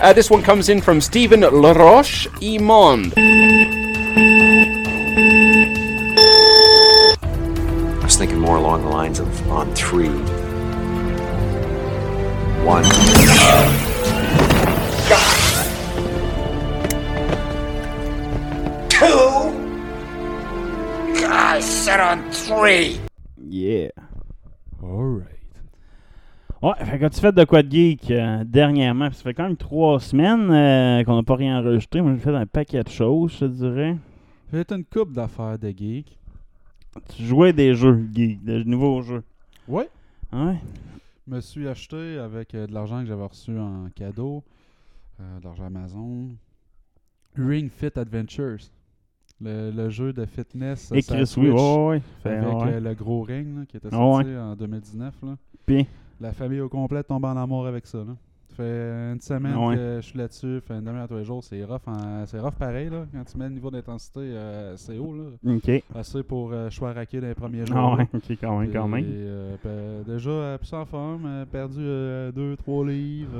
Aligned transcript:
Uh, 0.00 0.14
this 0.14 0.30
one 0.30 0.42
comes 0.42 0.70
in 0.70 0.80
from 0.80 0.98
Stephen 0.98 1.40
Laroche 1.40 2.26
Imond. 2.40 3.12
I 8.00 8.04
was 8.04 8.16
thinking 8.16 8.38
more 8.38 8.56
along 8.56 8.82
the 8.82 8.88
lines 8.88 9.18
of 9.18 9.28
on 9.50 9.74
three. 9.74 10.08
One. 12.64 12.84
Two. 18.88 19.06
I 21.28 21.60
said 21.60 22.00
on 22.00 22.32
three. 22.32 22.98
Yeah. 23.36 23.90
Alright. 24.82 25.39
Ouais, 26.62 26.74
fait 26.84 26.98
que 26.98 27.06
tu 27.06 27.20
fait 27.20 27.32
de 27.32 27.44
quoi 27.44 27.62
de 27.62 27.70
geek 27.70 28.10
euh, 28.10 28.44
dernièrement? 28.44 29.10
Ça 29.12 29.22
fait 29.22 29.32
quand 29.32 29.44
même 29.44 29.56
trois 29.56 29.98
semaines 29.98 30.50
euh, 30.50 31.02
qu'on 31.04 31.16
n'a 31.16 31.22
pas 31.22 31.36
rien 31.36 31.58
enregistré. 31.58 32.02
Moi, 32.02 32.12
j'ai 32.14 32.18
fait 32.20 32.34
un 32.34 32.46
paquet 32.46 32.82
de 32.82 32.88
choses, 32.88 33.32
je 33.32 33.38
te 33.38 33.44
dirais. 33.46 33.96
J'ai 34.52 34.58
fait 34.64 34.72
une 34.72 34.84
coupe 34.84 35.12
d'affaires 35.12 35.58
de 35.58 35.70
geek. 35.70 36.18
Tu 37.16 37.22
jouais 37.24 37.54
des 37.54 37.74
jeux 37.74 38.06
geek, 38.12 38.44
de 38.44 38.62
nouveaux 38.64 39.00
jeux. 39.00 39.22
Ouais. 39.68 39.88
Ouais. 40.34 40.56
Je 41.26 41.34
me 41.34 41.40
suis 41.40 41.66
acheté 41.66 42.18
avec 42.18 42.54
euh, 42.54 42.66
de 42.66 42.74
l'argent 42.74 43.00
que 43.00 43.06
j'avais 43.06 43.24
reçu 43.24 43.58
en 43.58 43.88
cadeau, 43.94 44.42
de 45.18 45.44
l'argent 45.44 45.64
Amazon, 45.64 46.28
Ring 47.38 47.70
Fit 47.70 47.98
Adventures. 47.98 48.58
Le, 49.42 49.70
le 49.70 49.88
jeu 49.88 50.12
de 50.12 50.26
fitness. 50.26 50.92
Et 50.94 51.02
Chris, 51.02 51.32
oui, 51.38 51.48
ouais, 51.48 51.86
ouais. 51.86 52.02
Fait, 52.22 52.36
Avec 52.36 52.58
ouais. 52.58 52.80
le 52.80 52.92
gros 52.92 53.22
ring 53.22 53.58
là, 53.60 53.64
qui 53.66 53.78
était 53.78 53.88
sorti 53.88 54.36
en 54.36 54.54
2019. 54.54 55.14
Là. 55.22 55.36
Puis, 55.64 55.86
La 56.20 56.32
famille 56.34 56.60
au 56.60 56.68
complet 56.68 57.02
tombe 57.02 57.24
en 57.24 57.36
amour 57.36 57.66
avec 57.66 57.86
ça. 57.86 57.98
Là. 57.98 58.14
Ça 58.50 58.56
fait 58.56 59.12
une 59.12 59.20
semaine 59.20 59.56
Ouais. 59.56 59.76
que 59.76 59.96
je 60.00 60.06
suis 60.06 60.18
là-dessus, 60.18 60.60
fait 60.60 60.74
une 60.74 60.84
demi-heure 60.84 61.08
tous 61.08 61.16
les 61.16 61.24
jours. 61.24 61.42
C'est 61.44 61.64
rough, 61.64 61.80
c'est 62.26 62.38
rough 62.40 62.54
pareil 62.54 62.90
là, 62.90 63.06
quand 63.12 63.24
tu 63.24 63.36
mets 63.38 63.48
le 63.48 63.54
niveau 63.54 63.70
d'intensité 63.70 64.20
euh, 64.22 64.74
assez 64.74 64.98
haut. 64.98 65.14
Là. 65.14 65.54
ok. 65.54 65.82
Assez 65.94 66.22
pour 66.22 66.50
euh, 66.52 66.68
choiraquer 66.70 67.20
dans 67.20 67.28
les 67.28 67.34
premiers 67.34 67.64
jours. 67.66 67.76
Ah 67.78 67.96
ouais, 67.96 68.08
ok, 68.12 68.36
quand 68.40 68.58
même, 68.58 68.72
quand 68.72 68.88
même. 68.88 69.04
euh, 69.06 70.02
déjà, 70.04 70.30
euh, 70.30 70.58
plus 70.58 70.72
en 70.72 70.84
forme, 70.84 71.24
euh, 71.26 71.44
perdu 71.46 71.80
2-3 71.80 72.86
livres. 72.86 73.30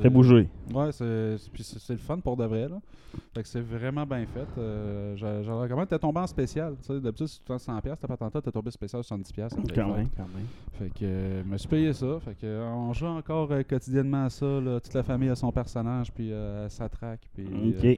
Fait 0.00 0.10
bouger. 0.10 0.48
Ouais, 0.72 0.92
c'est 0.92 1.36
puis 1.52 1.62
c'est 1.62 1.92
le 1.92 1.98
fun 1.98 2.18
pour 2.18 2.36
de 2.36 2.44
vrai. 2.44 2.68
Là. 2.68 2.80
Fait 3.34 3.42
que 3.42 3.48
c'est 3.48 3.60
vraiment 3.60 4.06
bien 4.06 4.24
fait. 4.26 4.46
Je, 4.56 5.50
recommande. 5.50 5.88
T'es 5.88 5.98
tombé 5.98 6.20
en 6.20 6.26
spécial. 6.26 6.74
D'habitude, 6.88 7.26
si 7.26 7.40
tu 7.44 7.52
100$, 7.52 7.80
t'as 7.82 8.08
pas 8.08 8.16
tant 8.16 8.30
t'as 8.30 8.50
tombé 8.50 8.70
spécial 8.70 9.02
70$. 9.02 9.04
ça 9.06 9.16
me 9.16 9.24
fait 9.24 9.74
Quand 9.74 9.94
même, 9.94 10.08
quand 10.16 10.26
même. 10.34 10.46
Fait 10.72 10.88
que 10.88 11.42
je 11.44 11.48
me 11.50 11.56
suis 11.58 11.68
payé 11.68 11.92
ça. 11.92 12.18
Fait 12.24 12.34
que 12.40 12.62
on 12.62 12.92
joue 12.92 13.06
encore 13.06 13.52
euh, 13.52 13.62
quotidiennement 13.82 14.24
à 14.26 14.30
ça. 14.30 14.46
là. 14.60 14.80
Toute 14.80 14.94
la 14.94 15.02
famille 15.02 15.28
a 15.28 15.34
son 15.34 15.50
personnage, 15.52 16.12
puis 16.12 16.32
euh, 16.32 16.68
ça 16.68 16.88
traque. 16.88 17.20
Puis, 17.34 17.46
Ok. 17.46 17.84
euh, 17.84 17.94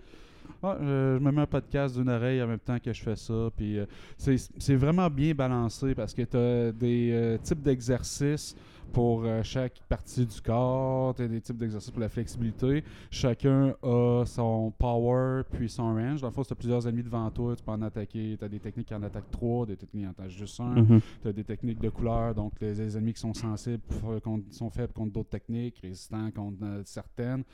Ouais, 0.62 0.74
je, 0.80 1.16
je 1.18 1.24
me 1.24 1.30
mets 1.30 1.42
un 1.42 1.46
podcast 1.46 1.96
d'une 1.96 2.08
oreille 2.08 2.42
en 2.42 2.46
même 2.46 2.58
temps 2.58 2.78
que 2.78 2.92
je 2.92 3.02
fais 3.02 3.16
ça. 3.16 3.50
Puis 3.56 3.78
euh, 3.78 3.86
c'est 4.16 4.36
c'est 4.58 4.74
vraiment 4.76 5.08
bien 5.10 5.34
balancé 5.34 5.94
parce 5.94 6.12
que 6.14 6.22
tu 6.22 6.36
as 6.36 6.72
des 6.72 7.10
euh, 7.12 7.38
types 7.38 7.62
d'exercices 7.62 8.54
pour 8.92 9.24
euh, 9.24 9.42
chaque 9.42 9.80
partie 9.88 10.24
du 10.26 10.40
corps. 10.40 11.14
Tu 11.14 11.22
as 11.22 11.28
des 11.28 11.40
types 11.40 11.56
d'exercices 11.58 11.90
pour 11.90 12.00
la 12.00 12.08
flexibilité. 12.08 12.84
Chacun 13.10 13.74
a 13.82 14.24
son 14.26 14.72
power 14.78 15.42
puis 15.52 15.68
son 15.68 15.94
range. 15.94 16.20
Dans 16.20 16.28
le 16.28 16.32
fond, 16.32 16.42
si 16.42 16.48
tu 16.48 16.52
as 16.52 16.56
plusieurs 16.56 16.86
ennemis 16.86 17.02
devant 17.02 17.30
toi, 17.30 17.56
tu 17.56 17.62
peux 17.62 17.72
en 17.72 17.82
attaquer. 17.82 18.36
Tu 18.38 18.44
as 18.44 18.48
des 18.48 18.60
techniques 18.60 18.86
qui 18.88 18.94
en 18.94 19.02
attaquent 19.02 19.30
trois, 19.30 19.66
des 19.66 19.76
techniques 19.76 20.02
qui 20.04 20.08
en 20.08 20.10
attaquent 20.10 20.30
juste 20.30 20.60
un. 20.60 20.74
Mhm. 20.82 21.00
Tu 21.22 21.28
as 21.28 21.32
des 21.32 21.44
techniques 21.44 21.80
de 21.80 21.88
couleur, 21.88 22.34
donc 22.34 22.52
les, 22.60 22.74
les 22.74 22.96
ennemis 22.96 23.14
qui 23.14 23.20
sont 23.20 23.34
sensibles 23.34 23.82
euh, 24.06 24.20
contre- 24.20 24.52
sont 24.54 24.70
faibles 24.70 24.92
contre 24.92 25.12
d'autres 25.12 25.30
techniques, 25.30 25.78
résistants 25.82 26.30
contre 26.30 26.58
euh, 26.62 26.82
certaines. 26.84 27.44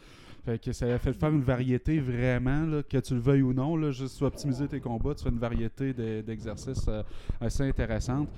Fait 0.44 0.58
que 0.58 0.72
ça 0.72 0.98
fait 0.98 1.12
faire 1.12 1.30
une 1.30 1.42
variété 1.42 1.98
vraiment, 2.00 2.64
là, 2.64 2.82
que 2.82 2.96
tu 2.98 3.14
le 3.14 3.20
veuilles 3.20 3.42
ou 3.42 3.52
non. 3.52 3.76
Là, 3.76 3.90
juste 3.90 4.22
optimiser 4.22 4.66
tes 4.68 4.80
combats, 4.80 5.14
tu 5.14 5.22
fais 5.24 5.28
une 5.30 5.38
variété 5.38 5.92
de- 5.92 6.22
d'exercices 6.22 6.86
euh, 6.88 7.02
assez 7.40 7.62
intéressante. 7.68 8.28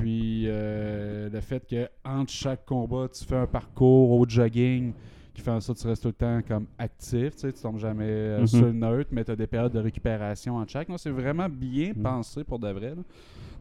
Puis 0.00 0.44
euh, 0.46 1.28
le 1.28 1.40
fait 1.40 1.66
que 1.66 1.88
entre 2.04 2.30
chaque 2.32 2.64
combat, 2.64 3.08
tu 3.12 3.24
fais 3.24 3.36
un 3.36 3.46
parcours 3.46 4.12
au 4.12 4.24
jogging 4.28 4.92
qui 5.34 5.42
fait 5.42 5.50
en 5.50 5.60
sorte 5.60 5.78
que 5.78 5.82
tu 5.82 5.88
restes 5.88 6.02
tout 6.02 6.08
le 6.08 6.14
temps 6.14 6.40
comme 6.46 6.66
actif, 6.78 7.34
tu 7.34 7.38
sais, 7.40 7.52
tu 7.52 7.60
tombes 7.62 7.78
jamais 7.78 8.04
euh, 8.06 8.40
Mhm. 8.40 8.46
sur 8.46 8.62
le 8.62 8.72
neutre, 8.72 9.10
mais 9.12 9.24
tu 9.24 9.30
as 9.30 9.36
des 9.36 9.46
périodes 9.46 9.72
de 9.72 9.78
récupération 9.78 10.56
entre 10.56 10.70
chaque. 10.72 10.88
Non, 10.88 10.98
C'est 10.98 11.10
vraiment 11.10 11.48
bien 11.48 11.92
Mhm. 11.96 12.02
pensé 12.02 12.44
pour 12.44 12.58
de 12.58 12.68
vrai. 12.68 12.90
là. 12.90 13.02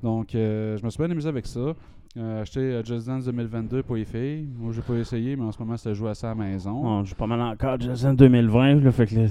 Donc, 0.03 0.33
euh, 0.35 0.77
je 0.77 0.83
me 0.85 0.89
suis 0.89 0.97
bien 0.97 1.09
amusé 1.11 1.27
avec 1.27 1.45
ça. 1.45 1.75
Euh, 2.17 2.41
acheté 2.41 2.59
euh, 2.59 2.83
Just 2.83 3.07
Dance 3.07 3.25
2022 3.25 3.83
pour 3.83 3.95
les 3.95 4.03
filles. 4.05 4.47
Moi, 4.57 4.71
j'ai 4.73 4.81
pas 4.81 4.95
essayé, 4.95 5.35
mais 5.35 5.43
en 5.43 5.51
ce 5.51 5.59
moment, 5.59 5.77
ça 5.77 5.93
joue 5.93 6.07
à 6.07 6.15
ça 6.15 6.31
à 6.31 6.35
la 6.35 6.43
maison. 6.43 6.71
On 6.83 7.03
joue 7.03 7.13
pas 7.15 7.27
mal 7.27 7.39
encore 7.39 7.79
Jason 7.79 8.13
2020, 8.13 8.83
là, 8.83 8.91
fait 8.91 9.05
que 9.05 9.15
là, 9.15 9.25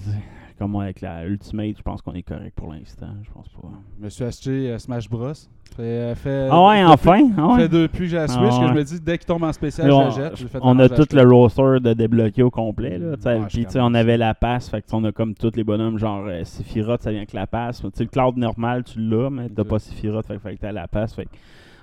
comme 0.59 0.77
avec 0.77 1.00
la 1.00 1.25
Ultimate, 1.27 1.77
je 1.77 1.83
pense 1.83 2.03
qu'on 2.03 2.12
est 2.15 2.22
correct 2.22 2.53
pour 2.55 2.72
l'instant. 2.72 3.09
Je 3.25 3.31
pense 3.33 3.49
pas. 3.49 3.69
Je 3.99 4.05
me 4.05 4.09
suis 4.09 4.22
acheté 4.25 4.50
euh, 4.71 4.78
Smash 4.78 5.09
Bros. 5.11 5.33
Fait, 5.77 5.83
euh, 5.83 6.15
fait- 6.15 6.49
Ah 6.50 6.66
ouais, 6.69 6.81
depuis- 6.83 6.93
enfin? 6.94 7.31
Ah 7.37 7.49
ouais? 7.49 7.56
fait 7.62 7.69
depuis 7.69 7.99
que 7.99 8.06
j'ai 8.06 8.16
la 8.16 8.22
Ah 8.22 8.28
Switch 8.28 8.61
que 8.61 8.69
je 8.69 8.72
me 8.72 8.84
dis, 8.84 9.00
dès 9.00 9.19
qu'il 9.19 9.27
tombe 9.27 9.43
en 9.43 9.53
spécial, 9.53 9.89
je 9.89 9.93
on, 9.93 10.00
la 10.05 10.10
jette. 10.10 10.47
On 10.62 10.78
a 10.78 10.87
je 10.89 10.95
tout 10.95 11.16
le 11.16 11.22
roster 11.33 11.81
de 11.81 11.93
débloqué 11.95 12.43
au 12.45 12.50
complet. 12.50 12.97
Là, 12.99 13.10
Ouais, 13.10 13.41
je 13.49 13.60
puis 13.60 13.66
on 13.77 13.93
avait 13.95 14.16
la 14.16 14.34
passe, 14.34 14.69
fait 14.71 14.83
que 14.83 14.87
on 14.93 15.03
a 15.05 15.10
comme 15.10 15.34
tous 15.34 15.53
les 15.56 15.65
bonhommes, 15.65 15.99
genre 15.99 16.25
euh, 16.28 16.45
Sephiroth, 16.45 17.03
ça 17.03 17.10
vient 17.10 17.21
avec 17.21 17.33
la 17.33 17.49
passe. 17.49 17.81
Tu 17.83 17.89
sais, 17.93 18.05
le 18.05 18.09
cloud 18.10 18.37
normal, 18.37 18.84
tu 18.84 19.00
l'as, 19.00 19.31
mais 19.31 19.49
t'as 19.49 19.65
pas 19.65 19.78
Sephiroth, 19.81 20.27
fait, 20.27 20.34
que- 20.34 20.41
fait 20.41 20.55
que 20.55 20.60
t'as 20.60 20.72
la 20.72 20.87
passe. 20.87 21.15
Fait 21.15 21.25
que- 21.25 21.31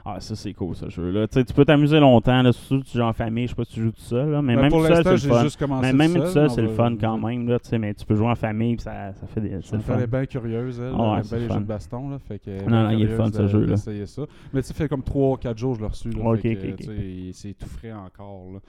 ah, 0.08 0.20
ça 0.20 0.36
c'est 0.36 0.54
cool 0.54 0.76
ce 0.76 0.88
jeu-là. 0.90 1.28
Tu 1.28 1.44
peux 1.46 1.66
t'amuser 1.66 2.00
longtemps, 2.00 2.42
là, 2.44 2.52
surtout 2.52 2.84
si 2.86 2.92
tu 2.92 2.98
joues 3.00 3.04
en 3.04 3.12
famille, 3.14 3.46
je 3.46 3.50
sais 3.50 3.56
pas 3.56 3.66
si 3.66 3.74
tu 3.74 3.82
joues 3.82 3.92
tout 3.92 4.02
seul, 4.02 4.30
là, 4.30 4.42
mais 4.42 4.56
Ben, 4.56 4.62
même 4.62 4.72
pour 4.72 4.82
tout 4.82 4.94
seul, 4.94 5.04
c'est 5.20 5.28
le 5.28 5.34
fun. 5.34 5.80
Mais 5.82 5.94
même 5.94 6.14
tout 6.14 6.28
seul, 6.28 6.50
c'est 6.52 6.62
le 6.62 6.68
fun 6.70 6.96
quand 7.00 7.18
même, 7.18 7.48
là, 7.48 7.58
mais 7.80 7.94
tu 7.96 8.06
peux 8.06 8.16
jouer 8.16 8.28
en 8.28 8.36
famille, 8.36 8.78
ça, 8.80 9.14
ça 9.14 9.26
fait 9.28 9.42
des, 9.42 9.50
le 9.50 9.56
Elle 9.74 9.82
fun. 9.82 10.00
est 10.00 10.08
bien 10.08 10.26
curieuse, 10.26 10.80
elle. 10.80 10.94
Ah 10.98 11.14
ouais, 11.16 11.22
elle 11.32 11.40
les 11.40 11.50
jeux 11.50 11.60
de 11.60 11.66
baston. 11.66 12.10
Là, 12.10 12.20
fait 12.20 12.40
que 12.40 12.50
elle 12.52 12.62
est 12.62 12.66
Non, 12.68 12.84
non, 12.84 12.90
il 12.92 13.02
est 13.02 13.08
curieuse 13.08 13.18
fun, 13.18 13.32
ce 13.34 13.48
jeu-là. 13.48 13.78
ça. 13.78 14.22
Mais 14.54 14.62
tu 14.62 14.68
sais, 14.68 14.74
fait 14.76 14.88
comme 14.88 15.02
3-4 15.02 15.58
jours, 15.58 15.76
je 15.76 15.82
l'ai 15.82 15.88
reçu. 15.88 16.10
Là, 16.12 16.24
Ok, 16.24 16.42
fait 16.42 16.74
ok, 16.80 16.90
C'est 17.34 17.54
tout 17.58 17.68
frais 17.68 17.94
encore. 17.94 18.52
là. 18.54 18.60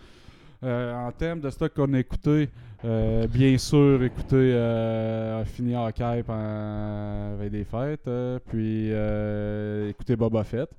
Euh, 0.65 0.95
en 0.95 1.13
termes 1.13 1.41
de 1.41 1.51
stock 1.51 1.75
qu'on 1.75 1.93
a 1.93 1.99
écouté, 1.99 2.49
euh, 2.85 3.27
bien 3.27 3.59
sûr, 3.59 4.03
écouter 4.03 4.37
euh, 4.55 5.45
Fini 5.45 5.75
Hawkeye 5.75 6.23
pendant 6.27 7.37
des 7.51 7.65
fêtes, 7.65 8.09
euh, 8.09 8.39
puis 8.49 8.91
écouter 9.91 10.17
Boba 10.17 10.45
Fett. 10.45 10.71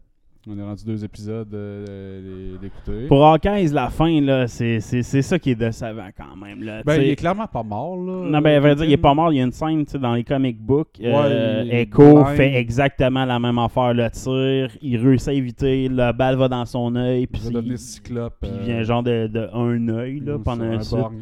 On 0.50 0.58
est 0.58 0.64
rendu 0.64 0.86
deux 0.86 1.04
épisodes 1.04 1.54
euh, 1.54 2.56
d'écouter. 2.62 3.08
Pour 3.08 3.26
Hawkeye, 3.26 3.68
la 3.74 3.90
fin, 3.90 4.22
là, 4.22 4.48
c'est 4.48 4.80
c'est- 4.80 5.04
c'est 5.04 5.22
ça 5.22 5.38
qui 5.38 5.52
est 5.52 5.56
décevant 5.56 6.08
quand 6.16 6.38
même. 6.38 6.64
Là, 6.64 6.84
Ben, 6.86 7.02
il 7.02 7.10
est 7.10 7.16
clairement 7.18 7.48
pas 7.48 7.64
mort. 7.64 7.98
Là, 7.98 8.30
Non, 8.30 8.40
ben, 8.42 8.56
à 8.56 8.60
vrai 8.62 8.76
dire, 8.76 8.86
il 8.86 8.94
est 8.94 8.98
pas 8.98 9.14
mort. 9.14 9.34
Il 9.34 9.38
y 9.38 9.42
a 9.42 9.44
une 9.44 9.52
scène 9.52 9.84
dans 10.00 10.14
les 10.14 10.24
comic 10.24 10.58
books. 10.58 11.02
euh, 11.04 11.66
Echo 11.70 12.24
fait 12.26 12.54
exactement 12.56 13.26
la 13.26 13.40
même 13.40 13.58
affaire. 13.60 13.94
Le 13.94 14.10
tir, 14.10 14.78
il 14.82 14.98
réussit 14.98 15.28
à 15.30 15.34
éviter. 15.34 15.90
La 15.90 16.14
balle 16.14 16.38
va 16.38 16.48
dans 16.48 16.66
son 16.66 16.96
œil. 16.96 17.28
Puis 17.28 17.42
Il 17.44 17.52
va 17.54 17.60
il, 17.60 17.64
devenir 17.64 17.80
cyclope. 17.80 18.36
puis 18.42 18.50
il 18.54 18.60
euh, 18.62 18.64
vient 18.76 18.84
genre 18.84 19.04
de, 19.04 19.28
de 19.28 19.50
un 19.54 19.90
œil 19.90 20.22
là, 20.22 20.38
pendant 20.40 20.64
un 20.64 20.78
un 20.78 20.82
suite. 20.82 20.98
borgne. 20.98 21.18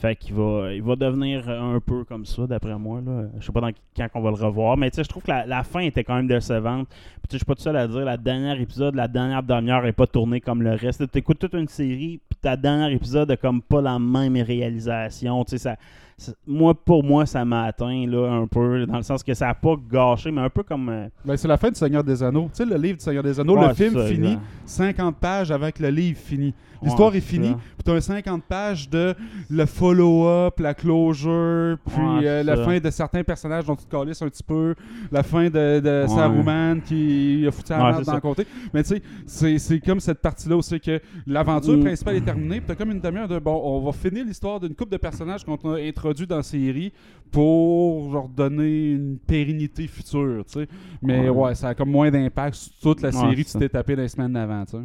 Fait 0.00 0.14
qu'il 0.14 0.32
va, 0.36 0.72
il 0.72 0.80
va 0.82 0.94
devenir 0.94 1.48
un 1.48 1.80
peu 1.80 2.04
comme 2.04 2.24
ça, 2.24 2.46
d'après 2.46 2.78
moi. 2.78 3.00
Là. 3.04 3.24
Je 3.40 3.44
sais 3.46 3.50
pas 3.52 3.60
dans, 3.60 3.70
quand 3.96 4.06
on 4.14 4.20
va 4.20 4.30
le 4.30 4.36
revoir. 4.36 4.76
Mais 4.76 4.90
tu 4.90 4.96
sais, 4.96 5.02
je 5.04 5.08
trouve 5.08 5.24
que 5.24 5.30
la, 5.30 5.44
la 5.44 5.64
fin 5.64 5.80
était 5.80 6.04
quand 6.04 6.14
même 6.14 6.28
décevante. 6.28 6.86
Puis 6.88 7.32
je 7.32 7.36
suis 7.38 7.44
pas 7.44 7.56
tout 7.56 7.62
seul 7.62 7.76
à 7.76 7.88
dire, 7.88 8.04
la 8.04 8.16
dernière 8.16 8.60
épisode, 8.60 8.94
la 8.94 9.08
dernière 9.08 9.42
demi-heure 9.42 9.84
est 9.86 9.92
pas 9.92 10.06
tournée 10.06 10.40
comme 10.40 10.62
le 10.62 10.70
reste. 10.74 11.10
Tu 11.10 11.18
écoutes 11.18 11.40
toute 11.40 11.54
une 11.54 11.66
série, 11.66 12.20
puis 12.28 12.38
ta 12.40 12.56
dernière 12.56 12.90
épisode 12.90 13.28
a 13.32 13.36
comme 13.36 13.60
pas 13.60 13.80
la 13.82 13.98
même 13.98 14.36
réalisation. 14.36 15.44
Tu 15.44 15.50
sais, 15.50 15.58
ça, 15.58 15.76
ça- 16.16 16.32
moi, 16.46 16.74
pour 16.74 17.02
moi, 17.04 17.26
ça 17.26 17.44
m'a 17.44 17.64
atteint 17.64 18.06
là, 18.06 18.30
un 18.30 18.46
peu, 18.46 18.86
dans 18.86 18.96
le 18.98 19.02
sens 19.02 19.22
que 19.24 19.34
ça 19.34 19.48
a 19.48 19.54
pas 19.54 19.74
gâché, 19.90 20.30
mais 20.30 20.42
un 20.42 20.50
peu 20.50 20.62
comme... 20.62 20.88
euh, 20.88 21.08
Ben, 21.24 21.36
c'est 21.36 21.48
la 21.48 21.56
fin 21.56 21.70
du 21.70 21.74
Seigneur 21.76 22.04
des 22.04 22.22
Anneaux. 22.22 22.48
Tu 22.54 22.62
sais, 22.62 22.64
le 22.64 22.76
livre 22.76 22.98
du 22.98 23.04
Seigneur 23.04 23.22
des 23.24 23.38
Anneaux, 23.40 23.58
Ouais, 23.58 23.68
le 23.68 23.74
film 23.74 23.94
ça, 23.94 24.06
finit 24.06 24.26
exact. 24.28 24.42
50 24.64 25.16
pages 25.16 25.50
avec 25.50 25.78
le 25.80 25.88
livre 25.88 26.18
fini. 26.18 26.54
L'histoire 26.82 27.10
Ouais, 27.10 27.18
est 27.18 27.20
c'est 27.20 27.26
finie, 27.26 27.52
puis 27.54 27.84
tu 27.84 27.90
as 27.90 28.00
50 28.00 28.42
pages 28.44 28.88
de 28.88 29.14
le 29.50 29.66
follow-up, 29.66 30.60
la 30.60 30.74
closure, 30.74 31.76
puis 31.86 31.96
Ouais, 31.96 32.26
euh, 32.26 32.40
c'est 32.40 32.44
la 32.44 32.56
fin 32.64 32.78
de 32.78 32.90
certains 32.90 33.24
personnages 33.24 33.64
dont 33.64 33.76
tu 33.76 33.84
te 33.84 33.90
calisses 33.90 34.22
un 34.22 34.28
petit 34.28 34.42
peu, 34.42 34.74
la 35.10 35.22
fin 35.22 35.44
de, 35.44 35.80
de 35.80 36.02
Ouais. 36.02 36.08
Saruman 36.08 36.80
qui 36.80 37.44
a 37.46 37.50
foutu 37.50 37.72
la 37.72 37.94
c'est 37.98 38.04
dans 38.04 38.14
le 38.14 38.20
côté. 38.20 38.46
Mais 38.72 38.82
tu 38.82 38.90
sais, 38.90 39.02
c'est- 39.26 39.58
c'est 39.58 39.80
comme 39.80 40.00
cette 40.00 40.20
partie-là 40.20 40.56
aussi 40.56 40.78
que 40.80 41.00
l'aventure 41.26 41.76
Mm. 41.76 41.80
principale 41.80 42.16
est 42.16 42.20
terminée, 42.24 42.58
puis 42.58 42.66
tu 42.66 42.72
as 42.72 42.74
comme 42.76 42.90
une 42.92 43.00
demi-heure 43.00 43.28
de 43.28 43.38
bon, 43.38 43.60
on 43.64 43.80
va 43.84 43.92
finir 43.92 44.24
l'histoire 44.24 44.60
d'une 44.60 44.74
couple 44.74 44.92
de 44.92 44.96
personnages 44.98 45.44
qu'on 45.44 45.56
a 45.56 45.78
introduit 45.80 46.26
dans 46.26 46.36
la 46.36 46.42
série 46.42 46.92
pour 47.30 48.12
leur 48.12 48.28
donner 48.28 48.92
une 48.92 49.18
pérennité 49.18 49.86
future, 49.86 50.44
tu 50.46 50.60
sais. 50.60 50.68
Mais 51.02 51.28
Ouais. 51.28 51.54
ça 51.54 51.68
a 51.68 51.74
comme 51.74 51.90
moins 51.90 52.10
d'impact 52.10 52.54
sur 52.54 52.72
toute 52.80 53.02
la 53.02 53.12
série 53.12 53.44
que 53.44 53.50
c'est 53.50 53.58
tu 53.58 53.64
t'es 53.64 53.68
tapé 53.68 53.96
dans 53.96 54.02
les 54.02 54.08
semaines 54.08 54.32
d'avant, 54.32 54.64
tu 54.64 54.72
sais. 54.76 54.82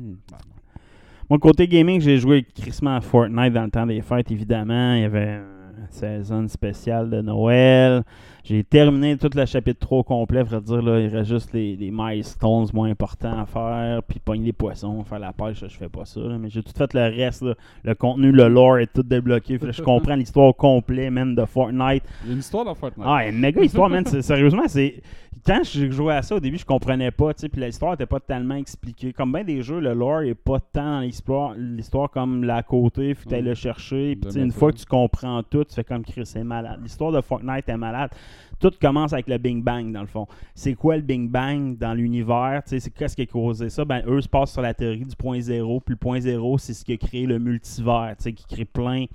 Moi, 1.33 1.39
côté 1.39 1.67
gaming, 1.67 1.99
j'ai 1.99 2.19
joué 2.19 2.43
crissement 2.43 2.95
à 2.95 3.01
Fortnite 3.01 3.53
dans 3.53 3.63
le 3.63 3.71
temps 3.71 3.87
des 3.87 4.03
fêtes, 4.03 4.29
évidemment. 4.29 4.93
Il 4.93 5.01
y 5.01 5.05
avait 5.05 5.37
une 5.37 5.87
saison 5.89 6.47
spéciale 6.47 7.09
de 7.09 7.21
Noël. 7.23 8.03
J'ai 8.45 8.63
terminé 8.65 9.15
tout 9.17 9.29
le 9.33 9.45
chapitre 9.45 9.79
3 9.79 9.99
au 9.99 10.03
complet, 10.03 10.43
vrai 10.43 10.59
dire. 10.59 10.81
Là, 10.81 10.99
il 10.99 11.07
reste 11.07 11.29
juste 11.29 11.53
les, 11.53 11.77
les 11.77 11.91
milestones 11.91 12.65
moins 12.73 12.89
importants 12.89 13.39
à 13.39 13.45
faire, 13.45 14.03
puis 14.03 14.19
pogner 14.19 14.47
les 14.47 14.53
poissons, 14.53 15.01
faire 15.05 15.19
la 15.19 15.31
pêche, 15.31 15.59
je 15.61 15.77
fais 15.77 15.87
pas 15.87 16.03
ça. 16.03 16.19
là. 16.19 16.37
mais 16.37 16.49
j'ai 16.49 16.61
tout 16.61 16.73
fait 16.77 16.93
le 16.93 17.03
reste. 17.03 17.41
là. 17.43 17.53
Le 17.85 17.95
contenu, 17.95 18.33
le 18.33 18.49
lore 18.49 18.79
est 18.79 18.91
tout 18.93 19.01
débloqué. 19.03 19.57
Fait 19.57 19.71
je 19.71 19.81
comprends 19.81 20.15
l'histoire 20.15 20.47
au 20.47 20.53
complet, 20.53 21.09
même 21.09 21.35
de 21.35 21.45
Fortnite. 21.45 22.03
Il 22.23 22.27
y 22.27 22.31
a 22.31 22.33
une 22.33 22.39
histoire 22.39 22.65
dans 22.65 22.75
Fortnite. 22.75 23.05
Ah, 23.07 23.25
une 23.27 23.39
méga 23.39 23.61
histoire, 23.61 23.89
man. 23.89 24.05
Sérieusement, 24.05 24.67
c'est. 24.67 25.01
Quand 25.45 25.61
je 25.63 25.89
jouais 25.91 26.13
à 26.13 26.21
ça 26.21 26.35
au 26.35 26.39
début, 26.39 26.57
je 26.57 26.63
comprenais 26.65 27.11
pas, 27.11 27.33
tu 27.33 27.41
sais, 27.41 27.49
puis 27.49 27.59
l'histoire 27.59 27.95
était 27.95 28.05
pas 28.05 28.21
tellement 28.21 28.55
expliquée. 28.55 29.11
Comme 29.11 29.33
bien 29.33 29.43
des 29.43 29.61
jeux, 29.61 29.81
le 29.81 29.93
lore 29.93 30.21
est 30.21 30.35
pas 30.35 30.59
tant 30.61 30.83
dans 30.93 30.99
l'histoire, 31.01 31.53
l'histoire 31.57 32.09
comme 32.09 32.45
la 32.45 32.63
côté, 32.63 33.13
faut 33.13 33.25
que 33.25 33.29
t'ailles 33.29 33.41
Mm. 33.41 33.45
le 33.47 33.53
chercher. 33.55 34.15
Puis 34.15 34.39
une 34.39 34.51
fois 34.51 34.71
que 34.71 34.77
tu 34.77 34.85
comprends 34.85 35.43
tout, 35.43 35.65
tu 35.65 35.73
fais 35.75 35.83
comme 35.83 36.03
Chris, 36.05 36.25
c'est 36.25 36.45
malade. 36.45 36.79
L'histoire 36.81 37.11
de 37.11 37.19
Fortnite 37.19 37.67
est 37.67 37.75
malade. 37.77 38.11
Tout 38.59 38.71
commence 38.81 39.13
avec 39.13 39.27
le 39.27 39.37
Big 39.37 39.61
Bang, 39.61 39.91
dans 39.91 40.01
le 40.01 40.07
fond. 40.07 40.27
C'est 40.55 40.73
quoi 40.73 40.95
le 40.95 41.01
Big 41.01 41.29
Bang 41.29 41.77
dans 41.77 41.93
l'univers? 41.93 42.61
C'est 42.65 42.93
qu'est-ce 42.93 43.15
qui 43.15 43.23
a 43.23 43.25
causé 43.25 43.69
ça? 43.69 43.83
Ben, 43.85 44.03
eux 44.07 44.21
se 44.21 44.29
passent 44.29 44.53
sur 44.53 44.61
la 44.61 44.73
théorie 44.73 45.05
du 45.05 45.15
point 45.15 45.39
zéro. 45.41 45.79
Puis 45.79 45.93
le 45.93 45.99
point 45.99 46.19
zéro, 46.19 46.57
c'est 46.57 46.73
ce 46.73 46.85
qui 46.85 46.93
a 46.93 46.97
créé 46.97 47.25
le 47.25 47.39
multivers, 47.39 48.15
qui 48.17 48.45
crée 48.47 48.65
plein, 48.65 49.05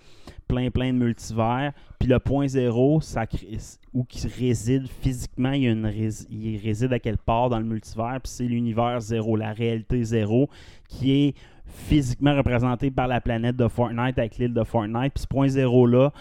plein, 0.46 0.70
plein 0.70 0.92
de 0.92 0.98
multivers. 0.98 1.72
Puis 1.98 2.08
le 2.08 2.18
point 2.18 2.46
zéro, 2.46 3.00
ça 3.00 3.26
crée, 3.26 3.58
où 3.92 4.04
qui 4.04 4.26
réside 4.28 4.86
physiquement, 4.86 5.52
il, 5.52 5.62
y 5.62 5.68
a 5.68 5.72
une 5.72 5.92
il 6.30 6.58
réside 6.58 6.92
à 6.92 6.98
quelque 6.98 7.24
part 7.24 7.48
dans 7.48 7.58
le 7.58 7.64
multivers, 7.64 8.20
puis 8.22 8.30
c'est 8.30 8.44
l'univers 8.44 9.00
zéro, 9.00 9.36
la 9.36 9.52
réalité 9.52 10.02
zéro, 10.04 10.48
qui 10.88 11.12
est 11.12 11.34
physiquement 11.66 12.36
représenté 12.36 12.90
par 12.90 13.08
la 13.08 13.20
planète 13.20 13.56
de 13.56 13.68
Fortnite 13.68 14.18
avec 14.18 14.38
l'île 14.38 14.54
de 14.54 14.64
Fortnite. 14.64 15.12
Puis 15.14 15.22
ce 15.22 15.26
point 15.26 15.48
zéro-là, 15.48 16.12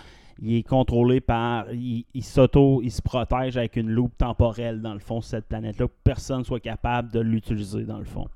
il 0.41 0.55
est 0.55 0.63
contrôlé 0.63 1.21
par. 1.21 1.71
Il, 1.73 2.05
il 2.13 2.23
s'auto. 2.23 2.81
Il 2.83 2.91
se 2.91 3.01
protège 3.01 3.57
avec 3.57 3.75
une 3.75 3.89
loupe 3.89 4.17
temporelle, 4.17 4.81
dans 4.81 4.93
le 4.93 4.99
fond, 4.99 5.21
sur 5.21 5.31
cette 5.31 5.47
planète-là, 5.47 5.87
que 5.87 5.93
personne 6.03 6.43
soit 6.43 6.59
capable 6.59 7.11
de 7.11 7.19
l'utiliser, 7.19 7.83
dans 7.83 7.99
le 7.99 8.05
fond. 8.05 8.27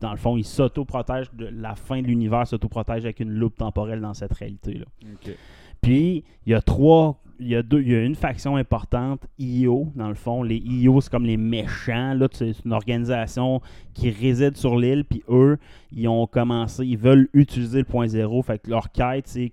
Dans 0.00 0.10
le 0.10 0.18
fond, 0.18 0.36
il 0.36 0.44
s'auto-protège 0.44 1.32
de 1.32 1.46
la 1.46 1.74
fin 1.74 2.02
de 2.02 2.06
l'univers, 2.06 2.46
s'auto-protège 2.46 3.04
avec 3.04 3.20
une 3.20 3.30
loupe 3.30 3.56
temporelle 3.56 4.00
dans 4.00 4.14
cette 4.14 4.32
réalité-là. 4.32 4.84
Puis, 5.80 6.24
il 6.46 6.52
y 6.52 6.54
a 6.54 6.60
trois. 6.60 7.20
Il 7.38 7.48
y 7.48 7.54
a, 7.54 7.62
deux, 7.62 7.82
il 7.82 7.92
y 7.92 7.94
a 7.94 8.02
une 8.02 8.14
faction 8.14 8.56
importante, 8.56 9.26
IO, 9.38 9.92
dans 9.94 10.08
le 10.08 10.14
fond. 10.14 10.42
Les 10.42 10.56
IO, 10.56 11.02
c'est 11.02 11.10
comme 11.10 11.26
les 11.26 11.36
méchants. 11.36 12.14
Là, 12.14 12.28
c'est 12.32 12.54
une 12.64 12.72
organisation 12.72 13.60
qui 13.92 14.08
réside 14.08 14.56
sur 14.56 14.78
l'île. 14.78 15.04
Puis 15.04 15.22
eux, 15.28 15.58
ils 15.92 16.08
ont 16.08 16.26
commencé, 16.26 16.86
ils 16.86 16.96
veulent 16.96 17.28
utiliser 17.34 17.80
le 17.80 17.84
point 17.84 18.06
zéro. 18.06 18.40
Fait 18.40 18.58
que 18.58 18.70
leur 18.70 18.90
quête, 18.90 19.26
c'est 19.26 19.52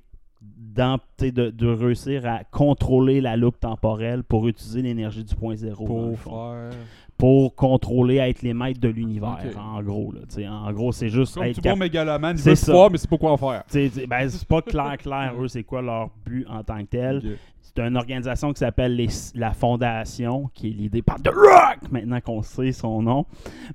tu 0.76 1.26
sais, 1.26 1.32
de, 1.32 1.50
de 1.50 1.68
réussir 1.68 2.26
à 2.26 2.44
contrôler 2.44 3.22
la 3.22 3.36
loupe 3.38 3.60
temporelle 3.60 4.24
pour 4.24 4.48
utiliser 4.48 4.82
l'énergie 4.82 5.24
du 5.24 5.36
point 5.36 5.56
zéro. 5.56 5.88
dans 5.88 5.94
Pour 6.16 6.20
faire. 6.20 6.70
Pour 7.18 7.56
contrôler, 7.56 8.16
être 8.18 8.42
les 8.42 8.54
maîtres 8.56 8.80
de 8.82 8.90
l'univers, 8.90 9.38
en 9.58 9.82
gros. 9.84 10.12
Là, 10.12 10.22
tu 10.34 10.46
en 10.48 10.72
gros, 10.74 10.92
c'est 10.92 11.10
juste 11.10 11.36
Comme 11.36 11.44
être 11.44 11.56
tout 11.56 11.62
cap- 11.62 11.74
bon 11.74 11.80
mégalomane, 11.80 12.36
il 12.38 12.40
C'est 12.40 12.50
veut 12.50 12.56
ça. 12.56 12.72
pouvoir, 12.72 12.90
mais 12.92 12.98
c'est 12.98 13.10
pas 13.10 13.18
quoi 13.18 13.32
en 13.32 13.38
faire. 13.38 13.64
tu 13.72 13.90
tu 13.90 14.08
ben, 14.08 14.28
c'est 14.28 14.48
pas 14.48 14.62
clair, 14.64 14.98
clair, 14.98 15.34
eux, 15.40 15.48
c'est 15.48 15.64
quoi 15.64 15.82
leur 15.82 16.10
but 16.26 16.46
en 16.50 16.64
tant 16.64 16.80
que 16.80 16.88
tel. 16.90 17.38
C'est 17.62 17.80
une 17.80 17.96
organisation 17.98 18.52
qui 18.52 18.60
s'appelle 18.60 18.96
les- 18.96 19.08
la 19.36 19.54
Fondation, 19.54 20.50
qui 20.54 20.70
est 20.70 20.74
l'idée 20.74 21.02
par 21.02 21.22
The 21.22 21.30
Rock, 21.30 21.92
maintenant 21.92 22.20
qu'on 22.20 22.42
sait 22.42 22.72
son 22.72 23.02
nom. 23.04 23.26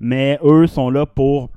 Mais 0.01 0.39
eux 0.45 0.67
sont 0.67 0.91
là 0.91 1.07
pour 1.07 1.51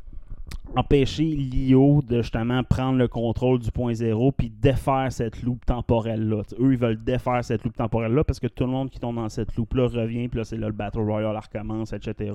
empêcher 0.75 1.23
l'IO 1.23 2.01
de 2.01 2.21
justement 2.21 2.63
prendre 2.63 2.97
le 2.97 3.07
contrôle 3.07 3.59
du 3.59 3.71
point 3.71 3.93
zéro 3.93 4.31
puis 4.31 4.49
défaire 4.49 5.07
cette 5.11 5.41
loupe 5.43 5.65
temporelle-là. 5.65 6.43
Eux, 6.59 6.73
ils 6.73 6.77
veulent 6.77 7.03
défaire 7.03 7.43
cette 7.43 7.63
loupe 7.63 7.75
temporelle-là 7.75 8.23
parce 8.23 8.39
que 8.39 8.47
tout 8.47 8.63
le 8.63 8.71
monde 8.71 8.89
qui 8.89 8.99
tombe 8.99 9.15
dans 9.15 9.29
cette 9.29 9.55
loupe-là 9.55 9.87
revient, 9.87 10.27
puis 10.27 10.39
là, 10.39 10.43
c'est 10.43 10.57
là 10.57 10.67
le 10.67 10.73
Battle 10.73 10.99
Royale 10.99 11.37
recommence, 11.37 11.93
etc. 11.93 12.31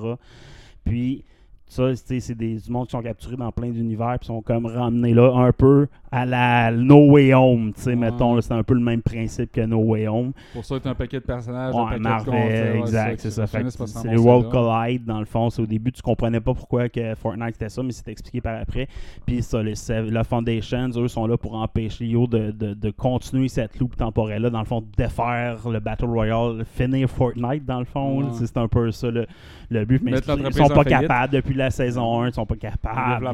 Puis, 0.85 1.25
ça, 1.69 1.95
c'est 1.97 2.35
des 2.35 2.55
du 2.57 2.71
monde 2.71 2.87
qui 2.87 2.93
sont 2.93 3.03
capturés 3.03 3.37
dans 3.37 3.53
plein 3.53 3.71
d'univers 3.71 4.17
puis 4.19 4.27
sont 4.27 4.41
comme 4.41 4.67
ramenés 4.67 5.15
là 5.15 5.33
un 5.35 5.53
peu 5.53 5.89
à 6.13 6.25
la 6.25 6.71
No 6.71 7.11
Way 7.11 7.35
Home, 7.35 7.73
tu 7.75 7.83
sais, 7.83 7.97
mettons, 7.97 8.41
c'est 8.41 8.55
un 8.55 8.63
peu 8.63 8.75
le 8.75 8.81
même 8.81 9.03
principe 9.03 9.53
que 9.53 9.61
No 9.61 9.79
Way 9.79 10.09
Home. 10.09 10.33
Pour 10.55 10.65
ça, 10.65 10.77
t'as 10.81 10.91
un 10.91 10.95
paquet 10.95 11.19
de 11.19 11.25
personnages. 11.25 11.75
un 11.75 11.79
Ouais, 11.79 11.85
paquet 11.85 11.99
de 11.99 12.03
Marvel, 12.03 12.77
exact, 12.77 13.21
c'est 13.21 13.31
ça. 13.31 13.47
c'est 13.47 14.09
les 14.09 14.17
World. 14.17 14.49
Collide, 14.51 15.05
dans 15.05 15.19
le 15.19 15.27
fond. 15.27 15.51
C'est 15.51 15.63
au 15.63 15.67
début, 15.67 15.93
tu 15.93 16.03
comprenais 16.03 16.41
pas 16.41 16.55
pourquoi 16.55 16.89
que 16.89 17.15
Fortnite 17.17 17.55
c'était 17.55 17.69
ça, 17.69 17.83
mais 17.83 17.93
c'est 17.93 18.09
expliqué 18.09 18.41
par 18.41 18.61
après. 18.61 18.89
Puis 19.27 19.43
ça, 19.43 19.63
les, 19.63 19.75
la 20.11 20.25
Foundation, 20.25 20.89
eux, 20.97 21.09
sont 21.09 21.27
là 21.27 21.37
pour 21.37 21.55
empêcher 21.55 22.07
Yo 22.07 22.27
de, 22.27 22.51
de, 22.51 22.75
de 22.75 22.91
continuer 22.91 23.49
cette 23.49 23.79
loupe 23.79 23.97
temporelle-là, 23.97 24.51
dans 24.51 24.61
le 24.61 24.65
fond, 24.67 24.81
de 24.81 24.87
défaire 24.97 25.69
le 25.69 25.81
Battle 25.81 26.07
Royale, 26.07 26.65
finir 26.65 27.11
Fortnite, 27.11 27.67
dans 27.67 27.81
le 27.81 27.85
fond. 27.85 28.33
C'est 28.33 28.47
c'est 28.47 28.57
un 28.59 28.69
peu 28.69 28.91
ça 28.91 29.11
le, 29.11 29.27
le 29.71 29.85
but. 29.85 30.03
Mais 30.03 30.13
ils 30.49 30.53
sont 30.55 30.69
pas 30.75 30.85
capables 31.03 31.33
depuis 31.33 31.55
la 31.55 31.71
saison 31.71 32.21
1, 32.23 32.29
ils 32.29 32.33
sont 32.35 32.47
pas 32.47 32.55
Les 32.55 32.61
capables. 32.61 33.25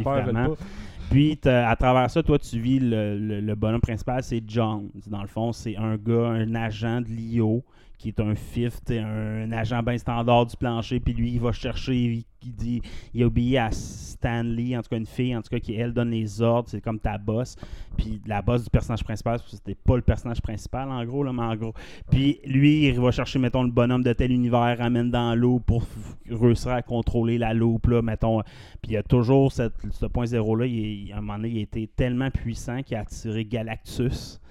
Puis, 1.11 1.39
à 1.45 1.77
travers 1.77 2.11
ça, 2.11 2.23
toi, 2.23 2.39
tu 2.39 2.59
vis 2.59 2.79
le, 2.81 3.19
le- 3.19 3.41
le 3.41 3.55
bonhomme 3.55 3.81
principal, 3.83 4.23
c'est 4.23 4.43
John. 4.47 4.89
Dans 5.07 5.21
le 5.21 5.29
fond, 5.29 5.53
c'est 5.53 5.77
un 5.77 5.97
gars, 5.97 6.29
un 6.29 6.55
agent 6.55 7.03
de 7.03 7.09
l'IO, 7.09 7.63
qui 8.03 8.09
est 8.09 8.21
un 8.21 8.35
fif, 8.35 8.83
t'sais, 8.85 8.99
un, 8.99 9.53
agent 9.53 9.81
bien 9.85 9.97
standard 9.97 10.47
du 10.47 10.57
plancher. 10.57 10.99
Puis 10.99 11.15
lui, 11.15 11.31
il 11.35 11.41
va 11.41 11.53
chercher, 11.53 11.95
il, 11.95 12.53
dit, 12.53 12.83
il 13.15 13.23
obéit 13.23 13.57
à 13.57 13.71
Stanley, 13.71 14.77
en 14.77 14.83
tout 14.83 14.89
cas 14.89 14.97
une 14.97 15.07
fille, 15.07 15.37
en 15.37 15.41
tout 15.41 15.51
cas, 15.51 15.61
qui, 15.61 15.77
elle, 15.77 15.93
donne 15.93 16.11
les 16.11 16.43
ordres. 16.43 16.69
C'est 16.69 16.81
comme 16.81 16.99
ta 16.99 17.17
boss. 17.17 17.55
Puis 17.97 18.21
la 18.27 18.43
boss 18.43 18.65
du 18.65 18.71
personnage 18.71 19.05
principal, 19.05 19.39
c'était 19.47 19.77
pas 19.77 19.95
le 19.95 20.03
personnage 20.03 20.43
principal, 20.43 20.91
en 20.91 21.05
gros, 21.05 21.23
là, 21.23 21.33
mais 21.33 21.43
en 21.43 21.55
gros. 21.55 21.75
Puis 22.11 22.41
lui, 22.45 22.89
il 22.89 23.01
va 23.01 23.13
chercher, 23.13 23.39
mettons, 23.39 23.63
le 23.63 23.71
bonhomme 23.71 24.03
de 24.03 24.13
tel 24.13 24.33
univers, 24.33 24.79
ramène 24.79 25.13
dans 25.13 25.37
l'eau 25.37 25.61
pour 25.61 25.85
réussir 26.29 26.73
à 26.73 26.83
contrôler 26.83 27.39
la 27.39 27.55
loupe, 27.55 27.87
là, 27.87 28.03
mettons. 28.03 28.43
Puis 28.83 28.91
il 28.91 28.93
y 28.95 28.97
a 28.97 29.05
toujours 29.05 29.53
ce 29.53 30.07
point 30.07 30.27
zéro-là. 30.27 30.65
À 30.65 31.19
un 31.19 31.21
moment 31.21 31.37
donné, 31.37 31.51
il 31.51 31.59
a 31.59 31.63
été 31.63 31.87
tellement 31.87 32.33
puissant 32.33 32.83
qu'il 32.83 32.97
a 32.97 33.03
attiré 33.03 33.45
Galactus 33.45 34.42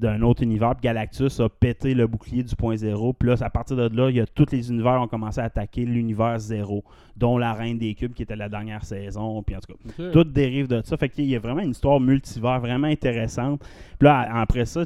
d'un 0.00 0.22
autre 0.22 0.42
univers. 0.42 0.74
Puis 0.74 0.82
Galactus 0.82 1.38
a 1.40 1.48
pété 1.48 1.94
le 1.94 2.06
bouclier 2.06 2.42
du 2.42 2.56
point 2.56 2.76
zéro. 2.76 3.12
Puis 3.12 3.28
là, 3.28 3.36
à 3.40 3.50
partir 3.50 3.76
de 3.76 3.94
là, 3.96 4.10
il 4.10 4.16
y 4.16 4.20
a 4.20 4.26
tous 4.26 4.46
les 4.50 4.70
univers 4.70 5.00
ont 5.00 5.06
commencé 5.08 5.40
à 5.40 5.44
attaquer 5.44 5.84
l'univers 5.84 6.38
zéro, 6.38 6.84
dont 7.16 7.38
la 7.38 7.52
Reine 7.52 7.78
des 7.78 7.94
Cubes, 7.94 8.12
qui 8.12 8.22
était 8.22 8.36
la 8.36 8.48
dernière 8.48 8.84
saison. 8.84 9.42
Puis 9.42 9.54
en 9.56 9.60
tout 9.60 9.72
cas, 9.74 10.10
tout 10.12 10.24
dérive 10.24 10.66
de 10.68 10.82
ça. 10.84 10.96
Fait 10.96 11.08
qu'il 11.08 11.26
y 11.26 11.36
a 11.36 11.38
vraiment 11.38 11.60
une 11.62 11.70
histoire 11.70 12.00
multivers 12.00 12.60
vraiment 12.60 12.88
intéressante. 12.88 13.60
Puis 13.98 14.06
là, 14.06 14.26
après 14.40 14.64
ça, 14.66 14.82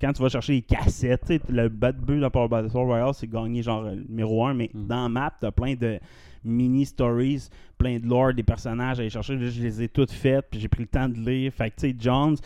quand 0.00 0.12
tu 0.12 0.22
vas 0.22 0.28
chercher 0.28 0.52
les 0.54 0.62
cassettes, 0.62 1.42
le 1.48 1.68
bad 1.68 1.96
but 1.96 2.20
dans 2.20 2.30
Power 2.30 2.48
Battle 2.48 2.70
Royale, 2.76 3.14
c'est 3.14 3.28
gagner 3.30 3.62
genre 3.62 3.84
euh, 3.84 3.94
numéro 4.08 4.46
1, 4.46 4.54
mais 4.54 4.70
Mm. 4.74 4.86
dans 4.86 5.08
map, 5.08 5.32
t'as 5.40 5.50
plein 5.50 5.74
de 5.74 5.98
mini 6.44 6.86
stories, 6.86 7.48
plein 7.78 7.98
de 7.98 8.06
lore 8.06 8.34
des 8.34 8.42
personnages 8.42 8.98
à 8.98 9.02
aller 9.02 9.10
chercher. 9.10 9.38
Je 9.38 9.62
les 9.62 9.82
ai 9.82 9.88
toutes 9.88 10.12
faites, 10.12 10.46
puis 10.50 10.60
j'ai 10.60 10.68
pris 10.68 10.82
le 10.82 10.88
temps 10.88 11.08
de 11.08 11.18
lire. 11.18 11.52
Fait 11.52 11.70
que, 11.70 11.80
tu 11.80 11.90
sais, 11.90 11.96
Jones, 11.98 12.36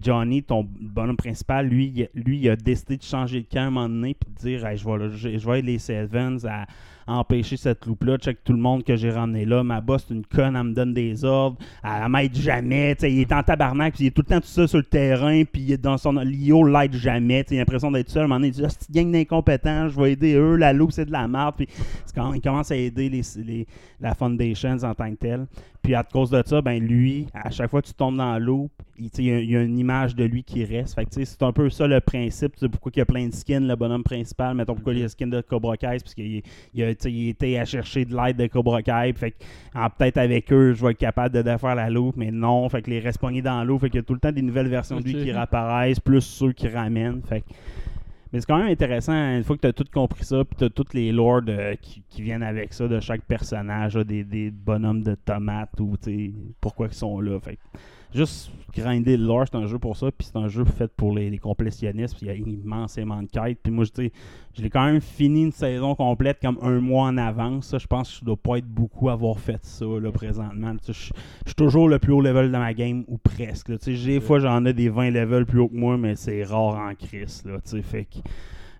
Johnny, 0.00 0.42
ton 0.42 0.64
bonhomme 0.64 1.16
principal, 1.16 1.66
lui, 1.68 2.06
lui, 2.14 2.38
il 2.38 2.50
a 2.50 2.56
décidé 2.56 2.96
de 2.96 3.02
changer 3.02 3.40
de 3.40 3.46
camp 3.46 3.60
à 3.60 3.66
un 3.66 3.70
moment 3.70 3.88
donné, 3.88 4.14
puis 4.14 4.30
de 4.30 4.38
dire, 4.40 4.76
je 4.76 4.88
vais, 4.88 5.38
je, 5.38 5.48
vais 5.48 5.58
aider 5.58 5.72
les 5.72 5.78
Sevens 5.78 6.44
à 6.44 6.66
empêcher 7.06 7.56
cette 7.56 7.86
loupe-là. 7.86 8.16
Check 8.18 8.44
tout 8.44 8.52
le 8.52 8.58
monde 8.58 8.84
que 8.84 8.96
j'ai 8.96 9.10
ramené 9.10 9.44
là. 9.44 9.62
Ma 9.62 9.80
boss, 9.80 10.04
c'est 10.08 10.14
une 10.14 10.24
conne, 10.26 10.56
elle 10.56 10.62
me 10.64 10.72
donne 10.74 10.94
des 10.94 11.24
ordres. 11.24 11.56
Elle, 11.84 12.08
m'aide 12.08 12.34
jamais. 12.34 12.96
il 13.02 13.20
est 13.20 13.32
en 13.32 13.42
tabarnak, 13.42 13.94
puis 13.94 14.04
il 14.04 14.06
est 14.08 14.10
tout 14.10 14.22
le 14.22 14.34
temps 14.34 14.40
tout 14.40 14.46
seul 14.46 14.68
sur 14.68 14.78
le 14.78 14.84
terrain, 14.84 15.42
puis 15.44 15.62
il 15.62 15.72
est 15.72 15.78
dans 15.78 15.98
son 15.98 16.12
Lio, 16.12 16.64
l'aide 16.64 16.94
jamais. 16.94 17.44
Il 17.50 17.56
a 17.56 17.60
l'impression 17.60 17.90
d'être 17.90 18.08
seul. 18.10 18.22
À 18.22 18.24
un 18.24 18.28
moment 18.28 18.40
donné, 18.40 18.48
il 18.48 18.52
dit, 18.54 18.92
gang 18.92 19.12
je 19.90 20.00
vais 20.00 20.12
aider 20.12 20.34
eux. 20.34 20.56
La 20.56 20.72
loupe, 20.72 20.92
c'est 20.92 21.06
de 21.06 21.12
la 21.12 21.26
merde. 21.28 21.54
Puis 21.56 21.68
il 22.34 22.40
commence 22.40 22.70
à 22.70 22.76
aider 22.76 23.08
les, 23.08 23.22
les- 23.44 23.66
la 24.00 24.14
Foundations 24.14 24.82
en 24.82 24.94
tant 24.94 25.10
que 25.10 25.16
tel. 25.16 25.46
Puis 25.82 25.94
à 25.94 26.04
cause 26.04 26.30
de 26.30 26.42
ça, 26.46 26.62
ben 26.62 26.78
lui, 26.80 27.26
à 27.34 27.50
chaque 27.50 27.70
fois 27.70 27.82
que 27.82 27.88
tu 27.88 27.94
tombes 27.94 28.16
dans 28.16 28.38
tu 28.38 28.44
sais, 28.44 28.91
il 29.18 29.24
y 29.24 29.32
a- 29.32 29.40
il 29.40 29.50
y, 29.50 29.56
a 29.56 29.62
une 29.62 29.78
image 29.78 30.14
de 30.14 30.24
lui 30.24 30.42
qui 30.44 30.64
reste. 30.64 30.94
Fait 30.94 31.04
que, 31.04 31.24
c'est 31.24 31.42
un 31.42 31.52
peu 31.52 31.70
ça 31.70 31.86
le 31.86 32.00
principe. 32.00 32.54
Pourquoi 32.70 32.92
il 32.94 32.98
y 32.98 33.02
a 33.02 33.06
plein 33.06 33.26
de 33.26 33.34
skins, 33.34 33.66
le 33.66 33.76
bonhomme 33.76 34.02
principal. 34.04 34.54
Mettons 34.54 34.74
pourquoi 34.74 34.94
il 34.94 35.00
y 35.00 35.04
a 35.04 35.08
skin 35.08 35.26
de 35.28 35.40
Cobra 35.40 35.76
Kai, 35.76 35.98
parce 36.02 36.14
qu'il 36.14 36.42
il 36.74 36.82
a, 36.82 36.90
il 37.04 37.28
était 37.28 37.58
à 37.58 37.64
chercher 37.64 38.04
de 38.04 38.14
l'aide 38.14 38.36
de 38.36 38.46
Cobra 38.46 38.82
Kai. 38.82 39.12
Fait 39.14 39.32
que, 39.32 39.36
peut-être 39.98 40.18
avec 40.18 40.52
eux, 40.52 40.74
je 40.74 40.84
vais 40.84 40.92
être 40.92 40.98
capable 40.98 41.34
de 41.34 41.42
défaire 41.42 41.74
la 41.74 41.90
loupe, 41.90 42.16
mais 42.16 42.30
non. 42.30 42.68
Fait 42.68 42.82
que 42.82 42.90
les 42.90 43.00
dans 43.42 43.64
l'eau. 43.64 43.78
Fait 43.78 43.88
qu'il 43.90 43.98
y 43.98 44.02
a 44.02 44.04
tout 44.04 44.14
le 44.14 44.20
temps 44.20 44.32
des 44.32 44.42
nouvelles 44.42 44.68
versions 44.68 44.98
de 44.98 45.04
lui 45.04 45.12
qui 45.14 45.32
réapparaissent, 45.32 46.00
plus 46.00 46.20
ceux 46.20 46.52
qui 46.52 46.68
ramènent. 46.68 47.22
Fait 47.22 47.40
que- 47.40 47.46
mais 48.32 48.40
c'est 48.40 48.46
quand 48.46 48.56
même 48.56 48.68
intéressant, 48.72 49.12
hein, 49.12 49.36
une 49.36 49.44
fois 49.44 49.56
que 49.56 49.60
tu 49.60 49.66
as 49.66 49.72
tout 49.74 49.84
compris 49.92 50.24
ça, 50.24 50.42
puis 50.42 50.56
tu 50.56 50.64
as 50.64 50.70
toutes 50.70 50.94
les 50.94 51.12
lords 51.12 51.42
euh, 51.48 51.74
qui, 51.80 52.02
qui 52.08 52.22
viennent 52.22 52.42
avec 52.42 52.72
ça 52.72 52.88
de 52.88 52.98
chaque 52.98 53.20
personnage, 53.22 53.94
là, 53.94 54.04
des, 54.04 54.24
des 54.24 54.50
bonhommes 54.50 55.02
de 55.02 55.14
tomates 55.14 55.78
ou 55.80 55.96
pourquoi 56.58 56.86
ils 56.86 56.94
sont 56.94 57.20
là. 57.20 57.38
Fait 57.40 57.58
juste 58.14 58.50
grinder 58.74 59.16
le 59.16 59.26
lore, 59.26 59.44
c'est 59.50 59.56
un 59.56 59.66
jeu 59.66 59.78
pour 59.78 59.96
ça, 59.96 60.10
puis 60.10 60.26
c'est 60.26 60.38
un 60.38 60.48
jeu 60.48 60.64
fait 60.64 60.90
pour 60.96 61.14
les, 61.14 61.30
les 61.30 61.38
complétionnistes, 61.38 62.16
puis 62.16 62.26
il 62.26 62.28
y 62.28 62.30
a 62.30 62.34
immensément 62.34 63.22
de 63.22 63.28
quêtes. 63.28 63.58
Puis 63.62 63.72
moi, 63.72 63.84
je 63.84 64.08
je 64.54 64.62
l'ai 64.62 64.70
quand 64.70 64.84
même 64.84 65.00
fini 65.00 65.44
une 65.44 65.52
saison 65.52 65.94
complète 65.94 66.38
comme 66.40 66.58
un 66.62 66.80
mois 66.80 67.06
en 67.06 67.16
avance. 67.16 67.74
Je 67.78 67.86
pense 67.86 68.10
que 68.10 68.18
je 68.20 68.24
dois 68.24 68.36
pas 68.36 68.56
être 68.58 68.66
beaucoup 68.66 69.08
avoir 69.08 69.38
fait 69.38 69.62
ça 69.64 69.84
là, 69.84 70.10
présentement. 70.10 70.74
Je 70.86 70.92
suis 70.92 71.12
toujours 71.56 71.88
le 71.88 71.98
plus 71.98 72.12
haut 72.12 72.20
level 72.20 72.50
de 72.50 72.56
ma 72.56 72.74
game, 72.74 73.04
ou 73.08 73.18
presque. 73.18 73.68
là. 73.68 73.78
Tu 73.78 73.96
sais, 73.96 74.06
Des 74.06 74.20
fois, 74.20 74.38
j'en 74.40 74.64
ai 74.64 74.72
des 74.72 74.88
20 74.88 75.10
levels 75.10 75.46
plus 75.46 75.60
haut 75.60 75.68
que 75.68 75.76
moi, 75.76 75.96
mais 75.96 76.16
c'est 76.16 76.42
rare 76.44 76.76
en 76.76 76.94
crise. 76.94 77.42
Là, 77.44 77.58
tu 77.64 77.70
sais, 77.70 77.82
fait 77.82 78.04
que 78.04 78.18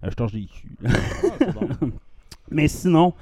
euh, 0.05 0.11
je 0.11 0.15
torche 0.15 0.33
des 0.33 0.47
culs. 0.47 0.79
Mais 2.51 2.69
sinon, 2.69 3.15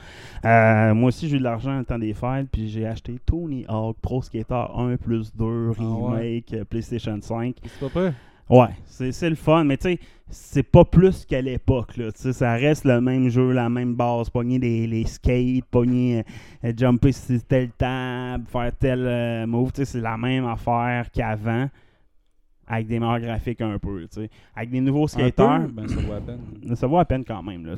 euh, 0.44 0.94
moi 0.94 1.08
aussi 1.08 1.28
j'ai 1.28 1.36
eu 1.36 1.38
de 1.38 1.44
l'argent 1.44 1.78
le 1.78 1.84
temps 1.84 1.98
des 1.98 2.14
fêtes, 2.14 2.48
puis 2.50 2.68
j'ai 2.68 2.86
acheté 2.86 3.18
Tony 3.24 3.64
Hawk 3.68 3.96
Pro 4.00 4.22
Skater 4.22 4.66
1 4.76 4.96
plus 4.96 5.34
2 5.36 5.44
Ah 5.44 5.82
ouais? 5.82 6.18
remake 6.18 6.52
euh, 6.54 6.64
PlayStation 6.64 7.18
5. 7.20 7.56
C'est 7.78 7.92
pas? 7.92 8.12
Ouais, 8.48 8.70
c'est 8.84 9.30
le 9.30 9.36
fun, 9.36 9.62
mais 9.62 9.76
tu 9.76 9.90
sais, 9.90 9.98
c'est 10.28 10.64
pas 10.64 10.84
plus 10.84 11.24
qu'à 11.24 11.40
l'époque, 11.40 11.96
là. 11.96 12.10
Tu 12.10 12.20
sais, 12.20 12.32
ça 12.32 12.54
reste 12.54 12.84
le 12.84 13.00
même 13.00 13.28
jeu, 13.28 13.52
la 13.52 13.68
même 13.68 13.94
base. 13.94 14.28
Pogner 14.28 14.58
les, 14.58 14.88
les 14.88 15.04
skates, 15.04 15.64
pogner, 15.70 16.18
euh, 16.18 16.22
euh, 16.64 16.72
jumper 16.76 17.12
sur 17.12 17.40
telle 17.44 17.70
table, 17.70 18.44
faire 18.48 18.72
tel 18.76 19.06
euh, 19.06 19.46
move, 19.46 19.70
tu 19.70 19.76
sais, 19.78 19.84
c'est 19.84 20.00
la 20.00 20.16
même 20.16 20.46
affaire 20.46 21.12
qu'avant, 21.12 21.68
avec 22.66 22.88
des 22.88 22.98
meilleurs 22.98 23.20
graphiques 23.20 23.60
un 23.60 23.78
peu, 23.78 24.00
tu 24.02 24.22
sais. 24.22 24.30
Avec 24.56 24.70
des 24.70 24.80
nouveaux 24.80 25.06
peu? 25.06 25.68
Ben, 25.68 25.86
ça 25.86 26.00
vaut 26.00 26.12
à 26.12 26.20
peine. 26.20 26.76
ça 26.76 26.86
vaut 26.88 26.98
à 26.98 27.04
peine 27.04 27.24
quand 27.24 27.42
même. 27.44 27.66
Là. 27.66 27.76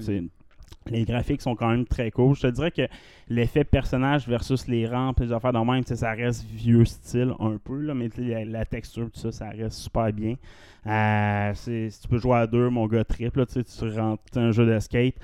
Les 0.87 1.05
graphiques 1.05 1.43
sont 1.43 1.55
quand 1.55 1.69
même 1.69 1.87
très 1.87 2.11
cool. 2.11 2.35
Je 2.35 2.43
te 2.43 2.47
dirais 2.49 2.71
que 2.71 2.89
l'effet 3.29 3.65
personnage 3.65 4.27
versus 4.27 4.67
les 4.69 4.87
rampes, 4.87 5.21
les 5.21 5.33
affaires 5.33 5.53
de 5.53 5.59
même, 5.59 5.83
ça 5.85 6.13
reste 6.13 6.45
vieux 6.45 6.85
style 6.85 7.35
un 7.39 7.57
peu, 7.57 7.81
là, 7.81 7.95
mais 7.95 8.09
la, 8.17 8.65
texture, 8.65 9.11
tout 9.11 9.21
ça, 9.21 9.33
ça 9.33 9.49
reste 9.51 9.79
super 9.79 10.13
bien. 10.13 10.35
Euh, 10.87 11.53
si 11.55 11.89
tu 12.01 12.09
peux 12.09 12.19
jouer 12.19 12.37
à 12.37 12.47
deux, 12.47 12.69
mon 12.69 12.87
gars 12.87 13.05
triple, 13.05 13.47
tu 13.47 13.61
rentres 13.99 14.23
un 14.37 14.51
jeu 14.51 14.67
de 14.67 14.79
skate 14.81 15.15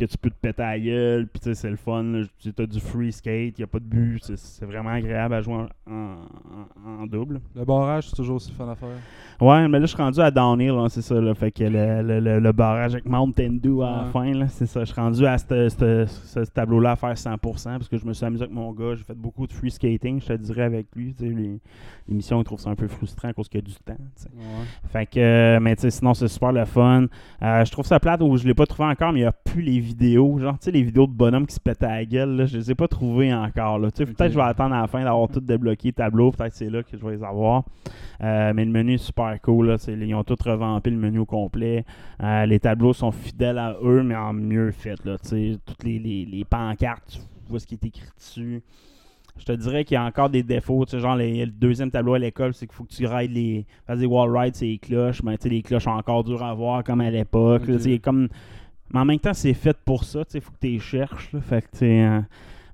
que 0.00 0.10
tu 0.10 0.18
peux 0.18 0.30
te 0.30 0.34
péter 0.40 0.62
à 0.62 0.70
la 0.72 0.80
gueule, 0.80 1.26
puis 1.28 1.40
tu 1.40 1.44
sais, 1.50 1.54
c'est 1.54 1.70
le 1.70 1.76
fun. 1.76 2.22
Tu 2.40 2.52
as 2.58 2.66
du 2.66 2.80
free 2.80 3.12
skate, 3.12 3.58
il 3.58 3.60
n'y 3.60 3.64
a 3.64 3.66
pas 3.66 3.78
de 3.78 3.84
but. 3.84 4.20
c'est- 4.24 4.64
vraiment 4.64 4.90
agréable 4.90 5.34
à 5.34 5.40
jouer 5.42 5.54
en, 5.54 5.66
en- 5.92 7.02
en 7.02 7.06
double. 7.06 7.40
Le 7.54 7.64
barrage, 7.64 8.08
c'est 8.08 8.16
toujours 8.16 8.36
aussi 8.36 8.52
fun 8.52 8.68
à 8.68 8.74
faire. 8.74 8.88
Ouais, 9.40 9.66
mais 9.68 9.78
là, 9.78 9.86
je 9.86 9.94
suis 9.94 10.02
rendu 10.02 10.20
à 10.20 10.30
Downhill, 10.30 10.70
hein, 10.72 10.88
c'est 10.88 11.02
ça. 11.02 11.20
Là, 11.20 11.34
fait 11.34 11.50
que 11.50 11.64
le, 11.64 12.02
le- 12.02 12.20
le- 12.20 12.38
le 12.40 12.52
barrage 12.52 12.92
avec 12.94 13.06
Mountain 13.06 13.58
Dew 13.62 13.80
à 13.82 14.04
la 14.04 14.04
fin, 14.12 14.46
c'est 14.48 14.66
ça. 14.66 14.80
Je 14.80 14.92
suis 14.92 15.00
rendu 15.00 15.26
à 15.26 15.38
ce- 15.38 16.44
tableau-là 16.52 16.92
à 16.92 16.96
faire 16.96 17.16
100% 17.16 17.70
parce 17.78 17.88
que 17.88 17.96
je 17.96 18.04
me 18.06 18.12
suis 18.12 18.24
amusé 18.26 18.44
avec 18.44 18.54
mon 18.54 18.72
gars. 18.72 18.94
J'ai 18.96 19.04
fait 19.04 19.14
beaucoup 19.16 19.46
de 19.46 19.52
free 19.52 19.70
skating, 19.70 20.20
je 20.20 20.26
te 20.28 20.32
dirais, 20.34 20.62
avec 20.64 20.86
lui. 20.94 21.14
tu 21.14 21.26
sais, 21.28 21.60
missions, 22.08 22.40
il 22.40 22.44
trouve 22.44 22.58
ça 22.60 22.70
un 22.70 22.74
peu 22.74 22.88
frustrant 22.88 23.28
à 23.28 23.32
cause 23.32 23.48
qu'il 23.48 23.60
y 23.60 23.64
a 23.64 23.66
du 23.66 23.74
temps. 23.74 23.94
tu 24.16 24.22
sais. 24.22 24.28
Ouais. 24.36 24.64
Fait 24.92 25.06
que, 25.06 25.20
euh, 25.20 25.60
mais 25.60 25.76
tu 25.76 25.82
sais, 25.82 25.90
sinon, 25.90 26.12
c'est 26.14 26.28
super 26.28 26.52
le 26.52 26.64
fun. 26.64 27.06
Euh, 27.42 27.64
je 27.64 27.70
trouve 27.70 27.86
ça 27.86 28.00
plate 28.00 28.20
où 28.22 28.36
je 28.36 28.44
l'ai 28.46 28.54
pas 28.54 28.66
trouvé 28.66 28.88
encore, 28.88 29.12
mais 29.12 29.20
il 29.20 29.22
n'y 29.22 29.28
a 29.28 29.32
plus 29.32 29.62
les 29.62 29.78
vidéos. 29.90 30.38
Genre, 30.38 30.58
tu 30.58 30.64
sais, 30.66 30.70
les 30.70 30.82
vidéos 30.82 31.06
de 31.06 31.12
bonhomme 31.12 31.46
qui 31.46 31.54
se 31.54 31.60
pètent 31.60 31.82
à 31.82 31.88
la 31.96 32.04
gueule, 32.04 32.36
là, 32.36 32.46
je 32.46 32.56
les 32.58 32.70
ai 32.70 32.74
pas 32.74 32.88
trouvées 32.88 33.32
encore. 33.32 33.78
Là. 33.78 33.90
Tu 33.90 33.98
sais, 33.98 34.02
Ok. 34.10 34.16
Peut-être 34.16 34.28
que 34.28 34.34
je 34.34 34.38
vais 34.38 34.44
attendre 34.44 34.74
à 34.74 34.80
la 34.82 34.86
fin 34.86 35.02
d'avoir 35.04 35.28
tout 35.28 35.40
débloqué, 35.40 35.88
le 35.88 35.92
tableau. 35.92 36.30
Peut-être 36.30 36.50
que 36.52 36.56
c'est 36.56 36.70
là 36.70 36.82
que 36.82 36.96
je 36.96 37.04
vais 37.04 37.16
les 37.16 37.22
avoir. 37.24 37.64
Euh, 38.22 38.52
mais 38.54 38.64
le 38.64 38.70
menu 38.70 38.94
est 38.94 38.98
super 38.98 39.38
cool. 39.42 39.68
Là, 39.68 39.76
ils 39.88 40.14
ont 40.14 40.24
tout 40.24 40.36
revampé 40.44 40.90
le 40.90 40.96
menu 40.96 41.18
au 41.20 41.26
complet. 41.26 41.84
Euh, 42.22 42.46
les 42.46 42.58
tableaux 42.60 42.92
sont 42.92 43.12
fidèles 43.12 43.58
à 43.58 43.76
eux, 43.82 44.02
mais 44.02 44.16
en 44.16 44.32
mieux 44.32 44.70
fait. 44.72 45.04
Là, 45.04 45.16
tu 45.18 45.28
sais, 45.28 45.58
toutes 45.66 45.84
les, 45.84 45.98
les, 45.98 46.24
les 46.24 46.44
pancartes, 46.44 47.08
tu 47.10 47.18
vois 47.50 47.58
ce 47.60 47.66
qui 47.66 47.74
est 47.74 47.84
écrit 47.84 48.08
dessus. 48.16 48.62
Je 49.38 49.44
te 49.46 49.52
dirais 49.52 49.84
qu'il 49.84 49.94
y 49.94 49.96
a 49.96 50.04
encore 50.04 50.28
des 50.28 50.42
défauts. 50.42 50.84
Tu 50.84 50.90
sais, 50.90 51.00
genre, 51.00 51.16
les- 51.16 51.46
le 51.46 51.50
deuxième 51.52 51.90
tableau 51.90 52.12
à 52.12 52.18
l'école, 52.18 52.52
c'est 52.52 52.66
qu'il 52.66 52.74
faut 52.74 52.84
que 52.84 52.92
tu 52.92 53.06
rides 53.06 53.30
les. 53.32 53.64
fasses 53.86 53.98
des 54.00 54.04
wall 54.06 54.36
rides, 54.36 54.54
c'est 54.54 54.66
les 54.66 54.76
cloches. 54.78 55.22
Mais 55.22 55.38
tu 55.38 55.44
sais, 55.44 55.48
les 55.48 55.62
cloches 55.62 55.84
sont 55.84 55.90
encore 55.92 56.24
dures 56.24 56.42
à 56.42 56.52
voir 56.52 56.84
comme 56.84 57.00
à 57.00 57.10
l'époque. 57.10 57.62
tu 57.64 57.78
sais, 57.78 57.98
comme... 58.00 58.28
Mais 58.92 59.00
en 59.00 59.04
même 59.04 59.18
temps, 59.18 59.34
c'est 59.34 59.54
fait 59.54 59.76
pour 59.84 60.04
ça. 60.04 60.22
Il 60.34 60.40
faut 60.40 60.50
que 60.50 60.58
tu 60.60 60.68
les 60.68 60.78
cherches. 60.78 61.32
là. 61.32 61.40
Fait 61.40 61.62
que, 61.62 61.84
euh, 61.84 62.20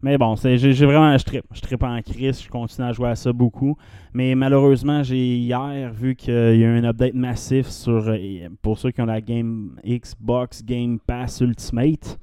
Mais 0.02 0.16
bon, 0.18 0.34
j'ai 0.36 0.72
vraiment. 0.86 1.16
Je 1.16 1.24
trippe. 1.24 1.44
Je 1.52 1.60
trippe 1.60 1.82
en 1.82 2.00
crise. 2.02 2.42
Je 2.42 2.48
continue 2.48 2.86
à 2.86 2.92
jouer 2.92 3.08
à 3.10 3.16
ça 3.16 3.32
beaucoup. 3.32 3.76
Mais 4.12 4.34
malheureusement, 4.34 5.02
j'ai 5.02 5.36
hier 5.36 5.92
vu 5.92 6.14
qu'il 6.14 6.32
y 6.32 6.36
a 6.36 6.52
eu 6.54 6.78
un 6.78 6.84
update 6.84 7.14
massif 7.14 7.68
sur. 7.68 8.08
euh, 8.08 8.48
pour 8.62 8.78
ceux 8.78 8.90
qui 8.90 9.00
ont 9.00 9.06
la 9.06 9.20
Game 9.20 9.78
Xbox 9.86 10.62
Game 10.64 10.98
Pass 10.98 11.40
Ultimate. 11.40 12.18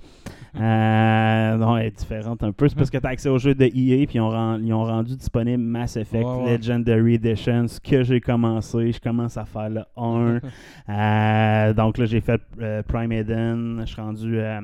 Euh, 0.56 1.58
non, 1.58 1.78
elle 1.78 1.88
est 1.88 1.98
différente 1.98 2.44
un 2.44 2.52
peu. 2.52 2.68
C'est 2.70 2.76
parce 2.78 2.90
que 2.92 2.98
tu 2.98 3.06
as 3.08 3.10
accès 3.10 3.30
au 3.30 3.40
jeu 3.40 3.56
de 3.56 3.66
EA, 3.66 4.06
puis 4.06 4.16
ils 4.16 4.22
ont, 4.22 4.30
ren- 4.30 4.60
ils 4.64 4.72
ont 4.74 4.84
rendu 4.84 5.16
disponible 5.16 5.64
Mass 5.64 5.98
Effect 5.98 6.24
ouais. 6.24 6.58
Legendary 6.58 7.16
Edition, 7.16 7.68
ce 7.68 7.80
que 7.80 8.04
j'ai 8.04 8.22
commencé. 8.22 8.92
Je 8.92 9.00
commence 9.00 9.36
à 9.38 9.46
faire 9.46 9.70
le 9.70 9.84
1. 9.98 10.40
Euh, 10.90 11.74
donc 11.74 11.98
là, 11.98 12.06
j'ai 12.06 12.22
fait 12.22 12.42
euh, 12.60 12.84
Prime 12.84 13.12
Eden. 13.12 13.78
Je 13.86 13.92
suis 13.94 14.02
rendu 14.02 14.38
euh, 14.38 14.60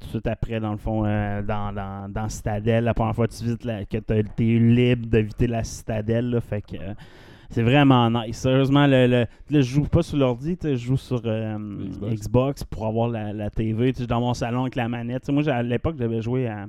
tout 0.00 0.06
de 0.06 0.10
suite 0.10 0.26
après, 0.26 0.58
dans 0.58 0.72
le 0.72 0.78
fond, 0.78 1.04
euh, 1.04 1.42
dans, 1.42 1.72
dans, 1.72 2.10
dans 2.10 2.28
Citadel. 2.28 2.84
La 2.84 2.94
première 2.94 3.14
fois 3.14 3.26
que 3.28 3.34
tu 3.34 3.44
visites, 3.44 3.64
la, 3.64 3.84
que 3.84 3.98
tu 3.98 4.12
es 4.14 4.58
libre 4.58 5.06
de 5.08 5.18
visiter 5.18 5.46
la 5.46 5.62
Citadelle. 5.64 6.30
là, 6.30 6.40
fait 6.40 6.62
que. 6.62 6.76
euh, 6.76 6.94
c'est 7.54 7.62
vraiment 7.62 8.10
nice. 8.10 8.36
Sérieusement, 8.36 8.86
le, 8.86 9.06
le- 9.06 9.26
je 9.48 9.60
joue 9.62 9.84
pas 9.84 10.02
sur 10.02 10.16
l'ordi, 10.18 10.56
je 10.62 10.74
joue 10.74 10.96
sur 10.96 11.22
euh, 11.24 11.56
Xbox. 11.88 12.14
Xbox. 12.14 12.64
pour 12.64 12.86
avoir 12.86 13.08
la, 13.08 13.32
la 13.32 13.48
TV. 13.50 13.92
Tu 13.92 14.00
sais, 14.02 14.06
dans 14.08 14.20
mon 14.20 14.34
salon 14.34 14.62
avec 14.62 14.74
la 14.74 14.88
manette. 14.88 15.28
Moi, 15.30 15.48
à 15.48 15.62
l'époque, 15.62 15.94
j'avais 15.96 16.20
joué 16.20 16.48
à, 16.48 16.66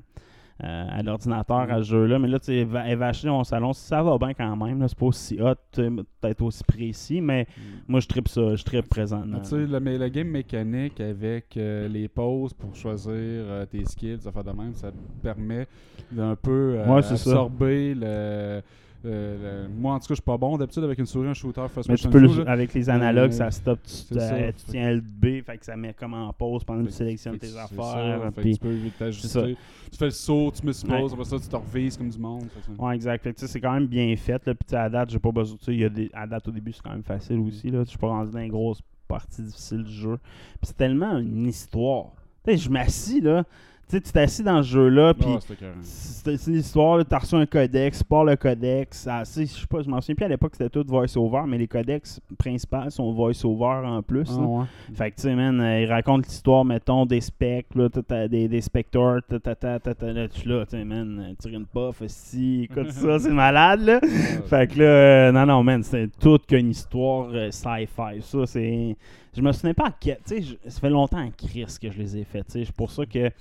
euh, 0.63 0.85
à 0.89 1.01
l'ordinateur 1.01 1.61
à 1.71 1.77
ce 1.79 1.83
jeu-là. 1.89 2.19
Mais 2.19 2.27
là, 2.27 2.37
tu 2.37 2.45
sais, 2.45 2.65
dans 2.65 3.37
mon 3.37 3.43
salon. 3.43 3.73
Ça 3.73 4.03
va 4.03 4.17
bien 4.19 4.33
quand 4.35 4.55
même. 4.55 4.87
C'est 4.87 4.97
pas 4.97 5.05
aussi 5.07 5.41
hot, 5.41 5.55
peut-être 5.73 6.41
aussi 6.43 6.63
précis. 6.63 7.19
Mais 7.19 7.47
moi, 7.87 7.99
je 7.99 8.07
tripe 8.07 8.27
ça. 8.27 8.55
Je 8.55 8.63
tripe 8.63 8.87
présentement. 8.87 9.39
Mm. 9.39 9.41
Tu 9.41 9.49
sais, 9.49 9.65
le, 9.65 9.79
mais 9.79 9.97
le 9.97 10.07
game 10.09 10.27
mécanique 10.27 11.01
avec 11.01 11.57
euh, 11.57 11.87
les 11.87 12.07
pauses 12.07 12.53
pour 12.53 12.75
choisir 12.75 13.11
euh, 13.11 13.65
tes 13.65 13.83
skills, 13.85 14.19
ça 14.21 14.31
fait 14.31 14.43
de 14.43 14.51
même, 14.51 14.75
ça 14.75 14.91
te 14.91 14.97
permet 15.23 15.65
d'un 16.11 16.35
peu 16.35 16.77
Ouais, 16.87 17.01
c'est 17.01 17.17
ça. 17.17 17.31
absorber 17.31 17.95
le, 17.95 18.61
le- 19.05 19.38
le- 19.38 19.67
Moi, 19.69 19.93
en 19.93 20.00
tout 20.00 20.03
cas, 20.07 20.09
je 20.09 20.15
suis 20.15 20.21
pas 20.24 20.38
bon 20.38 20.57
d'habitude 20.57 20.83
avec 20.83 21.00
une 21.00 21.05
souris, 21.05 21.27
un 21.27 21.33
shooter 21.33 21.62
Mais 21.88 21.95
tu 21.95 22.07
peux 22.09 22.19
le- 22.19 22.27
shoot, 22.27 22.45
là. 22.45 22.51
avec 22.51 22.74
les 22.74 22.89
analogues, 22.89 23.31
Euh, 23.31 23.35
ça 23.35 23.51
stop, 23.51 23.79
tu, 23.83 23.91
c'est 23.93 24.17
euh, 24.17 24.47
ça. 24.47 24.53
tu 24.53 24.71
tiens 24.71 24.91
le 24.93 25.01
B, 25.01 25.41
fait 25.45 25.57
que 25.57 25.65
ça 25.65 25.75
met 25.75 25.93
comme 25.93 26.13
en 26.13 26.33
pause 26.33 26.63
pendant 26.63 26.81
que 26.83 26.88
tu 26.89 26.93
sélectionnes 26.93 27.38
tes 27.38 27.55
affaires. 27.57 28.21
ça, 28.24 28.31
puis- 28.41 28.53
tu 28.53 28.59
peux 28.59 28.75
t'ajuster. 28.97 29.57
fais 29.97 30.05
le 30.05 30.12
saut, 30.12 30.51
tu 30.59 30.65
me 30.67 30.74
supposes, 30.74 31.13
après 31.13 31.25
ça, 31.25 31.39
tu 31.39 31.47
te 31.47 31.55
revises 31.55 31.95
comme 31.97 32.09
du 32.09 32.19
monde. 32.19 32.45
Ouais, 32.77 32.95
exact. 32.95 33.29
C'est 33.38 33.62
quand 33.62 33.74
même 33.74 33.88
bien 33.88 34.13
fait. 34.17 34.45
Là. 34.45 34.53
Puis 34.53 34.75
à 34.75 34.89
date, 34.89 35.09
j'ai 35.12 35.19
pas 35.19 35.31
besoin. 35.31 35.57
y 35.67 35.83
a 35.85 35.89
des, 35.89 36.09
à 36.13 36.27
date, 36.27 36.47
au 36.47 36.51
début, 36.51 36.74
c'est 36.74 36.81
quand 36.83 36.91
même 36.91 37.03
facile 37.03 37.39
aussi. 37.39 37.69
Là. 37.69 37.83
Je 37.83 37.89
suis 37.89 37.97
pas 37.97 38.07
rendu 38.07 38.31
dans 38.31 38.39
les 38.39 38.50
grosses 38.50 38.81
parties 39.07 39.41
difficiles 39.43 39.83
du 39.83 39.93
jeu. 39.93 40.17
Puis 40.17 40.63
c'est 40.63 40.77
tellement 40.77 41.17
une 41.17 41.45
histoire. 41.47 42.07
Je 42.47 42.69
m'assis, 42.69 43.21
là. 43.21 43.43
Tu 43.87 43.97
sais, 43.97 44.01
tu 44.01 44.11
t'assis 44.11 44.41
dans 44.41 44.63
ce 44.63 44.69
jeu-là, 44.69 45.13
puis 45.13 45.27
Ah, 45.29 45.39
c'est 45.83 46.47
une 46.47 46.55
histoire, 46.55 47.05
tu 47.05 47.13
as 47.13 47.19
reçu 47.19 47.35
un 47.35 47.45
codex, 47.45 47.99
tu 47.99 48.03
pars 48.03 48.23
le 48.25 48.35
codex. 48.35 48.97
ça, 48.97 49.23
c'est- 49.25 49.45
Je 49.45 49.59
sais 49.61 49.67
pas, 49.67 49.83
je 49.83 49.89
m'en 49.89 50.01
souviens 50.01 50.15
plus 50.15 50.25
à 50.25 50.27
l'époque, 50.27 50.53
c'était 50.57 50.71
tout 50.71 50.83
voice-over, 50.87 51.43
mais 51.47 51.59
les 51.59 51.67
codex 51.67 52.19
principaux 52.39 52.89
sont 52.89 53.13
voice-over 53.13 53.85
en 53.85 54.01
plus. 54.01 54.27
Ah, 54.35 54.41
ouais. 54.41 54.65
Fait 54.95 55.11
que, 55.11 55.15
tu 55.17 55.21
sais, 55.21 55.35
man, 55.35 55.61
euh, 55.61 55.81
il 55.83 55.85
raconte 55.91 56.25
l'histoire, 56.25 56.65
mettons, 56.65 57.05
des 57.05 57.21
specs, 57.21 57.67
là, 57.75 57.87
t'as- 57.89 58.01
t'as 58.01 58.27
des, 58.27 58.47
des 58.47 58.61
spectors, 58.61 59.19
t'as- 59.29 59.39
t'as- 59.39 59.53
t'as- 59.55 59.79
t'as- 59.79 59.93
t'as- 59.93 60.13
là, 60.13 60.27
tu 60.29 60.49
là, 60.49 60.65
tu 60.65 60.71
sais, 60.71 60.83
man, 60.83 61.19
euh, 61.29 61.33
tire 61.37 61.53
une 61.59 61.67
puff, 61.67 62.01
si, 62.07 62.63
écoute 62.63 62.89
ça, 62.89 63.19
c'est 63.19 63.29
malade, 63.31 63.81
là. 63.81 63.99
Fait 64.47 64.65
que 64.71 64.79
là, 64.79 64.85
euh, 64.85 65.31
non, 65.31 65.45
non, 65.45 65.61
man, 65.63 65.83
c'est 65.83 66.09
toute 66.19 66.47
qu'une 66.47 66.71
histoire 66.71 67.27
euh, 67.31 67.51
sci-fi, 67.51 68.19
ça, 68.21 68.45
c'est... 68.47 68.97
Je 69.35 69.41
me 69.41 69.51
souviens 69.51 69.73
pas 69.73 69.87
à. 69.87 69.91
Tu 69.91 70.11
sais, 70.25 70.41
ça 70.67 70.79
fait 70.79 70.89
longtemps 70.89 71.19
en 71.19 71.31
crise 71.31 71.77
que 71.77 71.91
je 71.91 71.97
les 71.97 72.17
ai 72.17 72.23
faites, 72.23 72.45
c'est 72.49 72.71
pour 72.71 72.91
ça 72.91 73.05
que, 73.05 73.31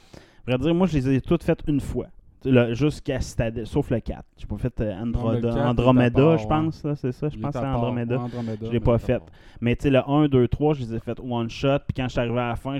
vrai 0.46 0.58
dire, 0.58 0.74
moi, 0.74 0.86
je 0.86 0.98
les 0.98 1.16
ai 1.16 1.20
toutes 1.20 1.44
faites 1.44 1.60
une 1.68 1.80
fois. 1.80 2.08
Jusqu'à 2.72 3.20
Citadel, 3.20 3.66
sauf 3.66 3.90
le 3.90 4.00
4. 4.00 4.24
J'ai 4.36 4.46
pas 4.46 4.58
fait 4.58 4.80
euh, 4.80 5.00
Androda- 5.00 5.34
le 5.36 5.40
4, 5.40 5.54
il 5.54 5.58
est 5.58 5.60
à 5.60 5.68
Andromeda, 5.70 6.10
part, 6.10 6.38
je 6.38 6.46
pense, 6.46 6.84
là, 6.84 6.94
c'est 6.96 7.12
ça, 7.12 7.28
je 7.28 7.38
pense 7.38 7.52
que 7.52 7.58
c'est. 7.58 7.64
Andromeda. 7.64 8.18
Andromeda, 8.18 8.66
Je 8.66 8.70
l'ai 8.70 8.80
pas 8.80 8.98
fait. 8.98 9.22
Mais 9.60 9.76
tu 9.76 9.84
sais, 9.84 9.90
le 9.90 10.00
1, 10.08 10.28
2, 10.28 10.48
3, 10.48 10.74
je 10.74 10.80
les 10.80 10.94
ai 10.94 11.00
fait 11.00 11.18
one 11.20 11.48
shot. 11.48 11.78
Puis 11.86 11.94
quand 11.96 12.04
je 12.04 12.08
suis 12.10 12.20
arrivé 12.20 12.38
à 12.38 12.48
la 12.48 12.56
fin, 12.56 12.76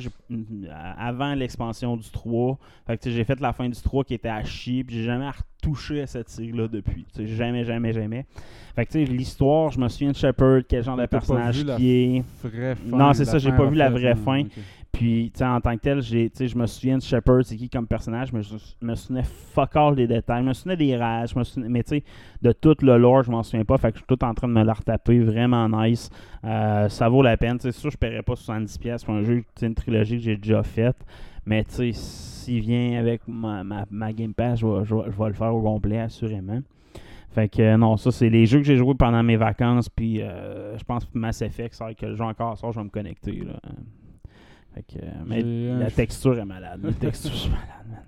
avant 0.98 1.34
l'expansion 1.34 1.96
du 1.96 2.10
3, 2.10 2.58
fait 2.86 2.98
que 2.98 3.10
j'ai 3.10 3.24
fait 3.24 3.40
la 3.40 3.52
fin 3.52 3.68
du 3.68 3.80
3 3.80 4.04
qui 4.04 4.14
était 4.14 4.28
à 4.28 4.42
chier. 4.44 4.84
Puis 4.84 4.96
j'ai 4.96 5.04
jamais 5.04 5.30
retouché 5.30 6.02
à 6.02 6.06
cette 6.06 6.28
série-là 6.28 6.68
depuis. 6.68 7.06
Jamais, 7.18 7.64
jamais, 7.64 7.92
jamais. 7.92 8.26
Fait 8.74 8.84
que 8.86 8.92
tu 8.92 9.06
sais, 9.06 9.12
l'histoire, 9.12 9.70
je 9.70 9.78
me 9.78 9.88
souviens 9.88 10.10
de 10.10 10.16
Shepard, 10.16 10.62
quel 10.68 10.82
genre 10.82 10.96
de 10.96 11.06
personnage 11.06 11.64
qui 11.76 11.90
est. 11.90 12.24
Vraie 12.42 12.74
fin, 12.74 12.96
Non, 12.96 13.12
c'est 13.12 13.24
ça, 13.24 13.38
j'ai 13.38 13.52
pas 13.52 13.66
vu 13.66 13.76
la 13.76 13.90
vraie 13.90 14.14
non, 14.14 14.22
fin. 14.22 14.42
Puis, 14.94 15.32
tu 15.34 15.38
sais, 15.38 15.44
en 15.44 15.60
tant 15.60 15.74
que 15.74 15.80
tel, 15.80 16.00
je 16.00 16.56
me 16.56 16.66
souviens 16.66 16.98
de 16.98 17.02
Shepard, 17.02 17.44
c'est 17.44 17.56
qui 17.56 17.68
comme 17.68 17.88
personnage, 17.88 18.32
mais 18.32 18.42
je 18.42 18.54
me 18.80 18.94
souvenais 18.94 19.24
fuck 19.24 19.74
all 19.74 19.96
des 19.96 20.06
détails. 20.06 20.44
Je 20.44 20.48
me 20.48 20.52
souvenais 20.52 20.76
des 20.76 20.96
rages, 20.96 21.30
je 21.34 21.38
me 21.38 21.42
souvenais, 21.42 21.68
mais 21.68 21.82
tu 21.82 21.96
sais, 21.96 22.04
de 22.42 22.52
tout 22.52 22.76
le 22.80 22.96
lore, 22.96 23.24
je 23.24 23.30
m'en 23.32 23.42
souviens 23.42 23.64
pas. 23.64 23.76
Fait 23.76 23.90
que 23.90 23.98
je 23.98 24.04
suis 24.04 24.16
tout 24.16 24.24
en 24.24 24.32
train 24.34 24.46
de 24.46 24.52
me 24.52 24.62
la 24.62 24.72
retaper. 24.72 25.18
Vraiment 25.18 25.68
nice. 25.68 26.10
Euh, 26.44 26.88
ça 26.88 27.08
vaut 27.08 27.22
la 27.22 27.36
peine. 27.36 27.58
Tu 27.58 27.62
sais, 27.62 27.72
c'est 27.72 27.80
sûr, 27.80 27.90
je 27.90 27.96
paierais 27.96 28.22
pas 28.22 28.34
70$ 28.34 29.04
pour 29.04 29.14
un 29.14 29.24
jeu, 29.24 29.42
sais, 29.56 29.66
une 29.66 29.74
trilogie 29.74 30.16
que 30.16 30.22
j'ai 30.22 30.36
déjà 30.36 30.62
faite. 30.62 31.04
Mais 31.44 31.64
tu 31.64 31.74
sais, 31.74 31.92
s'il 31.92 32.60
vient 32.60 32.96
avec 32.96 33.22
ma, 33.26 33.64
ma, 33.64 34.12
Game 34.12 34.32
Pass, 34.32 34.60
je 34.60 34.66
vais, 34.66 35.28
le 35.28 35.32
faire 35.34 35.54
au 35.56 35.60
complet, 35.60 35.98
assurément. 35.98 36.60
Fait 37.32 37.48
que 37.48 37.76
non, 37.76 37.96
ça, 37.96 38.12
c'est 38.12 38.30
les 38.30 38.46
jeux 38.46 38.58
que 38.58 38.64
j'ai 38.64 38.76
joués 38.76 38.94
pendant 38.94 39.24
mes 39.24 39.36
vacances. 39.36 39.88
Puis 39.88 40.22
euh, 40.22 40.78
je 40.78 40.84
pense 40.84 41.04
que 41.04 41.18
Mass 41.18 41.42
Effect, 41.42 41.74
c'est 41.74 41.82
vrai 41.82 41.96
que 41.96 42.06
le 42.06 42.14
jeu 42.14 42.22
encore 42.22 42.56
sort, 42.56 42.70
je 42.70 42.78
vais 42.78 42.84
me 42.84 42.90
connecter. 42.90 43.40
Là. 43.40 43.58
Fait 44.74 44.82
que, 44.82 44.98
euh, 45.04 45.08
mais 45.26 45.40
J'ai 45.40 45.72
la 45.78 45.90
texture 45.90 46.38
est 46.38 46.44
malade. 46.44 46.80
La 46.82 46.92
texture 47.00 47.30
est 47.32 47.48
malade, 47.48 47.86
man. 47.90 47.98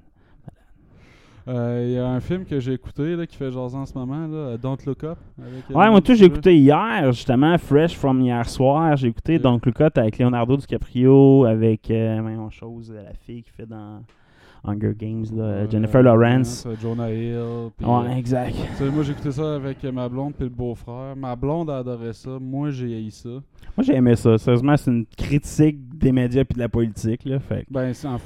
Euh, 1.48 1.84
Il 1.86 1.92
y 1.92 1.98
a 1.98 2.08
un 2.08 2.18
film 2.18 2.44
que 2.44 2.58
j'ai 2.58 2.72
écouté 2.72 3.14
là, 3.14 3.24
qui 3.24 3.36
fait 3.36 3.52
jaser 3.52 3.76
en 3.76 3.86
ce 3.86 3.94
moment, 3.96 4.26
là, 4.26 4.36
euh, 4.36 4.56
Don't 4.58 4.78
Look 4.84 5.04
Up. 5.04 5.16
avec, 5.40 5.68
Ouais, 5.76 5.88
moi, 5.90 6.00
tout, 6.00 6.14
j'ai 6.14 6.24
écouté 6.24 6.56
hier, 6.56 7.12
justement, 7.12 7.56
Fresh 7.56 7.94
from 7.96 8.20
hier 8.20 8.48
soir. 8.48 8.96
J'ai 8.96 9.06
écouté 9.08 9.36
Ok. 9.36 9.42
donc 9.42 9.64
Look 9.66 9.80
Up 9.80 9.96
avec 9.96 10.18
Leonardo 10.18 10.56
DiCaprio, 10.56 11.44
avec 11.44 11.88
euh, 11.92 12.18
voyons, 12.20 12.50
chose, 12.50 12.92
la 12.92 13.14
fille 13.14 13.44
qui 13.44 13.50
fait 13.50 13.66
dans 13.66 14.02
Hunger 14.66 14.92
Games, 14.98 15.24
là, 15.34 15.42
Euh, 15.44 15.70
Jennifer 15.70 16.02
Lawrence. 16.02 16.64
euh, 16.66 16.74
Jonah 16.80 17.10
Hill. 17.12 17.70
puis, 17.76 17.86
Ouais, 17.86 17.92
euh, 18.08 18.16
exact. 18.16 18.54
sais, 18.76 18.90
moi, 18.90 19.02
j'ai 19.02 19.12
écouté 19.12 19.30
ça 19.32 19.54
avec 19.56 19.84
euh, 19.84 19.92
ma 19.92 20.08
blonde 20.08 20.34
puis 20.34 20.44
le 20.44 20.50
beau-frère. 20.50 21.14
Ma 21.16 21.36
blonde 21.36 21.70
a 21.70 21.78
adoré 21.78 22.12
ça. 22.12 22.38
Moi, 22.40 22.70
j'ai 22.70 22.94
haï 22.94 23.10
ça. 23.10 23.28
Moi, 23.28 23.84
j'ai 23.84 23.94
aimé 23.94 24.16
ça. 24.16 24.36
Sérieusement, 24.38 24.76
c'est 24.76 24.90
une 24.90 25.06
critique 25.16 25.76
des 25.98 26.12
médias 26.12 26.44
puis 26.44 26.54
de 26.54 26.60
la 26.60 26.68
politique, 26.68 27.24
là. 27.24 27.38
Fait 27.38 27.64
Ben, 27.70 27.92
c'est 27.94 28.08
en- 28.08 28.18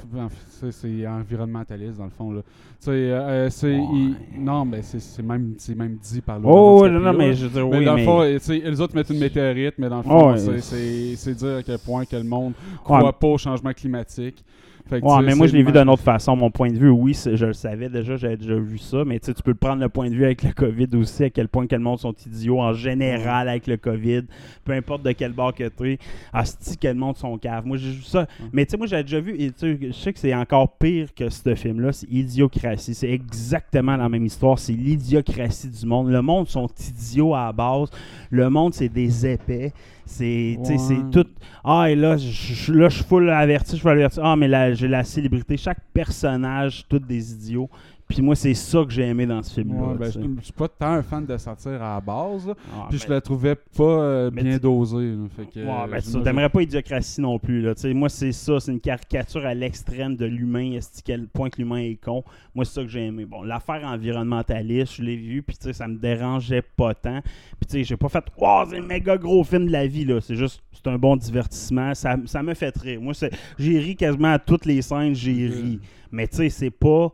environnementaliste, 1.07 1.97
dans 1.97 2.05
le 2.05 2.09
fond. 2.11 2.31
Là. 2.31 2.41
Euh, 2.87 2.91
euh, 2.91 3.49
c'est... 3.49 3.77
Ouais. 3.77 3.85
il- 3.93 4.15
non, 4.43 4.65
mais 4.65 4.81
c'est 4.81 4.99
c'est 4.99 5.21
même, 5.23 5.53
c'est 5.57 5.75
même 5.75 5.97
dit 6.01 6.21
par 6.21 6.39
le 6.39 6.45
Oh, 6.47 6.87
non, 6.87 6.99
non, 6.99 7.13
mais 7.13 7.33
je 7.33 7.45
veux 7.45 7.51
dire, 7.51 7.67
Mais 7.67 7.79
oui, 7.79 7.85
dans 7.85 7.93
mais... 7.95 8.01
le 8.01 8.39
fond, 8.39 8.53
les 8.53 8.81
autres 8.81 8.95
mettent 8.95 9.09
une 9.09 9.19
météorite, 9.19 9.75
mais 9.77 9.89
dans 9.89 9.97
le 9.97 10.03
fond, 10.03 10.35
c'est 10.37 11.15
c'est 11.15 11.33
dire 11.35 11.57
à 11.57 11.63
quel 11.63 11.77
point 11.79 12.05
que 12.05 12.15
le 12.15 12.23
monde 12.23 12.53
croit 12.83 13.03
Ouais. 13.03 13.11
pas 13.19 13.27
au 13.27 13.37
changement 13.37 13.71
climatique. 13.73 14.43
Fait 14.91 14.99
que, 14.99 15.05
Ouais, 15.05 15.21
mais 15.23 15.35
moi, 15.35 15.47
je 15.47 15.53
l'ai 15.53 15.63
vu 15.63 15.71
d'une 15.71 15.87
autre 15.87 16.03
façon. 16.03 16.35
Mon 16.35 16.51
point 16.51 16.69
de 16.69 16.77
vue, 16.77 16.89
oui, 16.89 17.13
je 17.13 17.45
le 17.45 17.53
savais 17.53 17.87
déjà, 17.87 18.17
j'avais 18.17 18.35
déjà 18.35 18.55
vu 18.55 18.77
ça, 18.77 19.05
mais 19.05 19.19
tu 19.19 19.27
sais, 19.27 19.33
tu 19.33 19.41
peux 19.41 19.53
prendre 19.53 19.81
le 19.81 19.87
point 19.87 20.09
de 20.09 20.13
vue 20.13 20.25
avec 20.25 20.43
le 20.43 20.51
COVID 20.51 20.89
aussi, 20.97 21.23
à 21.23 21.29
quel 21.29 21.47
point 21.47 21.65
que 21.65 21.75
le 21.75 21.81
monde 21.81 21.99
sont 21.99 22.13
idiots 22.25 22.59
en 22.59 22.73
général 22.73 23.47
avec 23.47 23.67
le 23.67 23.77
COVID, 23.77 24.23
peu 24.65 24.73
importe 24.73 25.03
de 25.03 25.13
quel 25.13 25.31
bord 25.31 25.53
que 25.53 25.69
tu 25.69 25.93
es, 25.93 25.97
asti 26.33 26.77
que 26.77 26.89
le 26.89 26.95
monde 26.95 27.15
sont 27.15 27.37
cave. 27.37 27.65
Moi, 27.65 27.77
j'ai 27.77 27.91
vu 27.91 28.01
ça. 28.01 28.27
Mais 28.51 28.65
tu 28.65 28.71
sais, 28.71 28.77
moi, 28.77 28.85
j'avais 28.85 29.03
déjà 29.03 29.21
vu, 29.21 29.33
et 29.39 29.51
tu 29.51 29.59
sais, 29.59 29.79
je 29.81 29.91
sais 29.93 30.11
que 30.11 30.19
c'est 30.19 30.35
encore 30.35 30.77
pire 30.77 31.13
que 31.15 31.29
ce 31.29 31.55
film-là, 31.55 31.93
c'est 31.93 32.09
Idiocratie. 32.11 32.93
C'est 32.93 33.11
exactement 33.11 33.95
la 33.95 34.09
même 34.09 34.25
histoire, 34.25 34.59
c'est 34.59 34.73
l'idiocratie 34.73 35.69
du 35.69 35.85
monde. 35.85 36.09
Le 36.09 36.21
monde 36.21 36.49
sont 36.49 36.67
idiots 36.89 37.33
à 37.33 37.45
la 37.45 37.53
base, 37.53 37.89
le 38.29 38.49
monde, 38.49 38.73
c'est 38.73 38.89
des 38.89 39.25
épais. 39.25 39.71
C'est 40.11 40.57
Ouais. 40.59 40.77
tout. 41.11 41.25
Ah, 41.63 41.89
et 41.89 41.95
là, 41.95 42.17
je 42.17 42.73
là, 42.73 42.89
suis 42.89 43.03
full 43.03 43.29
averti, 43.29 43.71
je 43.75 43.81
suis 43.81 43.89
averti. 43.89 44.19
Ah, 44.21 44.35
mais 44.35 44.47
là, 44.47 44.73
j'ai 44.73 44.87
la 44.87 45.03
célébrité. 45.03 45.55
Chaque 45.57 45.79
personnage, 45.93 46.85
tous 46.89 46.99
des 46.99 47.31
idiots. 47.33 47.69
Puis 48.11 48.21
moi, 48.21 48.35
c'est 48.35 48.53
ça 48.53 48.83
que 48.83 48.91
j'ai 48.91 49.03
aimé 49.03 49.25
dans 49.25 49.41
ce 49.41 49.53
film-là. 49.53 49.81
Ouais, 49.81 49.97
ben, 49.97 50.11
je 50.11 50.19
je 50.39 50.43
suis 50.43 50.53
pas 50.53 50.67
tant 50.67 50.93
un 50.93 51.01
fan 51.01 51.25
de 51.25 51.37
satire 51.37 51.81
à 51.81 51.95
la 51.95 52.01
base, 52.01 52.53
Ah, 52.73 52.87
puis 52.89 52.97
ben, 52.99 53.05
je 53.05 53.09
la 53.09 53.21
trouvais 53.21 53.55
pas 53.55 53.83
euh, 53.83 54.29
bien 54.29 54.57
dosée. 54.57 55.15
Fait 55.35 55.45
que, 55.45 55.59
Ouais, 55.59 55.97
euh, 56.17 56.33
ben, 56.33 56.49
pas 56.49 56.61
Idiocratie 56.61 57.21
non 57.21 57.39
plus. 57.39 57.61
Là. 57.61 57.73
Moi, 57.93 58.09
c'est 58.09 58.33
ça. 58.33 58.59
C'est 58.59 58.71
une 58.73 58.81
caricature 58.81 59.45
à 59.45 59.53
l'extrême 59.53 60.17
de 60.17 60.25
l'humain. 60.25 60.73
Est-ce 60.73 61.01
quel 61.03 61.27
point 61.27 61.49
que 61.49 61.61
l'humain 61.61 61.77
est 61.77 61.95
con. 62.03 62.23
Moi, 62.53 62.65
c'est 62.65 62.73
ça 62.73 62.81
que 62.83 62.89
j'ai 62.89 63.05
aimé. 63.05 63.25
Bon, 63.25 63.43
l'affaire 63.43 63.81
environnementaliste, 63.85 64.95
je 64.95 65.03
l'ai 65.03 65.15
vu. 65.15 65.41
Puis, 65.41 65.55
tu 65.57 65.67
sais, 65.67 65.73
ça 65.73 65.87
me 65.87 65.97
dérangeait 65.97 66.61
pas 66.63 66.93
tant. 66.93 67.21
Puis, 67.21 67.65
tu 67.67 67.71
sais, 67.77 67.83
j'ai 67.85 67.97
pas 67.97 68.09
fait 68.09 68.25
Wow, 68.37 68.65
c'est 68.69 68.77
un 68.79 68.81
méga 68.81 69.17
gros 69.17 69.43
film 69.45 69.67
de 69.67 69.71
la 69.71 69.87
vie. 69.87 70.03
là. 70.03 70.19
C'est 70.19 70.35
juste, 70.35 70.61
c'est 70.73 70.87
un 70.87 70.97
bon 70.97 71.15
divertissement. 71.15 71.93
Ça, 71.93 72.17
ça 72.25 72.43
me 72.43 72.53
fait 72.55 72.75
rire. 72.77 72.99
Moi, 73.01 73.13
j'ai 73.57 73.79
ri 73.79 73.95
quasiment 73.95 74.33
à 74.33 74.39
toutes 74.39 74.65
les 74.65 74.81
scènes. 74.81 75.15
J'ai 75.15 75.47
ri. 75.47 75.79
Mais, 76.11 76.27
tu 76.27 76.37
sais, 76.37 76.49
c'est 76.49 76.71
pas. 76.71 77.13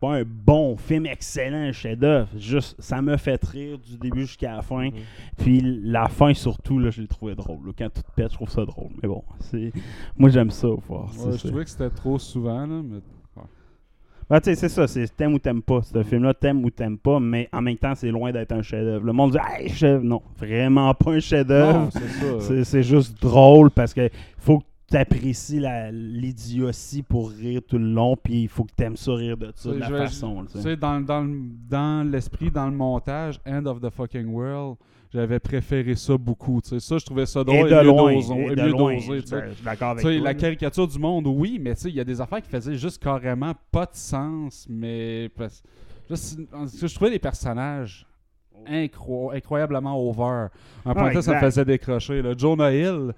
Pas 0.00 0.16
un 0.20 0.24
bon 0.24 0.76
film 0.78 1.04
excellent, 1.04 1.68
un 1.68 1.72
chef-d'œuvre. 1.72 2.28
Juste, 2.38 2.74
ça 2.80 3.02
me 3.02 3.16
fait 3.18 3.44
rire 3.44 3.78
du 3.78 3.98
début 3.98 4.22
jusqu'à 4.22 4.56
la 4.56 4.62
fin. 4.62 4.88
Puis 5.36 5.60
la 5.60 6.08
fin 6.08 6.32
surtout, 6.32 6.78
là, 6.78 6.90
je 6.90 7.02
l'ai 7.02 7.06
trouvé 7.08 7.34
drôle. 7.34 7.66
là. 7.66 7.72
Quand 7.76 7.90
tout 7.92 8.02
pète, 8.16 8.30
je 8.30 8.34
trouve 8.36 8.48
ça 8.48 8.64
drôle. 8.64 8.90
Mais 9.02 9.08
bon, 9.08 9.22
c'est 9.40 9.72
moi 10.16 10.30
j'aime 10.30 10.50
ça. 10.50 10.68
voir. 10.88 11.10
Ouais, 11.18 11.36
je 11.36 11.46
trouvais 11.48 11.64
que 11.64 11.70
c'était 11.70 11.90
trop 11.90 12.18
souvent, 12.18 12.66
là, 12.66 12.80
mais 12.82 13.00
Ben, 14.30 14.40
c'est 14.42 14.68
ça, 14.68 14.86
c'est 14.86 15.14
t'aimes 15.16 15.34
ou 15.34 15.38
t'aimes 15.40 15.60
pas. 15.60 15.82
Ce 15.82 16.02
film-là, 16.02 16.32
t'aimes 16.34 16.64
ou 16.64 16.70
t'aimes 16.70 16.98
pas, 16.98 17.18
mais 17.18 17.48
en 17.52 17.60
même 17.60 17.76
temps, 17.76 17.94
c'est 17.96 18.10
loin 18.10 18.30
d'être 18.32 18.52
un 18.52 18.62
chef-d'œuvre. 18.62 19.04
Le 19.04 19.12
monde 19.12 19.32
dit, 19.32 19.38
hey, 19.58 19.68
chef, 19.68 20.00
non, 20.02 20.22
vraiment 20.38 20.94
pas 20.94 21.10
un 21.12 21.20
chef-d'œuvre. 21.20 21.78
Non, 21.80 21.90
c'est 21.90 22.08
ça. 22.08 22.40
C'est 22.40 22.64
c'est 22.64 22.82
juste 22.84 23.20
drôle 23.20 23.70
parce 23.72 23.92
que 23.92 24.08
faut 24.38 24.60
que 24.60 24.64
tu 24.90 24.96
apprécies 24.96 25.62
l'idiotie 25.92 27.02
pour 27.02 27.30
rire 27.30 27.60
tout 27.66 27.78
le 27.78 27.92
long, 27.92 28.16
puis 28.16 28.42
il 28.42 28.48
faut 28.48 28.64
que 28.64 28.72
tu 28.76 28.82
aimes 28.82 28.96
ça 28.96 29.12
rire 29.14 29.36
de 29.36 29.52
ça, 29.54 29.70
de 29.70 29.76
la 29.78 29.88
je- 29.88 29.94
façon. 29.96 30.44
tu 30.50 30.60
sais. 30.60 30.76
dans, 30.76 31.00
dans, 31.00 31.24
dans 31.68 32.08
l'esprit, 32.10 32.50
dans 32.50 32.66
le 32.66 32.76
montage, 32.76 33.40
End 33.46 33.64
of 33.66 33.80
the 33.80 33.90
Fucking 33.90 34.26
World, 34.26 34.76
j'avais 35.12 35.38
préféré 35.40 35.94
ça 35.96 36.16
beaucoup. 36.18 36.60
tu 36.60 36.68
sais. 36.70 36.80
Ça, 36.80 36.98
je 36.98 37.04
trouvais 37.06 37.26
ça 37.26 37.40
Et 37.40 37.44
drôle 37.44 37.68
de 37.68 37.74
et 37.74 37.78
mieux 37.78 37.82
loin, 37.84 38.12
dosé- 38.14 38.34
et 38.34 38.52
et 38.52 38.56
de 38.56 38.62
mieux 38.62 38.68
loin, 38.70 38.94
dosé, 38.94 39.06
je 39.16 39.20
tu 39.22 39.26
sais. 39.28 39.44
je 39.48 39.54
suis 39.54 39.64
d'accord 39.64 39.90
avec 39.90 40.02
toi. 40.02 40.12
la 40.12 40.34
caricature 40.34 40.86
du 40.88 40.98
monde, 40.98 41.26
oui, 41.26 41.58
mais 41.60 41.74
tu 41.74 41.82
sais, 41.82 41.88
il 41.90 41.94
y 41.96 42.00
a 42.00 42.04
des 42.04 42.20
affaires 42.20 42.42
qui 42.42 42.48
faisaient 42.50 42.76
juste 42.76 43.02
carrément 43.02 43.52
pas 43.72 43.86
de 43.86 43.94
sens, 43.94 44.66
mais 44.68 45.30
en- 46.52 46.66
je 46.66 46.94
trouvais 46.94 47.10
les 47.10 47.18
personnages 47.18 48.06
incro- 48.68 49.34
incroyablement 49.34 49.96
over. 49.98 50.48
Un 50.84 50.92
point 50.94 51.08
Ah, 51.10 51.12
ça, 51.14 51.22
ça 51.22 51.34
me 51.34 51.40
faisait 51.40 51.64
décrocher. 51.64 52.20
Là. 52.22 52.34
Jonah 52.36 52.72
Hill, 52.72 53.12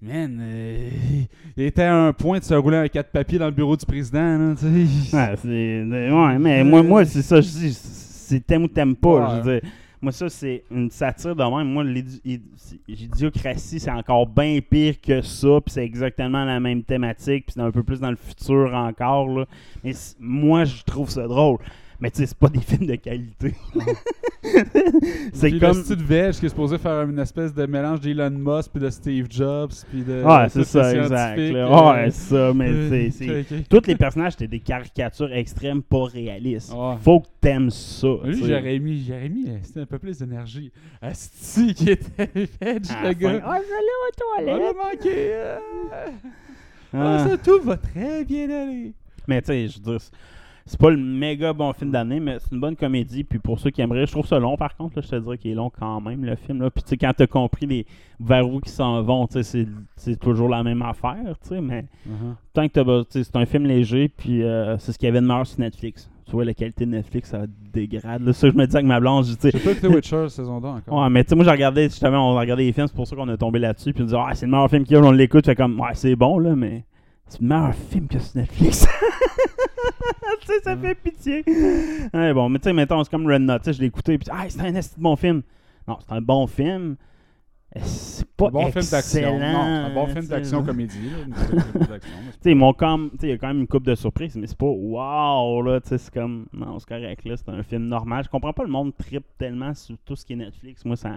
man, 0.00 0.38
euh, 0.40 0.90
il 1.56 1.62
était 1.64 1.82
à 1.82 1.94
un 2.06 2.12
point 2.12 2.38
de 2.38 2.44
se 2.44 2.54
rouler 2.54 2.76
un 2.76 2.88
quatre 2.88 3.10
papiers 3.10 3.38
dans 3.38 3.46
le 3.46 3.52
bureau 3.52 3.76
du 3.76 3.84
président. 3.86 4.38
Là, 4.38 4.54
tu 4.54 4.86
sais. 4.86 5.16
Ouais, 5.16 5.34
c'est- 5.36 6.10
ouais, 6.12 6.38
mais 6.38 6.64
moi, 6.64 6.82
moi 6.82 7.04
c'est 7.04 7.22
ça, 7.22 7.40
je 7.40 7.48
dis, 7.48 7.72
c'est 7.74 8.46
t'aimes 8.46 8.64
ou 8.64 8.68
t'aimes 8.68 8.96
pas. 8.96 9.08
Ouais. 9.08 9.26
Je 9.30 9.40
veux 9.48 9.60
dire, 9.60 9.70
moi, 10.00 10.12
ça, 10.12 10.28
c'est 10.28 10.62
une 10.70 10.90
satire 10.90 11.34
de 11.34 11.42
même. 11.42 11.72
Moi, 11.72 11.82
l'idiocratie, 12.86 13.80
c'est 13.80 13.90
encore 13.90 14.26
bien 14.26 14.60
pire 14.60 15.00
que 15.00 15.20
ça, 15.22 15.60
puis 15.64 15.72
c'est 15.72 15.84
exactement 15.84 16.44
la 16.44 16.60
même 16.60 16.82
thématique, 16.84 17.46
puis 17.46 17.54
c'est 17.54 17.60
un 17.60 17.70
peu 17.70 17.82
plus 17.82 17.98
dans 18.00 18.10
le 18.10 18.16
futur 18.16 18.72
encore. 18.74 19.28
Là. 19.28 19.44
Mais 19.82 19.92
moi, 20.20 20.64
je 20.64 20.82
trouve 20.84 21.10
ça 21.10 21.26
drôle. 21.26 21.58
Mais 22.00 22.10
tu 22.12 22.18
sais, 22.18 22.26
c'est 22.26 22.38
pas 22.38 22.48
des 22.48 22.60
films 22.60 22.86
de 22.86 22.94
qualité. 22.94 23.54
c'est 25.32 25.58
comme. 25.58 25.76
Le 25.78 25.82
style 25.82 26.02
veg 26.04 26.32
qui 26.34 26.46
est 26.46 26.48
supposé 26.48 26.78
faire 26.78 27.02
une 27.08 27.18
espèce 27.18 27.52
de 27.52 27.66
mélange 27.66 28.00
d'Elon 28.00 28.30
Musk 28.30 28.70
puis 28.72 28.80
de 28.80 28.90
Steve 28.90 29.26
Jobs 29.30 29.72
puis 29.90 30.02
de. 30.02 30.22
Ouais, 30.22 30.48
c'est 30.48 30.64
ça, 30.64 30.94
exact. 30.94 31.38
euh, 31.38 31.92
Ouais, 31.92 32.10
c'est 32.10 32.34
ça, 32.34 32.52
mais 32.54 32.70
euh, 32.70 33.10
c'est-. 33.10 33.68
Tous 33.68 33.82
les 33.86 33.96
personnages, 33.96 34.32
c'était 34.32 34.46
des 34.48 34.60
caricatures 34.60 35.32
extrêmes, 35.32 35.82
pas 35.82 36.04
réalistes. 36.04 36.72
Faut 37.02 37.20
que 37.20 37.26
t'aimes 37.40 37.70
ça. 37.70 38.08
Lui, 38.24 38.38
j'aurais 38.46 38.78
mis, 38.78 39.04
j'aurais 39.06 39.28
mis 39.28 39.46
c'était 39.62 39.80
un 39.80 39.86
peu 39.86 39.98
plus 39.98 40.18
d'énergie. 40.18 40.70
Asti 41.02 41.74
qui 41.74 41.90
était 41.90 42.30
veg, 42.34 42.82
À 42.90 43.08
le 43.08 43.14
gars. 43.14 43.40
fin, 43.40 43.40
Ah, 43.44 43.58
je 43.60 43.68
vais 43.68 43.74
aller 43.74 43.96
aux 44.04 44.12
On 44.12 44.44
toilettes. 44.44 44.76
a 44.76 44.84
manqué. 44.84 45.32
euh, 45.32 45.58
Ah. 46.92 47.16
ah, 47.24 47.26
ça, 47.28 47.36
tout 47.38 47.60
va 47.62 47.76
très 47.76 48.24
bien 48.24 48.44
aller. 48.48 48.92
Mais 49.26 49.42
tu 49.42 49.48
sais, 49.48 49.68
je 49.68 49.78
dire, 49.78 49.98
c'est- 50.70 50.78
pas 50.78 50.90
le 50.90 50.96
méga 50.96 51.52
bon 51.52 51.72
film 51.72 51.90
d'année, 51.90 52.20
mais 52.20 52.36
c'est 52.38 52.52
une 52.54 52.60
bonne 52.60 52.76
comédie. 52.76 53.24
Puis 53.24 53.38
pour 53.38 53.58
ceux 53.58 53.70
qui 53.70 53.80
aimeraient, 53.80 54.06
je 54.06 54.12
trouve 54.12 54.26
ça 54.26 54.38
long 54.38 54.56
par 54.56 54.76
contre. 54.76 54.96
là, 54.96 55.02
je 55.04 55.08
te 55.08 55.16
dirais 55.16 55.38
qu'il 55.38 55.50
est 55.50 55.54
long 55.54 55.70
quand 55.70 56.00
même, 56.00 56.24
le 56.24 56.36
film. 56.36 56.62
Là. 56.62 56.70
Puis 56.70 56.82
tu 56.82 56.90
sais, 56.90 56.96
quand 56.96 57.12
t'as 57.16 57.26
compris 57.26 57.66
les 57.66 57.86
vers 58.20 58.48
où 58.48 58.60
ils 58.64 58.68
s'en 58.70 59.02
vont, 59.02 59.26
tu 59.26 59.42
sais, 59.42 59.66
c'est- 59.96 60.16
toujours 60.20 60.48
la 60.48 60.62
même 60.62 60.82
affaire. 60.82 61.16
tu 61.42 61.48
sais, 61.48 61.60
Mais 61.60 61.84
tant 62.52 62.68
que 62.68 63.04
c'est 63.10 63.36
un 63.36 63.46
film 63.46 63.66
léger, 63.66 64.08
puis 64.08 64.42
euh, 64.42 64.76
c'est 64.78 64.92
ce 64.92 64.98
qu'il 64.98 65.06
y 65.06 65.10
avait 65.10 65.20
de 65.20 65.26
meilleur 65.26 65.46
sur 65.46 65.60
Netflix. 65.60 66.10
Tu 66.26 66.32
vois, 66.32 66.44
la 66.44 66.52
qualité 66.52 66.84
de 66.84 66.90
Netflix, 66.90 67.30
ça 67.30 67.44
dégrade. 67.72 68.20
Là, 68.22 68.34
ça, 68.34 68.50
je 68.50 68.54
me 68.54 68.66
disais 68.66 68.76
avec 68.76 68.86
ma 68.86 69.00
blanche, 69.00 69.26
tu 69.28 69.32
sais. 69.40 69.50
J'ai 69.50 69.58
pas 69.60 69.70
écouté 69.70 69.88
Witcher 69.88 70.28
saison 70.28 70.60
2 70.60 70.68
encore. 70.68 71.02
Ouais, 71.02 71.08
mais 71.08 71.24
tu 71.24 71.30
sais, 71.30 71.34
moi, 71.36 71.44
j'ai 71.46 71.50
regardé, 71.50 71.84
justement, 71.84 72.30
on 72.30 72.34
regardait 72.38 72.64
les 72.64 72.72
films, 72.72 72.86
c'est 72.86 72.94
pour 72.94 73.06
ça 73.06 73.16
qu'on 73.16 73.28
est 73.30 73.36
tombé 73.38 73.58
là-dessus. 73.58 73.94
Puis 73.94 74.02
on 74.02 74.06
dit, 74.06 74.14
ah, 74.14 74.28
c'est 74.34 74.44
le 74.44 74.52
meilleur 74.52 74.68
film 74.68 74.84
qu'il 74.84 74.94
y 74.94 75.00
a, 75.00 75.02
on 75.02 75.10
l'écoute, 75.10 75.46
fait 75.46 75.54
comme, 75.54 75.80
ouais, 75.80 75.94
c'est 75.94 76.16
bon, 76.16 76.38
là, 76.38 76.54
mais 76.54 76.84
c'est 77.28 77.40
le 77.40 77.46
meilleur 77.48 77.74
film 77.74 78.08
que 78.08 78.18
sur 78.18 78.36
Netflix. 78.36 78.86
tu 80.40 80.46
sais, 80.46 80.60
ça 80.62 80.76
fait 80.76 80.94
pitié. 80.94 81.44
Ouais, 82.14 82.32
bon, 82.32 82.48
mais 82.48 82.58
tu 82.58 82.64
sais, 82.64 82.72
mettons, 82.72 83.02
c'est 83.04 83.10
comme 83.10 83.26
Red 83.26 83.42
Knot, 83.42 83.58
tu 83.58 83.64
sais, 83.64 83.72
je 83.74 83.80
l'ai 83.80 83.86
écouté, 83.86 84.18
puis, 84.18 84.28
ah, 84.32 84.44
c'est 84.48 84.60
un 84.60 84.74
esti 84.74 84.96
de 84.96 85.02
bon 85.02 85.16
film. 85.16 85.42
Non, 85.86 85.98
c'est 86.00 86.14
un 86.14 86.20
bon 86.20 86.46
film. 86.46 86.96
Euh, 87.76 87.80
C'est 87.84 88.26
pas 88.36 88.48
un 88.48 88.50
bon 88.50 88.72
film 88.72 88.84
d'action. 88.90 89.38
Non, 89.38 89.38
c'est 89.38 89.90
un 89.90 89.94
bon 89.94 90.06
film 90.06 90.26
d'action 90.26 90.62
comédie. 90.62 91.10
sais. 91.90 92.00
Tu 92.00 93.18
sais, 93.20 93.26
il 93.26 93.28
y 93.28 93.32
a 93.32 93.38
quand 93.38 93.48
même 93.48 93.60
une 93.60 93.66
coupe 93.66 93.84
de 93.84 93.94
surprises, 93.94 94.36
mais 94.36 94.46
c'est 94.46 94.56
pas 94.56 94.66
wow, 94.66 95.62
là. 95.62 95.80
Tu 95.80 95.88
sais, 95.88 95.98
c'est 95.98 96.12
comme. 96.12 96.46
Non, 96.52 96.78
c'est 96.78 96.88
correct, 96.88 97.24
là. 97.24 97.36
C'est 97.36 97.48
un 97.50 97.62
film 97.62 97.86
normal. 97.86 98.24
Je 98.24 98.30
comprends 98.30 98.52
pas 98.52 98.64
le 98.64 98.70
monde 98.70 98.96
trip 98.96 99.24
tellement 99.38 99.74
sur 99.74 99.96
tout 100.04 100.16
ce 100.16 100.24
qui 100.24 100.32
est 100.32 100.36
Netflix. 100.36 100.84
Moi, 100.84 100.96
ça. 100.96 101.16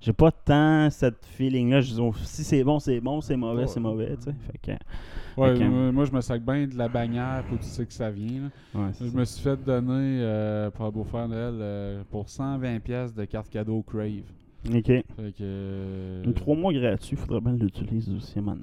J'ai 0.00 0.12
pas 0.14 0.30
tant 0.30 0.88
cette 0.90 1.24
feeling-là. 1.26 1.80
Je 1.82 1.92
dis, 1.94 2.00
oh, 2.00 2.14
si 2.22 2.42
c'est 2.42 2.64
bon, 2.64 2.78
c'est 2.78 3.00
bon, 3.00 3.20
c'est 3.20 3.36
mauvais, 3.36 3.62
Ouais. 3.62 3.66
c'est 3.66 3.80
mauvais, 3.80 4.16
tu 4.16 4.24
sais. 4.24 4.34
Fait 4.50 4.58
que. 4.58 5.40
Ouais, 5.40 5.58
moi, 5.68 5.92
moi, 5.92 6.04
je 6.06 6.12
me 6.12 6.20
sac 6.20 6.42
bien 6.42 6.66
de 6.66 6.76
la 6.76 6.88
bannière 6.88 7.44
pour 7.48 7.58
tu 7.58 7.66
sais 7.66 7.84
que 7.86 7.92
ça 7.92 8.10
vient. 8.10 8.42
là. 8.74 8.80
Ouais, 8.80 8.90
Je 9.00 9.06
ça. 9.08 9.16
me 9.18 9.24
suis 9.24 9.42
fait 9.42 9.62
donner 9.62 10.20
euh, 10.22 10.70
pour 10.70 10.86
un 10.86 10.90
beau-frère 10.90 11.28
Noël 11.28 11.54
euh, 11.60 12.02
pour 12.10 12.28
120 12.28 12.80
pièces 12.80 13.14
de 13.14 13.24
carte 13.26 13.48
cadeau 13.50 13.82
Crave. 13.82 14.22
Ok. 14.68 14.84
Fait 14.86 15.04
que, 15.16 15.42
euh, 15.42 16.32
trois 16.34 16.54
mois 16.56 16.72
gratuit, 16.72 17.16
faudrait 17.16 17.40
bien 17.40 17.52
l'utiliser 17.52 18.12
aussi 18.14 18.38
donné. 18.40 18.60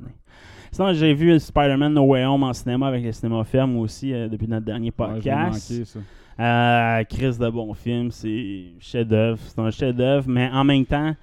Sinon, 0.72 0.94
j'ai 0.94 1.14
vu 1.14 1.40
Spider-Man 1.40 1.94
No 1.94 2.04
Way 2.04 2.26
Home 2.26 2.44
en 2.44 2.54
cinéma 2.54 2.88
avec 2.88 3.04
le 3.04 3.12
cinéma 3.12 3.44
ferme 3.44 3.78
aussi 3.78 4.14
euh, 4.14 4.28
depuis 4.28 4.48
notre 4.48 4.66
dernier 4.66 4.90
je 4.90 4.96
podcast. 4.96 5.72
manqué, 5.72 5.86
ça. 5.86 6.00
Euh, 6.40 7.04
Chris 7.06 7.38
de 7.40 7.50
bon 7.50 7.74
film, 7.74 8.12
c'est 8.12 8.66
chef-d'œuvre. 8.80 9.40
C'est 9.44 9.60
un 9.60 9.72
chef-d'œuvre, 9.72 10.26
mais 10.30 10.50
en 10.52 10.64
même 10.64 10.86
temps, 10.86 11.16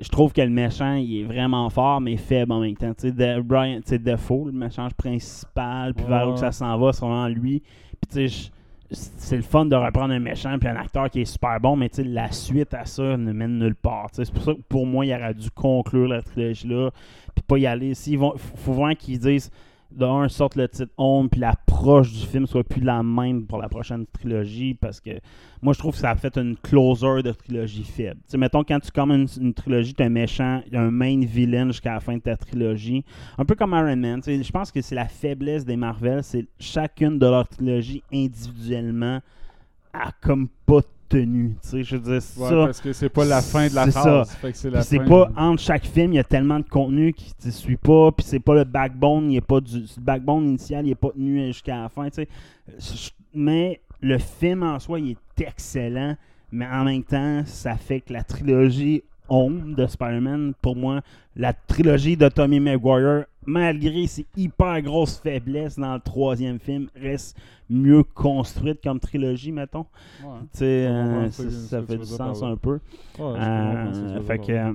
je 0.00 0.08
trouve 0.08 0.32
que 0.32 0.40
le 0.40 0.48
méchant, 0.50 0.94
il 0.94 1.20
est 1.20 1.24
vraiment 1.24 1.68
fort, 1.70 2.00
mais 2.00 2.16
faible 2.16 2.52
en 2.52 2.60
même 2.60 2.76
temps. 2.76 2.94
Tu 2.94 3.08
sais, 3.08 3.12
de- 3.12 3.40
Brian, 3.42 3.76
tu 3.80 3.88
sais, 3.88 3.98
Defoe, 3.98 4.46
le 4.46 4.52
méchant 4.52 4.88
principal, 4.96 5.92
puis 5.94 6.04
vers 6.06 6.28
où 6.30 6.36
ça 6.36 6.52
s'en 6.52 6.78
va, 6.78 6.92
c'est 6.92 7.00
vraiment 7.04 7.28
lui. 7.28 7.62
Puis 8.00 8.10
tu 8.12 8.28
sais, 8.28 8.50
c'est 8.90 9.36
le 9.36 9.42
fun 9.42 9.66
de 9.66 9.76
reprendre 9.76 10.14
un 10.14 10.18
méchant 10.18 10.56
puis 10.58 10.66
un 10.66 10.76
acteur 10.76 11.10
qui 11.10 11.20
est 11.20 11.24
super 11.26 11.60
bon, 11.60 11.76
mais 11.76 11.90
tu 11.90 11.96
sais, 11.96 12.04
la 12.04 12.30
suite 12.32 12.72
à 12.72 12.86
ça 12.86 13.18
ne 13.18 13.32
mène 13.32 13.58
nulle 13.58 13.74
part. 13.74 14.06
C'est 14.12 14.32
pour 14.32 14.42
ça 14.42 14.54
que 14.54 14.60
pour 14.66 14.86
moi, 14.86 15.04
il 15.04 15.12
aurait 15.12 15.34
dû 15.34 15.50
conclure 15.50 16.08
la 16.08 16.22
trilogie-là, 16.22 16.90
puis 17.34 17.44
pas 17.46 17.58
y 17.58 17.66
aller. 17.66 17.92
S'ils 17.92 18.18
vont, 18.18 18.32
faut 18.38 18.72
vraiment 18.72 18.94
qu'ils 18.94 19.18
disent 19.18 19.50
de 19.90 20.04
un, 20.04 20.28
sorte 20.28 20.56
le 20.56 20.68
titre 20.68 20.92
Home, 20.96 21.28
puis 21.28 21.40
l'approche 21.40 22.12
du 22.12 22.26
film 22.26 22.46
soit 22.46 22.64
plus 22.64 22.80
la 22.80 23.02
même 23.02 23.46
pour 23.46 23.58
la 23.58 23.68
prochaine 23.68 24.06
trilogie, 24.06 24.74
parce 24.74 25.00
que 25.00 25.10
moi, 25.62 25.72
je 25.72 25.78
trouve 25.78 25.92
que 25.92 25.98
ça 25.98 26.10
a 26.10 26.16
fait 26.16 26.36
une 26.36 26.56
closer 26.56 27.22
de 27.22 27.32
trilogie 27.32 27.84
faible. 27.84 28.20
Sais, 28.26 28.36
mettons, 28.36 28.62
quand 28.64 28.80
tu 28.80 28.90
commences 28.90 29.36
une, 29.36 29.46
une 29.46 29.54
trilogie, 29.54 29.94
tu 29.94 30.02
un 30.02 30.08
méchant, 30.08 30.62
un 30.72 30.90
main 30.90 31.20
villain 31.20 31.66
jusqu'à 31.66 31.94
la 31.94 32.00
fin 32.00 32.16
de 32.16 32.22
ta 32.22 32.36
trilogie. 32.36 33.04
Un 33.38 33.44
peu 33.44 33.54
comme 33.54 33.70
Iron 33.72 33.96
Man. 33.96 34.20
Je 34.24 34.50
pense 34.50 34.70
que 34.70 34.80
c'est 34.80 34.94
la 34.94 35.08
faiblesse 35.08 35.64
des 35.64 35.76
Marvel, 35.76 36.22
c'est 36.22 36.46
chacune 36.60 37.18
de 37.18 37.26
leurs 37.26 37.48
trilogies 37.48 38.02
individuellement 38.12 39.20
a 39.92 40.12
comme 40.20 40.48
pas 40.66 40.80
tenu. 41.08 41.56
Tu 41.62 41.68
sais, 41.68 41.84
je 41.84 41.96
veux 41.96 42.02
dire, 42.02 42.12
Ouais, 42.12 42.20
ça. 42.20 42.64
parce 42.66 42.80
que 42.80 42.92
c'est 42.92 43.08
pas 43.08 43.24
la 43.24 43.42
fin 43.42 43.68
de 43.68 43.74
la 43.74 43.86
que 43.86 44.82
c'est 44.82 45.04
pas 45.04 45.30
entre 45.36 45.62
chaque 45.62 45.86
film, 45.86 46.12
il 46.12 46.16
y 46.16 46.20
a 46.20 46.24
tellement 46.24 46.58
de 46.58 46.68
contenu 46.68 47.12
qui 47.12 47.32
ne 47.44 47.50
suit 47.50 47.76
pas, 47.76 48.12
puis 48.12 48.24
c'est 48.26 48.40
pas 48.40 48.54
le 48.54 48.64
backbone, 48.64 49.30
il 49.30 49.36
est 49.36 49.40
pas 49.40 49.60
du 49.60 49.78
le 49.78 50.02
backbone 50.02 50.46
initial, 50.48 50.86
il 50.86 50.90
est 50.90 50.94
pas 50.94 51.10
tenu 51.10 51.46
jusqu'à 51.46 51.82
la 51.82 51.88
fin, 51.88 52.08
tu 52.10 52.24
sais. 52.24 52.28
Mais 53.34 53.80
le 54.00 54.18
film 54.18 54.62
en 54.62 54.78
soi, 54.78 55.00
il 55.00 55.10
est 55.10 55.46
excellent, 55.46 56.16
mais 56.52 56.66
en 56.66 56.84
même 56.84 57.02
temps, 57.02 57.42
ça 57.46 57.76
fait 57.76 58.00
que 58.00 58.12
la 58.12 58.22
trilogie 58.22 59.02
Home 59.28 59.74
de 59.74 59.86
Spider-Man, 59.86 60.54
pour 60.62 60.74
moi, 60.74 61.02
la 61.36 61.52
trilogie 61.52 62.16
de 62.16 62.28
Tommy 62.28 62.60
Maguire, 62.60 63.26
malgré 63.48 64.06
ses 64.06 64.26
hyper 64.36 64.82
grosses 64.82 65.18
faiblesses 65.18 65.78
dans 65.78 65.94
le 65.94 66.00
troisième 66.00 66.58
film, 66.58 66.88
reste 66.94 67.36
mieux 67.70 68.02
construite 68.02 68.80
comme 68.82 69.00
trilogie, 69.00 69.52
mettons. 69.52 69.86
Ouais. 70.22 70.62
Euh, 70.62 71.30
ça, 71.30 71.80
que 71.80 71.86
fait 71.86 71.96
du 71.96 72.04
sens 72.04 72.42
un 72.42 72.56
peu. 72.56 72.78
Ouais, 73.18 73.24
Euh, 73.38 74.20
fait 74.22 74.38
que, 74.38 74.52
euh, 74.52 74.72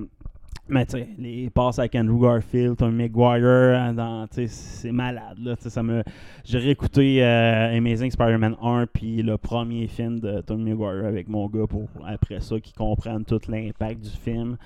mais 0.68 0.86
tu 0.86 0.92
sais, 0.92 1.08
les 1.18 1.50
passes 1.50 1.78
avec 1.78 1.94
Andrew 1.94 2.22
Garfield, 2.22 2.82
un 2.82 2.90
Maguire, 2.90 3.44
euh, 3.44 3.92
dans, 3.92 4.26
c'est 4.30 4.92
malade. 4.92 5.38
Là, 5.42 5.56
Tu 5.56 5.64
sais, 5.64 5.70
ça 5.70 5.82
me, 5.82 6.02
j'ai 6.44 6.58
réécouté 6.58 7.22
euh, 7.22 7.76
Amazing 7.76 8.10
Spider-Man 8.10 8.56
1 8.60 8.86
puis 8.92 9.22
le 9.22 9.36
premier 9.38 9.86
film 9.86 10.18
de 10.20 10.40
Tom 10.40 10.62
Maguire 10.62 11.04
avec 11.06 11.28
mon 11.28 11.48
gars 11.48 11.66
pour 11.68 11.88
après 12.06 12.40
ça 12.40 12.58
qu'ils 12.58 12.74
comprennent 12.74 13.24
tout 13.24 13.40
l'impact 13.48 14.00
du 14.00 14.10
film. 14.10 14.56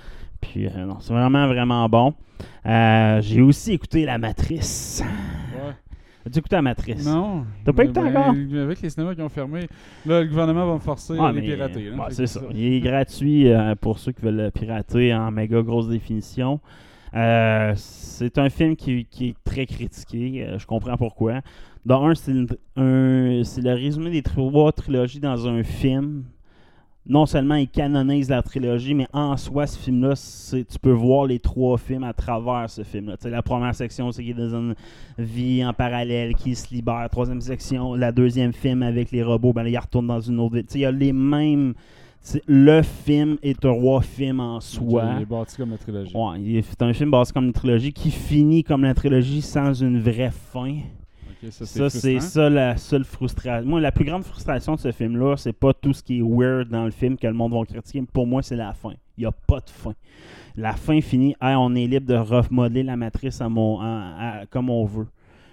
Puis 0.41 0.67
euh, 0.67 0.85
non, 0.87 0.99
c'est 1.01 1.13
vraiment 1.13 1.47
vraiment 1.47 1.89
bon. 1.89 2.15
Euh, 2.67 3.21
j'ai 3.23 3.41
aussi 3.41 3.73
écouté 3.73 4.05
La 4.05 4.19
Matrice. 4.19 5.03
Ouais. 5.05 5.73
As-tu 6.27 6.39
écouté 6.39 6.57
La 6.57 6.63
Matrice? 6.63 7.07
Non. 7.07 7.45
T'as 7.65 7.73
pas 7.73 7.85
écouté 7.85 8.01
ben, 8.01 8.09
encore? 8.17 8.35
Avec 8.63 8.81
les 8.83 8.91
cinémas 8.91 9.15
qui 9.15 9.23
ont 9.23 9.29
fermé, 9.29 9.61
là, 10.07 10.21
le 10.21 10.27
gouvernement 10.29 10.67
va 10.67 10.75
me 10.75 10.79
forcer 10.79 11.15
Ah, 11.19 11.29
à 11.29 11.33
les 11.33 11.41
mais, 11.41 11.47
pirater. 11.55 11.91
c'est 12.11 12.27
ça. 12.27 12.41
Il 12.53 12.65
est 12.75 12.81
gratuit 12.81 13.49
euh, 13.49 13.75
pour 13.75 13.99
ceux 13.99 14.13
qui 14.13 14.23
veulent 14.23 14.37
le 14.37 14.51
pirater 14.51 15.15
en 15.15 15.31
méga 15.31 15.63
grosse 15.63 15.89
définition. 15.89 16.61
Euh, 17.15 17.73
c'est 17.77 18.37
un 18.39 18.51
film 18.51 18.77
qui, 18.77 19.07
qui 19.07 19.29
est 19.29 19.35
très 19.45 19.65
critiqué. 19.65 20.45
euh, 20.47 20.59
je 20.59 20.67
comprends 20.67 20.97
pourquoi. 20.99 21.41
Dans 21.87 22.05
un- 22.07 22.15
c'est 22.15 22.33
le 22.35 23.73
résumé 23.73 24.11
des 24.11 24.23
trois 24.23 24.71
trilogies 24.73 25.21
dans 25.21 25.49
un 25.49 25.63
film. 25.63 26.25
Non 27.11 27.25
seulement 27.25 27.55
il 27.55 27.69
canonise 27.69 28.29
la 28.29 28.43
trilogie, 28.43 28.93
mais 28.93 29.07
en 29.15 29.35
soi, 29.39 29.67
ce 29.67 29.79
film-là, 29.79 30.13
tu 30.51 30.79
peux 30.79 30.93
voir 30.93 31.25
les 31.25 31.39
trois 31.39 31.79
films 31.79 32.05
à 32.05 32.13
travers 32.13 32.69
ce 32.69 32.83
film-là. 32.83 33.17
La 33.25 33.41
première 33.41 33.75
section, 33.75 34.13
c'est 34.13 34.23
qu'il 34.23 34.33
est 34.33 34.35
dans 34.35 34.55
une 34.55 34.75
vie 35.17 35.65
en 35.65 35.73
parallèle, 35.73 36.35
qui 36.35 36.55
se 36.55 36.73
libère. 36.75 37.09
Troisième 37.11 37.41
section, 37.41 37.95
la 37.95 38.13
deuxième 38.13 38.53
film 38.53 38.83
avec 38.83 39.11
les 39.11 39.23
robots, 39.23 39.55
ben 39.55 39.63
là, 39.63 39.71
il 39.71 39.79
retourne 39.79 40.07
dans 40.07 40.21
une 40.21 40.39
autre 40.39 40.57
sais, 40.69 40.81
il 40.81 40.83
y 40.83 40.85
a 40.85 40.91
les 40.91 41.15
mêmes. 41.15 41.73
Le 42.47 42.83
film 42.83 43.39
est 43.43 43.65
un 43.65 43.71
roi 43.71 44.03
film 44.03 44.41
en 44.41 44.61
soi. 44.61 45.15
Il 45.17 45.23
est 45.23 45.25
bâti 45.25 45.57
comme 45.57 45.71
la 45.71 45.79
trilogie. 45.79 46.15
Ouais, 46.15 46.63
c'est 46.63 46.83
un 46.83 46.93
film 46.93 47.11
basé 47.11 47.33
comme 47.33 47.47
une 47.47 47.53
trilogie 47.55 47.93
qui 47.93 48.11
finit 48.11 48.63
comme 48.63 48.83
la 48.83 48.93
trilogie 48.93 49.41
sans 49.41 49.73
une 49.73 49.99
vraie 49.99 50.31
fin. 50.31 50.77
Ça, 51.67 51.89
c'est 52.01 52.15
ça 52.21 52.51
la 52.51 52.77
seule 52.77 53.05
frustration. 53.05 53.69
Moi, 53.69 53.81
la 53.81 53.93
plus 53.93 54.05
grande 54.05 54.25
frustration 54.25 54.75
de 54.75 54.81
ce 54.81 54.91
film-là, 54.93 55.37
c'est 55.37 55.53
pas 55.53 55.73
tout 55.73 55.93
ce 55.93 56.03
qui 56.03 56.19
est 56.19 56.23
weird 56.23 56.69
dans 56.69 56.85
le 56.85 56.91
film 56.91 57.17
que 57.17 57.27
le 57.27 57.33
monde 57.33 57.53
va 57.53 57.65
critiquer. 57.65 58.03
Pour 58.13 58.27
moi, 58.27 58.43
c'est 58.43 58.57
la 58.57 58.73
fin. 58.73 58.93
Il 59.17 59.21
n'y 59.23 59.27
a 59.27 59.33
pas 59.33 59.61
de 59.61 59.71
fin. 59.71 59.95
La 60.57 60.73
fin 60.73 61.01
finit, 61.01 61.37
Hey, 61.41 61.55
on 61.57 61.75
est 61.77 61.87
libre 61.87 62.07
de 62.07 62.15
remodeler 62.17 62.83
la 62.83 62.97
matrice 62.97 63.41
à 63.41 63.49
mon, 63.49 63.81
à- 63.81 64.41
à- 64.41 64.47
comme 64.47 64.69
on 64.71 64.85
veut. 64.85 65.07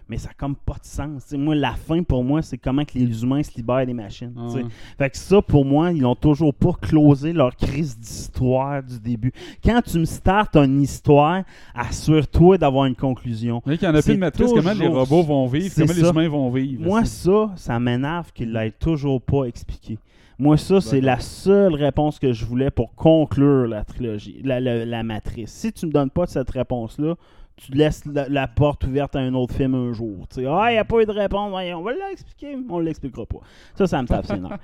Mais 0.07 0.17
ça 0.17 0.27
n'a 0.27 0.33
comme 0.35 0.55
pas 0.55 0.73
de 0.75 0.85
sens. 0.85 1.31
Moi, 1.31 1.55
la 1.55 1.71
fin, 1.73 2.03
pour 2.03 2.23
moi, 2.23 2.41
c'est 2.43 2.59
comment 2.59 2.85
que 2.85 2.91
les 2.93 3.23
humains 3.23 3.41
se 3.41 3.49
libèrent 3.57 3.85
des 3.87 3.93
machines. 3.93 4.33
Ouais. 4.37 4.63
Fait 4.99 5.09
que 5.09 5.17
ça, 5.17 5.41
pour 5.41 5.65
moi, 5.65 5.91
ils 5.91 6.01
n'ont 6.01 6.13
toujours 6.15 6.53
pas 6.53 6.73
closé 6.79 7.33
leur 7.33 7.55
crise 7.55 7.97
d'histoire 7.97 8.83
du 8.83 8.99
début. 8.99 9.31
Quand 9.63 9.81
tu 9.81 9.97
me 9.97 10.05
startes 10.05 10.55
une 10.57 10.81
histoire, 10.81 11.41
assure-toi 11.73 12.57
d'avoir 12.57 12.85
une 12.85 12.95
conclusion. 12.95 13.61
Mais 13.65 13.77
qu'il 13.77 13.87
n'y 13.89 13.95
en 13.95 13.97
a 13.97 14.01
plus 14.01 14.13
de 14.13 14.19
matrice, 14.19 14.51
comment 14.53 14.73
les 14.73 14.87
robots 14.87 15.23
vont 15.23 15.47
vivre, 15.47 15.73
comment 15.75 15.93
les 15.93 16.09
humains 16.09 16.29
vont 16.29 16.49
vivre. 16.51 16.83
Moi, 16.83 17.05
ça, 17.05 17.51
ça 17.55 17.79
m'énerve 17.79 18.31
qu'il 18.31 18.51
l'ait 18.51 18.71
toujours 18.71 19.21
pas 19.21 19.45
expliqué. 19.45 19.97
Moi, 20.37 20.57
ça, 20.57 20.81
c'est 20.81 20.99
la 21.01 21.19
seule 21.21 21.73
réponse 21.75 22.19
que 22.19 22.33
je 22.33 22.43
voulais 22.45 22.69
pour 22.69 22.93
conclure 22.93 23.67
la 23.67 23.85
trilogie, 23.85 24.41
la, 24.43 24.59
la- 24.59 24.85
la 24.85 25.01
matrice. 25.03 25.49
Si 25.51 25.71
tu 25.71 25.85
me 25.85 25.91
donnes 25.91 26.09
pas 26.09 26.27
cette 26.27 26.49
réponse-là, 26.49 27.15
tu 27.57 27.71
laisses 27.71 28.05
la, 28.05 28.27
la 28.29 28.47
porte 28.47 28.83
ouverte 28.85 29.15
à 29.15 29.19
un 29.19 29.33
autre 29.33 29.53
film 29.55 29.75
un 29.75 29.93
jour. 29.93 30.27
Tu 30.29 30.41
sais, 30.41 30.45
ah, 30.47 30.71
il 30.71 30.73
n'y 30.73 30.79
a 30.79 30.85
pas 30.85 31.01
eu 31.01 31.05
de 31.05 31.11
réponse, 31.11 31.51
on 31.53 31.81
va 31.81 31.93
l'expliquer, 31.93 32.55
mais 32.55 32.63
on 32.69 32.79
l'expliquera 32.79 33.25
pas. 33.25 33.39
Ça, 33.75 33.87
ça 33.87 34.01
me 34.01 34.07
tape 34.07 34.25
ses 34.25 34.37
nerfs. 34.39 34.57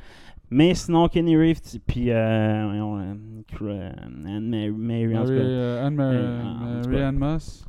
Mais 0.54 0.74
sinon, 0.74 1.08
Kenny 1.08 1.38
Reeves, 1.38 1.80
puis 1.88 2.12
euh, 2.12 2.14
euh, 2.16 3.14
euh, 3.62 3.92
Anne 4.28 4.76
Mary, 4.76 5.18
en 5.18 5.22
tout 5.24 5.28
cas. 5.30 5.34
euh, 5.36 5.88
Anne 5.88 5.96
Mar- 5.96 6.12
Euh, 6.12 6.42
en 6.44 6.82
tout 6.82 6.90
Mary 6.90 7.02
cas. 7.02 7.08
Ann 7.08 7.16
Moss. 7.16 7.66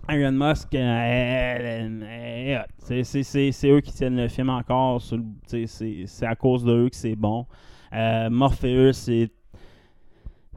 Hot. 2.58 3.02
C'est- 3.02 3.68
eux 3.70 3.80
qui 3.80 3.92
tiennent 3.92 4.16
le 4.16 4.26
film 4.26 4.50
encore. 4.50 5.00
C'est 5.46 5.66
c'est 6.06 6.26
à 6.26 6.34
cause 6.34 6.64
de 6.64 6.72
eux 6.72 6.88
que 6.88 6.96
c'est 6.96 7.14
bon. 7.14 7.46
Euh, 7.94 8.28
Morpheus, 8.30 8.94
c'est. 8.94 9.30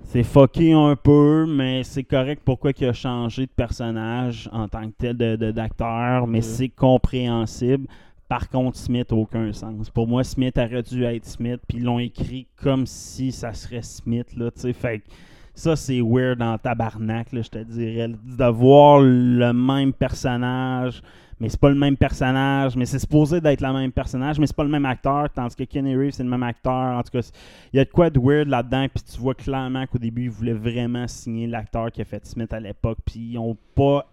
C'est 0.08 0.24
fucké 0.24 0.72
un 0.72 0.96
peu, 0.96 1.46
mais 1.48 1.84
c'est 1.84 2.04
correct 2.04 2.42
pourquoi 2.46 2.72
il 2.80 2.86
a 2.86 2.94
changé 2.94 3.48
de 3.48 3.52
personnage 3.52 4.50
en 4.54 4.68
tant 4.68 4.88
que 4.88 4.94
tel 4.98 5.18
de- 5.18 5.52
d'acteur, 5.52 6.26
mais 6.28 6.42
c'est 6.42 6.70
compréhensible. 6.70 7.88
Par 8.30 8.50
contre, 8.50 8.78
Smith 8.78 9.12
n'a 9.12 9.18
aucun 9.18 9.52
sens. 9.52 9.90
Pour 9.90 10.08
moi, 10.08 10.24
Smith 10.24 10.58
aurait 10.58 10.84
dû 10.84 11.04
être 11.04 11.26
Smith, 11.26 11.60
puis 11.68 11.80
ils 11.80 11.84
l'ont 11.84 12.00
écrit 12.00 12.48
comme 12.56 12.86
si 12.86 13.32
ça 13.32 13.54
serait 13.54 13.82
Smith. 13.82 14.28
Là, 14.38 14.52
tu 14.52 14.62
sais. 14.62 14.74
fait 14.74 15.00
que 15.00 15.06
ça, 15.54 15.76
c'est 15.76 16.02
weird 16.02 16.42
en 16.42 16.58
tabarnak, 16.58 17.32
là, 17.34 17.42
je 17.42 17.50
te 17.50 17.64
dirais. 17.64 18.08
De 18.08 18.46
voir 18.46 19.00
le 19.02 19.52
même 19.54 19.92
personnage, 19.92 21.02
mais 21.40 21.50
c'est 21.50 21.60
pas 21.60 21.70
le 21.70 21.76
même 21.76 21.98
personnage, 21.98 22.76
mais 22.76 22.86
c'est 22.86 23.00
supposé 23.00 23.42
d'être 23.42 23.62
le 23.62 23.74
même 23.74 23.92
personnage, 23.92 24.40
mais 24.40 24.48
c'est 24.48 24.56
pas 24.56 24.64
le 24.64 24.70
même 24.70 24.86
acteur, 24.86 25.30
tandis 25.30 25.56
que 25.56 25.64
Kenny 25.64 25.96
Reeves, 25.96 26.12
c'est 26.12 26.24
le 26.24 26.30
même 26.30 26.44
acteur. 26.44 26.98
En 26.98 27.04
tout 27.04 27.12
cas, 27.12 27.30
il 27.74 27.78
y 27.78 27.80
a 27.80 27.86
de 27.86 27.90
quoi 27.90 28.10
de 28.10 28.20
weird 28.20 28.48
là-dedans, 28.48 28.88
puis 28.94 29.04
tu 29.04 29.20
vois 29.20 29.36
clairement 29.36 29.86
qu'au 29.88 29.98
début, 29.98 30.24
ils 30.24 30.30
voulaient 30.30 30.54
vraiment 30.54 31.08
signer 31.08 31.48
l'acteur 31.48 31.92
qui 31.92 32.02
a 32.02 32.06
fait 32.06 32.26
Smith 32.26 32.54
à 32.54 32.60
l'époque, 32.60 33.00
puis 33.06 33.32
ils 33.32 33.38
ont 33.38 33.58
pas... 33.76 34.08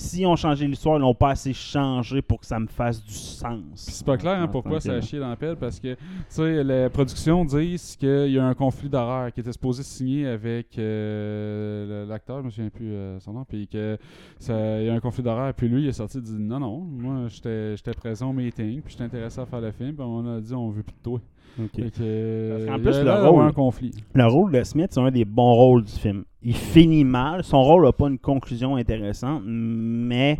S'ils 0.00 0.26
ont 0.26 0.34
changé 0.34 0.66
l'histoire, 0.66 0.96
ils 0.96 1.02
l'ont 1.02 1.14
pas 1.14 1.30
assez 1.30 1.52
changé 1.52 2.22
pour 2.22 2.40
que 2.40 2.46
ça 2.46 2.58
me 2.58 2.66
fasse 2.66 3.04
du 3.04 3.12
sens. 3.12 3.60
C'est 3.74 4.06
pas 4.06 4.16
clair 4.16 4.38
hein, 4.38 4.44
En 4.44 4.48
pourquoi 4.48 4.80
ça 4.80 4.94
a 4.94 5.00
chié 5.02 5.18
dans 5.18 5.28
la 5.28 5.36
pelle 5.36 5.56
parce 5.56 5.78
que, 5.78 5.92
tu 5.94 6.00
sais, 6.28 6.64
les 6.64 6.88
productions 6.88 7.44
disent 7.44 7.96
qu'il 7.96 8.30
y 8.32 8.38
a 8.38 8.44
un 8.46 8.54
conflit 8.54 8.88
d'horaire 8.88 9.30
qui 9.30 9.40
était 9.40 9.52
supposé 9.52 9.82
signer 9.82 10.26
avec 10.26 10.78
euh, 10.78 12.06
l'acteur, 12.06 12.40
je 12.40 12.44
me 12.46 12.50
souviens 12.50 12.70
plus 12.70 12.92
euh, 12.92 13.20
son 13.20 13.34
nom, 13.34 13.44
puis 13.44 13.68
que 13.68 13.98
ça, 14.38 14.80
il 14.80 14.86
y 14.86 14.88
a 14.88 14.94
un 14.94 15.00
conflit 15.00 15.22
d'horaire, 15.22 15.52
puis 15.54 15.68
lui 15.68 15.82
il 15.82 15.88
est 15.88 15.92
sorti 15.92 16.18
et 16.18 16.22
dit 16.22 16.34
non, 16.38 16.60
non, 16.60 16.78
moi 16.78 17.26
j'étais 17.28 17.92
présent 17.94 18.30
au 18.30 18.32
meeting, 18.32 18.80
puis 18.80 18.92
j'étais 18.92 19.04
intéressé 19.04 19.40
à 19.40 19.46
faire 19.46 19.60
le 19.60 19.70
film, 19.72 19.94
puis 19.94 20.04
on 20.08 20.26
a 20.36 20.40
dit 20.40 20.54
on 20.54 20.70
veut 20.70 20.82
plus 20.82 20.94
de 20.96 21.02
toi. 21.02 21.20
Ok. 21.58 21.70
Fait 21.74 21.90
que, 21.90 21.96
euh, 22.00 22.66
il 22.68 22.78
y 22.78 22.82
plus, 22.82 23.02
le 23.02 23.28
rôle- 23.28 23.44
un 23.44 23.52
conflit. 23.52 23.92
Le 24.14 24.26
rôle 24.26 24.52
de 24.52 24.62
Smith, 24.62 24.88
c'est 24.90 25.00
un 25.00 25.10
des 25.10 25.24
bons 25.24 25.52
rôles 25.52 25.84
du 25.84 25.92
film. 25.92 26.24
Il 26.42 26.54
finit 26.56 27.04
mal. 27.04 27.44
Son 27.44 27.62
rôle 27.62 27.84
n'a 27.84 27.92
pas 27.92 28.08
une 28.08 28.18
conclusion 28.18 28.76
intéressante, 28.76 29.42
mais 29.46 30.38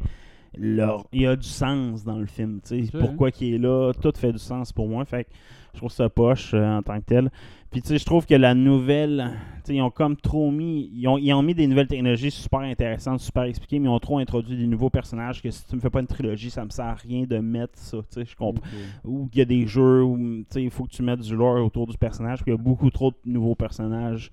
leur- 0.57 1.07
il 1.13 1.23
y 1.23 1.27
a 1.27 1.37
du 1.37 1.47
sens 1.49 2.05
dans 2.05 2.19
le 2.19 2.27
film. 2.27 2.61
tu 2.63 2.69
sais. 2.69 2.85
C'est 2.91 2.99
Pourquoi 2.99 3.31
qu'il 3.31 3.55
est 3.55 3.59
là, 3.59 3.93
tout 4.01 4.13
fait 4.17 4.33
du 4.33 4.39
sens 4.39 4.73
pour 4.73 4.89
moi. 4.89 5.05
Fait 5.05 5.25
que 5.25 5.31
je 5.75 5.79
trouve 5.79 5.93
ça 5.93 6.09
poche 6.09 6.53
euh, 6.55 6.79
en 6.79 6.83
tant 6.83 6.99
que 7.01 7.05
tel. 7.05 7.31
Puis 7.71 7.83
je 7.89 8.05
trouve 8.05 8.27
que 8.27 8.35
la 8.35 8.53
nouvelle, 8.55 9.31
ils 9.69 9.81
ont 9.81 9.91
comme 9.91 10.17
trop 10.17 10.51
mis, 10.51 10.91
ils 10.93 11.07
ont, 11.07 11.19
ils 11.19 11.33
ont 11.33 11.43
mis 11.43 11.55
des 11.55 11.69
nouvelles 11.69 11.87
technologies 11.87 12.33
super 12.33 12.61
intéressantes, 12.61 13.21
super 13.21 13.45
expliquées, 13.45 13.79
mais 13.79 13.85
ils 13.87 13.91
ont 13.93 14.01
trop 14.01 14.19
introduit 14.19 14.57
des 14.57 14.67
nouveaux 14.67 14.91
personnages 14.91 15.41
que 15.41 15.53
si 15.53 15.65
tu 15.69 15.77
me 15.77 15.81
fais 15.81 15.91
pas 15.91 16.01
une 16.01 16.09
trilogie, 16.09 16.51
ça 16.51 16.65
me 16.65 16.71
sert 16.71 16.87
à 16.87 16.95
rien 16.95 17.27
de 17.29 17.39
mettre 17.39 17.79
ça. 17.79 17.99
Je 18.17 18.35
comprends. 18.35 18.67
Ou 19.05 19.29
qu'il 19.29 19.39
y 19.39 19.43
a 19.43 19.45
des 19.45 19.69
jeux 19.69 20.03
où 20.03 20.19
il 20.57 20.71
faut 20.71 20.85
que 20.85 20.91
tu 20.91 21.05
mettes 21.05 21.21
du 21.21 21.37
lore 21.37 21.65
autour 21.65 21.87
du 21.87 21.97
personnage, 21.97 22.43
puis 22.43 22.51
il 22.53 22.57
y 22.57 22.59
a 22.59 22.63
beaucoup 22.63 22.91
trop 22.91 23.13
de 23.13 23.31
nouveaux 23.31 23.55
personnages 23.55 24.33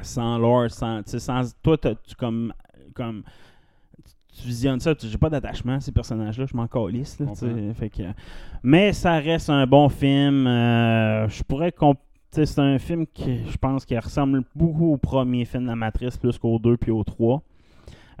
sans 0.00 0.38
lore, 0.38 0.70
sans, 0.70 1.02
tu 1.02 1.10
sais, 1.12 1.18
sans 1.18 1.42
toi, 1.62 1.76
t'as- 1.78 1.94
tu 1.94 2.14
comme, 2.16 2.52
comme 2.94 3.22
tu 4.36 4.48
visionnes 4.48 4.80
ça, 4.80 4.94
j'ai 5.00 5.16
pas 5.18 5.30
d'attachement 5.30 5.74
à 5.74 5.80
ces 5.80 5.92
personnages-là, 5.92 6.46
je 6.46 6.56
m'en 6.56 6.66
calisse. 6.66 7.18
là, 7.20 7.26
tu 7.26 7.34
sais, 7.36 7.46
Comprends. 7.48 7.74
fait 7.74 7.88
que, 7.90 8.02
mais 8.62 8.92
ça 8.92 9.14
reste 9.18 9.48
un 9.50 9.66
bon 9.66 9.88
film. 9.88 10.46
euh, 10.46 11.28
je 11.28 11.42
pourrais 11.44 11.70
comp- 11.72 11.98
tu 12.32 12.40
sais, 12.40 12.46
c'est 12.46 12.60
un 12.60 12.78
film 12.80 13.06
qui, 13.06 13.46
je 13.46 13.56
pense, 13.56 13.84
qui 13.84 13.96
ressemble 13.96 14.42
beaucoup 14.56 14.92
au 14.92 14.96
premier 14.96 15.44
film 15.44 15.62
de 15.64 15.68
la 15.68 15.76
Matrice, 15.76 16.16
plus 16.16 16.36
qu'au 16.38 16.58
2 16.58 16.76
puis 16.76 16.90
au 16.90 17.04
3. 17.04 17.42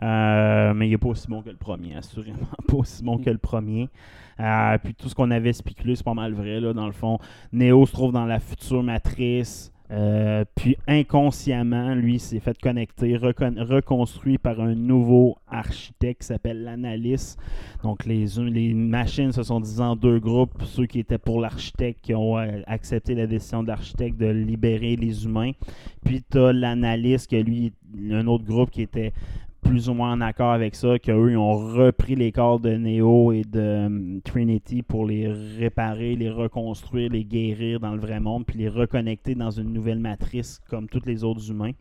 Euh, 0.02 0.74
mais 0.74 0.88
il 0.88 0.90
n'est 0.90 0.98
pas 0.98 1.08
aussi 1.08 1.28
bon 1.28 1.40
que 1.42 1.50
le 1.50 1.56
premier, 1.56 1.94
assurément 1.96 2.38
pas 2.68 2.76
aussi 2.76 3.02
bon 3.02 3.18
que 3.18 3.30
le 3.30 3.38
premier. 3.38 3.88
Euh, 4.40 4.78
puis 4.82 4.94
tout 4.94 5.08
ce 5.08 5.14
qu'on 5.14 5.30
avait 5.30 5.52
spéculé, 5.52 5.94
c'est 5.94 6.04
pas 6.04 6.14
mal 6.14 6.32
vrai, 6.32 6.60
là, 6.60 6.72
dans 6.72 6.86
le 6.86 6.92
fond. 6.92 7.18
Neo 7.52 7.86
se 7.86 7.92
trouve 7.92 8.12
dans 8.12 8.26
la 8.26 8.40
future 8.40 8.82
matrice. 8.82 9.72
Euh, 9.90 10.44
puis 10.54 10.76
inconsciemment, 10.88 11.94
lui, 11.94 12.18
s'est 12.18 12.40
fait 12.40 12.56
connecter, 12.58 13.16
recon- 13.16 13.60
reconstruit 13.62 14.38
par 14.38 14.60
un 14.60 14.74
nouveau 14.74 15.36
architecte 15.46 16.22
qui 16.22 16.26
s'appelle 16.28 16.64
l'Analyst. 16.64 17.38
Donc 17.82 18.06
les, 18.06 18.26
les 18.50 18.72
machines 18.72 19.32
se 19.32 19.42
sont 19.42 19.60
divisées 19.60 19.82
en 19.82 19.94
deux 19.94 20.18
groupes. 20.18 20.62
Ceux 20.64 20.86
qui 20.86 21.00
étaient 21.00 21.18
pour 21.18 21.40
l'architecte, 21.40 22.00
qui 22.00 22.14
ont 22.14 22.38
euh, 22.38 22.62
accepté 22.66 23.14
la 23.14 23.26
décision 23.26 23.62
de 23.62 23.68
l'architecte 23.68 24.18
de 24.18 24.26
libérer 24.26 24.96
les 24.96 25.24
humains. 25.26 25.52
Puis 26.04 26.24
tu 26.30 26.38
as 26.38 26.52
l'analyste, 26.52 27.30
que 27.30 27.36
lui, 27.36 27.72
un 28.10 28.26
autre 28.26 28.44
groupe 28.44 28.70
qui 28.70 28.82
était 28.82 29.12
plus 29.64 29.88
ou 29.88 29.94
moins 29.94 30.12
en 30.12 30.20
accord 30.20 30.52
avec 30.52 30.74
ça, 30.74 30.98
qu'eux, 30.98 31.30
ils 31.32 31.36
ont 31.36 31.56
repris 31.56 32.14
les 32.14 32.30
corps 32.30 32.60
de 32.60 32.70
Neo 32.76 33.32
et 33.32 33.42
de 33.42 33.86
hum, 33.86 34.20
Trinity 34.22 34.82
pour 34.82 35.06
les 35.06 35.26
réparer, 35.58 36.14
les 36.16 36.30
reconstruire, 36.30 37.10
les 37.10 37.24
guérir 37.24 37.80
dans 37.80 37.92
le 37.94 38.00
vrai 38.00 38.20
monde, 38.20 38.44
puis 38.46 38.58
les 38.58 38.68
reconnecter 38.68 39.34
dans 39.34 39.50
une 39.50 39.72
nouvelle 39.72 39.98
matrice 39.98 40.60
comme 40.70 40.88
tous 40.88 41.02
les 41.06 41.24
autres 41.24 41.50
humains. 41.50 41.72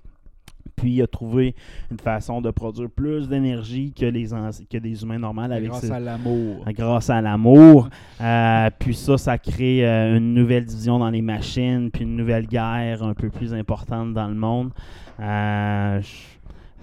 Puis 0.78 0.94
il 0.94 1.02
a 1.04 1.08
trouvé 1.08 1.54
une 1.92 2.00
façon 2.00 2.42
de 2.42 2.50
produire 2.50 2.90
plus 2.90 3.28
d'énergie 3.28 3.94
que, 3.94 4.06
les 4.06 4.28
que 4.70 4.78
des 4.78 5.04
humains 5.04 5.20
normaux 5.20 5.42
avec 5.42 5.66
Grâce 5.70 5.82
ses- 5.82 5.92
à 5.92 6.00
l'amour. 6.00 6.66
grâce 6.70 7.10
à 7.10 7.22
l'amour. 7.22 7.90
Euh, 8.22 8.70
puis 8.80 8.96
ça, 8.96 9.18
ça 9.18 9.38
crée 9.38 9.86
euh, 9.86 10.18
une 10.18 10.34
nouvelle 10.34 10.66
division 10.66 10.98
dans 11.00 11.10
les 11.10 11.22
machines, 11.22 11.92
puis 11.92 12.04
une 12.04 12.16
nouvelle 12.16 12.48
guerre 12.48 13.04
un 13.04 13.14
peu 13.14 13.30
plus 13.30 13.54
importante 13.54 14.14
dans 14.14 14.28
le 14.28 14.36
monde. 14.36 14.72
Euh, 15.20 16.02
je- 16.02 16.08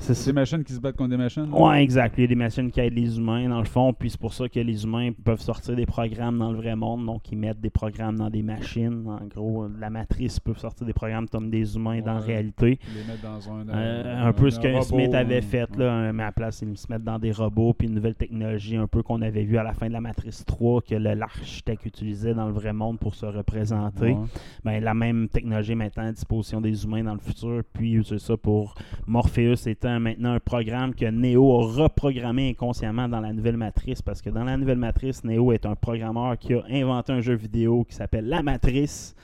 c'est 0.01 0.27
des 0.27 0.33
machines 0.33 0.65
qui 0.65 0.73
se 0.73 0.81
battent 0.81 0.97
contre 0.97 1.11
des 1.11 1.17
machines. 1.17 1.51
là? 1.51 1.57
Ouais, 1.57 1.83
exact. 1.83 2.15
Il 2.19 2.23
y 2.23 2.25
a 2.25 2.27
des 2.27 2.35
machines 2.35 2.71
qui 2.71 2.81
aident 2.81 2.95
les 2.95 3.19
humains, 3.19 3.49
dans 3.49 3.59
le 3.59 3.67
fond, 3.67 3.93
puis 3.93 4.11
c'est 4.11 4.21
pour 4.21 4.33
ça 4.33 4.49
que 4.49 4.59
les 4.59 4.85
humains 4.85 5.11
peuvent 5.25 5.41
sortir 5.41 5.77
des 5.77 5.87
programmes 5.87 6.39
dans 6.39 6.53
le 6.53 6.57
vrai 6.57 6.75
monde, 6.75 7.07
donc 7.07 7.31
ils 7.31 7.39
mettent 7.39 7.61
des 7.61 7.71
programmes 7.71 8.17
dans 8.17 8.31
des 8.31 8.43
machines. 8.43 9.05
En 9.07 9.27
gros, 9.27 9.69
la 9.79 9.91
matrice 9.91 10.41
peut 10.41 10.55
sortir 10.55 10.87
des 10.87 10.93
programmes 10.93 11.29
comme 11.29 11.51
des 11.51 11.77
humains 11.77 12.01
dans 12.01 12.15
la 12.15 12.21
réalité. 12.21 12.79
Les 12.95 13.05
mettent 13.05 13.23
dans 13.23 13.53
un. 13.53 13.69
Euh, 13.69 14.29
un 14.29 14.33
peu 14.33 14.51
ce 14.51 14.59
que 14.59 14.81
Smith 14.83 15.15
avait 15.15 15.43
fait, 15.43 15.77
là, 15.77 16.13
mais 16.13 16.23
à 16.23 16.27
la 16.27 16.33
place, 16.33 16.63
ils 16.63 16.77
se 16.77 16.87
mettent 16.91 17.05
dans 17.05 17.19
des 17.19 17.33
robots, 17.33 17.75
puis 17.75 17.89
une 17.89 17.95
nouvelle 17.95 18.15
technologie, 18.15 18.77
un 18.77 18.87
peu 18.87 19.03
qu'on 19.03 19.23
avait 19.23 19.45
vu 19.45 19.59
à 19.59 19.63
la 19.63 19.73
fin 19.73 19.89
de 19.89 19.93
la 19.93 20.01
Matrice 20.01 20.45
3, 20.45 20.83
que 20.83 20.95
l'architecte 20.95 21.87
utilisait 21.87 22.35
dans 22.35 22.47
le 22.47 22.53
vrai 22.53 22.73
monde 22.73 22.99
pour 22.99 23.15
se 23.15 23.27
représenter. 23.27 24.13
Ouais. 24.13 24.27
Ben, 24.65 24.83
la 24.83 24.95
même 24.95 25.29
technologie 25.29 25.75
maintenant 25.75 26.07
à 26.07 26.13
disposition 26.13 26.61
des 26.61 26.85
humains 26.85 27.05
dans 27.05 27.15
le 27.15 27.21
futur, 27.21 27.63
puis 27.73 28.03
c'est 28.05 28.19
ça 28.19 28.37
pour 28.37 28.75
Morpheus 29.07 29.67
étant 29.67 29.90
maintenant 29.99 30.35
un 30.35 30.41
programme 30.41 30.95
que 30.95 31.07
Neo 31.07 31.61
a 31.61 31.83
reprogrammé 31.83 32.51
inconsciemment 32.51 33.09
dans 33.09 33.21
la 33.21 33.33
nouvelle 33.33 33.57
matrice, 33.57 34.03
parce 34.03 34.23
que 34.23 34.31
dans 34.31 34.45
la 34.45 34.57
nouvelle 34.57 34.79
matrice, 34.79 35.25
Neo 35.25 35.53
est 35.53 35.67
un 35.67 35.75
programmeur 35.75 36.39
qui 36.39 36.55
a 36.55 36.63
inventé 36.71 37.13
un 37.13 37.21
jeu 37.21 37.35
vidéo 37.35 37.85
qui 37.85 37.95
s'appelle 37.95 38.29
La 38.29 38.43
Matrice, 38.43 39.17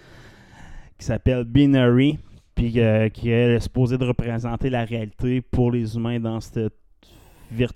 qui 0.98 1.04
s'appelle 1.04 1.44
Binary, 1.44 2.18
puis 2.54 2.80
euh, 2.80 3.08
qui 3.08 3.30
est 3.30 3.60
supposé 3.60 3.98
de 3.98 4.04
représenter 4.04 4.70
la 4.70 4.84
réalité 4.84 5.40
pour 5.42 5.70
les 5.70 5.96
humains 5.96 6.18
dans 6.18 6.40
cette 6.40 6.72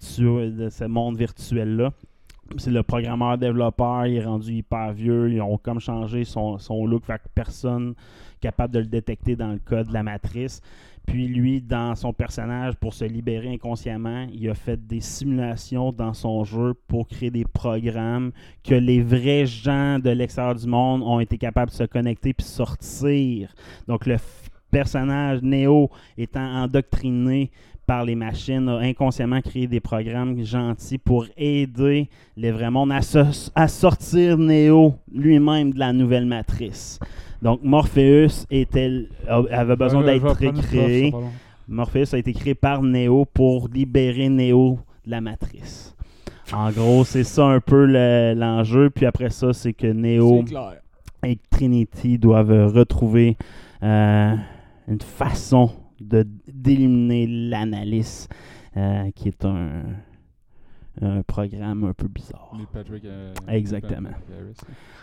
ce 0.01 0.85
monde 0.85 1.17
virtuel-là. 1.17 1.93
C'est 2.57 2.71
le 2.71 2.83
programmeur 2.83 3.39
développeur, 3.39 4.07
il 4.07 4.17
est 4.17 4.25
rendu 4.25 4.53
hyper 4.55 4.93
vieux, 4.93 5.31
ils 5.31 5.41
ont 5.41 5.57
comme 5.57 5.79
changé 5.79 6.25
son, 6.25 6.59
look, 6.87 7.05
fait 7.05 7.21
personne 7.35 7.95
capable 8.41 8.75
de 8.75 8.81
le 8.81 8.87
détecter 8.87 9.37
dans 9.37 9.53
le 9.53 9.59
code 9.59 9.89
de 9.89 9.93
la 9.93 10.03
matrice. 10.03 10.61
Puis 11.07 11.27
lui, 11.27 11.61
dans 11.61 11.95
son 11.97 12.13
personnage, 12.13 12.77
pour 12.77 12.95
se 12.95 13.05
libérer 13.05 13.53
inconsciemment, 13.53 14.27
il 14.33 14.49
a 14.49 14.55
fait 14.55 14.77
des 14.87 15.01
simulations 15.01 15.93
dans 15.93 16.15
son 16.15 16.45
jeu 16.45 16.75
pour 16.87 17.09
créer 17.09 17.31
des 17.31 17.45
programmes 17.45 18.33
que 18.63 18.75
les 18.75 19.03
vrais 19.03 19.47
gens 19.47 19.99
de 19.99 20.11
l'extérieur 20.11 20.55
du 20.55 20.67
monde 20.67 21.03
ont 21.03 21.19
été 21.19 21.37
capables 21.37 21.71
de 21.71 21.77
se 21.77 21.85
connecter 21.85 22.33
puis 22.33 22.47
sortir. 22.47 23.53
Donc 23.89 24.07
le 24.07 24.17
personnage 24.71 25.43
Neo 25.43 25.91
étant 26.17 26.63
endoctriné 26.63 27.51
par 27.87 28.05
les 28.05 28.15
machines 28.15 28.69
a 28.69 28.79
inconsciemment 28.79 29.41
créé 29.41 29.67
des 29.67 29.81
programmes 29.81 30.45
gentils 30.45 30.99
pour 30.99 31.27
aider 31.37 32.09
les 32.37 32.51
vrais 32.53 32.71
mondes 32.71 32.93
à, 32.93 33.03
se- 33.03 33.51
à 33.55 33.67
sortir 33.69 34.39
Neo 34.39 34.95
lui-même 35.13 35.73
de 35.73 35.79
la 35.79 35.93
nouvelle 35.93 36.27
matrice. 36.27 36.99
Donc 37.43 37.61
Morpheus 37.63 38.47
était, 38.51 39.07
avait 39.51 39.77
besoin 39.77 40.03
d'être 40.07 40.23
pardon. 41.11 41.29
Morpheus 41.69 42.15
a 42.15 42.19
été 42.19 42.33
créé 42.33 42.55
par 42.55 42.83
Neo 42.83 43.25
pour 43.25 43.69
libérer 43.69 44.29
Neo 44.29 44.79
de 45.07 45.11
la 45.11 45.21
matrice. 45.21 45.95
En 46.53 46.71
gros, 46.71 47.05
c'est 47.05 47.23
ça 47.25 47.45
un 47.47 47.61
peu 47.61 47.87
le- 47.87 48.35
l'enjeu. 48.37 48.91
Puis 48.91 49.07
après 49.07 49.31
ça, 49.31 49.53
c'est 49.53 49.73
que 49.73 49.87
Neo 49.87 50.43
et 51.25 51.39
Trinity 51.51 52.19
doivent 52.19 52.73
retrouver 52.75 53.37
euh, 53.83 54.35
une 54.89 55.01
façon 55.01 55.67
de 55.67 55.71
d'éliminer 56.01 57.27
l'analyse, 57.27 58.29
euh, 58.77 59.11
qui 59.15 59.29
est 59.29 59.45
un, 59.45 59.83
un 61.03 61.23
programme 61.23 61.85
un 61.85 61.93
peu 61.93 62.09
bizarre. 62.09 62.53
Patrick, 62.73 63.05
euh, 63.05 63.33
Exactement. 63.49 64.11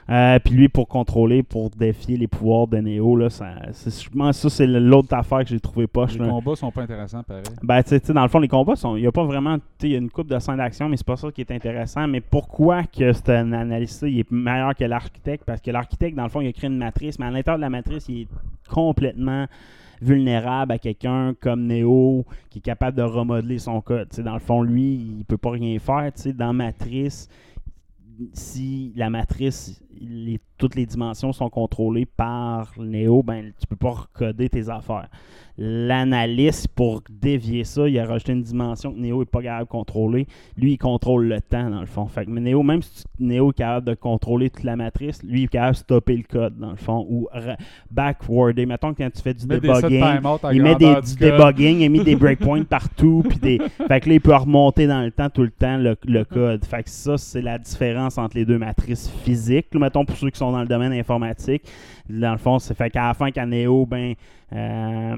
Euh, 0.09 0.39
puis 0.43 0.53
lui, 0.53 0.69
pour 0.69 0.87
contrôler, 0.87 1.43
pour 1.43 1.69
défier 1.69 2.15
les 2.17 2.27
pouvoirs 2.27 2.67
de 2.67 2.77
Neo, 2.77 3.15
là, 3.17 3.29
ça, 3.29 3.55
c'est- 3.73 4.03
je 4.05 4.09
pense 4.09 4.37
ça, 4.37 4.49
c'est 4.49 4.67
l'autre 4.67 5.13
affaire 5.13 5.39
que 5.39 5.49
j'ai 5.49 5.59
trouvé 5.59 5.85
poche. 5.87 6.13
Les 6.13 6.19
là. 6.19 6.29
combats 6.29 6.55
sont 6.55 6.71
pas 6.71 6.83
intéressants, 6.83 7.23
pareil. 7.23 7.43
Ben, 7.61 7.83
tu 7.83 7.97
sais, 7.97 8.13
dans 8.13 8.21
le 8.23 8.29
fond, 8.29 8.39
les 8.39 8.47
combats, 8.47 8.75
sont- 8.75 8.95
il 8.95 9.01
n'y 9.01 9.07
a 9.07 9.11
pas 9.11 9.25
vraiment. 9.25 9.57
tu 9.57 9.63
sais, 9.79 9.87
Il 9.87 9.91
y 9.91 9.95
a 9.95 9.97
une 9.97 10.09
coupe 10.09 10.27
de 10.29 10.39
scènes 10.39 10.57
d'action, 10.57 10.87
mais 10.87 10.95
c'est 10.97 11.05
pas 11.05 11.17
ça 11.17 11.29
qui 11.31 11.41
est 11.41 11.51
intéressant. 11.51 12.07
Mais 12.07 12.21
pourquoi 12.21 12.83
que 12.83 13.11
c'est 13.11 13.29
un 13.29 13.51
analyste 13.53 14.03
il 14.07 14.19
est 14.19 14.31
meilleur 14.31 14.75
que 14.75 14.85
l'architecte? 14.85 15.43
Parce 15.45 15.59
que 15.61 15.71
l'architecte, 15.71 16.15
dans 16.15 16.23
le 16.23 16.29
fond, 16.29 16.41
il 16.41 16.47
a 16.47 16.53
créé 16.53 16.69
une 16.69 16.77
matrice, 16.77 17.17
mais 17.19 17.25
à 17.25 17.31
l'intérieur 17.31 17.57
de 17.57 17.61
la 17.63 17.69
matrice, 17.69 18.07
il 18.07 18.21
est 18.21 18.27
complètement 18.69 19.45
vulnérable 20.01 20.71
à 20.71 20.79
quelqu'un 20.79 21.33
comme 21.39 21.67
Neo 21.67 22.25
qui 22.49 22.59
est 22.59 22.61
capable 22.61 22.97
de 22.97 23.03
remodeler 23.03 23.59
son 23.59 23.81
code. 23.81 24.09
Dans 24.19 24.33
le 24.33 24.39
fond, 24.39 24.61
lui, 24.61 24.93
il 24.93 25.25
peut 25.25 25.37
pas 25.37 25.51
rien 25.51 25.77
faire. 25.79 26.11
tu 26.15 26.23
sais, 26.23 26.33
Dans 26.33 26.53
Matrice, 26.53 27.29
si 28.33 28.93
la 28.95 29.09
matrice, 29.09 29.81
les- 30.01 30.39
toutes 30.57 30.75
les 30.75 30.85
dimensions 30.85 31.33
sont 31.33 31.49
contrôlées 31.49 32.05
par 32.07 32.71
Neo, 32.79 33.21
ben 33.23 33.51
tu 33.59 33.67
peux 33.67 33.75
pas 33.75 33.91
recoder 33.91 34.49
tes 34.49 34.69
affaires. 34.69 35.07
L'analyste, 35.59 36.67
pour 36.69 37.01
dévier 37.09 37.63
ça, 37.63 37.87
il 37.87 37.97
a 37.99 38.05
rajouté 38.05 38.31
une 38.33 38.43
dimension 38.43 38.91
que 38.93 38.99
Neo 38.99 39.23
est 39.23 39.25
pas 39.25 39.41
capable 39.41 39.65
de 39.65 39.69
contrôler. 39.71 40.27
Lui, 40.55 40.73
il 40.73 40.77
contrôle 40.77 41.27
le 41.27 41.41
temps, 41.41 41.69
dans 41.69 41.79
le 41.79 41.87
fond. 41.87 42.05
Fait 42.07 42.25
que 42.25 42.29
mais 42.29 42.41
Neo, 42.41 42.61
même 42.61 42.81
si 42.83 43.03
Neo 43.19 43.49
est 43.51 43.53
capable 43.55 43.87
de 43.87 43.93
contrôler 43.95 44.49
toute 44.51 44.63
la 44.63 44.75
matrice, 44.75 45.21
lui, 45.23 45.41
il 45.41 45.43
est 45.45 45.47
capable 45.47 45.73
de 45.73 45.77
stopper 45.77 46.17
le 46.17 46.23
code, 46.23 46.57
dans 46.59 46.69
le 46.71 46.75
fond, 46.75 47.05
ou 47.09 47.27
backwarder. 47.91 48.65
Mettons 48.65 48.93
que 48.93 49.03
quand 49.03 49.09
tu 49.13 49.21
fais 49.21 49.33
du 49.33 49.43
Il 49.43 49.47
met 49.49 49.59
debugging, 49.59 50.03
il 50.53 50.63
met 50.63 50.75
des, 50.75 50.95
du 51.01 51.15
debugging, 51.15 51.79
il 51.79 51.85
a 51.85 51.89
mis 51.89 51.99
des 52.03 52.15
breakpoints 52.15 52.63
partout, 52.63 53.23
puis 53.27 53.37
des... 53.39 53.59
Fait 53.87 53.99
que 53.99 54.09
là, 54.09 54.15
il 54.15 54.21
peut 54.21 54.35
remonter 54.35 54.87
dans 54.87 55.01
le 55.01 55.11
temps 55.11 55.29
tout 55.29 55.43
le 55.43 55.51
temps 55.51 55.77
le, 55.77 55.95
le 56.05 56.23
code. 56.23 56.65
Fait 56.65 56.83
que 56.83 56.89
ça, 56.89 57.17
c'est 57.17 57.41
la 57.41 57.57
différence 57.57 58.17
entre 58.17 58.37
les 58.37 58.45
deux 58.45 58.57
matrices 58.59 59.09
physiques. 59.23 59.73
Là, 59.73 59.79
mettons, 59.87 60.05
pour 60.05 60.17
ceux 60.17 60.29
qui 60.29 60.37
sont 60.37 60.51
dans 60.51 60.61
le 60.61 60.67
domaine 60.67 60.93
informatique, 60.93 61.63
dans 62.09 62.31
le 62.31 62.37
fond, 62.37 62.59
c'est 62.59 62.75
fait 62.75 62.89
qu'à 62.89 63.07
la 63.07 63.13
fin, 63.13 63.31
quand 63.31 63.45
Neo, 63.45 63.85
ben, 63.85 64.13
euh, 64.53 65.15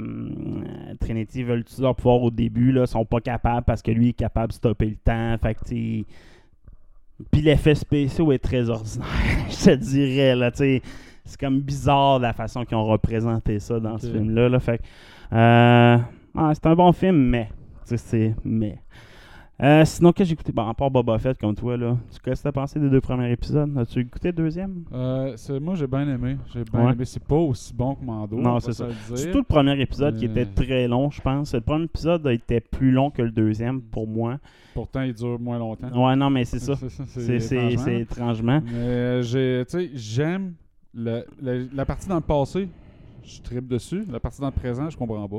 Trinity 1.00 1.44
veulent 1.44 1.62
utiliser 1.62 1.84
leur 1.84 1.96
pouvoir 1.96 2.22
au 2.22 2.32
début, 2.32 2.72
là, 2.72 2.86
sont 2.86 3.06
pas 3.06 3.20
capables 3.20 3.64
parce 3.66 3.82
que 3.82 3.92
lui 3.92 4.10
est 4.10 4.14
capable 4.14 4.50
de 4.50 4.54
stopper 4.54 4.86
le 4.86 4.96
temps. 4.96 5.36
Fait 5.42 5.56
que, 5.56 5.60
Puis 7.32 7.42
l'effet 7.42 7.76
spécial 7.76 8.32
est 8.32 8.40
très 8.40 8.70
ordinaire, 8.70 9.08
je 9.50 9.66
te 9.66 9.76
dirais, 9.76 10.36
là. 10.36 10.52
C'est 10.54 10.82
comme 11.40 11.60
bizarre 11.60 12.20
la 12.20 12.34
façon 12.34 12.66
qu'ils 12.66 12.78
ont 12.78 12.86
représenté 12.86 13.60
ça 13.60 13.80
dans 13.80 13.98
ce 13.98 14.08
film-là. 14.08 14.50
Là, 14.50 14.60
fait 14.60 14.82
euh, 15.32 15.98
ah, 16.36 16.52
c'est 16.54 16.66
un 16.66 16.76
bon 16.76 16.92
film, 16.92 17.18
mais. 17.18 17.50
Tu 17.88 17.90
sais, 17.90 17.98
c'est. 17.98 18.36
Mais. 18.44 18.80
Euh, 19.62 19.84
sinon, 19.84 20.14
qu'est-ce 20.14 20.30
que 20.34 20.38
j'ai 20.38 20.50
écouté? 20.50 20.54
À 20.58 20.74
part 20.74 20.90
Boba 20.90 21.20
Fett 21.20 21.38
comme 21.38 21.54
toi, 21.54 21.76
là. 21.76 21.98
Tu 22.14 22.20
qu'est-ce 22.22 22.42
que 22.42 22.44
t'as 22.48 22.52
pensé 22.54 22.80
des 22.80 22.90
deux 22.90 23.02
premiers 23.02 23.30
épisodes? 23.30 23.78
As-tu 23.78 24.00
écouté 24.00 24.30
le 24.30 24.34
deuxième? 24.34 24.86
Euh, 24.94 25.36
moi, 25.62 25.76
j'ai 25.76 25.86
bien 25.86 26.08
aimé. 26.08 26.38
J'ai 26.54 26.64
bien 26.64 26.86
Ouais. 26.86 26.94
aimé. 26.94 27.04
C'est 27.04 27.22
pas 27.24 27.36
aussi 27.36 27.74
bon 27.74 27.96
que 27.96 28.06
Mando. 28.06 28.38
on 28.38 28.42
Non, 28.42 28.60
c'est 28.62 28.72
ça. 28.72 28.88
Surtout 29.16 29.40
le 29.40 29.44
premier 29.44 29.78
épisode 29.82 30.16
qui 30.16 30.28
Euh. 30.28 30.32
était 30.32 30.46
très 30.46 30.88
long, 30.88 31.10
je 31.12 31.20
pense. 31.20 31.54
Le 31.54 31.60
premier 31.60 31.84
épisode 31.84 32.26
a 32.26 32.32
été 32.32 32.62
plus 32.62 32.92
long 32.92 33.12
que 33.12 33.22
le 33.22 33.32
deuxième 33.32 33.82
pour 33.82 34.08
moi. 34.08 34.38
Pourtant, 34.74 35.02
il 35.02 35.14
dure 35.14 35.38
moins 35.38 35.60
longtemps. 35.60 35.90
Ouais, 36.06 36.16
non, 36.16 36.30
mais 36.30 36.46
c'est 36.46 36.60
ça. 36.60 36.76
C'est 37.18 38.00
étrangement. 38.00 38.62
Mais 38.64 38.72
euh, 38.72 39.22
j'ai, 39.24 39.66
tu 39.70 39.78
sais, 39.78 39.90
j'aime 39.94 40.54
la 40.94 41.86
partie 41.86 42.08
dans 42.08 42.16
le 42.16 42.22
passé, 42.22 42.70
je 43.26 43.42
tripe 43.42 43.68
dessus. 43.68 44.06
La 44.10 44.22
partie 44.22 44.40
dans 44.40 44.48
le 44.48 44.54
présent, 44.54 44.90
je 44.90 44.96
comprends 44.96 45.28
pas. 45.28 45.38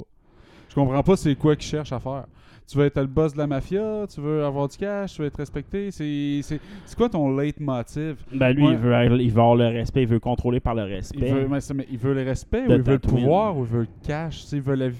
Je 0.69 0.75
comprends 0.75 1.03
pas 1.03 1.17
c'est 1.17 1.35
quoi 1.37 1.57
qu'ils 1.57 1.71
cherchent 1.71 1.93
à 1.93 1.99
faire. 1.99 2.27
Tu 2.71 2.79
veux 2.79 2.85
être 2.85 3.01
le 3.01 3.07
boss 3.09 3.33
de 3.33 3.39
la 3.39 3.49
mafia, 3.49 4.07
tu 4.07 4.21
veux 4.21 4.45
avoir 4.45 4.69
du 4.69 4.77
cash, 4.77 5.15
tu 5.15 5.23
veux 5.23 5.27
être 5.27 5.39
respecté. 5.39 5.91
C'est, 5.91 6.61
quoi 6.97 7.09
ton 7.09 7.37
leitmotiv? 7.37 8.17
Ben 8.33 8.53
lui, 8.53 8.65
Ouais. 8.65 8.73
il, 8.75 8.79
veut, 8.79 9.21
il 9.21 9.33
veut 9.33 9.41
avoir 9.41 9.57
le 9.57 9.67
respect, 9.67 10.03
il 10.03 10.09
veut 10.09 10.21
contrôler 10.21 10.61
par 10.61 10.77
le 10.77 10.83
Il 10.87 10.95
respect. 10.95 11.33
veut, 11.33 11.49
mais 11.49 11.59
mais 11.75 11.87
il 11.91 11.99
veut 11.99 12.15
le 12.15 12.23
respect, 12.23 12.61
ou 12.69 12.73
il 12.73 12.83
veut 12.83 12.93
le 12.93 12.99
pouvoir, 13.01 13.57
ou 13.59 13.63
il 13.65 13.67
veut 13.71 13.81
le 13.81 13.89
cash, 14.07 14.45
il 14.53 14.61
veut 14.61 14.77
la 14.77 14.91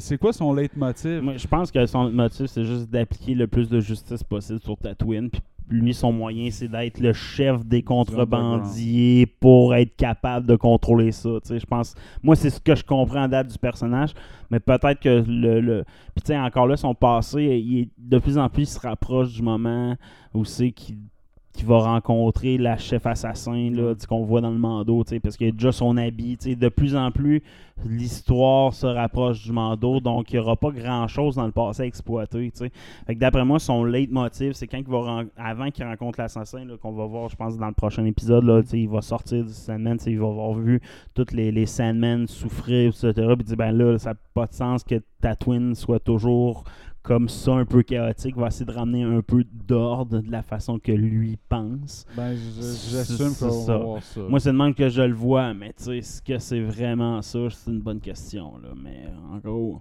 c'est- 0.00 0.18
quoi 0.18 0.32
son 0.32 0.52
leitmotiv? 0.52 1.22
Moi, 1.22 1.36
je 1.36 1.46
pense 1.46 1.70
que 1.70 1.86
son 1.86 2.10
motif, 2.10 2.46
c'est 2.46 2.64
juste 2.64 2.90
d'appliquer 2.90 3.34
le 3.34 3.46
plus 3.46 3.68
de 3.68 3.78
justice 3.78 4.24
possible 4.24 4.58
sur 4.60 4.76
Tatooine. 4.76 5.30
Puis 5.30 5.40
lui, 5.68 5.94
son 5.94 6.12
moyen, 6.12 6.50
c'est 6.50 6.68
d'être 6.68 7.00
le 7.00 7.12
chef 7.12 7.64
des 7.64 7.82
contrebandiers 7.82 9.26
pour 9.26 9.74
être 9.74 9.96
capable 9.96 10.46
de 10.46 10.56
contrôler 10.56 11.12
ça. 11.12 11.30
Tu 11.42 11.48
sais, 11.48 11.58
je 11.58 11.66
pense, 11.66 11.94
moi, 12.22 12.36
c'est 12.36 12.50
ce 12.50 12.60
que 12.60 12.74
je 12.74 12.84
comprends 12.84 13.22
à 13.22 13.28
date 13.28 13.48
du 13.48 13.58
personnage. 13.58 14.14
Mais 14.50 14.60
peut-être 14.60 15.00
que 15.00 15.24
le. 15.26 15.60
le... 15.60 15.84
Puis, 16.14 16.22
tu 16.22 16.26
sais, 16.28 16.38
encore 16.38 16.66
là, 16.66 16.76
son 16.76 16.94
passé, 16.94 17.42
il 17.42 17.80
est, 17.80 17.88
de 17.98 18.18
plus 18.18 18.38
en 18.38 18.48
plus, 18.48 18.62
il 18.62 18.66
se 18.66 18.80
rapproche 18.80 19.32
du 19.32 19.42
moment 19.42 19.96
où 20.34 20.44
c'est 20.44 20.70
qu'il 20.70 20.96
qu'il 21.56 21.66
va 21.66 21.78
rencontrer 21.78 22.58
la 22.58 22.76
chef 22.76 23.06
assassin 23.06 23.70
là, 23.72 23.94
qu'on 24.08 24.24
voit 24.24 24.40
dans 24.40 24.50
le 24.50 24.58
Mando, 24.58 25.02
parce 25.22 25.36
qu'il 25.36 25.48
a 25.48 25.50
déjà 25.50 25.72
son 25.72 25.96
habit. 25.96 26.36
De 26.36 26.68
plus 26.68 26.94
en 26.94 27.10
plus, 27.10 27.42
l'histoire 27.84 28.72
se 28.72 28.86
rapproche 28.86 29.42
du 29.42 29.52
Mando, 29.52 30.00
donc 30.00 30.32
il 30.32 30.36
n'y 30.36 30.40
aura 30.40 30.56
pas 30.56 30.70
grand-chose 30.70 31.34
dans 31.36 31.46
le 31.46 31.52
passé 31.52 31.82
à 31.82 31.86
exploiter. 31.86 32.52
d'après 33.08 33.44
moi, 33.44 33.58
son 33.58 33.84
leitmotiv, 33.84 34.52
c'est 34.52 34.66
quand 34.66 34.78
il 34.78 34.86
va 34.86 35.24
avant 35.36 35.70
qu'il 35.70 35.84
rencontre 35.84 36.20
l'assassin, 36.20 36.64
qu'on 36.80 36.92
va 36.92 37.06
voir, 37.06 37.28
je 37.28 37.36
pense, 37.36 37.56
dans 37.56 37.68
le 37.68 37.74
prochain 37.74 38.04
épisode, 38.04 38.44
là, 38.44 38.60
il 38.72 38.88
va 38.88 39.00
sortir 39.00 39.44
du 39.44 39.52
Sandman, 39.52 39.98
il 40.06 40.18
va 40.18 40.26
avoir 40.26 40.52
vu 40.52 40.80
tous 41.14 41.32
les, 41.32 41.50
les 41.50 41.66
Sandmen 41.66 42.26
souffrir, 42.26 42.90
etc. 42.90 43.12
Puis 43.12 43.36
il 43.40 43.44
dit, 43.44 43.56
ben 43.56 43.72
là, 43.72 43.98
ça 43.98 44.10
n'a 44.10 44.16
pas 44.34 44.46
de 44.46 44.52
sens 44.52 44.84
que 44.84 45.00
Tatooine 45.20 45.74
soit 45.74 46.00
toujours 46.00 46.64
comme 47.06 47.28
ça, 47.28 47.52
un 47.52 47.64
peu 47.64 47.82
chaotique, 47.82 48.36
va 48.36 48.48
essayer 48.48 48.66
de 48.66 48.72
ramener 48.72 49.04
un 49.04 49.22
peu 49.22 49.44
d'ordre 49.68 50.20
de 50.20 50.28
la 50.30 50.42
façon 50.42 50.80
que 50.80 50.90
lui 50.90 51.38
pense. 51.48 52.04
Ben, 52.16 52.34
j'assume 52.34 53.28
qu'on 53.38 53.50
ça. 53.64 53.76
voir 53.78 54.02
ça. 54.02 54.20
Moi, 54.28 54.40
c'est 54.40 54.50
de 54.50 54.56
même 54.56 54.74
que 54.74 54.88
je 54.88 55.02
le 55.02 55.14
vois, 55.14 55.54
mais 55.54 55.68
tu 55.76 55.84
sais, 55.84 55.98
est-ce 55.98 56.20
que 56.20 56.36
c'est 56.38 56.60
vraiment 56.60 57.22
ça? 57.22 57.38
C'est 57.50 57.70
une 57.70 57.80
bonne 57.80 58.00
question, 58.00 58.54
là. 58.60 58.70
Mais 58.76 59.04
en 59.32 59.38
gros. 59.38 59.80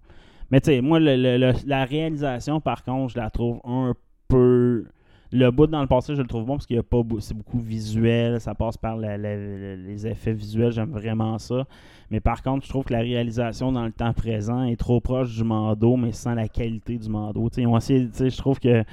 Mais 0.52 0.62
tu 0.62 0.68
sais, 0.70 0.82
moi, 0.82 1.00
le- 1.00 1.16
le- 1.16 1.38
le- 1.40 1.54
la 1.66 1.84
réalisation, 1.86 2.62
par 2.62 2.84
contre, 2.84 3.14
je 3.14 3.18
la 3.18 3.32
trouve 3.32 3.60
un 3.64 3.94
peu. 4.28 4.86
Le 5.32 5.50
bout 5.50 5.68
dans 5.68 5.82
le 5.82 5.88
passé, 5.88 6.16
je 6.16 6.22
le 6.22 6.28
trouve 6.28 6.46
bon 6.46 6.54
parce 6.54 6.66
qu'il 6.66 6.76
y 6.76 6.80
a 6.80 6.84
pas 6.84 7.02
c'est 7.20 7.36
beaucoup 7.36 7.60
visuel, 7.60 8.40
ça 8.40 8.54
passe 8.54 8.78
par 8.78 8.98
les 8.98 10.08
effets 10.08 10.34
visuels, 10.34 10.72
j'aime 10.72 10.92
vraiment 10.92 11.38
ça. 11.40 11.66
Mais 12.12 12.20
par 12.20 12.44
contre, 12.44 12.66
je 12.66 12.70
trouve 12.70 12.86
que 12.86 12.94
la 12.94 13.00
réalisation 13.00 13.72
dans 13.72 13.86
le 13.86 13.92
temps 13.92 14.14
présent 14.14 14.64
est 14.64 14.76
trop 14.76 15.02
proche 15.02 15.36
du 15.36 15.44
Mando, 15.44 15.98
mais 15.98 16.12
sans 16.12 16.36
la 16.36 16.48
qualité 16.48 16.98
du 16.98 17.10
Mando. 17.10 17.50
Tu 17.50 17.56
sais, 17.56 17.62
ils 17.64 17.68
ont 17.68 17.78
essayé, 17.78 18.08
tu 18.08 18.14
sais, 18.14 18.30
je 18.30 18.38
trouve 18.38 18.60
que 18.60 18.84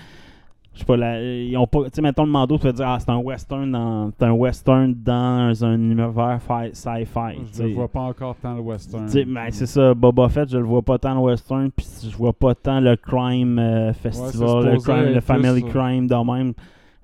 je 0.74 0.78
sais 0.80 0.84
pas, 0.84 0.96
la- 0.96 1.22
ils 1.22 1.56
ont 1.56 1.66
pas. 1.66 1.84
Tu 1.84 1.90
sais, 1.94 2.02
mettons 2.02 2.24
le 2.24 2.30
Mando, 2.30 2.56
tu 2.56 2.64
vas 2.64 2.72
dire, 2.72 2.88
ah, 2.88 2.98
c'est 2.98 3.10
un 3.10 3.18
western 3.18 3.70
dans. 3.70 4.10
C'est 4.18 4.24
un 4.24 4.32
western 4.32 4.94
dans 4.94 5.64
un 5.64 5.74
univers 5.74 6.40
fi- 6.40 6.74
sci-fi. 6.74 7.38
Je 7.52 7.62
ne 7.62 7.74
vois 7.74 7.88
pas 7.88 8.00
encore 8.00 8.36
tant 8.36 8.54
le 8.54 8.60
western. 8.60 9.06
Tu 9.06 9.12
sais, 9.12 9.24
ben, 9.24 9.46
c'est 9.50 9.66
ça, 9.66 9.92
Boba 9.94 10.28
Fett, 10.28 10.48
je 10.50 10.58
le 10.58 10.64
vois 10.64 10.82
pas 10.82 10.98
tant 10.98 11.14
le 11.14 11.20
western, 11.20 11.70
puis 11.70 11.86
je 12.10 12.16
vois 12.16 12.32
pas 12.32 12.54
tant 12.54 12.80
le 12.80 12.96
crime 12.96 13.58
euh, 13.58 13.92
festival, 13.92 14.64
le, 14.64 14.70
crime- 14.80 15.14
le 15.14 15.20
family 15.20 15.60
plus, 15.62 15.68
euh, 15.68 15.72
crime 15.72 16.06
de 16.06 16.32
même. 16.32 16.52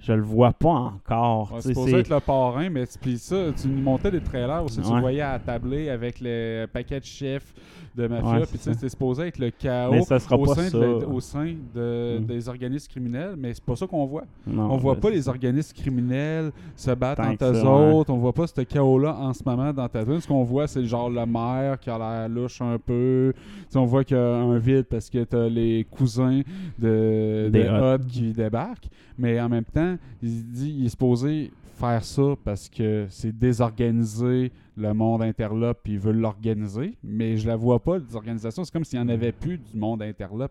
Je 0.01 0.13
le 0.13 0.23
vois 0.23 0.53
pas 0.53 0.69
encore. 0.69 1.51
Ouais, 1.53 1.57
tu 1.59 1.63
c'est 1.63 1.69
supposé 1.75 1.97
être 1.99 2.09
le 2.09 2.21
parrain, 2.21 2.71
mais 2.71 2.87
tu- 2.87 2.99
puis 3.01 3.19
ça, 3.19 3.37
tu 3.61 3.67
nous 3.69 3.83
montais 3.83 4.11
des 4.13 4.21
trailers 4.21 4.63
aussi, 4.65 4.81
tu 4.81 4.87
Ouais. 4.89 4.95
le 4.95 5.01
voyais 5.01 5.21
à 5.23 5.39
tabler 5.41 5.91
avec 5.91 6.21
le 6.21 6.67
paquet 6.73 7.01
de 7.01 7.05
chefs 7.05 7.53
de 7.97 8.07
mafia, 8.07 8.31
Ouais, 8.31 8.47
puis 8.47 8.59
tu 8.59 8.73
c'était 8.73 8.89
supposé 8.89 9.27
être 9.27 9.39
le 9.41 9.51
chaos 9.51 9.91
Mais 9.91 10.03
ça 10.03 10.21
sera 10.21 10.37
au, 10.37 10.45
pas 10.45 10.55
sein 10.55 10.69
ça. 10.69 10.79
de 10.79 10.85
au 11.05 11.19
sein 11.19 11.53
de- 11.75 12.19
Mm. 12.21 12.27
des 12.27 12.49
organismes 12.49 12.89
criminels, 12.89 13.35
mais 13.37 13.53
c'est 13.55 13.65
pas 13.65 13.75
ça 13.75 13.89
qu'on 13.89 14.07
voit. 14.07 14.23
Non, 14.47 14.71
on 14.71 14.77
voit 14.77 14.95
pas 14.95 15.11
les 15.11 15.29
organismes 15.29 15.75
criminels 15.77 16.53
se 16.77 16.93
battre 16.93 17.21
Tant 17.23 17.31
entre 17.33 17.45
eux 17.47 17.65
autres, 17.67 18.13
on 18.13 18.19
voit 18.19 18.33
pas 18.33 18.47
ce 18.47 18.61
chaos-là 18.61 19.17
en 19.19 19.33
ce 19.33 19.43
moment 19.45 19.73
dans 19.73 19.89
ta 19.89 20.05
Ce 20.05 20.29
qu'on 20.29 20.45
voit, 20.45 20.69
c'est 20.69 20.85
genre 20.85 21.11
le 21.11 21.27
maire 21.27 21.77
qui 21.81 21.91
a 21.91 21.99
l'air 21.99 22.29
louche 22.29 22.61
un 22.63 22.79
peu. 22.79 23.35
Tu 23.69 23.77
on 23.77 23.85
voit 23.85 24.05
qu'il 24.05 24.17
y 24.17 24.21
a 24.21 24.37
un 24.37 24.59
vide 24.59 24.85
parce 24.89 25.11
que 25.11 25.25
t'as 25.25 25.49
les 25.49 25.85
cousins 25.91 26.43
de, 26.79 27.49
Des 27.53 27.65
de. 27.65 27.69
Hutt 27.97 28.07
qui 28.07 28.33
débarquent, 28.33 28.89
mais 29.19 29.41
en 29.41 29.49
même 29.49 29.65
temps, 29.65 29.88
il 30.23 30.29
se 30.31 30.43
dit 30.45 30.75
il 30.81 30.87
est 30.87 30.91
supposé 30.91 31.51
faire 31.79 32.03
ça 32.03 32.35
parce 32.45 32.69
que 32.69 33.07
c'est 33.09 33.31
désorganiser 33.39 34.51
le 34.77 34.93
monde 34.95 35.23
interlope 35.23 35.79
puis 35.85 35.93
ils 35.93 35.99
veulent 36.01 36.19
l'organiser, 36.19 36.97
mais 37.05 37.37
je 37.37 37.47
la 37.47 37.55
vois 37.55 37.79
pas, 37.81 37.99
les 37.99 38.17
organisations. 38.17 38.65
C'est 38.65 38.73
comme 38.73 38.83
s'il 38.85 38.99
n'y 38.99 39.05
en 39.05 39.09
avait 39.09 39.31
plus 39.31 39.59
du 39.59 39.77
monde 39.77 40.03
interlope. 40.03 40.51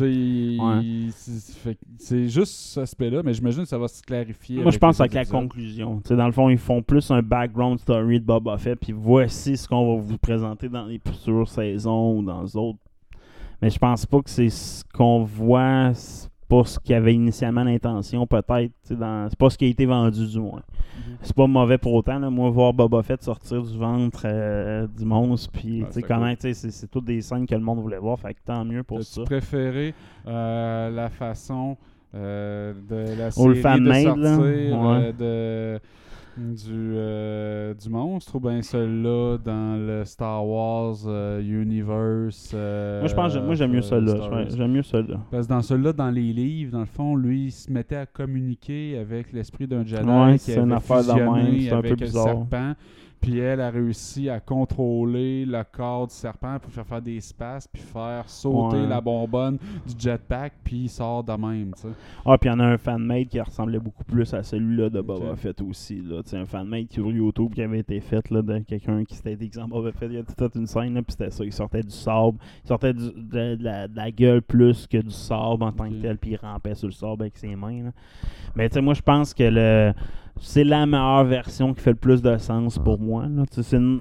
Il- 0.00 0.60
Ouais. 0.60 0.82
il- 0.82 1.12
c'est 1.98 2.28
juste 2.28 2.52
cet 2.52 2.82
aspect-là, 2.82 3.22
mais 3.24 3.32
j'imagine 3.32 3.62
que 3.62 3.68
ça 3.68 3.78
va 3.78 3.88
se 3.88 4.02
clarifier. 4.02 4.62
Moi, 4.62 4.70
je 4.70 4.78
pense 4.78 5.00
avec 5.00 5.14
la 5.14 5.24
conclusion. 5.24 6.02
Dans 6.10 6.26
le 6.26 6.32
fond, 6.32 6.50
ils 6.50 6.58
font 6.58 6.82
plus 6.82 7.10
un 7.10 7.22
background 7.22 7.78
story 7.78 8.20
de 8.20 8.24
Boba 8.26 8.58
Fett, 8.58 8.78
puis 8.78 8.92
voici 8.92 9.56
ce 9.56 9.66
qu'on 9.66 9.96
va 9.96 10.02
vous 10.02 10.18
présenter 10.18 10.68
dans 10.68 10.84
les 10.84 10.98
futures 10.98 11.48
saisons 11.48 12.18
ou 12.18 12.22
dans 12.22 12.42
les 12.42 12.54
autres. 12.56 12.78
Mais 13.62 13.70
je 13.70 13.78
pense 13.78 14.04
pas 14.04 14.20
que 14.20 14.28
c'est 14.28 14.50
ce 14.50 14.84
qu'on 14.92 15.24
voit, 15.24 15.92
pas 16.48 16.64
ce 16.64 16.78
qu'il 16.78 16.92
y 16.92 16.94
avait 16.94 17.14
initialement 17.14 17.64
l'intention, 17.64 18.26
peut-être. 18.26 18.72
tu 18.86 18.94
dans- 18.96 19.28
C'est 19.28 19.38
pas 19.38 19.50
ce 19.50 19.58
qui 19.58 19.64
a 19.64 19.68
été 19.68 19.86
vendu, 19.86 20.26
du 20.26 20.38
moins. 20.40 20.62
Mhm. 20.96 21.16
C'est 21.22 21.34
pas 21.34 21.46
mauvais 21.46 21.78
pour 21.78 21.94
autant. 21.94 22.18
Là. 22.18 22.30
Moi, 22.30 22.50
voir 22.50 22.72
Boba 22.72 23.02
Fett 23.02 23.22
sortir 23.22 23.62
du 23.62 23.76
ventre 23.76 24.22
euh, 24.24 24.86
du 24.86 25.04
monstre, 25.04 25.50
puis 25.52 25.84
tu 25.92 26.02
comment, 26.02 26.28
cool. 26.28 26.36
tu 26.38 26.54
c'est 26.54 26.70
c'est 26.70 26.86
toutes 26.88 27.04
des 27.04 27.20
scènes 27.20 27.46
que 27.46 27.54
le 27.54 27.60
monde 27.60 27.80
voulait 27.80 27.98
voir, 27.98 28.18
fait 28.18 28.34
que 28.34 28.40
tant 28.44 28.64
mieux 28.64 28.82
pour 28.82 29.02
ça. 29.02 29.22
préféré 29.24 29.94
euh, 30.26 30.90
la 30.90 31.08
façon 31.08 31.76
euh, 32.14 32.72
de 32.88 33.18
la 33.18 33.30
série 33.30 33.48
le 33.48 33.54
de 33.54 33.60
sortir 34.02 34.16
là. 34.16 34.38
Ouais. 34.38 35.12
de, 35.12 35.80
du, 36.38 36.92
euh, 36.94 37.72
du 37.74 37.88
monstre 37.88 38.36
ou 38.36 38.40
bien 38.40 38.60
celui-là 38.62 39.38
dans 39.44 39.76
le 39.86 40.04
Star 40.04 40.46
Wars 40.46 40.96
euh, 41.06 41.40
Universe 41.40 42.52
euh, 42.54 43.00
Moi, 43.00 43.08
je 43.08 43.14
pense, 43.14 43.34
que- 43.34 43.38
moi, 43.40 43.54
j'aime 43.54 43.72
mieux 43.72 43.82
celui-là. 43.82 44.44
J'aime 44.54 44.72
mieux 44.72 44.82
celui-là. 44.82 45.20
Parce 45.30 45.46
que 45.46 45.52
dans 45.52 45.62
celui-là, 45.62 45.92
dans 45.92 46.10
les 46.10 46.32
livres, 46.32 46.72
dans 46.72 46.80
le 46.80 46.86
fond, 46.86 47.16
lui, 47.16 47.46
il 47.46 47.50
se 47.52 47.70
mettait 47.72 47.96
à 47.96 48.06
communiquer 48.06 48.98
avec 48.98 49.32
l'esprit 49.32 49.66
d'un 49.66 49.84
Jedi 49.84 50.02
Ouais, 50.08 50.32
qui 50.34 50.38
c'est 50.40 50.52
avait 50.58 50.62
une 50.62 50.72
affaire 50.72 50.98
de 50.98 51.02
fusionné 51.04 51.42
même, 51.42 51.60
c'est 51.60 51.68
un 51.68 51.70
peu 51.70 51.76
avec 51.88 51.90
le 52.00 52.06
bizarre. 52.06 52.24
serpent. 52.24 52.72
Puis 53.20 53.38
elle 53.38 53.60
a 53.60 53.70
réussi 53.70 54.28
à 54.30 54.38
contrôler 54.40 55.44
le 55.44 55.62
corps 55.64 56.06
du 56.06 56.14
serpent 56.14 56.58
pour 56.60 56.70
faire 56.70 56.86
faire 56.86 57.02
des 57.02 57.20
spaces 57.20 57.66
puis 57.66 57.82
faire 57.82 58.28
sauter 58.28 58.76
Ouais. 58.76 58.86
la 58.86 59.00
bonbonne 59.00 59.58
du 59.86 59.94
jetpack 59.98 60.52
puis 60.62 60.82
il 60.84 60.88
sort 60.88 61.24
de 61.24 61.32
même. 61.32 61.72
Ah, 62.24 62.38
puis 62.38 62.48
il 62.48 62.52
y 62.52 62.54
en 62.54 62.60
a 62.60 62.64
un 62.64 62.78
fan-made 62.78 63.28
qui 63.28 63.40
ressemblait 63.40 63.78
beaucoup 63.80 64.04
plus 64.04 64.32
à 64.34 64.42
celui-là 64.42 64.90
de 64.90 65.00
Boba. 65.00 65.34
Fett 65.36 65.60
aussi. 65.62 66.00
Là. 66.02 66.22
Tu 66.22 66.30
sais, 66.30 66.36
un 66.36 66.46
fan-made 66.46 66.92
sur 66.92 67.10
YouTube 67.10 67.52
qui 67.54 67.62
avait 67.62 67.80
été 67.80 68.00
fait 68.00 68.30
là, 68.30 68.42
de 68.42 68.58
quelqu'un 68.60 69.04
qui 69.04 69.14
s'était 69.16 69.34
déguisé 69.36 69.60
en 69.60 69.68
Boba 69.68 69.90
Fett. 69.92 70.08
Il 70.10 70.16
y 70.16 70.18
a 70.18 70.22
toute 70.22 70.54
une 70.54 70.66
scène, 70.66 70.94
là, 70.94 71.02
puis 71.02 71.12
c'était 71.18 71.30
ça. 71.30 71.44
Il 71.44 71.52
sortait 71.52 71.82
du 71.82 71.90
sable. 71.90 72.38
Il 72.64 72.68
sortait 72.68 72.92
du- 72.94 73.10
de, 73.12 73.54
de 73.56 73.64
la, 73.64 73.88
de 73.88 73.96
la 73.96 74.10
gueule 74.10 74.42
plus 74.42 74.86
que 74.86 74.98
du 74.98 75.10
sable 75.10 75.62
en 75.64 75.72
tant 75.72 75.88
que 75.88 75.94
tel, 75.94 76.16
puis 76.18 76.30
il 76.32 76.36
rampait 76.36 76.74
sur 76.74 76.86
le 76.88 76.92
sable 76.92 77.22
avec 77.22 77.36
ses 77.36 77.56
mains. 77.56 77.84
là. 77.84 77.90
Mais 78.54 78.68
tu 78.68 78.74
sais, 78.74 78.80
moi, 78.80 78.94
je 78.94 79.02
pense 79.02 79.34
que 79.34 79.42
le 79.44 79.92
c'est 80.40 80.64
la 80.64 80.86
meilleure 80.86 81.24
version 81.24 81.72
qui 81.74 81.80
fait 81.80 81.90
le 81.90 81.96
plus 81.96 82.22
de 82.22 82.36
sens 82.38 82.78
pour 82.78 82.98
moi. 82.98 83.26
là. 83.28 83.44
Une- 83.72 84.00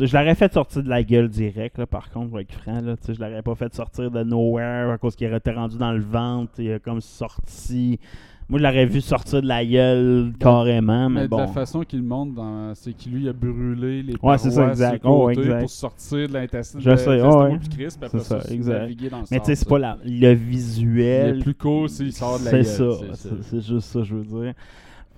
je 0.00 0.12
l'aurais 0.16 0.34
fait 0.34 0.52
sortir 0.52 0.82
de 0.82 0.88
la 0.88 1.02
gueule 1.04 1.28
direct, 1.28 1.78
là, 1.78 1.86
par 1.86 2.10
contre, 2.10 2.38
être 2.40 2.52
franc. 2.52 2.80
Là, 2.80 2.96
Tu 2.96 3.04
sais, 3.06 3.14
je 3.14 3.20
l'aurais 3.20 3.42
pas 3.42 3.54
fait 3.54 3.72
sortir 3.74 4.10
de 4.10 4.24
nowhere 4.24 4.90
à 4.90 4.98
cause 4.98 5.14
qu'il 5.14 5.32
était 5.32 5.52
rendu 5.52 5.78
dans 5.78 5.92
le 5.92 6.00
ventre. 6.02 6.52
Il 6.58 6.72
a 6.72 6.78
comme 6.80 7.00
sorti. 7.00 8.00
Moi, 8.48 8.58
je 8.58 8.64
l'aurais 8.64 8.84
vu 8.86 9.00
sortir 9.00 9.40
de 9.40 9.46
la 9.46 9.64
gueule 9.64 10.32
carrément, 10.38 11.08
mais, 11.08 11.22
Mais 11.22 11.28
de 11.28 11.36
la 11.36 11.46
façon 11.46 11.80
qu'il 11.82 12.00
le 12.00 12.04
montre, 12.04 12.34
dans- 12.34 12.74
c'est 12.74 12.92
qu'il 12.92 13.12
lui 13.14 13.26
a 13.28 13.32
brûlé 13.32 14.02
les 14.02 14.14
Ouais, 14.22 14.36
c'est 14.36 14.50
ça, 14.50 14.68
exact. 14.68 15.00
Oh, 15.04 15.30
exact. 15.30 15.60
pour 15.60 15.70
sortir 15.70 16.28
de 16.28 16.34
l'intestin. 16.34 16.78
Je 16.80 16.90
de- 16.90 16.96
sais, 16.96 17.20
oh, 17.22 17.42
ouais. 17.44 17.58
Christ, 17.70 18.02
après 18.02 18.18
ça, 18.18 18.40
ça, 18.40 18.52
exact. 18.52 18.78
naviguer 18.80 19.08
dans 19.08 19.20
le 19.20 19.24
Mais 19.30 19.38
tu 19.38 19.46
sais, 19.46 19.54
c'est 19.54 19.68
pas 19.68 19.78
la, 19.78 19.96
le 20.04 20.32
visuel. 20.34 21.36
Le 21.38 21.42
plus 21.42 21.54
cool, 21.54 21.88
c'est 21.88 22.04
qu'il 22.04 22.12
sort 22.12 22.38
de 22.40 22.44
la 22.46 22.50
gueule. 22.50 22.64
ça, 22.66 22.84
c'est- 23.14 23.14
c'est- 23.28 23.42
c'est 23.42 23.60
juste 23.60 23.86
ça, 23.88 24.02
je 24.02 24.14
veux 24.14 24.24
dire. 24.42 24.54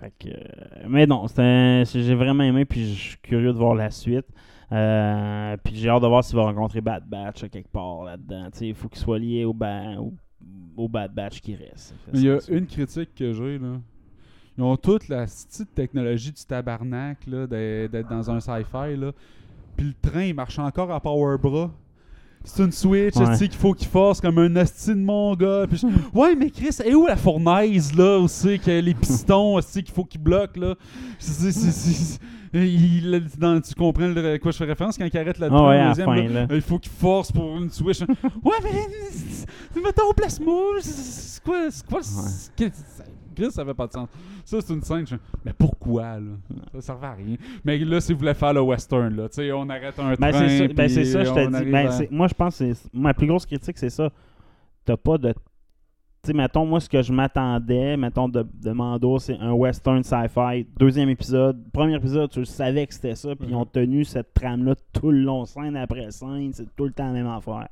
Fait 0.01 0.12
que, 0.18 0.28
euh, 0.28 0.86
mais 0.88 1.07
non, 1.07 1.26
j'ai 1.26 2.14
vraiment 2.14 2.44
aimé, 2.44 2.64
puis 2.64 2.94
je 2.94 3.01
suis 3.11 3.18
curieux 3.18 3.53
de 3.53 3.59
voir 3.59 3.74
la 3.74 3.90
suite. 3.90 4.26
Euh, 4.72 5.57
puis 5.62 5.76
j'ai 5.76 5.88
hâte 5.88 6.03
de 6.03 6.07
voir 6.09 6.24
s'il 6.24 6.36
va 6.36 6.42
rencontrer 6.42 6.80
Bad 6.80 7.05
Batch 7.09 7.44
à 7.44 7.49
quelque 7.49 7.70
part 7.70 8.03
là-dedans. 8.05 8.49
Il 8.61 8.74
faut 8.74 8.88
qu'il 8.88 8.99
soit 8.99 9.18
lié 9.18 9.44
au, 9.44 9.53
ba- 9.55 9.99
au 9.99 10.12
au 10.76 10.88
Bad 10.88 11.14
Batch 11.14 11.40
qui 11.40 11.55
reste. 11.55 11.94
Mais 12.12 12.18
il 12.18 12.24
y 12.26 12.30
a 12.30 12.38
une 12.51 12.66
critique 12.66 13.14
que 13.14 13.32
j'ai, 13.32 13.59
là. 13.59 13.80
Ils 14.59 14.62
ont 14.64 14.76
toute 14.76 15.09
la 15.09 15.24
petite 15.24 15.74
technologie 15.74 16.32
du 16.32 16.44
tabarnak, 16.44 17.28
d'être 17.28 18.09
dans 18.09 18.30
un 18.30 18.40
sci-fi, 18.40 18.97
là. 18.97 19.12
Puis 19.76 19.86
le 19.86 19.94
train, 20.11 20.24
il 20.24 20.34
marche 20.34 20.59
encore 20.59 20.90
à 20.92 21.01
power 21.01 21.36
bras. 21.38 21.70
C'est 22.49 22.62
une 22.62 22.72
switch, 22.72 23.16
Ouais. 23.16 23.26
tu 23.32 23.36
sais, 23.36 23.49
qu'il 23.49 23.59
faut 23.59 23.74
qu'il 23.74 23.88
force 23.88 24.20
comme 24.20 24.38
un 24.38 24.55
hostie 24.57 24.90
de 24.90 24.94
mon 25.01 25.34
gars. 25.34 25.66
Puis 25.68 25.78
je- 25.78 25.86
Ouais, 26.18 26.34
mais 26.36 26.49
Chris, 26.51 26.70
et 26.84 26.94
où 26.94 27.07
la 27.07 27.16
fournaise, 27.16 27.92
là, 27.94 28.18
aussi, 28.18 28.59
que 28.61 28.70
les 28.70 28.94
pistons, 29.28 29.59
qu'il 29.61 29.94
faut 29.94 30.05
qu'ils 30.05 30.20
bloquent, 30.22 30.61
là? 30.61 30.74
C'est- 31.18 32.18
il- 32.55 33.22
dans- 33.38 33.61
tu 33.61 33.74
comprends 33.74 34.14
à 34.16 34.38
quoi 34.38 34.53
je 34.53 34.57
fais 34.57 34.64
référence 34.64 34.97
quand 34.97 35.05
il 35.12 35.18
arrête 35.18 35.38
la 35.38 35.49
train 35.49 35.68
ouais, 35.68 35.88
deuxième, 35.88 36.07
fin, 36.07 36.22
là? 36.28 36.47
là. 36.47 36.55
Il 36.55 36.62
faut 36.62 36.78
qu'il 36.78 36.92
force 36.92 37.30
pour 37.32 37.57
une 37.59 37.68
switch. 37.70 38.01
ouais, 38.44 38.59
mais 39.74 39.82
mettons 39.82 40.09
au 40.09 40.12
plasma. 40.14 40.53
C'est 40.80 41.42
quoi, 41.42 41.57
c'est 41.70 41.86
quoi, 41.86 42.03
ça- 42.03 42.64
Chris, 43.37 43.51
ça 43.53 43.64
fait 43.64 43.74
pas 43.74 43.87
de 43.87 43.93
sens. 43.93 44.09
Ça, 44.45 44.59
c'est 44.61 44.72
une 44.74 44.82
scène. 44.82 45.07
je- 45.07 45.14
Mais 45.45 45.53
pourquoi, 45.53 46.18
là? 46.18 46.32
Ça 46.74 46.80
servait 46.80 47.07
à 47.07 47.12
rien. 47.14 47.37
Mais 47.64 47.78
là, 47.78 48.01
si 48.01 48.12
vous 48.12 48.18
voulez 48.18 48.34
faire 48.34 48.53
le 48.55 48.62
western, 48.62 49.14
là, 49.14 49.28
tu 49.28 49.37
sais, 49.37 49.53
on 49.53 49.68
arrête 49.68 49.99
un 49.99 50.14
Ben, 50.14 50.30
train. 50.32 50.49
c'est 50.49 50.59
ça, 50.68 50.74
ben, 50.74 50.89
c'est 50.89 51.05
ça, 51.05 51.24
je 51.24 51.30
te 51.30 51.64
dis. 51.64 51.70
Ben, 51.70 51.87
à- 51.89 52.01
moi, 52.11 52.26
je 52.28 52.34
pense 52.34 52.59
que 52.59 52.72
ma 52.93 53.14
plus 53.14 53.26
grosse 53.26 53.47
critique, 53.47 53.78
c'est 53.78 53.91
ça. 53.91 54.11
T'as 54.84 54.97
pas 54.97 55.18
de. 55.18 55.32
Tu 55.32 56.32
sais, 56.32 56.32
mettons, 56.32 56.66
moi, 56.66 56.80
ce 56.80 56.89
que 56.89 57.03
je 57.03 57.12
m'attendais, 57.12 57.97
mettons, 57.97 58.28
de, 58.28 58.45
de 58.61 58.70
Mando, 58.72 59.18
c'est 59.20 59.37
un 59.39 59.53
western 59.53 60.03
sci-fi. 60.03 60.66
Deuxième 60.76 61.09
épisode. 61.09 61.62
Premier 61.72 61.95
épisode, 61.95 62.30
tu 62.30 62.45
savais 62.45 62.84
que 62.87 62.95
c'était 62.95 63.14
ça, 63.14 63.37
puis 63.37 63.49
ils 63.51 63.55
ont 63.55 63.64
tenu 63.66 64.05
cette 64.05 64.34
trame-là 64.34 64.74
tout 64.93 65.12
le 65.12 65.20
long, 65.20 65.45
scène 65.45 65.76
après 65.76 66.11
scène. 66.11 66.51
C'est 66.53 66.66
tout 66.74 66.84
le 66.87 66.91
temps 66.93 67.07
la 67.07 67.12
même 67.12 67.28
affaire. 67.28 67.68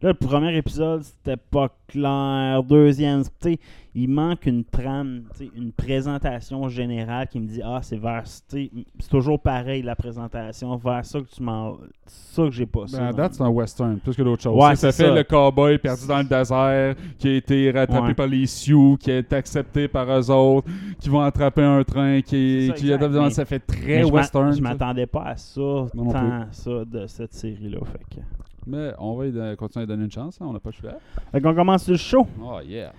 Là, 0.00 0.10
le 0.10 0.14
premier 0.14 0.56
épisode, 0.56 1.02
c'était 1.02 1.36
pas 1.36 1.70
clair. 1.88 2.62
Deuxième, 2.62 3.24
tu 3.24 3.30
sais, 3.40 3.58
il 3.96 4.08
manque 4.08 4.46
une 4.46 4.62
trame, 4.64 5.24
une 5.56 5.72
présentation 5.72 6.68
générale 6.68 7.26
qui 7.26 7.40
me 7.40 7.48
dit 7.48 7.60
Ah, 7.64 7.80
c'est 7.82 7.96
vers. 7.96 8.22
C'est 8.24 8.70
toujours 9.10 9.40
pareil, 9.40 9.82
la 9.82 9.96
présentation. 9.96 10.76
Vers 10.76 11.04
ça 11.04 11.18
que 11.20 11.26
tu 11.26 11.42
m'en. 11.42 11.78
C'est 12.06 12.36
ça 12.36 12.42
que 12.44 12.50
j'ai 12.52 12.66
pas 12.66 12.86
ça. 12.86 12.98
Ben, 12.98 13.06
à 13.06 13.12
date, 13.12 13.34
c'est 13.34 13.42
un 13.42 13.48
western, 13.48 13.98
plus 13.98 14.14
que 14.14 14.22
d'autres 14.22 14.40
choses. 14.44 14.56
Ouais, 14.56 14.76
ça 14.76 14.92
fait 14.92 15.06
ça. 15.08 15.12
le 15.12 15.24
cowboy 15.24 15.78
perdu 15.78 16.06
dans 16.06 16.18
le 16.18 16.24
désert, 16.28 16.94
qui 17.18 17.28
a 17.28 17.34
été 17.34 17.70
rattrapé 17.72 18.06
Ouais. 18.08 18.14
par 18.14 18.28
les 18.28 18.46
Sioux, 18.46 18.96
qui 19.00 19.10
est 19.10 19.32
accepté 19.32 19.88
par 19.88 20.08
eux 20.16 20.30
autres, 20.30 20.68
qui 21.00 21.08
vont 21.08 21.22
attraper 21.22 21.62
un 21.64 21.82
train, 21.82 22.20
qui, 22.20 22.66
C'est 22.66 22.68
ça, 22.68 22.72
qui 23.00 23.10
mais- 23.18 23.30
ça 23.30 23.44
fait 23.44 23.58
très 23.58 24.04
western. 24.04 24.52
Je 24.52 24.56
ça. 24.58 24.62
m'attendais 24.62 25.06
pas 25.06 25.24
à 25.24 25.36
ça, 25.36 25.60
tant 25.92 26.46
ça 26.52 26.84
de 26.84 27.06
cette 27.08 27.34
série-là. 27.34 27.78
Fait 27.84 28.16
que. 28.16 28.20
Mais 28.68 28.92
on 28.98 29.14
va 29.16 29.26
y 29.26 29.56
continuer 29.56 29.84
à 29.84 29.86
donner 29.86 30.04
une 30.04 30.10
chance, 30.10 30.38
hein, 30.40 30.46
on 30.48 30.52
n'a 30.52 30.60
pas 30.60 30.68
le 30.70 30.74
choix. 30.74 30.98
Fait 31.32 31.40
qu'on 31.40 31.54
commence 31.54 31.88
le 31.88 31.96
show. 31.96 32.26
Oh 32.42 32.58
yeah. 32.64 32.92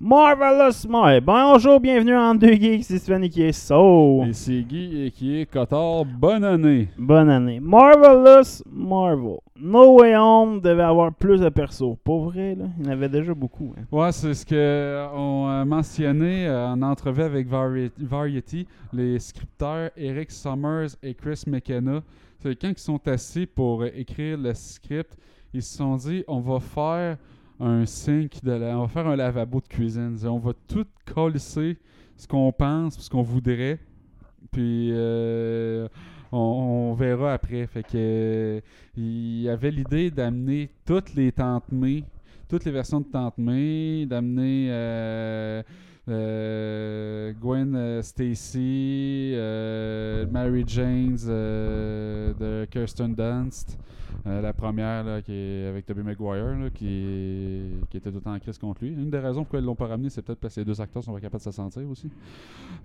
Marvelous 0.00 0.72
Smile. 0.72 1.20
Bonjour, 1.24 1.78
bienvenue 1.78 2.16
en 2.16 2.34
deux 2.34 2.54
geeks, 2.54 2.82
c'est 2.82 2.98
Sven 2.98 3.28
qui 3.28 3.42
est 3.42 3.52
so. 3.52 4.24
Et 4.24 4.32
c'est 4.32 4.62
Guy 4.62 5.04
et 5.06 5.10
qui 5.12 5.38
est 5.38 5.46
Cotard. 5.46 6.04
Bonne 6.04 6.42
année. 6.42 6.88
Bonne 6.98 7.30
année. 7.30 7.60
Marvelous 7.60 8.64
Marvel. 8.68 9.36
No 9.60 10.00
Way 10.00 10.16
Home 10.16 10.60
devait 10.60 10.82
avoir 10.82 11.12
plus 11.14 11.38
de 11.40 11.48
persos. 11.50 11.94
Pas 12.02 12.18
vrai, 12.18 12.56
là. 12.56 12.64
Il 12.80 12.86
y 12.86 12.88
en 12.88 12.92
avait 12.92 13.08
déjà 13.08 13.32
beaucoup. 13.32 13.74
hein. 13.78 13.82
Ouais, 13.92 14.10
c'est 14.10 14.34
ce 14.34 14.44
qu'on 14.44 15.46
a 15.46 15.64
mentionné 15.64 16.48
euh, 16.48 16.66
en 16.70 16.82
entrevue 16.82 17.22
avec 17.22 17.46
Vari- 17.48 17.92
Variety, 17.96 18.66
les 18.92 19.20
scripteurs 19.20 19.90
Eric 19.96 20.32
Summers 20.32 20.88
et 21.00 21.14
Chris 21.14 21.44
McKenna. 21.46 22.00
Quand 22.44 22.68
ils 22.70 22.78
sont 22.78 23.08
assis 23.08 23.46
pour 23.46 23.82
euh, 23.82 23.90
écrire 23.94 24.36
le 24.38 24.52
script, 24.54 25.16
ils 25.54 25.62
se 25.62 25.76
sont 25.76 25.96
dit 25.96 26.24
on 26.26 26.40
va 26.40 26.60
faire 26.60 27.18
un 27.60 27.86
sink, 27.86 28.42
de 28.42 28.52
la- 28.52 28.78
on 28.78 28.82
va 28.82 28.88
faire 28.88 29.06
un 29.06 29.16
lavabo 29.16 29.60
de 29.60 29.68
cuisine. 29.68 30.16
On 30.24 30.38
va 30.38 30.52
tout 30.66 30.86
colisser 31.06 31.78
ce 32.16 32.26
qu'on 32.26 32.50
pense, 32.52 32.98
ce 32.98 33.08
qu'on 33.08 33.22
voudrait. 33.22 33.78
Puis 34.50 34.90
euh, 34.92 35.88
on, 36.32 36.94
verra 36.94 37.34
après. 37.34 37.66
Fait 37.66 37.82
que 37.82 38.60
euh, 38.98 39.52
avait 39.52 39.70
l'idée 39.70 40.10
d'amener 40.10 40.70
toutes 40.84 41.14
les 41.14 41.30
tantes 41.30 41.70
May, 41.70 42.04
toutes 42.48 42.64
les 42.64 42.72
versions 42.72 43.00
de 43.00 43.06
Tante 43.06 43.34
d'amener 43.38 44.68
Gwen 46.06 47.74
euh, 47.76 48.02
Stacy, 48.02 49.32
euh, 49.34 50.26
Mary 50.30 50.64
James 50.66 51.18
euh, 51.28 52.34
de 52.34 52.64
Kirsten 52.70 53.14
Dunst. 53.14 53.78
Euh, 54.26 54.40
la 54.40 54.52
première 54.52 55.22
qui 55.24 55.32
est 55.32 55.66
avec 55.66 55.84
Tobey 55.84 56.02
Maguire 56.02 56.56
là, 56.56 56.70
qui, 56.70 57.62
était 57.92 58.10
tout 58.10 58.16
le 58.16 58.20
temps 58.20 58.34
en 58.34 58.38
crise 58.38 58.58
contre 58.58 58.84
lui. 58.84 58.92
Une 58.92 59.10
des 59.10 59.18
raisons 59.18 59.42
pourquoi 59.42 59.58
ils 59.58 59.64
l'ont 59.64 59.74
pas 59.74 59.86
ramené, 59.86 60.10
c'est 60.10 60.22
peut-être 60.22 60.38
parce 60.38 60.54
que 60.54 60.60
les 60.60 60.66
deux 60.66 60.80
acteurs 60.80 61.02
sont 61.02 61.12
pas 61.12 61.20
capables 61.20 61.42
de 61.42 61.50
se 61.50 61.50
sentir 61.50 61.88
aussi. 61.90 62.08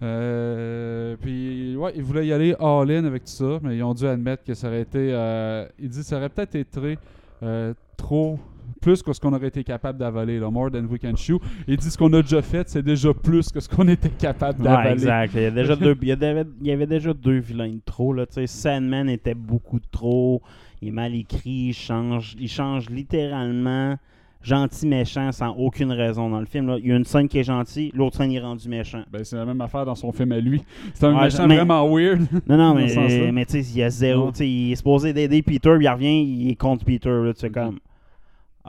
Euh, 0.02 1.16
puis 1.22 1.76
ouais, 1.76 1.94
ils 1.96 2.02
voulaient 2.02 2.26
y 2.26 2.34
aller 2.34 2.56
all-in 2.60 3.06
avec 3.06 3.26
tout 3.26 3.32
ça, 3.32 3.60
mais 3.62 3.78
ils 3.78 3.84
ont 3.84 3.94
dû 3.94 4.08
admettre 4.08 4.44
que 4.44 4.54
ça 4.56 4.68
aurait 4.68 4.82
été. 4.82 5.14
euh, 5.14 5.68
disent 5.80 5.98
que 6.00 6.04
ça 6.04 6.18
aurait 6.18 6.30
peut-être 6.30 6.56
été 6.56 6.98
euh, 7.44 7.74
trop 7.98 8.40
plus 8.82 9.02
que 9.04 9.14
ce 9.14 9.20
qu'on 9.20 9.34
aurait 9.34 9.48
été 9.48 9.64
capable 9.64 10.00
d'avaler, 10.00 10.40
là, 10.40 10.50
more 10.50 10.72
than 10.72 10.86
we 10.86 11.00
can 11.00 11.16
chew. 11.16 11.40
Ils 11.68 11.78
disent 11.78 11.94
ce 11.94 11.98
qu'on 11.98 12.12
a 12.14 12.22
déjà 12.22 12.42
fait, 12.42 12.68
c'est 12.70 12.84
déjà 12.84 13.14
plus 13.14 13.50
que 13.50 13.60
ce 13.60 13.68
qu'on 13.70 13.88
était 13.88 14.10
capable 14.10 14.64
d'avaler. 14.64 14.90
Ouais, 14.90 14.94
exact. 14.94 15.32
Il 15.36 15.42
y, 15.42 15.46
a 15.46 15.52
déjà 15.52 15.76
deux, 15.76 15.98
il, 16.02 16.08
y 16.08 16.12
avait, 16.12 16.46
il 16.62 16.68
y 16.68 16.72
avait 16.72 16.88
déjà 16.88 17.14
deux 17.14 17.40
vilains 17.40 17.74
de 17.74 17.82
trop. 17.86 18.14
Là. 18.14 18.26
Tu 18.26 18.34
sais, 18.34 18.48
Sandman 18.48 19.10
était 19.10 19.36
beaucoup 19.36 19.80
trop. 19.92 20.42
Il 20.82 20.90
est 20.90 20.92
mal 20.92 21.16
écrit. 21.16 21.70
Il 21.70 21.74
change, 21.74 22.36
il 22.40 22.50
change 22.50 22.90
littéralement 22.90 23.96
gentil 24.44 24.88
méchant 24.88 25.32
sans 25.32 25.50
aucune 25.56 25.92
raison 25.92 26.30
dans 26.30 26.40
le 26.40 26.46
film. 26.46 26.68
Là. 26.68 26.78
Il 26.80 26.88
y 26.88 26.92
a 26.92 26.96
une 26.96 27.04
scène 27.04 27.28
qui 27.28 27.40
est 27.40 27.44
gentille, 27.44 27.92
l'autre 27.94 28.18
scène 28.18 28.32
il 28.32 28.38
est 28.38 28.42
rendu 28.42 28.70
méchant. 28.70 29.04
Ben, 29.12 29.24
c'est 29.24 29.36
la 29.36 29.46
même 29.46 29.60
affaire 29.62 29.86
dans 29.86 29.96
son 29.96 30.12
film 30.12 30.32
à 30.32 30.40
lui. 30.40 30.64
C'est 30.94 31.06
un 31.06 31.16
Ouais, 31.16 31.24
méchant 31.26 31.48
mais- 31.48 31.58
vraiment 31.58 31.88
weird. 31.94 32.22
Non, 32.48 32.56
non, 32.58 32.74
mais, 32.76 33.32
mais 33.32 33.46
tu 33.46 33.64
sais, 33.64 33.72
il 33.72 33.78
y 33.78 33.84
a 33.84 33.90
zéro. 33.90 34.32
Il 34.40 34.72
est 34.72 34.76
supposé 34.76 35.12
d'aider 35.12 35.42
Peter, 35.42 35.74
puis 35.76 35.86
il 35.86 35.90
revient, 35.90 36.22
il 36.24 36.52
est 36.52 36.56
contre 36.56 36.86
Peter. 36.86 37.10
Là, 37.10 37.34
comme. 37.50 37.80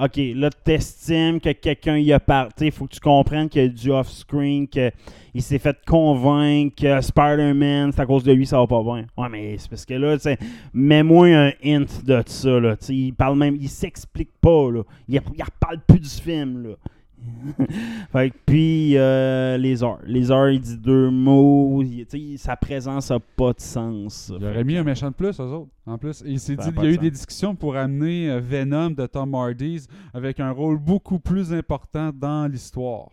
Ok, 0.00 0.20
là, 0.36 0.48
t'estimes 0.50 1.40
que 1.40 1.50
quelqu'un 1.50 1.98
y 1.98 2.12
a 2.12 2.20
parlé. 2.20 2.50
Il 2.60 2.70
faut 2.70 2.86
que 2.86 2.94
tu 2.94 3.00
comprennes 3.00 3.48
qu'il 3.48 3.62
y 3.62 3.64
a 3.64 3.68
du 3.68 3.90
off-screen, 3.90 4.68
qu'il 4.68 4.92
s'est 5.42 5.58
fait 5.58 5.76
convaincre 5.84 7.02
Spider-Man, 7.02 7.90
c'est 7.92 8.00
à 8.00 8.06
cause 8.06 8.22
de 8.22 8.32
lui, 8.32 8.46
ça 8.46 8.58
va 8.58 8.66
pas 8.68 8.82
bien. 8.82 9.06
Ouais, 9.16 9.28
mais 9.28 9.56
c'est 9.58 9.68
parce 9.68 9.84
que 9.84 9.94
là, 9.94 10.16
mets-moi 10.72 11.26
un 11.26 11.52
hint 11.64 12.04
de 12.04 12.22
ça. 12.26 12.60
Là, 12.60 12.76
il 12.88 13.12
parle 13.12 13.36
même, 13.38 13.56
il 13.56 13.68
s'explique 13.68 14.30
pas. 14.40 14.70
Là. 14.70 14.82
Il, 15.08 15.20
il 15.36 15.42
reparle 15.42 15.80
plus 15.84 15.98
du 15.98 16.08
film. 16.08 16.62
Là. 16.62 16.74
fait 18.12 18.30
que, 18.30 18.36
puis 18.46 18.96
euh, 18.96 19.56
les 19.56 19.82
heures. 19.82 19.98
Les 20.04 20.30
heures, 20.30 20.50
il 20.50 20.60
dit 20.60 20.76
deux 20.78 21.10
mots. 21.10 21.82
il- 21.82 22.38
sa 22.38 22.56
présence 22.56 23.10
a 23.10 23.18
pas 23.20 23.52
de 23.52 23.60
sens. 23.60 24.32
Il 24.38 24.44
aurait 24.44 24.64
mis 24.64 24.76
un 24.76 24.84
méchant 24.84 25.08
de 25.08 25.14
plus, 25.14 25.38
eux 25.40 25.42
autres. 25.44 25.70
En 25.86 25.98
plus, 25.98 26.22
il 26.26 26.38
s'est 26.40 26.56
dit 26.56 26.62
a 26.62 26.68
il 26.68 26.74
pas 26.74 26.84
y 26.84 26.86
a 26.86 26.90
eu 26.90 26.98
des 26.98 27.10
discussions 27.10 27.54
pour 27.54 27.76
amener 27.76 28.30
euh, 28.30 28.40
Venom 28.40 28.90
de 28.90 29.06
Tom 29.06 29.34
Hardy's 29.34 29.86
avec 30.14 30.40
un 30.40 30.50
rôle 30.50 30.78
beaucoup 30.78 31.18
plus 31.18 31.52
important 31.52 32.10
dans 32.14 32.50
l'histoire. 32.50 33.08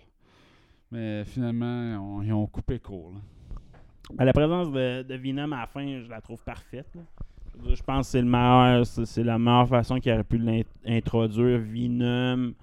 Mais 0.91 1.23
finalement, 1.25 2.17
on- 2.17 2.21
ils 2.21 2.33
ont 2.33 2.45
coupé 2.47 2.79
court. 2.79 3.11
là. 3.13 4.25
La 4.25 4.33
présence 4.33 4.71
de, 4.71 5.01
de 5.03 5.15
Venom 5.15 5.51
à 5.51 5.61
la 5.61 5.67
fin, 5.67 5.85
je 6.03 6.09
la 6.09 6.21
trouve 6.21 6.43
parfaite. 6.43 6.87
là. 6.95 7.01
Je 7.73 7.81
pense 7.83 8.07
que 8.07 8.11
c'est 8.11 8.21
le 8.21 8.27
meilleur, 8.27 8.85
c'est 8.85 9.05
c'est 9.05 9.23
la 9.23 9.39
meilleure 9.39 9.67
façon 9.67 9.97
qu'il 9.99 10.11
aurait 10.11 10.23
pu 10.25 10.37
l'introduire. 10.37 11.59
Venom. 11.59 12.53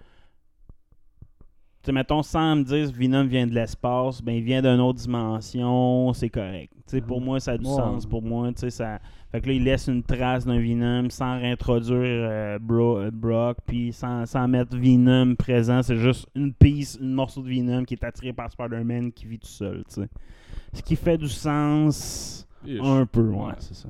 Tu 1.83 1.87
sais, 1.87 1.93
mettons, 1.93 2.22
sans 2.22 2.55
me 2.55 2.62
dire 2.62 2.93
que 2.93 2.97
Venom 2.97 3.24
vient 3.24 3.45
de 3.45 3.55
l'espace, 3.55 4.22
ben 4.22 4.37
il 4.37 4.45
vient 4.45 4.62
d'une 4.62 4.78
autre 4.80 5.01
dimension, 5.01 6.12
c'est 6.12 6.30
correct. 6.30 6.72
Tu 6.87 6.97
sais, 6.97 7.01
pour 7.01 7.20
moi, 7.20 7.41
ça 7.41 7.53
a 7.53 7.59
du 7.59 7.64
sens. 7.64 8.07
Pour 8.07 8.22
moi, 8.22 8.49
tu 8.53 8.61
sais, 8.61 8.70
ça. 8.70 9.01
Fait 9.33 9.41
que 9.41 9.49
là, 9.49 9.53
il 9.55 9.64
laisse 9.64 9.89
une 9.89 10.03
trace 10.03 10.47
d'un 10.47 10.61
Venom 10.61 11.09
sans 11.11 11.41
réintroduire 11.41 11.99
euh, 12.01 12.59
Bro- 12.61 12.99
euh, 12.99 13.11
Brock, 13.12 13.57
puis 13.66 13.93
sans, 13.93 14.26
sans 14.26 14.47
mettre 14.47 14.76
Venom 14.76 15.35
présent. 15.35 15.83
C'est 15.83 15.97
juste 15.97 16.28
une 16.37 16.53
piece, 16.53 16.99
un 17.03 17.07
morceau 17.07 17.43
de 17.43 17.49
Venom 17.49 17.83
qui 17.85 17.95
est 17.95 18.05
attiré 18.05 18.33
par 18.33 18.51
Spider-Man 18.53 19.11
qui 19.11 19.26
vit 19.26 19.39
tout 19.41 19.49
seul, 19.49 19.78
tu 19.89 20.03
sais. 20.03 20.09
Ce 20.74 20.83
qui 20.83 20.95
fait 20.95 21.18
du 21.18 21.28
sens 21.28 22.47
Ish. 22.64 22.80
un 22.80 23.07
peu, 23.07 23.22
ouais, 23.30 23.47
Ouais. 23.47 23.53
c'est 23.59 23.74
ça. 23.74 23.89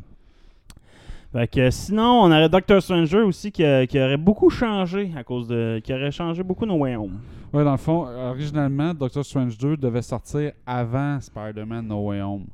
Fait 1.33 1.49
que 1.49 1.71
sinon, 1.71 2.21
on 2.25 2.27
aurait 2.31 2.49
Doctor 2.49 2.83
Stranger 2.83 3.19
aussi 3.23 3.51
qui, 3.51 3.65
a- 3.65 3.87
qui 3.87 3.99
aurait 3.99 4.19
beaucoup 4.19 4.51
changé 4.51 5.11
à 5.17 5.25
cause 5.25 5.49
de. 5.49 5.81
qui 5.83 5.93
aurait 5.95 6.11
changé 6.11 6.43
beaucoup 6.43 6.67
nos 6.67 6.77
Way 6.77 6.97
Home. 6.97 7.19
Ouais, 7.53 7.65
dans 7.65 7.73
le 7.73 7.79
fond, 7.79 8.07
originalement, 8.07 8.93
Doctor 8.95 9.25
Strange 9.25 9.57
2 9.59 9.77
devait 9.77 10.03
sortir 10.03 10.53
avant 10.67 11.21
Spider-Man 11.21 11.87
No 11.87 12.07
Way 12.09 12.21
Home. 12.23 12.47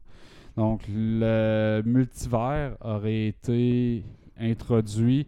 Donc, 0.56 0.82
le 0.92 1.82
multivers 1.84 2.76
aurait 2.80 3.26
été 3.28 4.04
introduit 4.40 5.26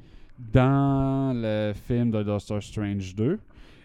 dans 0.52 1.32
le 1.34 1.72
film 1.86 2.10
de 2.10 2.22
Doctor 2.22 2.62
Strange 2.62 3.14
2. 3.14 3.38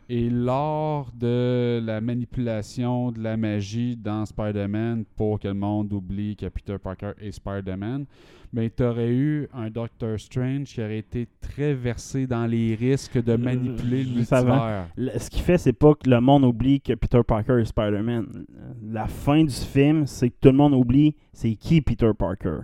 Et 0.07 0.29
lors 0.29 1.11
de 1.13 1.81
la 1.83 1.99
manipulation 1.99 3.11
de 3.11 3.21
la 3.21 3.37
magie 3.37 3.95
dans 3.95 4.23
Spider-Man 4.25 5.03
pour 5.15 5.39
que 5.39 5.47
le 5.47 5.55
monde 5.55 5.91
oublie 5.93 6.35
que 6.35 6.45
Peter 6.45 6.77
Parker 6.77 7.13
est 7.19 7.31
Spider-Man, 7.31 8.05
ben, 8.53 8.69
tu 8.69 8.83
aurais 8.83 9.11
eu 9.11 9.47
un 9.51 9.69
Doctor 9.71 10.19
Strange 10.19 10.65
qui 10.65 10.81
aurait 10.81 10.99
été 10.99 11.27
très 11.41 11.73
versé 11.73 12.27
dans 12.27 12.45
les 12.45 12.75
risques 12.75 13.21
de 13.21 13.35
manipuler 13.35 14.03
le 14.03 14.09
multivers. 14.11 14.87
Le- 14.95 15.17
ce 15.17 15.29
qu'il 15.29 15.41
fait, 15.41 15.57
c'est 15.57 15.73
pas 15.73 15.95
que 15.95 16.07
le 16.07 16.21
monde 16.21 16.43
oublie 16.45 16.79
que 16.79 16.93
Peter 16.93 17.21
Parker 17.27 17.59
est 17.61 17.65
Spider-Man. 17.65 18.45
La 18.83 19.07
fin 19.07 19.43
du 19.43 19.49
film, 19.53 20.05
c'est 20.05 20.29
que 20.29 20.35
tout 20.39 20.49
le 20.49 20.57
monde 20.57 20.73
oublie 20.73 21.15
c'est 21.33 21.55
qui 21.55 21.81
Peter 21.81 22.11
Parker. 22.17 22.59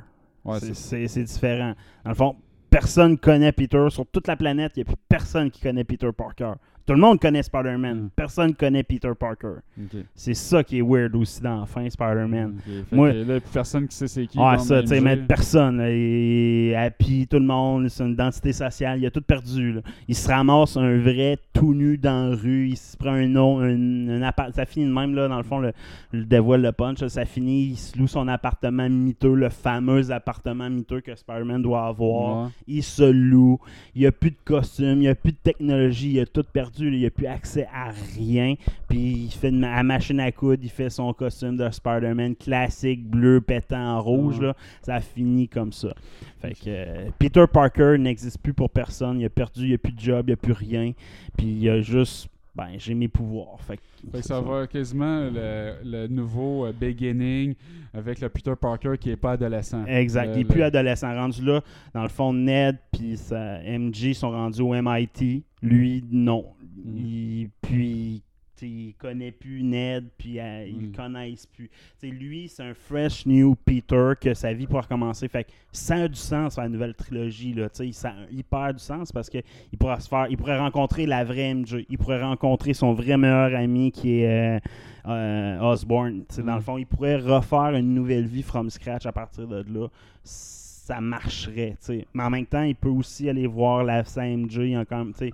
Ouais, 0.46 0.60
c'est 0.60 1.24
différent. 1.24 1.74
Dans 2.06 2.12
le 2.12 2.16
fond, 2.16 2.36
personne 2.70 3.18
connaît 3.18 3.52
Peter. 3.52 3.88
Sur 3.90 4.06
toute 4.06 4.28
la 4.28 4.36
planète, 4.36 4.74
il 4.76 4.80
n'y 4.80 4.84
a 4.84 4.86
plus 4.86 4.96
personne 5.10 5.50
qui 5.52 5.62
connaît 5.62 5.84
Peter 5.84 6.10
Parker. 6.16 6.54
Tout 6.86 6.94
le 6.94 7.00
monde 7.00 7.20
connaît 7.20 7.44
Spider-Man. 7.44 7.98
Mm. 7.98 8.10
Personne 8.16 8.54
connaît 8.56 8.84
Peter 8.84 9.12
Parker. 9.18 9.56
C'est 10.16 10.34
ça 10.34 10.64
qui 10.64 10.80
est 10.80 10.82
weird 10.82 11.16
aussi 11.16 11.42
dans 11.42 11.62
la 11.62 11.66
fin, 11.66 11.90
Spider-Man. 11.90 12.56
Moi- 12.92 13.14
là, 13.14 13.40
personne 13.54 13.88
qui 13.88 13.96
sait 13.96 14.08
c'est 14.08 14.28
qui. 14.28 14.38
Comme 14.38 14.58
ça, 14.60 14.82
tu 14.82 14.88
sais, 14.88 15.02
mais 15.02 15.18
personne. 15.18 15.78
là, 15.78 15.86
Et 15.90 16.74
Happy, 16.76 17.28
tout 17.28 17.38
le 17.40 17.46
monde, 17.46 17.88
c'est 17.90 18.04
une 18.04 18.12
identité 18.14 18.52
sociale, 18.54 19.00
il 19.00 19.06
a 19.06 19.12
tout 19.12 19.22
perdu. 19.22 19.74
là. 19.74 19.82
Il 20.08 20.16
se 20.16 20.28
ramasse 20.28 20.78
un 20.78 20.98
vrai 21.00 21.38
tout 21.54 21.74
nu 21.74 21.98
dans 21.98 22.30
la 22.32 22.36
rue, 22.36 22.70
il 22.70 22.78
se 22.78 22.96
prend 22.98 23.12
un 23.12 23.28
nom, 23.28 23.60
un, 23.60 24.10
un 24.10 24.22
appart- 24.24 24.54
Ça 24.54 24.66
finit 24.66 24.86
de 24.86 24.92
même, 24.94 25.14
là, 25.16 25.28
dans 25.28 25.38
le 25.38 25.44
fond, 25.44 25.60
le, 25.60 25.74
le 26.12 26.26
dévoile 26.26 26.62
le 26.62 26.72
punch. 26.72 27.00
là, 27.02 27.10
ça 27.10 27.26
finit, 27.26 27.66
il 27.68 27.76
se 27.78 27.98
loue 27.98 28.08
son 28.08 28.28
appartement 28.28 28.90
miteux, 28.90 29.34
le 29.36 29.50
fameux 29.50 30.12
appartement 30.12 30.70
miteux 30.70 31.02
que 31.02 31.16
Spider-Man 31.16 31.62
doit 31.62 31.86
avoir. 31.88 32.46
Ouais. 32.46 32.50
Il 32.68 32.84
se 32.84 33.04
loue, 33.04 33.60
il 33.96 34.02
n'y 34.02 34.08
a 34.08 34.12
plus 34.12 34.32
de 34.32 34.38
costume, 34.44 34.96
il 34.98 35.00
n'y 35.00 35.08
a 35.08 35.16
plus 35.16 35.32
de 35.32 35.38
technologie, 35.44 36.12
il 36.14 36.20
a 36.20 36.26
tout 36.26 36.44
perdu, 36.52 36.71
là, 36.80 36.92
il 36.92 37.00
n'y 37.00 37.06
a 37.06 37.12
plus 37.12 37.28
accès 37.28 37.68
à 37.74 37.92
rien. 38.16 38.56
Puis 38.88 39.26
il 39.26 39.32
fait 39.32 39.50
une 39.50 39.64
à 39.64 39.84
machine 39.84 40.20
à 40.20 40.32
coudre, 40.32 40.62
il 40.64 40.70
fait 40.70 40.90
son 40.90 41.14
costume 41.14 41.58
de 41.58 41.70
Spider-Man 41.70 42.36
classique, 42.36 43.06
bleu, 43.06 43.42
pétant 43.42 44.02
rouge. 44.02 44.42
Là. 44.42 44.56
Ça 44.82 44.96
a 44.96 45.02
fini 45.02 45.48
comme 45.48 45.72
ça. 45.72 45.94
Fait 46.42 46.54
que 46.54 46.60
euh, 46.68 47.10
Peter 47.20 47.46
Parker 47.52 47.98
n'existe 48.00 48.40
plus 48.40 48.54
pour 48.54 48.70
personne. 48.70 49.20
Il 49.20 49.26
a 49.26 49.30
perdu, 49.30 49.64
il 49.64 49.70
n'y 49.70 49.76
a 49.76 49.78
plus 49.78 49.94
de 49.94 50.00
job, 50.00 50.26
il 50.28 50.30
n'y 50.30 50.34
a 50.34 50.38
plus 50.38 50.54
rien. 50.54 50.94
Puis 51.38 51.48
il 51.48 51.70
a 51.70 51.82
juste, 51.82 52.30
ben, 52.56 52.68
j'ai 52.78 52.94
mes 52.94 53.08
pouvoirs. 53.08 53.60
Fait 53.62 53.78
que, 53.78 53.82
Fait 54.12 54.12
que 54.12 54.18
c'est 54.18 54.28
ça 54.30 54.42
va 54.42 54.68
quasiment 54.68 55.30
le, 55.32 55.76
le 55.84 56.08
nouveau 56.08 56.66
euh, 56.66 56.74
beginning 56.74 57.56
avec 57.94 58.20
le 58.20 58.28
Peter 58.30 58.54
Parker 58.60 58.96
qui 59.00 59.10
est 59.12 59.16
pas 59.18 59.32
adolescent. 59.34 59.86
Exact. 59.86 60.28
Le- 60.28 60.34
il 60.34 60.38
n'est 60.40 60.46
plus 60.46 60.60
le- 60.60 60.66
adolescent. 60.66 61.14
Rendu 61.14 61.44
là, 61.46 61.62
dans 61.94 62.04
le 62.04 62.10
fond, 62.10 62.34
Ned 62.34 62.78
puis 62.92 63.18
MJ 63.32 64.14
sont 64.14 64.32
rendus 64.32 64.62
au 64.62 64.74
MIT. 64.74 65.44
Lui, 65.62 66.04
non. 66.12 66.46
Mm. 66.84 66.98
Il, 66.98 67.50
puis, 67.62 68.24
tu 68.62 68.68
sais, 68.68 68.72
il 68.72 68.94
connaît 68.98 69.32
plus 69.32 69.64
Ned, 69.64 70.06
puis 70.18 70.40
euh, 70.40 70.66
ils 70.68 70.90
Mm. 70.90 70.92
connaissent 70.92 71.46
plus. 71.48 71.70
Lui, 72.04 72.48
c'est 72.48 72.64
un 72.64 72.74
fresh 72.74 73.26
new 73.26 73.56
Peter 73.56 74.12
que 74.20 74.34
sa 74.34 74.54
vie 74.54 74.68
pourra 74.68 74.82
recommencer. 74.82 75.28
Fait 75.28 75.46
que 75.46 75.50
ça 75.72 75.96
a 75.96 76.08
du 76.08 76.16
sens 76.20 76.58
la 76.58 76.70
nouvelle 76.70 76.94
trilogie. 76.94 77.54
Là, 77.54 77.68
ça 77.92 78.10
a 78.10 78.32
hyper 78.32 78.74
du 78.74 78.80
sens 78.80 79.12
parce 79.12 79.30
qu'il 79.30 79.44
pourra 79.80 80.00
se 80.00 80.08
faire, 80.08 80.28
il 80.30 80.38
pourrait 80.38 80.60
rencontrer 80.60 81.06
la 81.06 81.24
vraie 81.24 81.54
MJ. 81.56 81.86
Il 81.90 81.98
pourrait 81.98 82.22
rencontrer 82.22 82.74
son 82.74 82.94
vrai 82.94 83.18
meilleur 83.18 83.56
ami 83.56 83.92
qui 83.92 84.20
est 84.22 84.58
euh, 84.58 84.60
euh, 85.08 85.60
Osborn. 85.72 86.24
Tu 86.30 86.36
sais, 86.36 86.44
Dans 86.44 86.54
Mm. 86.54 86.56
le 86.58 86.62
fond, 86.62 86.78
il 86.78 86.86
pourrait 86.86 87.16
refaire 87.18 87.76
une 87.76 87.94
nouvelle 87.96 88.26
vie 88.28 88.44
from 88.44 88.70
scratch 88.70 89.06
à 89.08 89.12
partir 89.12 89.48
de 89.48 89.66
là. 89.74 89.88
Ça 90.24 91.00
marcherait. 91.00 91.78
Mais 92.14 92.24
en 92.24 92.30
même 92.30 92.46
temps, 92.46 92.64
il 92.64 92.76
peut 92.76 92.90
aussi 92.90 93.30
aller 93.30 93.48
voir 93.48 93.84
la. 93.84 94.00
Il 94.02 94.06
quand 94.90 94.98
même, 94.98 95.14
sais, 95.16 95.26
c'est- 95.30 95.34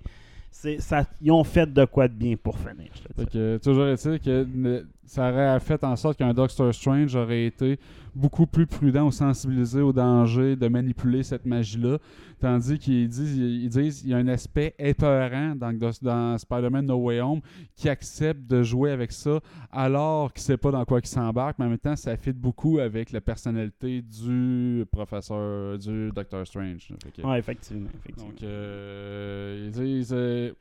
ça, 0.79 1.05
ils 1.21 1.31
ont 1.31 1.43
fait 1.43 1.71
de 1.71 1.85
quoi 1.85 2.07
de 2.07 2.13
bien 2.13 2.35
pour 2.35 2.57
finir. 2.57 2.89
je 2.93 3.01
te 3.01 3.13
Fait 3.13 3.29
que, 3.29 3.57
toujours 3.57 3.87
est-il 3.87 4.19
que 4.19 4.85
ça 5.05 5.29
aurait 5.29 5.59
fait 5.59 5.83
en 5.83 5.95
sorte 5.95 6.17
qu'un 6.17 6.33
Doctor 6.33 6.73
Strange 6.73 7.15
aurait 7.15 7.45
été 7.45 7.79
beaucoup 8.17 8.45
plus 8.47 8.65
prudent 8.67 9.07
ou 9.07 9.11
sensibilisé 9.11 9.79
au 9.81 9.93
danger 9.93 10.55
de 10.55 10.67
manipuler 10.67 11.23
cette 11.23 11.45
magie-là. 11.45 11.97
Tandis 12.39 12.77
qu'ils 12.77 13.07
disent, 13.07 13.37
ils 13.37 13.69
disent 13.69 14.03
il 14.03 14.09
y 14.09 14.13
a 14.13 14.17
un 14.17 14.27
aspect 14.27 14.75
épeurant 14.77 15.55
dans, 15.55 15.71
dans 16.01 16.37
Spider-Man 16.37 16.85
No 16.85 16.95
Way 16.97 17.21
Home 17.21 17.41
qui 17.75 17.89
accepte 17.89 18.41
de 18.47 18.61
jouer 18.63 18.91
avec 18.91 19.11
ça 19.11 19.39
alors 19.71 20.31
qu'il 20.33 20.41
ne 20.41 20.45
sait 20.45 20.57
pas 20.57 20.71
dans 20.71 20.85
quoi 20.85 20.99
il 21.03 21.07
s'embarque, 21.07 21.57
mais 21.59 21.65
en 21.65 21.69
même 21.69 21.77
temps, 21.79 21.95
ça 21.95 22.15
fit 22.17 22.33
beaucoup 22.33 22.79
avec 22.79 23.11
la 23.11 23.21
personnalité 23.21 24.01
du 24.01 24.85
professeur, 24.91 25.77
du 25.79 26.11
Doctor 26.11 26.45
Strange. 26.45 26.93
Que- 27.15 27.21
Ouais, 27.21 27.39
effectivement. 27.39 27.89
effectivement. 27.97 28.29
donc, 28.29 28.43
euh, 28.43 29.63
ils 29.65 29.71
disent. 29.71 30.13
euh, 30.13 30.51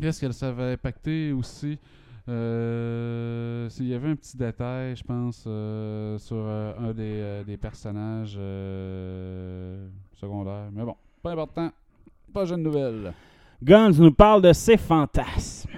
Qu'est-ce 0.00 0.20
que 0.20 0.30
ça 0.32 0.52
va 0.52 0.70
impacter 0.72 1.32
aussi 1.32 1.76
euh, 2.28 3.68
s'il 3.70 3.86
y 3.88 3.94
avait 3.94 4.08
un 4.08 4.16
petit 4.16 4.36
détail, 4.36 4.96
je 4.96 5.02
pense, 5.02 5.44
euh, 5.46 6.18
sur 6.18 6.36
euh, 6.36 6.72
un 6.78 6.92
des, 6.92 7.20
euh, 7.20 7.44
des 7.44 7.56
personnages 7.56 8.38
secondaires. 10.14 10.68
Mais 10.72 10.84
bon, 10.84 10.96
pas 11.22 11.32
important. 11.32 11.70
Pas 12.32 12.44
jeune 12.44 12.62
nouvelle. 12.62 13.12
Guns 13.62 13.92
nous 13.98 14.12
parle 14.12 14.42
de 14.42 14.52
ses 14.52 14.76
fantasmes. 14.76 15.70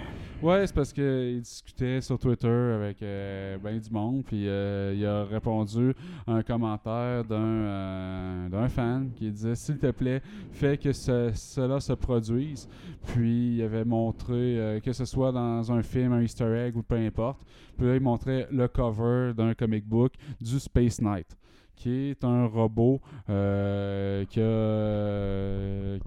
Ouais, 0.43 0.66
c'est 0.66 0.74
parce 0.74 0.91
qu'il 0.91 1.43
discutait 1.43 2.01
sur 2.01 2.18
Twitter 2.18 2.49
avec 2.49 3.03
euh, 3.03 3.59
ben 3.62 3.78
du 3.78 3.91
monde, 3.91 4.24
puis 4.24 4.49
euh, 4.49 4.95
il 4.97 5.05
a 5.05 5.24
répondu 5.26 5.93
à 6.26 6.32
un 6.32 6.43
commentaire 6.43 7.24
d'un 7.26 7.36
euh, 7.36 8.49
d'un 8.49 8.68
fan 8.68 9.11
qui 9.14 9.30
disait 9.30 9.55
S'il 9.55 9.76
te 9.76 9.91
plaît, 9.91 10.22
fais 10.53 10.78
que 10.78 10.93
ce- 10.93 11.30
cela 11.34 11.78
se 11.78 11.93
produise. 11.93 12.70
Puis 13.09 13.57
il 13.57 13.62
avait 13.62 13.84
montré, 13.84 14.59
euh, 14.59 14.80
que 14.80 14.95
ce 14.95 15.05
soit 15.05 15.30
dans 15.30 15.70
un 15.72 15.82
film, 15.82 16.12
un 16.14 16.22
easter 16.22 16.57
egg 16.66 16.74
ou 16.74 16.82
peu 16.82 16.97
importe, 16.97 17.43
puis 17.76 17.86
là 17.86 17.97
il 17.97 18.01
montrait 18.01 18.49
le 18.51 18.66
cover 18.66 19.32
d'un 19.36 19.53
comic 19.53 19.86
book 19.86 20.14
du 20.41 20.59
Space 20.59 21.03
Knight 21.03 21.36
qui 21.81 22.11
est 22.11 22.24
un 22.24 22.47
robot 22.47 23.01
euh, 23.31 24.24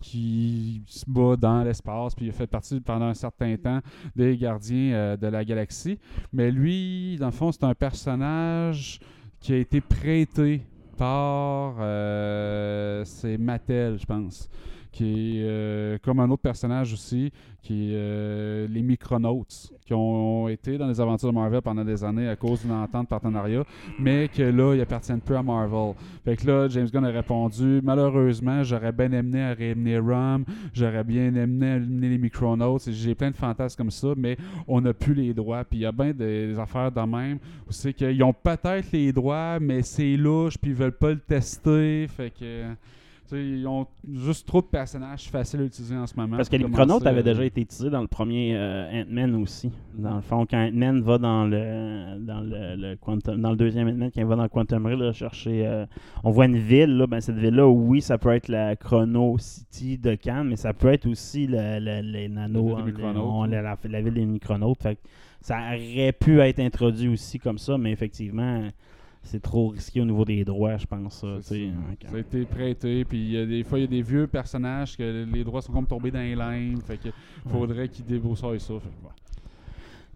qui, 0.01 0.84
se 0.86 1.03
bat 1.07 1.36
dans 1.36 1.63
l'espace, 1.63 2.13
puis 2.13 2.28
il 2.28 2.30
a 2.30 2.32
fait 2.32 2.45
partie 2.45 2.80
pendant 2.80 3.05
un 3.05 3.15
certain 3.15 3.57
temps 3.57 3.80
des 4.15 4.38
gardiens 4.38 4.93
euh, 4.93 5.17
de 5.17 5.26
la 5.28 5.43
galaxie. 5.43 5.97
Mais 6.32 6.51
lui, 6.51 7.17
dans 7.19 7.26
le 7.26 7.32
fond, 7.32 7.51
c'est 7.51 7.63
un 7.63 7.74
personnage 7.74 8.99
qui 9.39 9.53
a 9.53 9.57
été 9.57 9.82
prêté 9.82 10.61
par 10.95 11.78
euh, 11.80 13.03
c'est 13.03 13.39
Mattel, 13.39 13.97
je 13.97 14.05
pense. 14.05 14.49
Qui 14.93 15.39
est 15.39 15.43
euh, 15.43 15.97
comme 16.03 16.19
un 16.19 16.29
autre 16.29 16.43
personnage 16.43 16.93
aussi, 16.93 17.31
qui 17.63 17.89
est 17.89 17.95
euh, 17.95 18.67
les 18.69 18.83
Micronauts, 18.83 19.43
qui 19.83 19.93
ont 19.95 20.47
été 20.47 20.77
dans 20.77 20.87
les 20.87 21.01
aventures 21.01 21.29
de 21.29 21.33
Marvel 21.33 21.63
pendant 21.63 21.83
des 21.83 22.03
années 22.03 22.29
à 22.29 22.35
cause 22.35 22.61
d'une 22.61 22.71
entente 22.71 23.05
de 23.05 23.07
partenariat, 23.07 23.63
mais 23.97 24.27
que 24.27 24.43
là, 24.43 24.75
ils 24.75 24.81
appartiennent 24.81 25.19
plus 25.19 25.35
à 25.35 25.41
Marvel. 25.41 25.95
Fait 26.23 26.37
que 26.37 26.45
là, 26.45 26.67
James 26.67 26.87
Gunn 26.93 27.05
a 27.05 27.09
répondu 27.09 27.81
Malheureusement, 27.83 28.63
j'aurais 28.63 28.91
bien 28.91 29.11
aimé 29.13 29.41
à 29.41 29.53
réamener 29.53 29.97
Rum, 29.97 30.45
j'aurais 30.73 31.03
bien 31.03 31.33
aimé 31.33 31.67
à 31.71 31.79
les 31.79 32.17
Micronauts. 32.19 32.77
J'ai 32.85 33.15
plein 33.15 33.31
de 33.31 33.35
fantasmes 33.35 33.77
comme 33.77 33.91
ça, 33.91 34.09
mais 34.15 34.37
on 34.67 34.79
n'a 34.79 34.93
plus 34.93 35.15
les 35.15 35.33
droits. 35.33 35.63
Puis 35.63 35.79
il 35.79 35.81
y 35.81 35.85
a 35.87 35.91
bien 35.91 36.13
des, 36.13 36.49
des 36.49 36.59
affaires 36.59 36.91
de 36.91 37.01
même 37.01 37.39
où 37.67 37.71
c'est 37.71 37.93
qu'ils 37.93 38.23
ont 38.23 38.33
peut-être 38.33 38.91
les 38.91 39.11
droits, 39.11 39.59
mais 39.59 39.81
c'est 39.81 40.17
louche, 40.17 40.57
puis 40.57 40.69
ils 40.69 40.77
veulent 40.77 40.91
pas 40.97 41.09
le 41.09 41.19
tester. 41.19 42.07
Fait 42.07 42.31
que. 42.31 42.75
Ils 43.32 43.65
ont 43.67 43.88
juste 44.13 44.45
trop 44.47 44.61
de 44.61 44.67
personnages 44.67 45.30
faciles 45.30 45.61
à 45.61 45.63
utiliser 45.63 45.95
en 45.95 46.05
ce 46.05 46.13
moment. 46.15 46.38
Parce 46.38 46.49
que 46.49 46.55
les 46.57 46.65
commencer, 46.69 47.07
avaient 47.07 47.19
euh, 47.21 47.24
déjà 47.24 47.45
été 47.45 47.61
utilisés 47.61 47.89
dans 47.89 48.01
le 48.01 48.07
premier 48.07 48.55
euh, 48.55 49.01
Ant-Man 49.03 49.36
aussi. 49.36 49.71
Dans 49.95 50.15
le 50.15 50.21
fond, 50.21 50.45
quand 50.45 50.57
Ant-Man 50.67 51.01
va 51.01 51.17
dans 51.17 51.45
le 51.45 52.19
dans 52.19 52.41
le, 52.41 52.76
le 52.76 52.95
Quantum, 52.97 53.41
dans 53.41 53.51
le 53.51 53.55
deuxième 53.57 53.88
Ant-Man, 53.88 54.11
quand 54.13 54.21
il 54.21 54.28
va 54.28 54.36
dans 54.36 54.43
le 54.43 54.49
Quantum 54.49 54.88
là, 54.88 55.11
chercher, 55.13 55.65
euh, 55.65 55.86
on 56.24 56.32
voit 56.32 56.45
une 56.45 56.57
ville. 56.57 56.97
Là, 56.97 57.07
ben, 57.07 57.21
cette 57.21 57.38
ville-là, 57.38 57.67
oui, 57.67 58.01
ça 58.01 58.17
peut 58.17 58.32
être 58.34 58.49
la 58.49 58.76
Chrono 58.76 59.38
City 59.39 59.97
de 59.97 60.15
Cannes, 60.15 60.49
mais 60.49 60.55
ça 60.57 60.74
peut 60.74 60.89
être 60.89 61.07
aussi 61.07 61.47
le- 61.47 61.80
le- 61.80 62.01
les 62.01 62.28
nano, 62.30 62.69
La 62.69 62.76
ville 62.84 62.86
des 62.86 62.91
Micronautes, 62.91 63.24
on- 63.26 63.45
la, 63.45 63.61
la- 63.61 63.78
la 63.84 64.01
ville 64.01 64.13
des 64.13 64.26
Micronautes. 64.26 64.82
Fait 64.84 64.99
ça 65.41 65.57
aurait 65.57 66.13
pu 66.13 66.39
être 66.39 66.59
introduit 66.59 67.07
aussi 67.09 67.39
comme 67.39 67.57
ça, 67.57 67.78
mais 67.78 67.91
effectivement, 67.91 68.63
c'est 69.24 69.41
trop 69.41 69.69
risqué 69.69 70.01
au 70.01 70.05
niveau 70.05 70.26
des 70.26 70.43
droits, 70.43 70.78
je 70.78 70.86
pense. 70.86 71.21
ça. 71.21 71.41
Ça 72.09 72.15
a 72.15 72.19
été 72.19 72.45
prêté, 72.45 73.05
puis 73.05 73.17
il 73.17 73.32
y 73.32 73.38
a 73.38 73.45
des 73.45 73.63
fois, 73.63 73.80
il 73.80 73.82
y 73.82 73.86
a 73.86 73.88
des 73.88 74.01
vieux 74.01 74.28
personnages 74.28 74.97
que 74.97 75.26
les 75.26 75.43
droits 75.43 75.61
sont 75.61 75.71
comme 75.71 75.88
tombés 75.88 76.11
dans 76.11 76.19
les 76.19 76.36
limbes. 76.36 76.82
Fait 76.84 76.97
que 76.97 77.09
faudrait 77.47 77.89
qu'ils 77.89 78.05
débroussaillent 78.05 78.59
ça. 78.59 78.74
Fait 78.80 78.89
bon. 79.01 79.09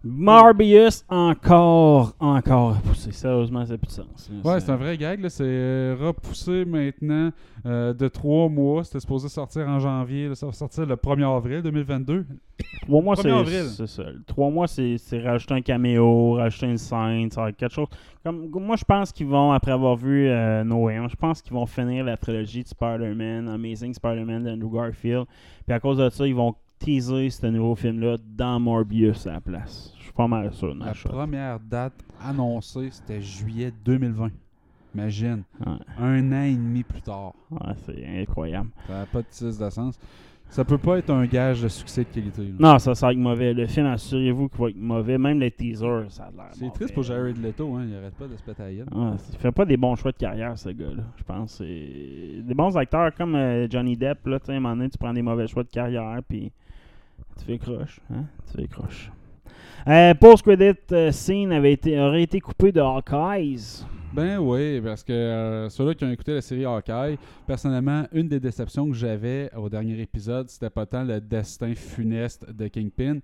Morbius 0.04 1.04
encore, 1.08 2.14
encore 2.20 2.76
repoussé. 2.76 3.10
Sérieusement, 3.10 3.66
ça 3.66 3.72
n'a 3.72 3.78
plus 3.78 3.88
de 3.88 3.92
sens. 3.92 4.30
Ouais, 4.44 4.60
c'est 4.60 4.70
un 4.70 4.76
vrai 4.76 4.96
gag. 4.96 5.26
C'est 5.28 5.42
euh, 5.44 5.96
repoussé 5.98 6.64
maintenant 6.64 7.30
euh, 7.66 7.92
de 7.92 8.06
trois 8.06 8.48
mois. 8.48 8.84
C'était 8.84 9.00
supposé 9.00 9.28
sortir 9.28 9.66
en 9.68 9.80
janvier. 9.80 10.28
là. 10.28 10.36
Ça 10.36 10.46
va 10.46 10.52
sortir 10.52 10.86
le 10.86 10.94
1er 10.94 11.36
avril 11.36 11.62
2022. 11.62 12.26
Trois 12.82 13.02
mois, 13.02 13.16
1er 13.16 13.64
c'est 13.76 13.86
ça. 13.88 14.04
Trois 14.26 14.50
mois, 14.50 14.68
c'est 14.68 14.98
rajouter 15.22 15.54
un 15.54 15.62
caméo, 15.62 16.34
rajouter 16.34 16.66
une 16.66 16.78
scène, 16.78 17.30
ça 17.30 17.50
quelque 17.52 17.72
chose. 17.72 17.88
Comme, 18.24 18.48
moi, 18.50 18.76
je 18.76 18.84
pense 18.84 19.10
qu'ils 19.12 19.26
vont, 19.26 19.52
après 19.52 19.72
avoir 19.72 19.96
vu 19.96 20.28
euh, 20.28 20.62
No 20.62 20.84
Way 20.84 20.98
Home, 21.00 21.08
je 21.10 21.16
pense 21.16 21.42
qu'ils 21.42 21.54
vont 21.54 21.66
finir 21.66 22.04
la 22.04 22.16
trilogie 22.16 22.62
de 22.62 22.68
Spider-Man, 22.68 23.48
Amazing 23.48 23.94
Spider-Man 23.94 24.44
d'Andrew 24.44 24.74
Garfield. 24.74 25.26
Puis 25.66 25.74
à 25.74 25.80
cause 25.80 25.98
de 25.98 26.08
ça, 26.08 26.26
ils 26.26 26.34
vont 26.34 26.54
teaser 26.78 27.30
ce 27.30 27.46
nouveau 27.46 27.74
film-là 27.74 28.16
dans 28.36 28.60
Morbius 28.60 29.26
à 29.26 29.32
la 29.34 29.40
place. 29.40 29.92
Je 29.98 30.04
suis 30.04 30.12
pas 30.12 30.28
mal 30.28 30.52
sûr. 30.52 30.74
La 30.74 30.94
shot. 30.94 31.08
première 31.08 31.60
date 31.60 31.94
annoncée, 32.22 32.88
c'était 32.90 33.20
juillet 33.20 33.72
2020. 33.84 34.30
Imagine. 34.94 35.42
Ouais. 35.64 35.72
Un 35.98 36.32
an 36.32 36.42
et 36.42 36.54
demi 36.54 36.82
plus 36.82 37.02
tard. 37.02 37.34
Ouais, 37.50 37.74
c'est 37.84 38.06
incroyable. 38.20 38.70
Ça 38.86 38.94
n'a 38.94 39.06
pas 39.06 39.22
de 39.22 39.26
titre 39.30 39.64
de 39.64 39.70
sens. 39.70 39.98
Ça 40.50 40.64
peut 40.64 40.78
pas 40.78 40.96
être 40.98 41.10
un 41.10 41.26
gage 41.26 41.62
de 41.62 41.68
succès 41.68 42.04
de 42.04 42.08
qualité. 42.08 42.42
là. 42.42 42.54
Non, 42.58 42.78
ça, 42.78 42.92
va 42.94 43.12
être 43.12 43.18
mauvais. 43.18 43.52
Le 43.52 43.66
film, 43.66 43.86
assurez-vous 43.86 44.48
qu'il 44.48 44.58
va 44.58 44.70
être 44.70 44.76
mauvais. 44.76 45.18
Même 45.18 45.40
les 45.40 45.50
teasers, 45.50 46.06
ça 46.08 46.24
a 46.24 46.30
l'air 46.30 46.48
C'est 46.52 46.72
triste 46.72 46.94
pour 46.94 47.02
Jared 47.02 47.36
Leto, 47.36 47.74
hein. 47.74 47.84
il 47.86 47.94
arrête 47.94 48.14
pas 48.14 48.26
de 48.26 48.34
se 48.34 48.42
péter 48.42 48.62
à 48.62 48.70
la. 48.70 49.10
Ouais, 49.10 49.16
il 49.30 49.38
fait 49.38 49.52
pas 49.52 49.66
des 49.66 49.76
bons 49.76 49.94
choix 49.94 50.10
de 50.10 50.16
carrière, 50.16 50.58
ce 50.58 50.70
gars-là. 50.70 51.02
Je 51.16 51.22
pense 51.22 51.60
des 51.60 52.54
bons 52.54 52.76
acteurs 52.78 53.14
comme 53.14 53.34
euh, 53.34 53.68
Johnny 53.68 53.96
Depp. 53.96 54.26
Là, 54.26 54.40
tu 54.40 54.46
sais, 54.46 54.52
à 54.52 54.56
un 54.56 54.60
moment 54.60 54.74
donné, 54.74 54.88
tu 54.88 54.96
prends 54.96 55.12
des 55.12 55.22
mauvais 55.22 55.46
choix 55.46 55.64
de 55.64 55.68
carrière, 55.68 56.18
puis 56.26 56.50
tu 57.38 57.44
fais 57.44 57.58
croche. 57.58 58.00
Hein? 58.10 58.24
Tu 58.50 58.60
fais 58.60 58.68
croche. 58.68 59.10
Euh, 59.86 60.14
Post-credit 60.14 60.78
euh, 60.92 61.12
scene 61.12 61.52
avait 61.52 61.72
été, 61.72 61.98
aurait 61.98 62.22
été 62.22 62.40
coupé 62.40 62.72
de 62.72 62.80
Hawkeyes. 62.80 63.84
Ben 64.12 64.38
oui, 64.38 64.80
parce 64.80 65.04
que 65.04 65.12
euh, 65.12 65.68
ceux-là 65.68 65.94
qui 65.94 66.04
ont 66.04 66.10
écouté 66.10 66.34
la 66.34 66.40
série 66.40 66.64
Hawkeye, 66.64 67.18
personnellement, 67.46 68.04
une 68.12 68.28
des 68.28 68.40
déceptions 68.40 68.88
que 68.88 68.94
j'avais 68.94 69.50
au 69.54 69.68
dernier 69.68 70.00
épisode, 70.00 70.48
c'était 70.48 70.70
pas 70.70 70.86
tant 70.86 71.04
le 71.04 71.20
destin 71.20 71.74
funeste 71.74 72.50
de 72.50 72.68
Kingpin, 72.68 73.18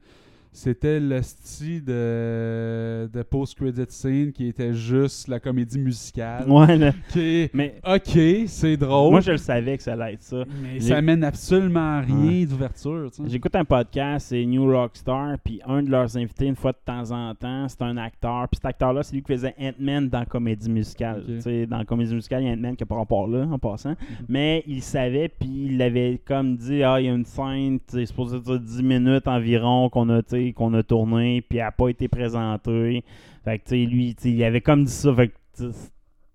c'était 0.57 1.01
le 1.01 1.21
style 1.21 1.85
de, 1.85 3.11
de 3.13 3.23
post-credit 3.23 3.87
scene 3.89 4.33
qui 4.33 4.47
était 4.47 4.73
juste 4.73 5.27
la 5.27 5.41
comédie 5.41 5.79
musicale. 5.81 6.49
Ouais, 6.49 6.77
là. 6.79 6.93
Qui 7.11 7.21
est, 7.21 7.55
Mais 7.55 7.75
ok, 7.85 8.47
c'est 8.47 8.77
drôle, 8.77 9.11
moi, 9.11 9.21
je 9.21 9.33
le 9.33 9.37
savais 9.37 9.77
que 9.77 9.83
ça 9.83 9.95
allait 9.95 10.15
être 10.15 10.23
ça. 10.23 10.45
mais 10.63 10.79
ça 10.81 11.03
mène 11.03 11.25
absolument 11.25 11.99
à 11.99 12.01
rien 12.01 12.15
Ouais. 12.41 12.47
d'ouverture. 12.47 13.11
J'écoute 13.27 13.55
un 13.57 13.65
podcast, 13.65 14.29
c'est 14.29 14.45
New 14.47 14.65
Rockstar, 14.71 15.37
puis 15.43 15.61
un 15.67 15.83
de 15.83 15.91
leurs 15.91 16.17
invités, 16.17 16.47
une 16.47 16.55
fois 16.57 16.71
de 16.73 16.79
temps 16.85 17.11
en 17.11 17.35
temps, 17.35 17.67
c'est 17.69 17.83
un 17.83 17.97
acteur. 17.97 18.47
Puis 18.49 18.57
cet 18.59 18.67
acteur-là, 18.67 19.03
c'est 19.03 19.15
lui 19.17 19.23
qui 19.23 19.33
faisait 19.33 19.55
Ant-Man 19.61 20.09
dans 20.09 20.25
Comédie 20.25 20.71
Musicale. 20.71 21.25
Dans 21.69 21.85
Comédie 21.85 22.15
Musicale, 22.15 22.43
il 22.43 22.47
y 22.47 22.51
a 22.51 22.53
Ant-Man 22.55 22.77
qui 22.77 22.83
n'a 22.85 22.87
pas 22.87 22.95
rapport 22.97 23.27
là, 23.27 23.47
en 23.51 23.59
passant. 23.59 23.91
Mhm. 23.91 23.97
Mais 24.29 24.63
il 24.69 24.83
savait, 24.83 25.29
puis 25.29 25.67
il 25.71 25.83
avait 25.83 26.21
comme 26.25 26.57
dit 26.57 26.83
Ah, 26.85 27.01
il 27.01 27.07
y 27.07 27.09
a 27.09 27.13
une 27.13 27.25
scène, 27.25 27.81
c'est 27.89 28.07
supposé 28.07 28.39
dire 28.39 28.61
10 28.61 28.83
minutes 28.85 29.27
environ 29.27 29.89
qu'on 29.89 30.09
a, 30.11 30.23
tu 30.23 30.31
sais, 30.31 30.44
qu'on 30.53 30.75
a 30.75 30.83
tourné, 30.83 31.43
puis 31.43 31.59
elle 31.59 31.65
n'a 31.65 31.73
pas 31.73 31.89
été 31.89 32.09
présentée. 32.09 33.05
Fait 33.45 33.59
que, 33.59 33.65
tu 33.65 33.71
sais, 33.71 33.87
lui, 33.87 34.17
il 34.25 34.45
avait 34.45 34.61
comme 34.61 34.85
dit 34.85 34.93
ça. 34.93 35.15
Fait 35.15 35.33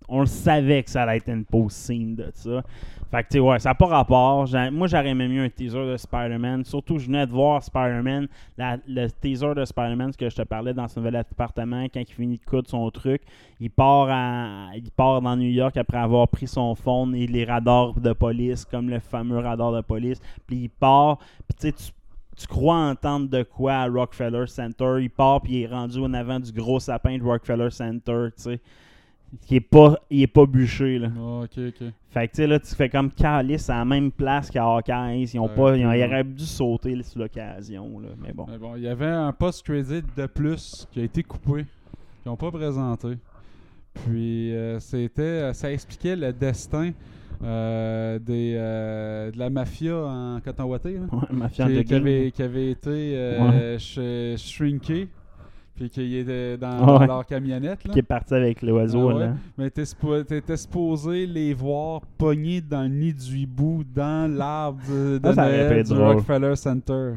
on 0.09 0.21
le 0.21 0.25
savait 0.25 0.83
que 0.83 0.89
ça 0.89 1.03
allait 1.03 1.17
être 1.17 1.29
une 1.29 1.45
post-scene 1.45 2.15
de 2.15 2.31
ça. 2.33 2.63
Fait 3.11 3.23
que, 3.23 3.29
tu 3.29 3.39
ouais, 3.39 3.57
ça 3.57 3.69
n'a 3.69 3.75
pas 3.75 3.87
rapport. 3.87 4.47
Moi, 4.71 4.87
j'aurais 4.87 5.15
même 5.15 5.31
mieux 5.31 5.43
un 5.43 5.49
teaser 5.49 5.85
de 5.85 5.97
Spider-Man. 5.97 6.63
Surtout, 6.63 6.99
je 6.99 7.07
venais 7.07 7.25
de 7.25 7.31
voir 7.31 7.63
Spider-Man, 7.63 8.27
le 8.57 9.07
teaser 9.07 9.55
de 9.55 9.65
Spider-Man, 9.65 10.13
ce 10.13 10.17
que 10.17 10.29
je 10.29 10.35
te 10.35 10.41
parlais 10.43 10.75
dans 10.75 10.87
ce 10.87 10.99
nouvel 10.99 11.15
appartement, 11.15 11.85
quand 11.85 12.01
il 12.01 12.13
finit 12.13 12.37
de 12.37 12.45
coudre 12.45 12.69
son 12.69 12.89
truc, 12.91 13.23
il 13.59 13.71
part, 13.71 14.09
à, 14.11 14.69
il 14.75 14.91
part 14.91 15.21
dans 15.21 15.35
New 15.35 15.49
York 15.49 15.75
après 15.77 15.97
avoir 15.97 16.27
pris 16.27 16.47
son 16.47 16.75
phone 16.75 17.15
et 17.15 17.25
les 17.25 17.45
radars 17.45 17.93
de 17.99 18.13
police, 18.13 18.63
comme 18.63 18.89
le 18.89 18.99
fameux 18.99 19.39
radar 19.39 19.71
de 19.71 19.81
police. 19.81 20.21
Puis 20.45 20.57
il 20.57 20.69
part, 20.69 21.17
puis 21.47 21.57
tu 21.59 21.67
sais, 21.67 21.71
tu 21.71 21.91
tu 22.39 22.47
crois 22.47 22.75
entendre 22.77 23.27
de 23.29 23.43
quoi 23.43 23.73
à 23.73 23.87
Rockefeller 23.87 24.47
Center. 24.47 24.97
Il 25.01 25.09
part 25.09 25.41
puis 25.41 25.53
il 25.53 25.61
est 25.63 25.67
rendu 25.67 25.99
en 25.99 26.13
avant 26.13 26.39
du 26.39 26.51
gros 26.51 26.79
sapin 26.79 27.17
de 27.17 27.23
Rockefeller 27.23 27.69
Center, 27.69 28.27
tu 28.35 28.43
sais. 28.43 28.59
Il 29.51 29.57
est 29.57 29.61
pas, 29.61 29.95
il 30.09 30.23
est 30.23 30.27
pas 30.27 30.47
bûché, 30.47 30.97
là. 30.97 31.09
Ah, 31.15 31.41
ok, 31.43 31.51
ok. 31.67 31.87
Fait 32.09 32.27
que 32.27 32.31
tu 32.31 32.37
sais, 32.37 32.47
là, 32.47 32.59
tu 32.59 32.73
fais 32.73 32.89
comme 32.89 33.11
Calice 33.11 33.69
à 33.69 33.75
la 33.77 33.85
même 33.85 34.11
place 34.11 34.49
qu'à 34.49 34.63
Hawkeyes. 34.65 35.29
Ils 35.35 35.39
ont 35.39 35.43
Ouais, 35.47 35.55
pas, 35.55 35.77
ils, 35.77 35.85
ont- 35.85 35.91
ils 35.91 36.03
auraient 36.03 36.23
dû 36.23 36.45
sauter 36.45 36.95
là, 36.95 37.03
sur 37.03 37.19
l'occasion, 37.19 37.99
là. 37.99 38.07
Mais 38.19 38.33
bon. 38.33 38.47
Mais 38.49 38.57
bon, 38.57 38.75
il 38.75 38.81
y 38.83 38.87
avait 38.87 39.05
un 39.05 39.31
post-credit 39.31 40.01
de 40.17 40.25
plus 40.25 40.87
qui 40.91 41.01
a 41.01 41.03
été 41.03 41.21
coupé, 41.21 41.65
qu'ils 42.23 42.31
n'ont 42.31 42.37
pas 42.37 42.49
présenté. 42.49 43.17
Puis 43.93 44.55
euh, 44.55 44.79
c'était, 44.79 45.21
euh, 45.21 45.53
ça 45.53 45.71
expliquait 45.71 46.15
le 46.15 46.33
destin 46.33 46.91
euh, 47.43 48.19
des, 48.19 48.53
euh, 48.57 49.31
de 49.31 49.39
la 49.39 49.49
mafia 49.49 49.95
en 49.95 50.39
coton 50.43 50.63
ouaté, 50.65 50.93
là, 50.93 50.99
Ouais, 51.11 51.27
mafia 51.31 51.67
qui, 51.83 51.93
avait, 51.93 52.31
qui 52.31 52.41
avait 52.43 52.71
été 52.71 52.89
euh, 53.15 53.77
sh- 53.77 54.37
shrinké, 54.37 55.07
puis 55.75 55.89
qui 55.89 56.17
était 56.17 56.57
dans, 56.57 56.85
dans 56.85 56.99
Ouais. 56.99 57.07
leur 57.07 57.25
camionnette. 57.25 57.83
Là. 57.85 57.93
Qui 57.93 57.99
est 57.99 58.03
parti 58.03 58.33
avec 58.33 58.61
l'oiseau, 58.61 59.09
Ah 59.11 59.15
ouais. 59.15 59.29
Mais 59.57 59.69
t'es 59.69 59.83
suppo- 59.83 60.23
t'étais 60.25 60.57
supposé 60.57 61.25
les 61.25 61.53
voir 61.53 62.01
pognés 62.17 62.59
dans 62.59 62.81
le 62.83 62.89
nid 62.89 63.13
du 63.13 63.37
hibou 63.37 63.83
dans 63.95 64.29
l'arbre 64.29 64.81
de, 64.89 65.17
de 65.19 65.33
Ah, 65.37 65.83
du. 65.83 65.93
Rockefeller 65.93 66.55
Center. 66.57 67.13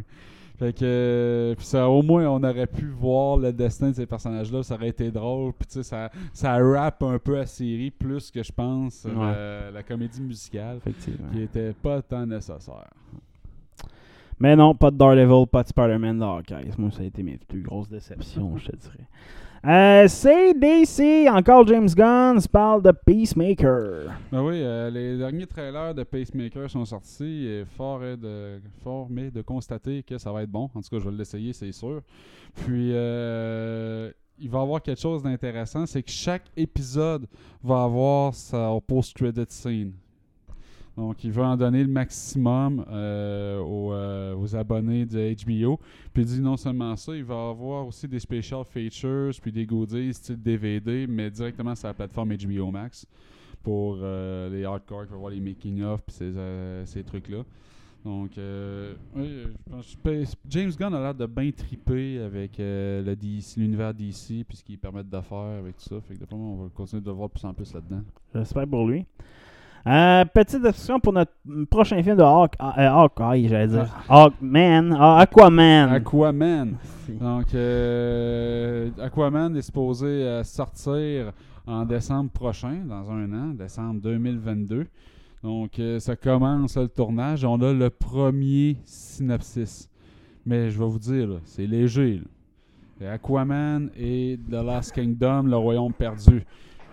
Fait 0.58 0.76
que 0.76 1.54
ça, 1.58 1.88
au 1.88 2.02
moins 2.02 2.26
on 2.28 2.42
aurait 2.44 2.66
pu 2.66 2.86
voir 2.86 3.36
le 3.36 3.52
destin 3.52 3.90
de 3.90 3.96
ces 3.96 4.06
personnages-là, 4.06 4.62
ça 4.62 4.74
aurait 4.74 4.88
été 4.90 5.10
drôle. 5.10 5.52
Puis 5.54 5.66
tu 5.66 5.72
sais, 5.74 5.82
ça, 5.82 6.10
ça 6.32 6.56
rappe 6.58 7.02
un 7.02 7.18
peu 7.18 7.36
la 7.36 7.46
série 7.46 7.90
plus 7.90 8.30
que 8.30 8.42
je 8.42 8.52
pense 8.52 9.04
Ouais. 9.04 9.12
euh, 9.16 9.70
la 9.72 9.82
comédie 9.82 10.20
musicale 10.22 10.78
qui 11.32 11.42
était 11.42 11.72
pas 11.72 12.00
tant 12.02 12.24
nécessaire. 12.26 12.90
Mais 14.38 14.56
non, 14.56 14.74
pas 14.74 14.90
de 14.90 14.96
Daredevil, 14.96 15.46
pas 15.46 15.62
de 15.62 15.68
Spider-Man 15.68 16.18
de 16.18 16.24
Hawkeyes. 16.24 16.72
Moi, 16.78 16.90
ça 16.90 17.02
a 17.02 17.04
été 17.04 17.22
mes 17.22 17.38
plus 17.38 17.62
grosses 17.62 17.88
déceptions, 17.88 18.56
je 18.56 18.66
te 18.70 18.76
dirais. 18.76 19.06
Euh, 19.64 20.08
CDC, 20.08 21.28
encore 21.28 21.64
James 21.68 21.88
Gunn, 21.88 22.40
parle 22.50 22.82
de 22.82 22.90
Peacemaker. 22.90 24.12
Ben 24.32 24.42
oui, 24.42 24.60
euh, 24.60 24.90
les 24.90 25.16
derniers 25.16 25.46
trailers 25.46 25.94
de 25.94 26.02
Pacemaker 26.02 26.68
sont 26.68 26.84
sortis 26.84 27.46
et 27.46 27.64
fort 27.64 28.02
est 28.02 28.16
de, 28.16 28.60
fort 28.82 29.06
mais 29.08 29.30
de 29.30 29.40
constater 29.40 30.02
que 30.02 30.18
ça 30.18 30.32
va 30.32 30.42
être 30.42 30.50
bon. 30.50 30.68
En 30.74 30.80
tout 30.80 30.88
cas, 30.90 30.98
je 30.98 31.08
vais 31.08 31.16
l'essayer, 31.16 31.52
c'est 31.52 31.70
sûr. 31.70 32.02
Puis, 32.56 32.90
euh, 32.92 34.10
il 34.36 34.50
va 34.50 34.58
y 34.58 34.62
avoir 34.62 34.82
quelque 34.82 35.00
chose 35.00 35.22
d'intéressant, 35.22 35.86
c'est 35.86 36.02
que 36.02 36.10
chaque 36.10 36.50
épisode 36.56 37.28
va 37.62 37.84
avoir 37.84 38.34
sa 38.34 38.76
post-credit 38.84 39.46
scene. 39.46 39.92
Donc, 40.96 41.24
il 41.24 41.32
va 41.32 41.48
en 41.48 41.56
donner 41.56 41.82
le 41.82 41.88
maximum 41.88 42.84
euh, 42.90 43.58
aux, 43.60 43.92
euh, 43.92 44.34
aux 44.36 44.54
abonnés 44.54 45.06
de 45.06 45.34
HBO. 45.44 45.80
Puis, 46.12 46.22
il 46.22 46.26
dit 46.26 46.40
non 46.40 46.56
seulement 46.58 46.94
ça, 46.96 47.16
il 47.16 47.24
va 47.24 47.48
avoir 47.48 47.86
aussi 47.86 48.06
des 48.06 48.20
special 48.20 48.62
features, 48.64 49.32
puis 49.40 49.50
des 49.50 49.64
goodies 49.64 50.12
style 50.12 50.40
DVD, 50.40 51.06
mais 51.06 51.30
directement 51.30 51.74
sur 51.74 51.88
la 51.88 51.94
plateforme 51.94 52.36
HBO 52.36 52.70
Max 52.70 53.06
pour 53.62 53.98
euh, 54.02 54.50
les 54.50 54.64
hardcore 54.64 55.06
vont 55.06 55.18
voir 55.18 55.30
les 55.30 55.40
making-of 55.40 56.02
puis 56.02 56.16
ces, 56.84 57.04
trucs-là. 57.04 57.44
Donc, 58.04 58.36
euh, 58.36 58.94
oui, 59.14 59.44
je 59.80 59.96
pense 60.02 60.36
James 60.48 60.72
Gunn 60.76 60.92
a 60.92 61.00
l'air 61.00 61.14
de 61.14 61.24
bien 61.24 61.52
triper 61.52 62.18
avec 62.18 62.58
l'univers 62.58 63.94
DC 63.94 64.44
puis 64.46 64.56
ce 64.56 64.64
qu'ils 64.64 64.78
permettent 64.78 65.08
de 65.08 65.20
faire 65.20 65.60
avec 65.60 65.76
tout 65.76 65.84
ça. 65.84 66.00
Fait 66.00 66.14
que 66.14 66.18
d'après 66.20 66.36
moi, 66.36 66.48
on 66.48 66.64
va 66.64 66.68
continuer 66.74 67.00
de 67.00 67.10
voir 67.12 67.28
de 67.28 67.34
plus 67.34 67.44
en 67.44 67.54
plus 67.54 67.72
là-dedans. 67.72 68.02
J'espère 68.34 68.66
pour 68.66 68.88
lui. 68.88 69.06
Euh, 69.84 70.24
petite 70.26 70.62
discussion 70.62 71.00
pour 71.00 71.12
notre 71.12 71.32
prochain 71.68 72.00
film 72.02 72.16
de 72.16 72.22
Hawk, 72.22 72.54
euh, 72.60 72.88
Hawkeye, 72.88 73.48
j'allais 73.48 73.66
dire. 73.66 73.88
Hawkman, 74.08 74.96
ah, 74.98 75.18
Aquaman. 75.18 75.90
Aquaman. 75.92 76.76
Donc, 77.08 77.52
euh, 77.54 78.90
Aquaman 79.00 79.56
est 79.56 79.62
supposé 79.62 80.06
euh, 80.06 80.44
sortir 80.44 81.32
en 81.66 81.84
décembre 81.84 82.30
prochain, 82.30 82.82
dans 82.88 83.10
un 83.10 83.32
an, 83.32 83.54
décembre 83.54 84.00
2022. 84.02 84.86
Donc, 85.42 85.76
euh, 85.80 85.98
ça 85.98 86.14
commence 86.14 86.76
le 86.76 86.86
tournage. 86.88 87.44
On 87.44 87.60
a 87.60 87.72
le 87.72 87.90
premier 87.90 88.76
synopsis. 88.84 89.88
Mais 90.46 90.70
je 90.70 90.78
vais 90.78 90.86
vous 90.86 90.98
dire, 91.00 91.40
c'est 91.44 91.66
léger. 91.66 92.20
là. 93.00 93.14
Aquaman 93.14 93.90
et 93.96 94.38
The 94.48 94.62
Last 94.64 94.92
Kingdom, 94.92 95.42
le 95.42 95.56
royaume 95.56 95.92
perdu. 95.92 96.44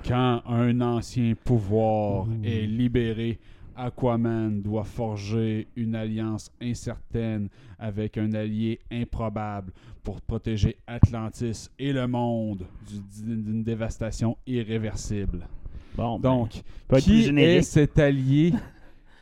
Quand 0.08 0.42
un 0.48 0.82
ancien 0.82 1.34
pouvoir 1.44 2.28
est 2.44 2.66
libéré, 2.66 3.40
Aquaman 3.76 4.62
doit 4.62 4.84
forger 4.84 5.68
une 5.76 5.96
alliance 5.96 6.52
incertaine 6.62 7.48
avec 7.78 8.18
un 8.18 8.34
allié 8.34 8.80
improbable 8.92 9.72
pour 10.04 10.20
protéger 10.22 10.78
Atlantis 10.88 11.70
et 11.78 11.94
le 11.94 12.08
monde 12.08 12.66
du- 12.88 13.36
d'une 13.36 13.64
dévastation 13.64 14.36
irréversible. 14.48 15.48
Bon, 15.96 16.20
ben, 16.20 16.30
Donc, 16.30 16.62
qui 17.00 17.28
est 17.38 17.62
cet 17.62 18.00
allié 18.00 18.54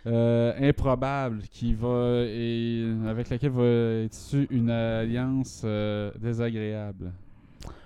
euh, 0.06 0.54
improbable 0.70 1.42
qui 1.52 1.74
va 1.74 2.24
et 2.26 2.86
avec 3.08 3.30
lequel 3.30 3.52
va 3.52 3.64
être 4.06 4.14
issue 4.14 4.48
une 4.52 4.70
alliance 4.70 5.62
euh, 5.66 6.12
désagréable? 6.20 7.12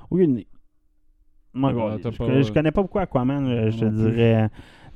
Oui, 0.10 0.24
une- 0.26 0.44
Moi, 1.54 1.72
je, 1.72 2.10
pas- 2.10 2.26
connais, 2.26 2.44
je 2.44 2.52
connais 2.54 2.72
pas 2.72 2.82
beaucoup 2.82 3.00
Aquaman, 3.00 3.46
euh, 3.48 3.72
je 3.72 3.80
te 3.80 3.86
dirais. 3.86 4.50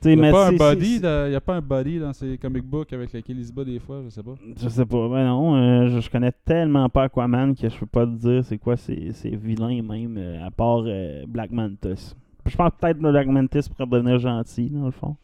Il 0.04 0.20
n'y 0.20 0.28
a, 0.28 0.32
pas 0.32 0.50
un 0.50 0.52
body 0.52 1.00
de- 1.00 1.32
y 1.32 1.36
a 1.36 1.42
pas 1.42 1.56
un 1.56 1.62
body 1.62 2.00
dans 2.00 2.14
ces 2.14 2.38
comic 2.38 2.64
books 2.64 2.94
avec 2.94 3.12
lesquels 3.12 3.40
il 3.40 3.46
se 3.46 3.52
bat 3.52 3.64
des 3.64 3.80
fois, 3.80 4.02
je 4.04 4.10
sais 4.10 4.22
pas. 4.22 4.36
Je 4.62 4.70
sais 4.70 4.86
pas, 4.86 5.10
ben 5.10 5.26
non, 5.26 5.56
euh, 5.56 5.88
je, 5.88 6.00
je 6.00 6.10
connais 6.12 6.32
tellement 6.46 6.88
pas 6.90 7.04
Aquaman 7.04 7.56
que 7.56 7.68
je 7.68 7.76
peux 7.80 7.86
pas 7.88 8.06
te 8.06 8.12
dire 8.12 8.44
c'est 8.46 8.58
quoi 8.60 8.78
ces, 8.78 9.14
ces 9.14 9.36
vilains 9.36 9.82
même, 9.82 10.16
euh, 10.18 10.46
à 10.46 10.52
part 10.52 10.84
euh, 10.86 11.24
Black 11.28 11.50
Mantis. 11.52 12.14
Je 12.46 12.56
pense 12.56 12.72
peut-être 12.80 12.98
que 13.02 13.10
Black 13.10 13.28
Mantis 13.28 13.68
pourrait 13.76 13.90
devenir 13.90 14.20
gentil, 14.20 14.70
dans 14.70 14.86
le 14.86 14.92
fond. 14.92 15.16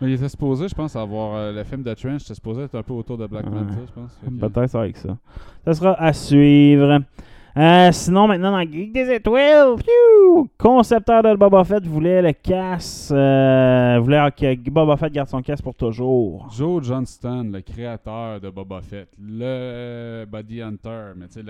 Mais 0.00 0.08
il 0.10 0.14
était 0.14 0.28
supposé, 0.30 0.68
je 0.68 0.74
pense, 0.74 0.96
avoir 0.96 1.34
euh, 1.36 1.52
le 1.52 1.62
film 1.64 1.82
de 1.82 1.92
Trench, 1.92 2.22
c'était 2.22 2.34
supposé 2.34 2.62
être 2.62 2.74
un 2.76 2.82
peu 2.82 2.94
autour 2.94 3.18
de 3.18 3.26
Black 3.26 3.44
Ouais. 3.44 3.50
Manta, 3.52 3.74
je 3.86 3.92
pense. 3.92 4.18
Peut-être 4.52 4.74
avec 4.76 4.96
ça. 4.96 5.18
Ça 5.66 5.74
sera 5.74 5.92
à 6.00 6.12
suivre. 6.14 7.00
Euh, 7.56 7.92
sinon, 7.92 8.26
maintenant, 8.26 8.50
dans 8.50 8.68
Geek 8.68 8.92
des 8.92 9.12
Étoiles, 9.14 9.76
pfiou, 9.76 10.48
concepteur 10.58 11.22
de 11.22 11.36
Boba 11.36 11.62
Fett 11.62 11.86
voulait 11.86 12.20
le 12.20 12.32
casse. 12.32 13.12
euh, 13.14 13.96
voulait 14.00 14.28
que 14.36 14.70
Boba 14.70 14.96
Fett 14.96 15.12
garde 15.12 15.28
son 15.28 15.40
casse 15.40 15.62
pour 15.62 15.76
toujours. 15.76 16.48
Joe 16.50 16.82
Johnston, 16.82 17.50
le 17.52 17.60
créateur 17.60 18.40
de 18.40 18.50
Boba 18.50 18.80
Fett, 18.80 19.08
le 19.20 19.44
euh, 19.44 20.26
Body 20.26 20.62
Hunter, 20.62 21.12
mais 21.16 21.28
tu 21.28 21.34
sais, 21.34 21.42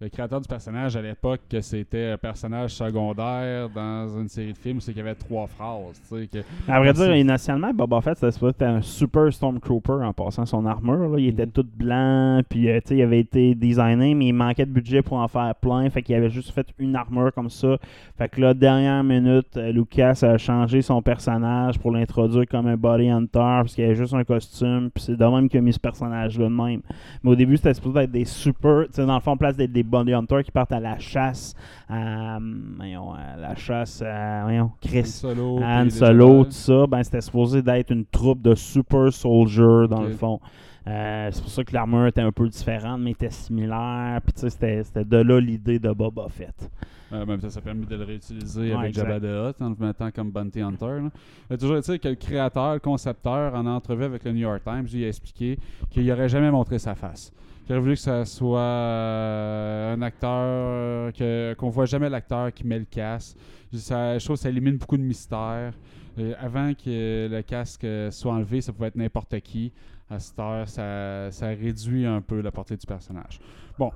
le, 0.00 0.08
créateur 0.08 0.40
du 0.40 0.48
personnage 0.48 0.96
à 0.96 1.02
l'époque, 1.02 1.40
que 1.50 1.60
c'était 1.60 2.10
un 2.12 2.16
personnage 2.18 2.70
secondaire 2.70 3.68
dans 3.68 4.08
une 4.18 4.28
série 4.28 4.52
de 4.52 4.58
films, 4.58 4.80
c'est 4.80 4.92
qu'il 4.92 5.02
y 5.02 5.06
avait 5.06 5.14
trois 5.14 5.46
phrases. 5.46 6.00
Que, 6.10 6.38
À 6.68 6.78
vrai 6.80 6.92
dire, 6.92 7.14
initialement, 7.14 7.72
Boba 7.74 8.00
Fett, 8.00 8.18
c'était 8.18 8.64
un 8.64 8.80
super 8.80 9.32
Stormtrooper 9.32 10.02
en 10.04 10.12
passant 10.12 10.46
son 10.46 10.64
armure. 10.66 11.08
là. 11.10 11.18
Il 11.18 11.28
était 11.28 11.46
Mhm. 11.46 11.52
tout 11.52 11.66
blanc, 11.76 12.40
puis 12.48 12.68
euh, 12.70 12.80
il 12.90 13.02
avait 13.02 13.20
été 13.20 13.54
designé, 13.54 14.14
mais 14.14 14.26
il 14.28 14.32
manquait 14.32 14.66
de 14.66 14.70
budget 14.72 15.02
pour 15.02 15.18
en 15.18 15.28
faire 15.28 15.54
plein. 15.54 15.88
Fait 15.90 16.02
qu'il 16.02 16.14
avait 16.14 16.30
juste 16.30 16.50
fait 16.50 16.66
une 16.78 16.96
armure 16.96 17.32
comme 17.34 17.50
ça. 17.50 17.76
Fait 18.16 18.28
que 18.28 18.40
là, 18.40 18.54
dernière 18.54 19.04
minute, 19.04 19.56
euh, 19.56 19.72
Lucas 19.72 20.20
a 20.22 20.38
changé 20.38 20.82
son 20.82 21.02
personnage 21.02 21.78
pour 21.78 21.90
l'introduire 21.90 22.46
comme 22.50 22.66
un 22.66 22.76
body 22.76 23.08
hunter, 23.08 23.28
parce 23.32 23.74
qu'il 23.74 23.84
avait 23.84 23.94
juste 23.94 24.14
un 24.14 24.24
costume, 24.24 24.90
puis 24.94 25.04
c'est 25.04 25.16
de 25.16 25.24
même 25.24 25.48
qu'il 25.48 25.58
a 25.58 25.62
mis 25.62 25.72
ce 25.72 25.78
personnage-là 25.80 26.44
de 26.48 26.54
même. 26.54 26.80
Mais 27.22 27.30
au 27.30 27.36
début, 27.36 27.56
c'était 27.56 27.74
supposé 27.74 28.00
être 28.00 28.10
des 28.12 28.24
super. 28.24 28.86
Dans 28.96 29.14
le 29.14 29.20
fond, 29.20 29.32
en 29.32 29.36
place 29.36 29.56
d'être 29.56 29.72
des 29.72 29.82
body 29.90 30.14
hunters 30.14 30.42
qui 30.42 30.50
partent 30.50 30.72
à 30.72 30.80
la 30.80 30.98
chasse, 30.98 31.54
à, 31.88 32.38
voyons, 32.76 33.12
à 33.12 33.36
la 33.36 33.54
chasse, 33.54 34.02
à, 34.02 34.42
voyons, 34.44 34.70
Chris. 34.80 35.06
Solo, 35.06 35.58
Han 35.62 35.84
les 35.84 35.90
Solo, 35.90 36.44
tout 36.44 36.50
ça, 36.52 36.86
ben, 36.86 37.02
c'était 37.02 37.20
supposé 37.20 37.62
d'être 37.62 37.90
une 37.90 38.06
troupe 38.06 38.40
de 38.40 38.54
super 38.54 39.12
soldiers 39.12 39.88
dans 39.88 40.02
le 40.02 40.10
fond. 40.10 40.40
Euh, 40.86 41.28
c'est 41.30 41.42
pour 41.42 41.50
ça 41.50 41.62
que 41.62 41.74
l'armure 41.74 42.06
était 42.06 42.22
un 42.22 42.32
peu 42.32 42.48
différente, 42.48 43.00
mais 43.00 43.10
était 43.10 43.30
similaire. 43.30 44.20
Puis 44.24 44.32
tu 44.32 44.40
sais, 44.40 44.50
c'était, 44.50 44.82
c'était 44.82 45.04
de 45.04 45.18
là 45.18 45.38
l'idée 45.38 45.78
de 45.78 45.92
Boba 45.92 46.26
Fett. 46.28 46.70
Euh, 47.12 47.26
même 47.26 47.40
ça, 47.40 47.50
ça 47.50 47.60
permet 47.60 47.86
de 47.86 47.96
le 47.96 48.04
réutiliser 48.04 48.70
Ouais, 48.70 48.78
avec 48.78 48.88
exact. 48.90 49.08
Jabba 49.08 49.20
the 49.20 49.50
Hutt 49.50 49.62
en 49.62 49.70
le 49.70 49.86
mettant 49.86 50.10
comme 50.10 50.30
Bounty 50.30 50.60
Hunter. 50.60 51.00
Là. 51.02 51.10
Il 51.50 51.54
a 51.54 51.56
toujours 51.58 51.76
été 51.76 51.98
que 51.98 52.08
le 52.08 52.14
créateur, 52.14 52.74
le 52.74 52.80
concepteur, 52.80 53.54
en 53.54 53.66
entrevue 53.66 54.04
avec 54.04 54.24
le 54.24 54.32
New 54.32 54.38
York 54.40 54.62
Times, 54.64 54.86
lui 54.92 55.04
a 55.04 55.08
expliqué 55.08 55.58
qu'il 55.90 56.06
n'aurait 56.06 56.28
jamais 56.28 56.50
montré 56.50 56.78
sa 56.78 56.94
face. 56.94 57.32
Il 57.68 57.72
aurait 57.72 57.80
voulu 57.80 57.94
que 57.94 58.00
ça 58.00 58.24
soit 58.24 58.60
euh, 58.60 59.94
un 59.94 60.02
acteur, 60.02 60.30
euh, 60.32 61.12
que, 61.12 61.54
qu'on 61.54 61.68
voit 61.68 61.86
jamais 61.86 62.08
l'acteur 62.08 62.52
qui 62.52 62.66
met 62.66 62.78
le 62.78 62.84
casque. 62.84 63.36
Ça, 63.72 64.18
je 64.18 64.24
trouve 64.24 64.36
que 64.36 64.42
ça 64.42 64.48
élimine 64.48 64.76
beaucoup 64.76 64.96
de 64.96 65.02
mystères. 65.02 65.72
Euh, 66.18 66.34
avant 66.40 66.74
que 66.74 67.28
le 67.30 67.42
casque 67.42 67.86
soit 68.10 68.32
enlevé, 68.32 68.60
ça 68.60 68.72
pouvait 68.72 68.88
être 68.88 68.96
n'importe 68.96 69.38
qui. 69.40 69.72
À 70.08 70.18
cette 70.18 70.38
heure, 70.40 70.68
ça, 70.68 71.30
ça 71.30 71.46
réduit 71.48 72.04
un 72.04 72.20
peu 72.20 72.40
la 72.40 72.50
portée 72.50 72.76
du 72.76 72.86
personnage. 72.86 73.38
Bon, 73.78 73.92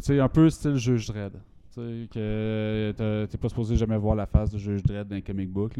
sais, 0.00 0.18
un 0.18 0.28
peu 0.28 0.48
style 0.48 0.76
Juge 0.76 1.06
Dredd. 1.06 1.34
Tu 1.74 1.80
sais, 1.80 2.08
que 2.10 3.26
t'es 3.26 3.36
pas 3.36 3.48
supposé 3.48 3.76
jamais 3.76 3.98
voir 3.98 4.14
la 4.14 4.26
face 4.26 4.50
de 4.50 4.58
Juge 4.58 4.82
Dredd 4.82 5.08
dans 5.08 5.16
un 5.16 5.20
comic 5.20 5.50
book. 5.50 5.74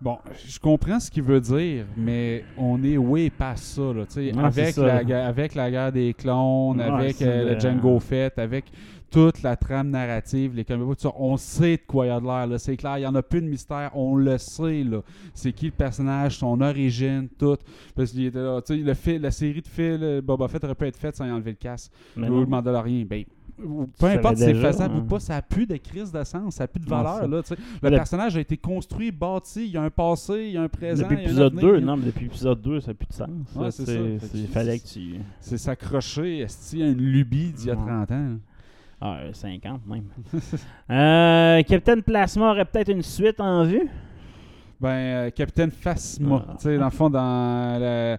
Bon, 0.00 0.18
je 0.46 0.58
comprends 0.58 1.00
ce 1.00 1.10
qu'il 1.10 1.22
veut 1.22 1.40
dire, 1.40 1.86
mais 1.96 2.44
on 2.58 2.82
est 2.84 2.96
way 2.98 3.30
past 3.30 3.64
ça. 3.64 3.82
Là, 3.92 4.04
avec, 4.44 4.74
ça. 4.74 5.02
la, 5.02 5.26
avec 5.26 5.54
la 5.54 5.70
guerre 5.70 5.92
des 5.92 6.12
clones, 6.12 6.80
avec 6.80 7.22
euh, 7.22 7.54
le- 7.54 7.60
Django 7.60 7.98
Fett, 8.00 8.38
avec 8.38 8.66
toute 9.10 9.42
la 9.42 9.54
trame 9.56 9.90
narrative, 9.90 10.54
les 10.56 10.66
ça, 10.98 11.10
on 11.16 11.36
sait 11.36 11.76
de 11.76 11.82
quoi 11.86 12.06
il 12.06 12.08
y 12.08 12.12
a 12.12 12.20
de 12.20 12.24
l'air. 12.26 12.60
C'est 12.60 12.76
clair, 12.76 12.98
il 12.98 13.02
y 13.02 13.06
en 13.06 13.14
a 13.14 13.22
plus 13.22 13.40
de 13.40 13.46
mystère, 13.46 13.92
on 13.94 14.16
le 14.16 14.36
sait. 14.38 14.82
là. 14.82 15.00
C'est 15.32 15.52
qui 15.52 15.66
le 15.66 15.70
personnage, 15.72 16.36
son 16.38 16.60
origine, 16.60 17.28
tout. 17.38 17.56
Parce 17.94 18.10
qu'il 18.10 18.26
était 18.26 18.38
là, 18.40 18.60
tu 18.60 18.84
sais, 18.94 19.18
la 19.18 19.30
série 19.30 19.62
de 19.62 19.68
fils 19.68 20.00
Boba 20.22 20.48
Fett 20.48 20.64
aurait 20.64 20.74
pu 20.74 20.86
être 20.86 20.96
faite 20.98 21.14
sans 21.16 21.26
y 21.26 21.30
enlever 21.30 21.52
le 21.52 21.56
casque. 21.56 21.92
Ou 22.16 22.40
le 22.40 22.46
Mandalorien. 22.46 23.04
Ben, 23.08 23.24
ou- 23.62 23.86
peu 23.98 24.06
importe 24.06 24.36
si 24.36 24.44
c'est 24.44 24.54
faisable 24.54 24.94
hein. 24.96 25.00
ou 25.00 25.04
pas, 25.04 25.20
ça 25.20 25.36
a 25.36 25.42
plus 25.42 25.66
de 25.66 25.76
crise 25.76 26.10
de 26.12 26.24
sens, 26.24 26.54
ça 26.56 26.64
a 26.64 26.66
plus 26.66 26.80
de 26.80 26.88
valeur. 26.88 27.26
Là, 27.28 27.40
le 27.50 27.90
Le- 27.90 27.96
personnage 27.96 28.36
a 28.36 28.40
été 28.40 28.56
construit, 28.56 29.10
bâti, 29.12 29.66
il 29.66 29.72
y 29.72 29.76
a 29.76 29.82
un 29.82 29.90
passé, 29.90 30.44
il 30.46 30.52
y 30.52 30.56
a 30.56 30.62
un 30.62 30.68
présent. 30.68 31.02
Depuis 31.08 31.22
épisode 31.24 31.52
avenir. 31.58 31.74
2, 31.74 31.80
non, 31.80 31.96
mais 31.96 32.06
depuis 32.06 32.26
épisode 32.26 32.60
2, 32.62 32.80
ça 32.80 32.88
n'a 32.88 32.94
plus 32.94 33.06
de 33.08 33.12
sens. 33.12 33.28
Ouais, 33.56 33.70
c'est 33.70 33.86
ça. 33.86 34.28
Il 34.34 34.48
fallait 34.48 34.78
que 34.78 34.86
tu. 34.86 35.14
C'est 35.40 35.58
s'accrocher 35.58 36.44
à 36.44 36.76
une 36.76 36.98
lubie 36.98 37.52
d'il 37.52 37.66
y 37.68 37.70
a 37.70 37.74
Ouais. 37.76 37.80
30 37.86 38.10
ans. 38.12 38.36
Ah, 39.00 39.16
euh, 39.18 39.32
50 39.32 39.86
même. 39.86 40.04
euh, 40.90 41.62
Captain 41.64 42.00
Plasma 42.00 42.50
aurait 42.50 42.64
peut-être 42.64 42.90
une 42.90 43.02
suite 43.02 43.40
en 43.40 43.64
vue? 43.64 43.88
Ben, 44.80 44.88
euh, 44.88 45.30
Capitaine 45.30 45.70
Phasma, 45.70 46.44
Ah. 46.48 46.52
tu 46.56 46.62
sais, 46.64 46.78
dans 46.78 46.84
le 46.86 46.90
fond, 46.90 47.10
dans 47.10 47.78
la... 47.80 48.18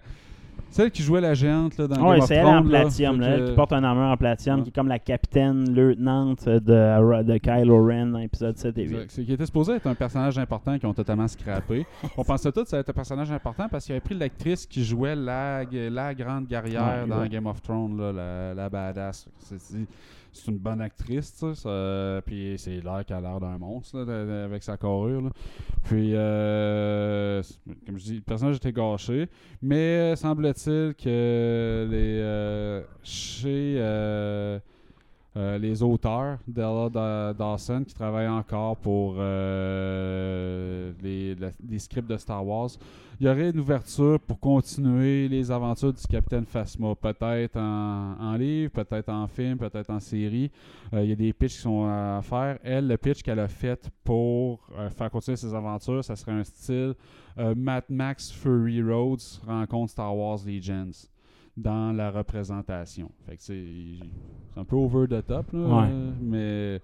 Celle 0.76 0.90
qui 0.90 1.02
jouait 1.02 1.22
la 1.22 1.32
géante 1.32 1.78
là, 1.78 1.86
dans 1.86 1.96
Oui, 1.96 2.10
Game 2.16 2.20
of 2.20 2.26
c'est 2.26 2.34
elle 2.34 2.44
en 2.46 2.52
Thrones, 2.60 2.70
là. 2.70 2.80
platinum, 2.82 3.16
Fait 3.16 3.20
là, 3.30 3.36
que- 3.36 3.40
elle 3.42 3.48
qui 3.48 3.54
porte 3.54 3.72
un 3.72 3.82
armure 3.84 4.04
en 4.04 4.16
platinum, 4.18 4.58
Ouais. 4.58 4.62
qui 4.64 4.68
est 4.68 4.72
comme 4.74 4.88
la 4.88 4.98
capitaine 4.98 5.74
lieutenante 5.74 6.44
de, 6.46 7.22
de 7.22 7.38
Kylo 7.38 7.86
Ren 7.86 8.06
dans 8.12 8.18
l'épisode 8.18 8.58
7 8.58 8.76
et 8.76 8.82
8. 8.82 8.92
Exact. 8.92 9.10
C'est 9.10 9.24
qui 9.24 9.32
était 9.32 9.46
supposé 9.46 9.72
être 9.76 9.86
un 9.86 9.94
personnage 9.94 10.38
important 10.38 10.78
qui 10.78 10.84
ont 10.84 10.92
totalement 10.92 11.28
scrappé. 11.28 11.86
On 12.18 12.24
pensait 12.24 12.52
tous 12.52 12.64
que 12.64 12.68
ça 12.68 12.76
allait 12.76 12.80
être 12.82 12.90
un 12.90 12.92
personnage 12.92 13.32
important 13.32 13.68
parce 13.70 13.86
qu'il 13.86 13.94
avait 13.94 14.00
pris 14.00 14.14
l'actrice 14.16 14.66
qui 14.66 14.84
jouait 14.84 15.16
la, 15.16 15.62
la 15.64 16.14
grande 16.14 16.46
guerrière 16.46 17.04
Ouais, 17.04 17.08
dans 17.08 17.20
ouais. 17.20 17.28
Game 17.30 17.46
of 17.46 17.62
Thrones, 17.62 17.96
là, 17.98 18.12
la, 18.12 18.54
la 18.54 18.68
badass. 18.68 19.28
C'est, 19.38 19.58
c'est- 19.58 19.86
c'est 20.36 20.50
une 20.50 20.58
bonne 20.58 20.80
actrice, 20.80 21.44
Puis 22.26 22.54
c'est 22.58 22.80
l'air 22.80 23.04
qu'elle 23.06 23.16
a 23.16 23.20
l'air 23.20 23.40
d'un 23.40 23.58
monstre 23.58 23.98
là, 23.98 24.44
avec 24.44 24.62
sa 24.62 24.76
carrure. 24.76 25.30
Puis, 25.84 26.12
euh, 26.14 27.42
comme 27.86 27.98
je 27.98 28.04
dis, 28.04 28.14
le 28.16 28.20
personnage 28.20 28.56
était 28.56 28.72
gâché. 28.72 29.28
Mais 29.62 29.76
euh, 29.76 30.16
semble-t-il 30.16 30.94
que 30.94 31.88
les, 31.90 32.20
euh, 32.20 32.82
chez. 33.02 33.76
Euh, 35.36 35.58
les 35.58 35.82
auteurs 35.82 36.38
d'Ella 36.48 36.88
Da- 36.88 37.34
Dawson 37.34 37.84
qui 37.86 37.92
travaillent 37.92 38.28
encore 38.28 38.74
pour 38.78 39.16
euh, 39.18 40.92
les, 41.02 41.78
scripts 41.78 42.08
de 42.08 42.16
Star 42.16 42.46
Wars. 42.46 42.70
Il 43.20 43.26
y 43.26 43.28
aurait 43.28 43.50
une 43.50 43.60
ouverture 43.60 44.18
pour 44.18 44.40
continuer 44.40 45.28
les 45.28 45.50
aventures 45.50 45.92
du 45.92 46.02
Capitaine 46.06 46.46
Phasma, 46.46 46.94
peut-être 46.94 47.58
en, 47.58 48.34
livre, 48.38 48.72
peut-être 48.72 49.10
en 49.10 49.26
film, 49.26 49.58
peut-être 49.58 49.90
en 49.90 50.00
série. 50.00 50.50
Euh, 50.94 51.02
il 51.02 51.10
y 51.10 51.12
a 51.12 51.16
des 51.16 51.34
pitchs 51.34 51.56
qui 51.56 51.60
sont 51.60 51.84
à 51.84 52.20
faire. 52.22 52.58
Elle, 52.62 52.88
le 52.88 52.96
pitch 52.96 53.22
qu'elle 53.22 53.40
a 53.40 53.48
fait 53.48 53.90
pour 54.04 54.66
faire 54.96 55.10
continuer 55.10 55.36
ses 55.36 55.52
aventures, 55.54 56.02
ça 56.02 56.16
serait 56.16 56.32
un 56.32 56.44
style 56.44 56.94
Mad 57.36 57.84
Max 57.90 58.30
Fury 58.30 58.82
Roads 58.82 59.42
rencontre 59.46 59.92
Star 59.92 60.16
Wars 60.16 60.38
Legends 60.46 61.08
dans 61.56 61.92
la 61.92 62.10
représentation. 62.10 63.10
Fait 63.26 63.36
que 63.36 63.42
c'est 63.42 63.64
c'est 64.54 64.60
un 64.60 64.64
peu 64.64 64.76
over 64.76 65.06
the 65.08 65.26
top, 65.26 65.46
là, 65.52 65.60
Ouais. 65.82 65.88
mais 66.22 66.80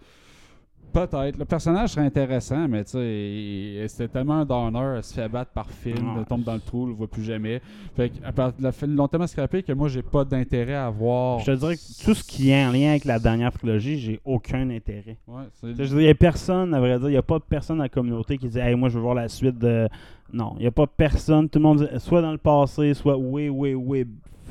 peut-être. 0.92 1.38
Le 1.38 1.44
personnage 1.46 1.90
serait 1.90 2.04
intéressant, 2.06 2.68
mais 2.68 2.84
tu 2.84 2.90
sais, 2.92 3.84
c'était 3.88 4.08
tellement 4.08 4.40
un 4.40 4.44
downer, 4.44 4.96
elle 4.96 5.02
se 5.04 5.14
fait 5.14 5.28
battre 5.28 5.50
par 5.52 5.70
film, 5.70 6.06
Ouais. 6.08 6.14
elle 6.20 6.26
tombe 6.26 6.42
dans 6.42 6.54
le 6.54 6.60
trou, 6.60 6.82
on 6.84 6.86
le 6.86 6.92
voit 6.92 7.06
plus 7.08 7.22
jamais. 7.22 7.60
Fait 7.96 8.10
que, 8.10 8.24
à 8.24 8.32
part- 8.32 8.52
la 8.60 8.72
l'ont 8.86 9.08
tellement 9.08 9.26
scrappé 9.26 9.62
que 9.62 9.72
moi, 9.72 9.88
j'ai 9.88 10.02
pas 10.02 10.24
d'intérêt 10.24 10.74
à 10.74 10.90
voir. 10.90 11.38
Je 11.40 11.52
te 11.52 11.56
dirais 11.58 11.76
que 11.76 12.04
tout 12.04 12.14
ce 12.14 12.24
qui 12.24 12.50
est 12.50 12.64
en 12.66 12.72
lien 12.72 12.90
avec 12.90 13.04
la 13.06 13.18
dernière 13.18 13.52
trilogie, 13.52 13.98
j'ai 13.98 14.20
aucun 14.24 14.68
intérêt. 14.70 15.16
Ouais, 15.26 15.44
c'est- 15.54 15.82
Je 15.84 15.94
il 15.96 16.02
n'y 16.04 16.08
a 16.08 16.14
personne, 16.14 16.74
à 16.74 16.80
vrai 16.80 16.98
dire, 16.98 17.08
il 17.08 17.12
n'y 17.12 17.16
a 17.18 17.22
pas 17.22 17.40
personne 17.40 17.76
dans 17.78 17.84
la 17.84 17.88
communauté 17.88 18.36
qui 18.38 18.48
dit 18.48 18.58
Hey, 18.58 18.74
moi 18.74 18.88
je 18.90 18.96
veux 18.96 19.02
voir 19.02 19.14
la 19.14 19.28
suite 19.28 19.58
de. 19.58 19.88
Non, 20.32 20.54
il 20.56 20.60
n'y 20.62 20.66
a 20.66 20.70
pas 20.72 20.86
personne. 20.86 21.48
Tout 21.48 21.58
le 21.58 21.62
monde 21.62 21.78
dit 21.90 22.00
soit 22.00 22.22
dans 22.22 22.32
le 22.32 22.38
passé, 22.38 22.92
soit 22.94 23.16
oui, 23.18 23.48
oui, 23.50 23.74
oui, 23.74 24.06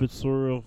futur. 0.08 0.64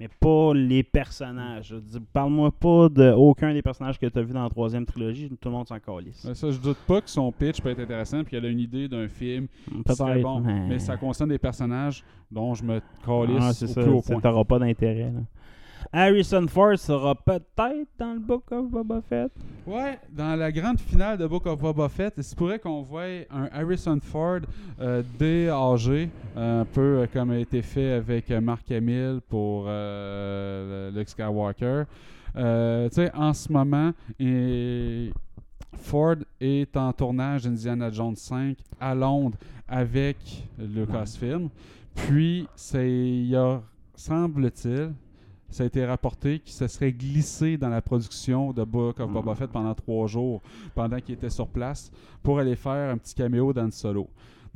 Mais 0.00 0.08
pas 0.20 0.52
les 0.54 0.84
personnages. 0.84 1.74
Parle-moi 2.12 2.52
pas 2.52 2.88
de 2.88 3.10
aucun 3.16 3.52
des 3.52 3.62
personnages 3.62 3.98
que 3.98 4.06
tu 4.06 4.16
as 4.16 4.22
vu 4.22 4.32
dans 4.32 4.44
la 4.44 4.48
troisième 4.48 4.86
trilogie, 4.86 5.28
tout 5.40 5.48
le 5.48 5.50
monde 5.56 5.66
s'en 5.66 5.80
calisse. 5.80 6.24
Ça, 6.34 6.50
je 6.52 6.58
doute 6.60 6.76
pas 6.86 7.00
que 7.00 7.10
son 7.10 7.32
pitch 7.32 7.60
peut 7.60 7.70
être 7.70 7.80
intéressant, 7.80 8.22
puis 8.22 8.30
qu'elle 8.30 8.44
a 8.46 8.48
une 8.48 8.60
idée 8.60 8.86
d'un 8.86 9.08
film 9.08 9.48
qui 9.84 9.94
serait 9.96 10.20
bon, 10.22 10.38
mais- 10.40 10.68
mais 10.68 10.78
ça 10.78 10.96
concerne 10.96 11.30
des 11.30 11.38
personnages 11.38 12.04
dont 12.30 12.54
je 12.54 12.62
me 12.62 12.80
calisse 13.04 13.38
Ah, 13.40 13.50
au 13.50 13.52
ça, 13.66 13.80
plus 13.82 13.90
haut 13.90 14.00
point. 14.02 14.44
pas 14.44 14.58
d'intérêt. 14.60 15.12
Harrison 15.92 16.46
Ford 16.48 16.78
sera 16.78 17.14
peut-être 17.14 17.88
dans 17.98 18.12
le 18.14 18.20
Book 18.20 18.50
of 18.50 18.68
Boba 18.70 19.00
Fett. 19.00 19.30
Ouais, 19.66 19.98
dans 20.10 20.36
la 20.36 20.50
grande 20.50 20.80
finale 20.80 21.18
de 21.18 21.26
Book 21.26 21.46
of 21.46 21.60
Boba 21.60 21.88
Fett, 21.88 22.14
il 22.16 22.24
se 22.24 22.34
pourrait 22.34 22.58
qu'on 22.58 22.82
voie 22.82 23.26
un 23.30 23.48
Harrison 23.52 23.98
Ford 24.02 24.40
euh, 24.80 25.02
déâgé, 25.18 26.10
un 26.36 26.64
peu 26.64 26.80
euh, 27.00 27.06
comme 27.12 27.30
a 27.30 27.38
été 27.38 27.62
fait 27.62 27.92
avec 27.92 28.30
euh, 28.30 28.40
Mark 28.40 28.70
Hamill 28.70 29.20
pour 29.28 29.64
euh, 29.66 30.90
Luke 30.90 31.08
Skywalker. 31.08 31.84
Euh, 32.36 32.88
tu 32.88 32.94
sais, 32.96 33.14
en 33.14 33.32
ce 33.32 33.52
moment, 33.52 33.92
et 34.18 35.10
Ford 35.76 36.16
est 36.40 36.76
en 36.76 36.92
tournage 36.92 37.42
d'Indiana 37.44 37.90
Jones 37.90 38.16
5 38.16 38.56
à 38.80 38.94
Londres 38.94 39.36
avec 39.66 40.16
Lucasfilm. 40.58 41.48
Puis, 41.94 42.46
il 42.74 43.26
y 43.26 43.36
a, 43.36 43.60
semble-t-il, 43.94 44.92
ça 45.50 45.62
a 45.62 45.66
été 45.66 45.84
rapporté 45.84 46.40
qu'il 46.40 46.52
se 46.52 46.66
serait 46.66 46.92
glissé 46.92 47.56
dans 47.56 47.68
la 47.68 47.80
production 47.80 48.52
de 48.52 48.64
Book 48.64 49.00
of 49.00 49.10
Boba 49.10 49.34
Fett 49.34 49.50
pendant 49.50 49.74
trois 49.74 50.06
jours, 50.06 50.42
pendant 50.74 51.00
qu'il 51.00 51.14
était 51.14 51.30
sur 51.30 51.48
place, 51.48 51.90
pour 52.22 52.38
aller 52.38 52.56
faire 52.56 52.90
un 52.90 52.98
petit 52.98 53.14
caméo 53.14 53.52
dans 53.52 53.64
le 53.64 53.70
solo. 53.70 54.08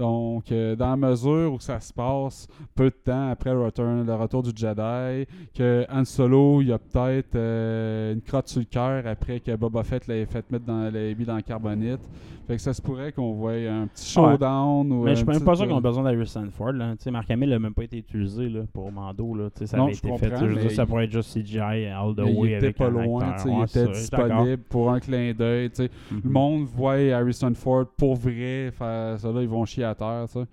Donc, 0.03 0.51
euh, 0.51 0.75
dans 0.75 0.91
la 0.91 0.97
mesure 0.97 1.53
où 1.53 1.61
ça 1.61 1.79
se 1.79 1.93
passe 1.93 2.49
peu 2.75 2.87
de 2.87 2.97
temps 3.05 3.31
après 3.31 3.53
le 3.53 3.63
retour, 3.63 3.85
le 3.85 4.15
retour 4.15 4.43
du 4.43 4.51
Jedi, 4.53 5.29
que 5.55 5.87
Han 5.89 6.05
Solo, 6.05 6.61
il 6.61 6.71
y 6.71 6.73
a 6.73 6.79
peut-être 6.81 7.37
euh, 7.37 8.13
une 8.13 8.21
crotte 8.21 8.49
sur 8.49 8.59
le 8.59 8.65
cœur 8.67 9.07
après 9.07 9.39
que 9.39 9.55
Boba 9.55 9.85
Fett 9.85 10.09
l'ait 10.09 10.27
fait 10.27 10.45
mettre 10.51 10.65
dans, 10.65 10.91
mis 10.91 11.25
dans 11.25 11.37
la 11.37 11.43
carbonite. 11.43 12.01
Fait 12.49 12.57
que 12.57 12.63
ça 12.63 12.75
se 12.75 12.83
pourrait 12.83 13.13
qu'on 13.13 13.33
voie 13.33 13.53
un 13.53 13.87
petit 13.87 14.11
showdown. 14.11 14.91
Ou 14.91 15.05
Mais 15.05 15.13
je 15.13 15.17
suis 15.21 15.27
même 15.27 15.45
pas 15.45 15.55
sûr 15.55 15.69
qu'on 15.69 15.77
a 15.77 15.81
besoin 15.81 16.03
d'Harrison 16.03 16.49
Ford. 16.51 16.73
Là. 16.73 16.95
Mark 17.13 17.31
Hamill 17.31 17.51
n'a 17.51 17.59
même 17.61 17.73
pas 17.73 17.85
été 17.85 17.99
utilisé 17.99 18.49
là, 18.49 18.63
pour 18.73 18.91
Mando. 18.91 19.35
Là. 19.35 19.49
Ça 19.65 19.77
Non, 19.77 19.85
avait 19.85 19.93
été 19.93 20.19
fait. 20.19 20.31
Dire, 20.31 20.71
ça 20.73 20.85
pourrait 20.85 21.05
être 21.05 21.13
juste 21.13 21.33
CGI 21.39 21.61
all 21.87 22.15
the 22.17 22.23
Mais 22.25 22.33
il 22.33 22.39
way 22.41 22.49
était 22.55 22.65
avec 22.67 22.77
pas 22.77 22.89
loin, 22.91 23.29
acteur. 23.31 23.47
il 23.47 23.63
était 23.63 23.85
ça, 23.85 23.93
disponible 23.93 24.63
pour 24.69 24.91
un 24.91 24.99
clin 24.99 25.33
d'œil. 25.33 25.71
sais. 25.73 25.89
Mhm. 26.11 26.21
Le 26.25 26.31
monde 26.31 26.65
voit 26.65 26.95
Harrison 26.95 27.53
Ford 27.55 27.87
pour 27.97 28.17
vrai 28.17 28.73
faire 28.73 29.21
ça 29.21 29.31
là, 29.31 29.41
ils 29.41 29.49
vont 29.49 29.65
chier 29.65 29.85
à 29.85 29.92
terre. 29.95 30.25
tu 30.27 30.41
sais. 30.41 30.47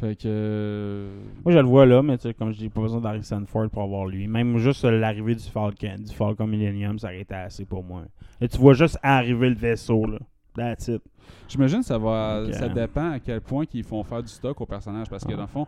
Fait 0.00 0.16
que. 0.16 0.22
euh, 0.26 1.10
Moi, 1.44 1.52
je 1.52 1.58
le 1.58 1.66
vois 1.66 1.86
là, 1.86 2.02
mais 2.02 2.16
tu 2.18 2.22
sais, 2.24 2.34
comme 2.34 2.52
je 2.52 2.58
dis, 2.58 2.68
pas 2.68 2.80
besoin 2.80 3.00
d'Harrison 3.00 3.42
Ford 3.46 3.68
pour 3.70 3.82
avoir 3.82 4.06
lui. 4.06 4.26
Même 4.26 4.58
juste 4.58 4.84
l'arrivée 4.84 5.34
du 5.34 5.44
Falcon, 5.44 5.96
du 5.98 6.14
Falcon 6.14 6.46
Millennium, 6.46 6.98
ça 6.98 7.08
aurait 7.08 7.20
été 7.20 7.34
assez 7.34 7.64
pour 7.64 7.82
moi. 7.84 8.02
Et 8.40 8.48
tu 8.48 8.58
vois 8.58 8.74
juste 8.74 8.98
arriver 9.02 9.48
le 9.50 9.56
vaisseau, 9.56 10.04
là. 10.06 10.18
That's 10.54 10.88
it. 10.88 11.02
J'imagine 11.48 11.78
que 11.80 11.86
ça 11.86 11.98
va. 11.98 12.42
Ça 12.52 12.68
dépend 12.74 13.10
à 13.12 13.18
quel 13.20 13.40
point 13.40 13.64
qu'ils 13.64 13.84
font 13.84 14.02
faire 14.04 14.22
du 14.22 14.28
stock 14.28 14.60
au 14.60 14.66
personnage. 14.66 15.08
Parce 15.08 15.24
que 15.24 15.32
dans 15.32 15.42
le 15.42 15.46
fond, 15.46 15.66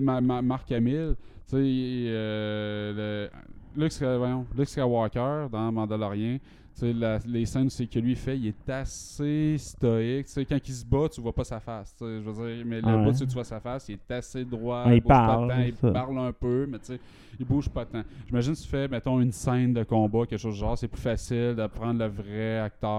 Ma- 0.00 0.20
Ma- 0.20 0.42
Mark 0.42 0.70
Hamill, 0.72 1.14
tu 1.48 1.56
sais, 1.56 1.56
euh, 1.62 3.28
Luke, 3.76 3.92
Skywalker 3.92 5.46
dans 5.50 5.72
Mandalorian, 5.72 6.38
la- 6.86 7.18
les 7.26 7.46
scènes 7.46 7.70
c'est 7.70 7.86
que 7.86 7.98
lui 7.98 8.14
fait, 8.16 8.38
il 8.38 8.46
est 8.48 8.70
assez 8.70 9.56
stoïque. 9.58 10.26
Quand 10.48 10.68
il 10.68 10.72
se 10.74 10.84
bat, 10.84 11.08
tu 11.08 11.20
vois 11.20 11.34
pas 11.34 11.44
sa 11.44 11.60
face. 11.60 11.94
Je 12.00 12.06
veux 12.06 12.54
dire, 12.56 12.64
mais 12.66 12.80
le 12.80 12.86
Ouais. 12.86 13.04
bout 13.04 13.10
où 13.22 13.26
tu 13.26 13.34
vois 13.34 13.44
sa 13.44 13.60
face, 13.60 13.88
il 13.88 13.94
est 13.94 14.14
assez 14.14 14.44
droit. 14.44 14.86
Ouais, 14.86 14.96
il 14.98 15.02
parle, 15.02 15.52
il 15.66 15.74
parle 15.92 16.18
un 16.18 16.32
peu, 16.32 16.66
mais 16.70 16.78
tu 16.78 16.86
sais, 16.86 17.00
il 17.40 17.46
bouge 17.46 17.68
pas 17.68 17.84
tant. 17.84 18.02
J'imagine 18.26 18.54
que 18.54 18.58
tu 18.60 18.68
fais, 18.68 18.88
mettons, 18.88 19.20
une 19.20 19.32
scène 19.32 19.72
de 19.72 19.82
combat, 19.84 20.26
quelque 20.26 20.40
chose 20.40 20.54
du 20.54 20.60
genre, 20.60 20.76
c'est 20.76 20.88
plus 20.88 21.00
facile 21.00 21.54
de 21.56 21.66
prendre 21.66 21.98
le 22.00 22.08
vrai 22.08 22.58
acteur, 22.58 22.90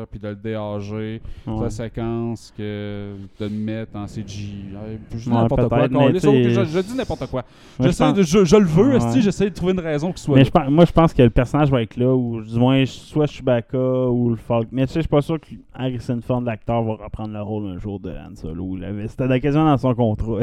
là, 0.00 0.06
puis 0.10 0.18
de 0.18 0.28
le 0.28 0.36
déhager, 0.36 1.20
Ouais. 1.46 1.68
sa 1.68 1.84
séquence, 1.84 2.52
que 2.56 3.14
de 3.40 3.44
le 3.44 3.50
mettre 3.50 3.96
en 3.96 4.06
CG. 4.06 4.64
Ouais, 4.72 4.98
Je 5.12 5.16
dis 5.18 5.30
n'importe 5.30 5.68
quoi. 5.68 5.86
je, 5.88 6.80
dis 6.80 6.96
n'importe 6.96 7.30
quoi. 7.30 7.44
Je 7.78 8.56
le 8.56 8.64
veux, 8.64 8.96
Ouais. 8.98 9.20
j'essaie 9.20 9.50
de 9.50 9.54
trouver 9.54 9.72
une 9.72 9.80
raison 9.80 10.08
qu'il 10.12 10.18
soit 10.18 10.36
Mais 10.36 10.44
là. 10.44 10.70
moi, 10.70 10.84
je 10.84 10.92
pense 10.92 11.12
que 11.12 11.22
le 11.22 11.30
personnage 11.30 11.70
va 11.70 11.82
être 11.82 11.96
là, 11.96 12.14
ou 12.14 12.40
du 12.42 12.58
moins, 12.58 12.84
soit 12.86 13.26
Chewbacca 13.26 14.08
ou 14.08 14.30
le 14.30 14.36
Falcon. 14.36 14.68
Mais 14.72 14.86
tu 14.86 14.92
sais, 14.92 14.98
je 15.00 15.02
suis 15.02 15.08
pas 15.08 15.22
sûr 15.22 15.40
que 15.40 15.46
Harrison 15.74 16.20
Ford, 16.22 16.40
l'acteur, 16.40 16.82
va 16.82 16.94
reprendre 17.04 17.32
le 17.34 17.42
rôle 17.42 17.66
un 17.66 17.78
jour 17.78 18.00
de 18.00 18.10
Han 18.10 18.34
Solo. 18.34 18.76
C'était 19.08 19.40
quasiment 19.40 19.64
dans 19.66 19.76
son 19.76 19.94
contrat. 19.94 20.40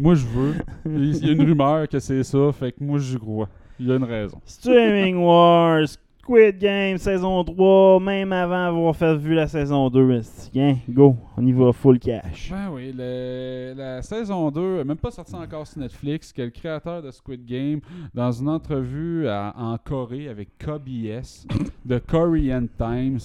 Moi, 0.00 0.14
je 0.14 0.26
veux. 0.26 0.54
Il 0.86 1.26
y 1.26 1.28
a 1.28 1.32
une 1.32 1.42
rumeur 1.42 1.88
que 1.88 1.98
c'est 1.98 2.22
ça, 2.24 2.50
fait 2.52 2.72
que 2.72 2.82
moi, 2.82 2.98
je 2.98 3.18
crois. 3.18 3.48
Il 3.78 3.86
y 3.86 3.92
a 3.92 3.96
une 3.96 4.04
raison. 4.04 4.38
Streaming 4.44 5.16
Wars, 5.18 5.86
Squid 6.22 6.58
Game, 6.58 6.96
saison 6.98 7.42
3, 7.44 7.98
même 8.00 8.32
avant 8.32 8.66
avoir 8.66 8.94
fait 8.96 9.16
vu 9.16 9.34
la 9.34 9.46
saison 9.46 9.88
2. 9.90 10.12
esti. 10.12 10.60
Hein, 10.60 10.76
go, 10.88 11.16
on 11.36 11.44
y 11.46 11.52
va 11.52 11.72
full 11.72 11.98
cash. 11.98 12.50
Ben 12.50 12.70
oui, 12.72 12.94
le- 12.96 13.74
la 13.76 14.00
saison 14.02 14.50
2, 14.50 14.84
même 14.84 14.96
pas 14.98 15.10
sortie 15.10 15.34
encore 15.34 15.66
sur 15.66 15.80
Netflix, 15.80 16.32
que 16.32 16.42
le 16.42 16.50
créateur 16.50 17.02
de 17.02 17.10
Squid 17.10 17.44
Game, 17.46 17.80
dans 18.14 18.30
une 18.32 18.48
entrevue 18.48 19.26
à- 19.28 19.52
en 19.56 19.76
Corée 19.78 20.28
avec 20.28 20.56
KBS, 20.58 21.46
de 21.84 21.98
Korean 21.98 22.66
Times, 22.78 23.18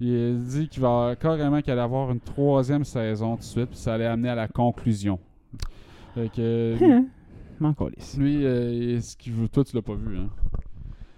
il 0.00 0.38
dit 0.40 0.68
qu'il 0.68 0.82
va 0.82 1.14
carrément 1.20 1.60
qu'il 1.60 1.72
allait 1.72 1.82
avoir 1.82 2.10
une 2.10 2.20
troisième 2.20 2.84
saison 2.84 3.32
tout 3.34 3.40
de 3.40 3.44
suite, 3.44 3.66
puis 3.70 3.78
ça 3.78 3.94
allait 3.94 4.06
amener 4.06 4.30
à 4.30 4.34
la 4.34 4.48
conclusion. 4.48 5.18
Fait 6.14 6.30
que, 6.30 6.76
m'en 7.60 7.74
lui, 8.16 8.44
euh, 8.44 9.00
ce 9.00 9.16
qu'il 9.16 9.32
veut, 9.32 9.48
toi 9.48 9.64
tu 9.64 9.74
l'as 9.76 9.82
pas 9.82 9.94
vu, 9.94 10.18
hein? 10.18 10.28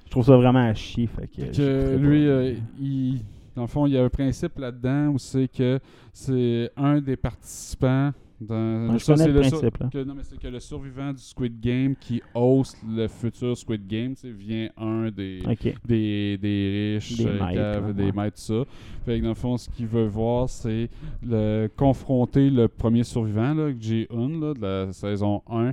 Je 0.07 0.11
trouve 0.11 0.27
ça 0.27 0.37
vraiment 0.37 0.61
à 0.61 0.75
chier. 0.75 1.07
Fait 1.07 1.29
que, 1.29 1.53
Fait 1.53 1.99
lui, 1.99 2.27
euh, 2.27 2.55
il, 2.81 3.23
dans 3.55 3.63
le 3.63 3.69
fond, 3.69 3.87
il 3.87 3.93
y 3.93 3.99
a 3.99 4.05
un 4.05 4.09
principe 4.09 4.59
là-dedans 4.59 5.09
où 5.09 5.19
c'est 5.19 5.49
que 5.49 5.79
c'est 6.13 6.71
un 6.77 7.01
des 7.01 7.17
participants 7.17 8.13
je 8.41 8.99
ça, 9.05 9.13
connais 9.13 9.25
c'est 9.25 9.33
le 9.33 9.43
sur- 9.45 9.59
principe, 9.61 9.79
là. 9.79 9.89
que- 9.93 10.05
non, 10.05 10.15
mais 10.15 10.23
c'est 10.25 10.39
que 10.39 10.49
le 10.49 10.61
survivant 10.61 11.13
du 11.13 11.23
Squid 11.23 11.61
Game 11.61 11.95
qui 11.97 12.23
host 12.35 12.77
le 12.89 13.07
futur 13.09 13.57
Squid 13.57 13.87
Game, 13.87 14.15
vient 14.25 14.69
un 14.79 15.11
des, 15.11 15.43
des, 15.87 16.39
des 16.39 16.99
riches, 17.01 17.17
Des 17.19 17.27
euh, 17.27 17.39
maîtres, 17.45 17.93
des 17.95 18.13
maîtres, 18.13 18.37
tout 18.37 18.43
ça. 18.65 18.65
Fait 19.05 19.19
que 19.19 19.23
dans 19.23 19.29
le 19.31 19.35
fond, 19.35 19.57
ce 19.57 19.69
qu'il 19.71 19.87
veut 19.87 20.07
voir, 20.07 20.49
c'est 20.49 20.89
le, 21.23 21.69
confronter 21.77 22.49
le 22.51 22.69
premier 22.69 23.05
survivant, 23.05 23.53
là, 23.55 23.71
Ji-un, 23.79 24.29
là, 24.41 24.55
de 24.55 24.61
la 24.87 24.93
saison 24.93 25.43
1, 25.51 25.73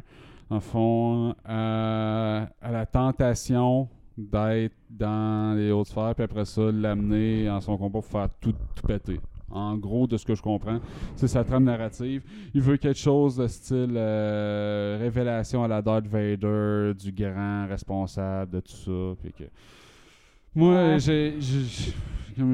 dans 0.49 0.55
le 0.55 0.59
fond, 0.61 1.35
à, 1.45 2.47
à 2.61 2.71
la 2.71 2.85
tentation 2.85 3.87
d'être 4.17 4.73
dans 4.89 5.55
les 5.55 5.71
hautes 5.71 5.87
sphères, 5.87 6.15
puis 6.15 6.23
après 6.23 6.45
ça, 6.45 6.71
l'amener 6.71 7.49
en 7.49 7.61
son 7.61 7.77
combat 7.77 7.99
pour 8.01 8.05
faire 8.05 8.29
tout, 8.41 8.53
tout 8.75 8.87
péter. 8.87 9.19
En 9.49 9.77
gros, 9.77 10.07
de 10.07 10.17
ce 10.17 10.25
que 10.25 10.35
je 10.35 10.41
comprends, 10.41 10.79
c'est 11.15 11.27
sa 11.27 11.43
trame 11.43 11.63
narrative. 11.63 12.21
Il 12.53 12.61
veut 12.61 12.77
quelque 12.77 12.99
chose 12.99 13.37
de 13.37 13.47
style 13.47 13.93
euh, 13.95 14.97
révélation 14.99 15.63
à 15.63 15.67
la 15.67 15.81
Darth 15.81 16.05
Vader, 16.07 16.93
du 16.93 17.11
grand 17.11 17.65
responsable 17.67 18.51
de 18.51 18.59
tout 18.59 18.75
ça. 18.75 19.15
Puis 19.21 19.31
que... 19.31 19.45
Moi, 20.53 20.97
j'ai, 20.97 21.35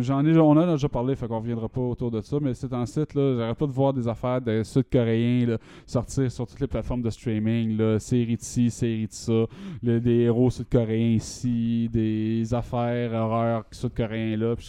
j'en 0.02 0.26
ai, 0.26 0.38
on 0.38 0.52
en 0.52 0.58
a 0.58 0.74
déjà 0.74 0.90
parlé, 0.90 1.16
fait 1.16 1.26
qu'on 1.28 1.40
reviendra 1.40 1.70
pas 1.70 1.82
autour 1.82 2.12
de 2.12 2.20
ça, 2.22 2.38
mais 2.42 2.54
c'est 2.54 2.74
un 2.74 2.86
site, 2.86 3.14
là, 3.16 3.38
j'arrête 3.38 3.58
pas 3.58 3.66
de 3.66 3.72
voir 3.72 3.94
des 3.94 4.08
affaires 4.08 4.42
de 4.42 4.62
Sud-Coréens 4.62 5.58
sortir 5.86 6.30
sur 6.30 6.46
toutes 6.46 6.60
les 6.60 6.68
plateformes 6.68 7.02
de 7.02 7.10
streaming, 7.10 7.78
là, 7.78 8.00
série 8.00 8.36
de 8.36 8.42
ci, 8.42 8.70
série 8.70 9.08
de 9.08 9.14
ça, 9.14 9.46
le- 9.82 10.00
des 10.02 10.20
héros 10.22 10.50
sud-coréens 10.50 11.16
ici, 11.16 11.90
des 11.92 12.54
affaires 12.54 13.14
horreurs 13.14 13.64
sud-coréens 13.72 14.36
là, 14.38 14.56
puis 14.56 14.66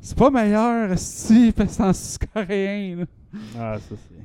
c'est 0.00 0.16
pas 0.16 0.30
meilleur 0.30 0.90
si 0.96 1.52
c'est 1.56 1.80
en 1.80 1.92
sud-coréen, 1.92 2.96
là. 2.96 3.04
Ah, 3.58 3.76
ça 3.78 3.94
c'est. 3.96 4.24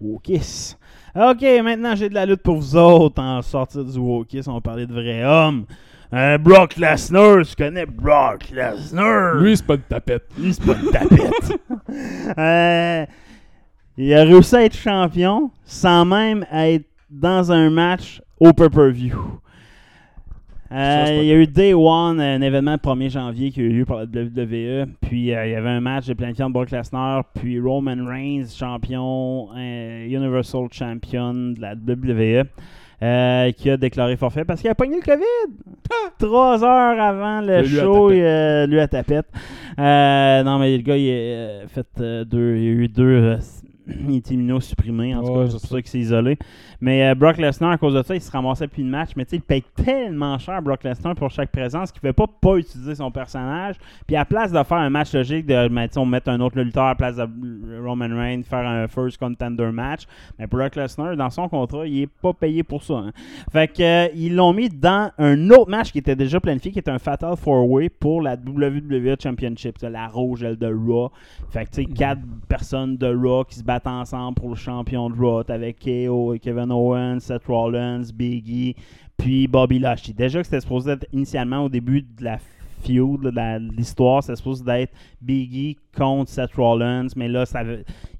Wokis. 0.00 0.76
Ok, 1.14 1.42
maintenant 1.62 1.94
j'ai 1.94 2.08
de 2.08 2.14
la 2.14 2.26
lutte 2.26 2.42
pour 2.42 2.56
vous 2.56 2.76
autres. 2.76 3.22
En 3.22 3.40
sortir 3.42 3.84
du 3.84 3.98
Wokis, 3.98 4.42
on 4.46 4.54
va 4.54 4.60
parler 4.60 4.86
de 4.86 4.92
vrais 4.92 5.24
hommes. 5.24 5.64
Euh, 6.12 6.38
Brock 6.38 6.76
Lesnar, 6.76 7.44
tu 7.44 7.56
connais 7.56 7.86
Brock 7.86 8.50
Lesnar? 8.50 9.34
Lui, 9.36 9.56
c'est 9.56 9.66
pas 9.66 9.74
une 9.74 9.80
tapette. 9.80 10.24
Lui, 10.38 10.54
c'est 10.54 10.64
pas 10.64 10.74
une 10.74 10.90
tapette. 10.90 11.60
Euh, 12.38 13.06
il 13.96 14.14
a 14.14 14.24
réussi 14.24 14.56
à 14.56 14.64
être 14.64 14.76
champion 14.76 15.50
sans 15.64 16.04
même 16.04 16.44
être 16.52 16.86
dans 17.10 17.52
un 17.52 17.70
match 17.70 18.20
au 18.40 18.52
pay-per-view. 18.52 19.40
Euh, 20.74 21.06
Ça, 21.06 21.14
il 21.14 21.26
y 21.26 21.30
a 21.30 21.36
eu 21.36 21.46
Day 21.46 21.72
One, 21.72 22.20
un 22.20 22.40
événement 22.42 22.72
le 22.72 22.78
1er 22.78 23.10
janvier 23.10 23.52
qui 23.52 23.60
a 23.60 23.62
eu 23.62 23.68
lieu 23.68 23.84
par 23.84 23.98
la 23.98 24.04
WWE. 24.04 24.86
Puis 25.02 25.32
euh, 25.32 25.46
il 25.46 25.52
y 25.52 25.54
avait 25.54 25.68
un 25.68 25.80
match 25.80 26.06
de 26.06 26.14
planifié 26.14 26.42
entre 26.42 26.54
Brock 26.54 26.72
Lesnar, 26.72 27.24
puis 27.34 27.60
Roman 27.60 28.04
Reigns, 28.04 28.46
champion, 28.58 29.50
euh, 29.56 30.04
Universal 30.06 30.66
Champion 30.72 31.32
de 31.52 31.60
la 31.60 31.74
WWE, 31.74 33.52
qui 33.52 33.70
a 33.70 33.76
déclaré 33.76 34.16
forfait 34.16 34.44
parce 34.44 34.60
qu'il 34.60 34.70
a 34.70 34.74
pogné 34.74 34.96
le 34.96 35.02
COVID. 35.02 35.54
Trois 36.18 36.64
heures 36.64 37.00
avant 37.00 37.40
le 37.40 37.64
show, 37.64 38.10
lui 38.10 38.80
à 38.80 38.88
tapette. 38.88 39.26
Non, 39.78 40.58
mais 40.58 40.76
le 40.76 40.82
gars, 40.82 40.96
il 40.96 41.10
a 41.10 41.68
fait 41.68 41.86
deux, 42.24 42.56
il 42.56 42.68
a 42.68 42.72
eu 42.72 42.88
deux 42.88 43.38
euh, 43.88 44.20
immunosupprimés. 44.30 45.14
En 45.14 45.22
tout 45.22 45.34
cas, 45.34 45.46
c'est 45.46 45.60
pour 45.60 45.68
ça 45.68 45.82
qu'il 45.82 45.90
s'est 45.90 45.98
isolé. 45.98 46.38
Mais 46.80 47.08
euh, 47.08 47.14
Brock 47.14 47.38
Lesnar, 47.38 47.72
à 47.72 47.78
cause 47.78 47.94
de 47.94 48.02
ça, 48.02 48.14
il 48.14 48.20
se 48.20 48.30
ramassait 48.30 48.68
plus 48.68 48.82
de 48.82 48.88
match. 48.88 49.10
Mais 49.16 49.24
tu 49.24 49.30
sais, 49.30 49.36
il 49.36 49.42
paye 49.42 49.62
tellement 49.76 50.38
cher 50.38 50.60
Brock 50.62 50.84
Lesnar 50.84 51.14
pour 51.14 51.30
chaque 51.30 51.50
présence 51.50 51.92
qu'il 51.92 52.00
ne 52.02 52.08
fait 52.08 52.12
pas 52.12 52.26
pas 52.26 52.56
utiliser 52.56 52.94
son 52.94 53.10
personnage. 53.10 53.76
Puis 54.06 54.16
à 54.16 54.24
place 54.24 54.52
de 54.52 54.62
faire 54.62 54.78
un 54.78 54.90
match 54.90 55.12
logique, 55.14 55.46
de 55.46 55.68
ben, 55.68 55.86
tu 55.88 55.94
sais, 55.94 55.98
on 56.00 56.06
met 56.06 56.26
un 56.28 56.40
autre 56.40 56.58
lutteur 56.58 56.84
à 56.84 56.88
la 56.90 56.94
place 56.94 57.16
de 57.16 57.82
Roman 57.84 58.08
Reigns, 58.10 58.42
faire 58.42 58.66
un 58.66 58.86
first 58.88 59.18
contender 59.18 59.70
match, 59.72 60.02
mais 60.38 60.46
Brock 60.46 60.76
Lesnar, 60.76 61.16
dans 61.16 61.30
son 61.30 61.48
contrat, 61.48 61.86
il 61.86 62.02
est 62.02 62.06
pas 62.06 62.32
payé 62.32 62.62
pour 62.62 62.82
ça. 62.82 62.94
hein. 62.94 63.12
Fait 63.52 63.68
que 63.68 63.82
euh, 63.82 64.08
ils 64.14 64.34
l'ont 64.34 64.52
mis 64.52 64.68
dans 64.68 65.10
un 65.18 65.50
autre 65.50 65.70
match 65.70 65.92
qui 65.92 65.98
était 65.98 66.16
déjà 66.16 66.40
planifié, 66.40 66.70
qui 66.72 66.78
était 66.78 66.90
un 66.90 66.98
Fatal 66.98 67.36
Four 67.36 67.70
Way 67.70 67.88
pour 67.88 68.22
la 68.22 68.34
WWE 68.34 69.14
Championship, 69.22 69.78
la 69.82 70.06
rouge, 70.08 70.42
elle 70.42 70.56
de 70.56 70.72
Raw. 70.72 71.10
Fait 71.50 71.64
que 71.64 71.70
tu 71.70 71.82
sais, 71.82 71.84
quatre 71.84 72.20
personnes 72.48 72.96
de 72.96 73.14
Raw 73.14 73.44
qui 73.44 73.56
se 73.56 73.64
battent 73.64 73.73
ensemble 73.86 74.34
pour 74.36 74.48
le 74.50 74.56
champion 74.56 75.10
de 75.10 75.18
Raw, 75.18 75.42
avec 75.48 75.78
KO, 75.84 76.34
Kevin 76.40 76.70
Owens, 76.70 77.20
Seth 77.20 77.46
Rollins, 77.46 78.02
Biggie, 78.14 78.76
puis 79.16 79.46
Bobby 79.46 79.78
Lashley. 79.78 80.14
Déjà 80.14 80.40
que 80.40 80.46
c'était 80.46 80.60
supposé 80.60 80.92
être 80.92 81.06
initialement 81.12 81.64
au 81.64 81.68
début 81.68 82.02
de 82.02 82.24
la 82.24 82.38
feud 82.38 83.20
de 83.22 83.76
l'histoire. 83.76 84.22
C'est 84.22 84.36
supposé 84.36 84.62
d'être 84.62 84.92
Biggie 85.22 85.78
contre 85.96 86.28
Seth 86.30 86.52
Rollins, 86.54 87.06
mais 87.16 87.28
là, 87.28 87.44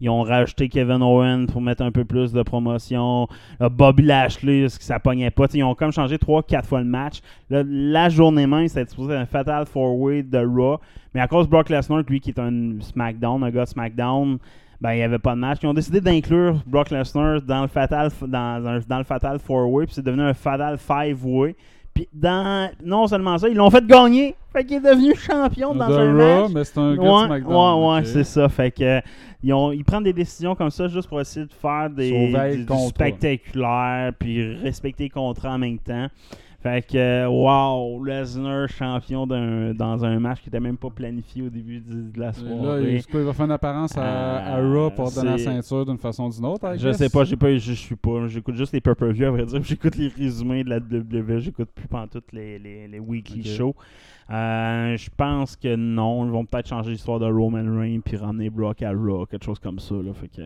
ils 0.01 0.09
ont 0.09 0.23
rajouté 0.23 0.71
Kevin 0.71 1.03
Owens 1.03 1.47
pour 1.53 1.61
mettre 1.61 1.83
un 1.83 1.93
peu 1.93 2.07
plus 2.07 2.33
de 2.33 2.43
promotion. 2.43 3.29
Bobby 3.61 4.05
Lashley, 4.05 4.63
parce 4.63 4.79
que 4.79 4.85
ça 4.85 4.99
pognait 4.99 5.31
pas. 5.31 5.47
Ils 5.53 5.65
ont 5.65 5.75
comme 5.75 5.93
changé 5.93 6.17
3-4 6.17 6.65
fois 6.65 6.79
le 6.79 6.87
match. 6.87 7.21
Là, 7.51 7.63
la 7.67 8.09
journée 8.09 8.47
même, 8.47 8.69
c'était 8.69 8.89
supposé 8.89 9.13
être 9.13 9.21
un 9.21 9.27
Fatal 9.27 9.65
4-Way 9.65 10.23
de 10.23 10.39
Raw. 10.39 10.79
Mais 11.13 11.21
à 11.21 11.29
cause 11.29 11.45
de 11.45 11.51
Brock 11.51 11.69
Lesnar, 11.69 12.03
lui 12.09 12.21
qui 12.21 12.31
est 12.31 12.41
un 12.41 12.81
SmackDown, 12.81 13.45
un 13.45 13.51
gars 13.51 13.67
SmackDown, 13.67 14.39
ben, 14.81 14.93
il 14.93 14.97
n'y 14.97 15.03
avait 15.03 15.19
pas 15.19 15.35
de 15.35 15.41
match. 15.41 15.59
Ils 15.63 15.67
ont 15.67 15.75
décidé 15.75 16.01
d'inclure 16.01 16.61
Brock 16.67 16.91
Lesnar 16.91 17.41
dans 17.43 17.63
le 17.63 17.69
Fatal 17.69 18.11
dans, 18.27 18.81
dans 18.87 18.99
le 18.99 19.05
Fatal 19.05 19.39
4-Way, 19.39 19.87
puis 19.87 19.95
c'est 19.95 20.05
devenu 20.05 20.23
un 20.23 20.35
Fatal 20.35 20.77
5-Way. 20.77 21.57
Puis 21.95 22.09
dans 22.13 22.71
non 22.85 23.07
seulement 23.07 23.39
ça, 23.39 23.49
ils 23.49 23.55
l'ont 23.55 23.71
fait 23.71 23.87
gagner. 23.87 24.35
Fait 24.53 24.65
qu'il 24.65 24.77
est 24.77 24.81
devenu 24.81 25.15
champion 25.15 25.75
dans 25.75 25.85
un 25.97 26.13
Raw, 26.13 26.43
match. 26.43 26.53
mais 26.53 26.65
c'est 26.65 26.79
un 26.79 26.97
gars 26.97 27.03
ouais, 27.03 27.25
SmackDown, 27.27 27.95
ouais, 27.95 28.05
c'est 28.05 28.25
ça. 28.25 28.49
Fait 28.49 28.71
que 28.73 29.01
ils, 29.43 29.53
ont, 29.53 29.71
ils 29.71 29.85
prennent 29.85 30.03
des 30.03 30.13
décisions 30.13 30.55
comme 30.57 30.71
ça 30.71 30.89
juste 30.89 31.09
pour 31.09 31.21
essayer 31.21 31.47
de 31.47 31.53
faire 31.53 31.89
des, 31.91 32.11
Sauver 32.11 32.51
du- 32.51 32.57
le 32.59 32.63
du 32.63 32.67
contrat. 32.67 32.89
spectaculaire 32.89 34.13
puis 34.19 34.57
respecter 34.57 35.05
les 35.05 35.11
contrats 35.11 35.53
en 35.55 35.59
même 35.59 35.79
temps. 35.79 36.09
Fait 36.65 36.81
que, 36.87 37.27
wow, 37.27 38.03
Lesnar 38.03 38.69
champion 38.71 39.27
d'un- 39.27 39.75
dans 39.75 40.03
un 40.03 40.19
match 40.19 40.41
qui 40.41 40.49
était 40.49 40.61
même 40.61 40.79
pas 40.79 40.89
planifié 40.89 41.43
au 41.43 41.51
début 41.51 41.79
de 41.81 42.19
la 42.19 42.31
Et 42.31 42.33
Là, 42.33 42.33
soirée. 42.33 42.95
il, 42.95 43.03
c'est 43.03 43.11
quoi, 43.11 43.21
il 43.21 43.27
va 43.27 43.33
faire 43.35 43.45
une 43.45 43.51
apparence 43.53 43.99
à, 43.99 44.37
à 44.39 44.59
Euh, 44.61 44.73
Raw 44.75 44.91
pour 44.93 45.13
donner 45.13 45.33
la 45.33 45.39
ceinture 45.39 45.85
d'une 45.85 45.99
façon 45.99 46.25
ou 46.29 46.31
d'une 46.33 46.47
autre, 46.47 46.67
I 46.75 46.79
Je 46.79 46.89
guess? 46.89 46.97
sais 46.97 47.11
pas, 47.11 47.25
j'ai 47.25 47.37
pas, 47.37 47.55
je, 47.59 47.73
suis 47.75 47.97
pas, 47.97 48.29
j'écoute 48.29 48.55
juste 48.55 48.73
les 48.73 48.81
pay-per-view 48.81 49.27
à 49.27 49.31
vrai 49.31 49.45
dire, 49.45 49.63
j'écoute 49.63 49.95
les 49.97 50.09
résumés 50.09 50.65
de 50.65 50.71
la 50.71 50.79
WWE, 50.79 51.39
j'écoute 51.41 51.69
plus 51.75 51.87
pendant 51.87 52.07
toutes 52.09 52.33
les, 52.33 52.59
les, 52.59 52.89
les 52.89 52.99
weekly 52.99 53.45
shows. 53.45 53.75
Euh, 54.31 54.97
je 54.97 55.11
pense 55.15 55.57
que 55.57 55.77
non, 55.77 56.25
ils 56.25 56.31
vont 56.33 56.47
peut-être 56.47 56.69
changer 56.71 56.93
l'histoire 56.93 57.21
de 57.21 57.27
Roman 57.27 57.79
Reigns 57.79 58.01
puis 58.03 58.17
ramener 58.17 58.49
Brock 58.49 58.81
à 58.81 58.91
Raw, 58.91 59.27
quelque 59.27 59.45
chose 59.45 59.59
comme 59.59 59.79
ça 59.79 59.97
là, 59.97 60.15
fait 60.15 60.29
que 60.29 60.41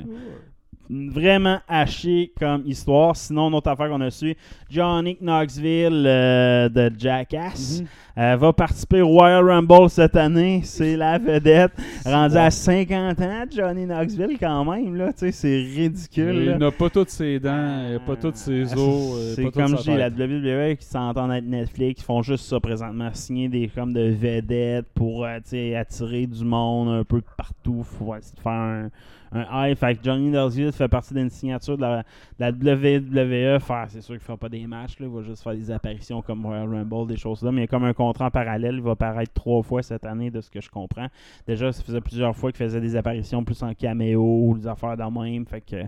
vraiment 0.90 1.58
haché 1.68 2.32
comme 2.38 2.62
histoire. 2.66 3.14
Sinon, 3.16 3.48
une 3.48 3.54
autre 3.54 3.70
affaire 3.70 3.88
qu'on 3.88 4.00
a 4.00 4.10
su, 4.10 4.36
Johnny 4.70 5.16
Knoxville 5.20 6.04
euh, 6.06 6.68
de 6.68 6.90
Jackass 6.98 7.80
Mhm. 7.80 7.86
euh, 8.18 8.36
va 8.36 8.52
participer 8.52 9.00
au 9.02 9.08
Royal 9.08 9.44
Rumble 9.48 9.88
cette 9.90 10.16
année. 10.16 10.60
C'est 10.64 10.96
la 10.96 11.18
vedette. 11.18 11.72
Rendu 12.04 12.36
à 12.36 12.50
50 12.50 13.20
ans, 13.20 13.44
Johnny 13.54 13.84
Knoxville 13.86 14.36
quand 14.40 14.64
même. 14.64 14.94
là, 14.96 15.10
C'est 15.16 15.30
ridicule. 15.76 16.44
là. 16.46 16.52
Il 16.52 16.58
n'a 16.58 16.70
pas 16.70 16.90
toutes 16.90 17.10
ses 17.10 17.38
dents, 17.38 17.84
il 17.86 17.92
n'a 17.94 18.00
pas 18.00 18.16
toutes 18.16 18.36
ses 18.36 18.72
os. 18.74 18.78
euh, 18.78 19.32
C'est 19.36 19.50
comme 19.50 19.74
dis, 19.74 19.90
la. 19.96 20.08
WWE 20.10 20.76
qui 20.76 20.86
s'entendent 20.86 21.30
avec 21.32 21.44
Netflix, 21.44 22.00
ils 22.00 22.04
font 22.04 22.22
juste 22.22 22.44
ça 22.46 22.58
présentement, 22.60 23.10
signer 23.12 23.48
des 23.48 23.68
comme 23.68 23.92
de 23.92 24.08
vedettes 24.08 24.86
pour 24.94 25.24
euh, 25.24 25.38
attirer 25.76 26.26
du 26.26 26.44
monde 26.44 26.88
un 26.88 27.04
peu 27.04 27.20
partout, 27.36 27.82
faut 27.84 28.14
essayer 28.16 28.34
de 28.36 28.40
faire 28.40 28.52
un, 28.52 28.88
un 29.32 29.68
hype. 29.68 29.78
Fait 29.78 29.94
que 29.94 30.04
Johnny 30.04 30.30
Knoxville 30.30 30.72
fait 30.72 30.88
partie 30.88 31.14
d'une 31.14 31.30
signature 31.30 31.76
de 31.76 31.82
la, 31.82 32.50
WWE. 32.50 33.60
Faire, 33.60 33.86
c'est 33.88 34.00
sûr 34.00 34.14
qu'il 34.14 34.22
ne 34.22 34.26
fera 34.26 34.36
pas 34.36 34.48
des 34.48 34.66
matchs, 34.66 34.98
là, 34.98 35.06
il 35.06 35.12
va 35.12 35.22
juste 35.22 35.42
faire 35.42 35.54
des 35.54 35.70
apparitions 35.70 36.22
comme 36.22 36.44
Royal 36.44 36.68
Rumble, 36.68 37.06
des 37.06 37.16
choses 37.16 37.42
là, 37.42 37.52
mais 37.52 37.66
comme 37.66 37.84
un 37.84 37.92
contrat 37.92 38.26
en 38.26 38.30
parallèle, 38.30 38.76
il 38.76 38.82
va 38.82 38.92
apparaître 38.92 39.32
trois 39.32 39.62
fois 39.62 39.82
cette 39.82 40.04
année 40.04 40.30
de 40.30 40.40
ce 40.40 40.50
que 40.50 40.60
je 40.60 40.70
comprends. 40.70 41.08
Déjà, 41.46 41.72
ça 41.72 41.82
faisait 41.82 42.00
plusieurs 42.00 42.34
fois 42.36 42.52
qu'il 42.52 42.64
faisait 42.64 42.80
des 42.80 42.96
apparitions 42.96 43.44
plus 43.44 43.62
en 43.62 43.74
caméo 43.74 44.22
ou 44.22 44.56
des 44.58 44.66
affaires 44.66 44.96
dans 44.96 45.10
même. 45.10 45.46
Fait 45.46 45.60
que 45.60 45.84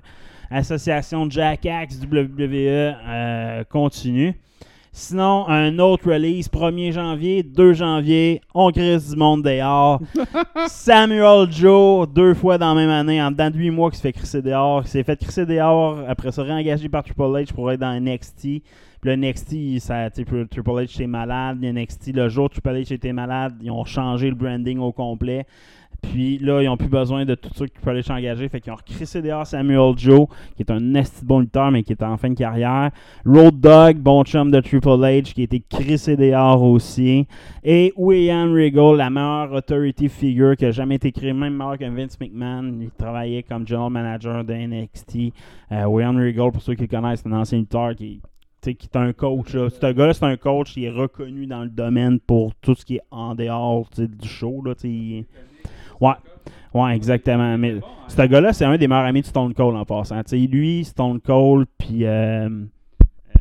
Association 0.51 1.29
Jackass 1.31 2.01
WWE 2.03 2.95
euh, 3.07 3.65
continue. 3.65 4.35
Sinon, 4.93 5.47
un 5.47 5.79
autre 5.79 6.11
release, 6.11 6.49
1er 6.49 6.93
janvier, 6.93 7.45
2 7.45 7.75
janvier, 7.75 8.41
on 8.53 8.73
crise 8.73 9.11
du 9.11 9.17
monde 9.17 9.45
dehors. 9.45 10.01
Samuel 10.67 11.51
Joe, 11.53 12.09
deux 12.09 12.35
fois 12.35 12.59
dans 12.59 12.75
la 12.75 12.81
même 12.81 12.91
année, 12.91 13.23
en 13.23 13.31
dedans 13.31 13.51
de 13.51 13.57
8 13.57 13.71
mois, 13.71 13.91
qui 13.93 13.99
se 13.99 14.03
fait 14.03 14.13
crisser 14.13 14.43
dehors. 14.43 14.83
Qui 14.83 14.91
s'est 14.91 15.05
fait 15.05 15.17
crisser 15.17 15.47
dehors, 15.47 16.01
après 16.09 16.33
ça, 16.33 16.43
réengagé 16.43 16.89
par 16.89 17.05
Triple 17.05 17.23
H 17.23 17.53
pour 17.53 17.71
être 17.71 17.79
dans 17.79 18.01
NXT. 18.01 18.41
Puis 18.41 18.63
le 19.05 19.15
NXT, 19.15 19.79
ça, 19.79 20.11
Triple 20.11 20.47
H 20.49 20.95
était 20.95 21.07
malade. 21.07 21.59
NXT, 21.63 22.09
le 22.13 22.29
jour 22.29 22.47
où 22.47 22.49
Triple 22.49 22.71
H 22.71 22.93
était 22.93 23.13
malade, 23.13 23.55
ils 23.63 23.71
ont 23.71 23.85
changé 23.85 24.29
le 24.29 24.35
branding 24.35 24.81
au 24.81 24.91
complet. 24.91 25.47
Puis 26.03 26.39
là, 26.39 26.63
ils 26.63 26.67
n'ont 26.67 26.77
plus 26.77 26.89
besoin 26.89 27.25
de 27.25 27.35
tout 27.35 27.51
ça 27.55 27.67
que 27.67 27.73
Triple 27.73 27.99
H 27.99 28.11
a 28.11 28.17
engagé. 28.17 28.49
Fait 28.49 28.61
qu'ils 28.61 28.73
ont 28.73 28.77
recrissé 28.77 29.23
dehors 29.23 29.47
Samuel 29.47 29.95
Joe, 29.97 30.27
qui 30.57 30.63
est 30.63 30.71
un 30.71 30.95
esti 30.95 31.25
bon 31.25 31.41
lutteur, 31.41 31.71
mais 31.71 31.83
qui 31.83 31.93
est 31.93 32.03
en 32.03 32.17
fin 32.17 32.31
de 32.31 32.35
carrière. 32.35 32.91
Road 33.25 33.61
Dogg, 33.61 33.99
bon 33.99 34.25
chum 34.25 34.51
de 34.51 34.61
Triple 34.61 34.89
H, 34.89 35.33
qui 35.33 35.43
a 35.43 35.45
été 35.45 35.61
crissé 35.61 36.17
dehors 36.17 36.63
aussi. 36.63 37.27
Et 37.63 37.93
William 37.97 38.53
Regal, 38.53 38.97
la 38.97 39.11
meilleure 39.11 39.53
authority 39.53 40.09
figure 40.09 40.57
qui 40.57 40.67
a 40.67 40.71
jamais 40.71 40.97
été 40.97 41.13
créée, 41.13 41.33
même 41.33 41.57
meilleur 41.57 41.79
que 41.79 41.85
Vince 41.85 42.19
McMahon. 42.21 42.73
Il 42.81 42.91
travaillait 42.91 43.43
comme 43.43 43.67
general 43.67 43.91
manager 43.91 44.45
de 44.45 44.55
NXT. 44.55 45.33
Euh, 45.73 45.85
William 45.85 46.17
Regal, 46.17 46.53
pour 46.53 46.63
ceux 46.63 46.75
qui 46.75 46.83
le 46.83 46.89
connaissent, 46.89 47.21
c'est 47.23 47.29
un 47.29 47.41
ancien 47.41 47.59
lutteur 47.59 47.95
qui 47.95 48.21
qui 48.61 48.87
est 48.87 48.97
un 48.97 49.13
coach. 49.13 49.55
là. 49.55 49.69
Ce 49.71 49.93
gars-là, 49.93 50.13
c'est 50.13 50.25
un 50.25 50.37
coach 50.37 50.73
qui 50.75 50.85
est 50.85 50.91
reconnu 50.91 51.47
dans 51.47 51.63
le 51.63 51.71
domaine 51.71 52.21
pour 52.21 52.55
tout 52.57 52.75
ce 52.75 52.85
qui 52.85 52.97
est 52.97 53.03
en 53.11 53.35
dehors 53.35 53.89
du 53.97 54.29
show. 54.29 54.63
Là, 54.65 54.75
Ouais. 56.01 56.13
Ouais, 56.73 56.95
exactement. 56.95 57.59
Mais 57.59 57.77
ce 58.09 58.23
gars-là, 58.23 58.53
c'est 58.53 58.65
un 58.65 58.77
des 58.79 58.87
meilleurs 58.87 59.05
amis 59.07 59.23
de 59.23 59.27
Stone 59.27 59.53
Cold 59.55 59.77
en 59.77 59.85
passant. 59.85 60.21
Lui, 60.33 60.85
Stone 60.85 61.21
Cold, 61.21 61.67
puis 61.79 62.05
euh, 62.05 62.49
euh, 62.49 62.59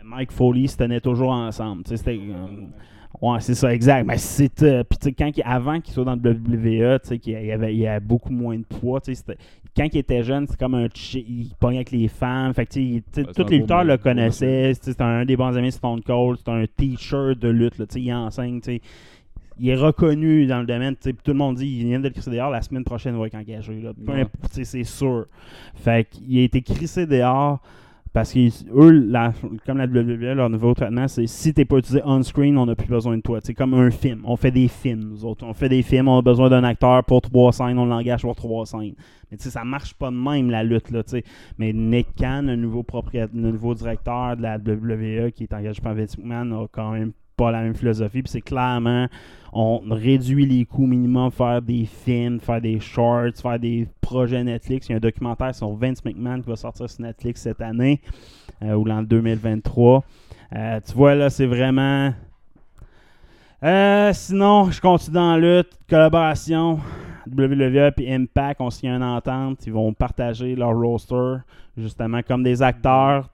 Mike 0.03 0.32
Foley 0.32 0.66
se 0.68 0.78
tenaient 0.78 0.99
toujours 1.01 1.32
ensemble. 1.32 1.84
C'était. 1.86 2.18
euh, 2.18 2.66
Ouais, 3.22 3.39
c'est 3.41 3.55
ça, 3.55 3.74
exact. 3.74 4.05
Mais 4.07 4.18
c'est. 4.18 4.64
euh, 4.64 4.84
puis, 4.84 5.14
quand 5.14 5.30
il- 5.36 5.43
avant 5.43 5.82
qu'il 5.82 5.93
soit 5.93 6.05
dans 6.05 6.16
le 6.16 6.22
WWE, 6.32 6.99
tu 7.01 7.07
sais, 7.10 7.20
qu'il 7.20 7.34
y 7.34 7.51
avait, 7.51 7.74
il 7.74 7.80
y 7.80 7.88
avait 7.88 7.99
beaucoup 8.05 8.32
moins 8.32 8.57
de 8.57 8.64
poids. 8.64 9.01
Tu 9.01 9.14
sais, 9.14 9.16
c'était- 9.16 9.38
quand 9.76 9.88
il 9.91 9.97
était 9.97 10.24
jeune, 10.24 10.45
c'est 10.47 10.57
comme 10.57 10.76
un. 10.76 10.88
Il 11.16 11.51
pognait 11.60 11.78
avec 11.80 11.91
les 11.91 12.07
femmes. 12.07 12.53
Fait 12.53 12.66
que, 12.66 12.72
tu 12.74 13.03
sais, 13.12 13.24
tous 13.26 13.43
les 13.49 13.57
lutteurs 13.62 13.84
le 13.84 13.97
connaissaient. 13.97 14.74
C'était 14.80 15.01
un 15.03 15.26
des 15.26 15.36
bons 15.36 15.57
amis 15.57 15.68
de 15.70 15.74
Stone 15.74 16.01
Cold. 16.01 16.38
C'était 16.38 16.51
un 16.51 16.66
t-shirt 16.66 17.38
de 17.39 17.49
lutte. 17.49 17.78
Là, 17.80 17.88
tu 17.88 17.93
sais, 17.95 18.01
il 18.01 18.14
enseigne. 18.14 18.62
tu 18.62 18.74
sais. 18.76 18.82
Il 19.60 19.70
est 19.70 19.76
reconnu 19.76 20.45
dans 20.47 20.60
le 20.60 20.66
domaine. 20.66 20.95
Tout 20.95 21.12
le 21.28 21.34
monde 21.34 21.55
dit 21.57 21.68
il 21.68 21.86
vient 21.88 21.99
d'être 21.99 22.14
crissé 22.14 22.32
dehors. 22.32 22.49
La 22.51 22.62
semaine 22.62 22.84
prochaine, 22.84 23.16
il 23.16 23.20
va 23.20 23.28
être 23.28 23.36
engagé. 23.36 23.82
Là. 23.82 23.91
Peu 23.93 24.12
Ouais. 24.14 24.26
c'est 24.51 24.84
sûr. 24.84 25.26
Fait 25.76 26.07
qu'il 26.10 26.38
a 26.39 26.41
été 26.43 26.62
crissé 26.62 27.05
dehors. 27.05 27.60
Parce 28.12 28.34
que 28.34 28.39
eux, 28.74 28.89
la- 28.89 29.34
comme 29.68 29.78
la 29.78 29.86
WWE, 29.86 30.34
leur 30.34 30.49
nouveau 30.49 30.74
traitement, 30.74 31.07
c'est 31.07 31.28
si 31.28 31.53
t'es 31.53 31.64
pas 31.64 31.78
utilisé 31.78 32.01
on-screen, 32.03 32.57
on 32.57 32.66
n'a 32.66 32.76
plus 32.76 32.88
besoin 32.88 33.16
de 33.16 33.22
toi. 33.22 33.38
C'est 33.43 33.53
comme 33.53 33.76
un 33.76 33.91
film. 33.91 34.22
On 34.26 34.36
fait 34.36 34.49
des 34.49 34.68
films, 34.68 35.01
nous 35.12 35.26
autres. 35.26 35.45
On 35.45 35.53
fait 35.53 35.70
des 35.70 35.84
films, 35.84 36.07
on 36.07 36.18
a 36.18 36.22
besoin 36.24 36.49
d'un 36.49 36.64
acteur 36.64 37.03
pour 37.03 37.22
trois 37.22 37.53
scènes, 37.53 37.78
on 37.78 37.86
l'engage 37.86 38.24
pour 38.24 38.36
trois 38.36 38.66
scènes. 38.66 38.95
Mais 39.30 39.38
tu 39.38 39.43
sais, 39.43 39.51
ça 39.51 39.64
marche 39.64 39.93
pas 39.93 40.10
de 40.10 40.16
même, 40.16 40.49
la 40.49 40.64
lutte, 40.64 40.89
là, 40.89 41.03
tu 41.03 41.12
sais. 41.12 41.24
Mais 41.60 41.72
Nick 41.72 42.07
Khan, 42.18 42.41
le 42.47 42.55
nouveau 42.55 42.82
propriétaire, 42.82 43.30
le 43.32 43.51
nouveau 43.51 43.76
directeur 43.76 44.36
de 44.36 44.41
la 44.41 44.57
WWE, 44.57 45.30
qui 45.32 45.43
est 45.43 45.53
engagé 45.53 45.80
par 45.80 45.93
Vince 45.93 46.18
McMahon, 46.18 46.64
a 46.64 46.68
quand 46.72 46.91
même 46.93 47.12
pas 47.40 47.52
la 47.52 47.62
même 47.62 47.76
philosophie. 47.76 48.22
Puis 48.22 48.32
c'est 48.32 48.42
clairement, 48.42 49.08
on 49.54 49.82
réduit 49.90 50.46
les 50.46 50.66
coûts 50.66 50.86
minimum, 50.86 51.32
faire 51.32 51.62
des 51.62 51.86
films, 51.86 52.40
faire 52.40 52.62
des 52.62 52.80
shorts, 52.80 53.38
faire 53.42 53.58
des 53.58 53.88
projets 54.02 54.44
Netflix. 54.44 54.88
Il 54.88 54.92
y 54.92 54.94
a 54.94 54.98
un 54.98 55.00
documentaire 55.00 55.56
sur 55.56 55.74
Vince 55.74 56.04
McMahon 56.04 56.42
qui 56.42 56.50
va 56.50 56.58
sortir 56.58 56.90
sur 56.90 57.02
Netflix 57.02 57.42
cette 57.42 57.62
année, 57.62 58.02
euh, 58.62 58.74
ou 58.74 58.84
l'an 58.84 59.02
2023. 59.04 60.04
Euh, 60.56 60.80
tu 60.86 60.94
vois, 60.94 61.16
là, 61.16 61.30
c'est 61.30 61.46
vraiment... 61.46 62.14
Euh, 63.64 64.12
sinon, 64.14 64.72
je 64.72 64.82
continue 64.82 65.16
dans 65.16 65.36
la 65.36 65.58
lutte. 65.58 65.72
Collaboration. 65.90 66.80
WWE 67.28 67.92
et 67.98 68.16
Impact 68.16 68.62
ont 68.62 68.70
signé 68.70 68.92
une 68.92 69.04
entente. 69.04 69.66
Ils 69.66 69.74
vont 69.74 69.94
partager 69.94 70.56
leur 70.56 70.76
roster, 70.76 71.38
justement, 71.80 72.22
comme 72.22 72.44
des 72.44 72.62
acteurs. 72.62 73.30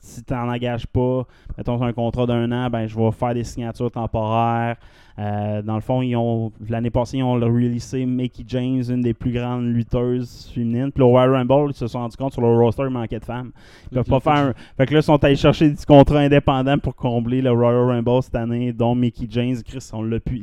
Si 0.00 0.24
tu 0.24 0.32
n'en 0.32 0.48
engages 0.48 0.86
pas, 0.86 1.26
mettons 1.58 1.82
un 1.82 1.92
contrat 1.92 2.26
d'un 2.26 2.50
an, 2.52 2.70
ben, 2.70 2.86
je 2.86 2.96
vais 2.96 3.10
faire 3.12 3.34
des 3.34 3.44
signatures 3.44 3.90
temporaires. 3.90 4.76
Euh, 5.18 5.60
dans 5.60 5.74
le 5.74 5.82
fond, 5.82 6.00
ils 6.00 6.16
ont 6.16 6.50
l'année 6.68 6.88
passée, 6.88 7.18
ils 7.18 7.22
ont 7.22 7.34
releasé 7.34 8.06
Mickey 8.06 8.42
James, 8.46 8.82
une 8.88 9.02
des 9.02 9.12
plus 9.12 9.32
grandes 9.32 9.66
lutteuses 9.66 10.50
féminines. 10.54 10.90
Puis 10.92 11.00
le 11.00 11.04
Royal 11.04 11.34
Rumble, 11.34 11.70
ils 11.70 11.74
se 11.74 11.86
sont 11.86 11.98
rendus 11.98 12.16
compte 12.16 12.32
sur 12.32 12.40
le 12.40 12.48
roster, 12.48 12.84
il 12.84 12.90
manquait 12.90 13.18
de 13.18 13.24
femmes. 13.24 13.50
Ils 13.90 13.96
peuvent 13.96 14.08
pas 14.08 14.20
faire 14.20 14.46
un... 14.46 14.54
Fait 14.78 14.86
que 14.86 14.94
là, 14.94 15.00
ils 15.00 15.02
sont 15.02 15.22
allés 15.22 15.36
chercher 15.36 15.68
des 15.68 15.84
contrats 15.84 16.20
indépendants 16.20 16.78
pour 16.78 16.94
combler 16.96 17.42
le 17.42 17.50
Royal 17.50 17.84
Rumble 17.84 18.22
cette 18.22 18.36
année, 18.36 18.72
dont 18.72 18.94
Mickey 18.94 19.26
James. 19.28 19.56
Chris, 19.62 19.90
on 19.92 20.02
l'a 20.02 20.20
pu... 20.20 20.42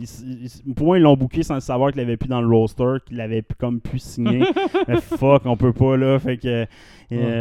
Pour 0.76 0.86
moi, 0.86 1.00
ils 1.00 1.02
l'ont 1.02 1.18
booké 1.18 1.42
sans 1.42 1.56
le 1.56 1.62
savoir 1.62 1.92
qu'il 1.92 2.02
l'avait 2.02 2.18
plus 2.18 2.30
dans 2.30 2.42
le 2.42 2.48
roster, 2.48 2.98
qu'il 3.08 3.18
l'avait 3.18 3.44
comme 3.58 3.80
pu 3.80 3.98
signer. 3.98 4.44
Mais 4.88 5.02
fuck, 5.02 5.44
on 5.46 5.58
peut 5.58 5.74
pas, 5.74 5.98
là. 5.98 6.20
Fait 6.20 6.38
que... 6.38 6.48
euh, 6.48 6.66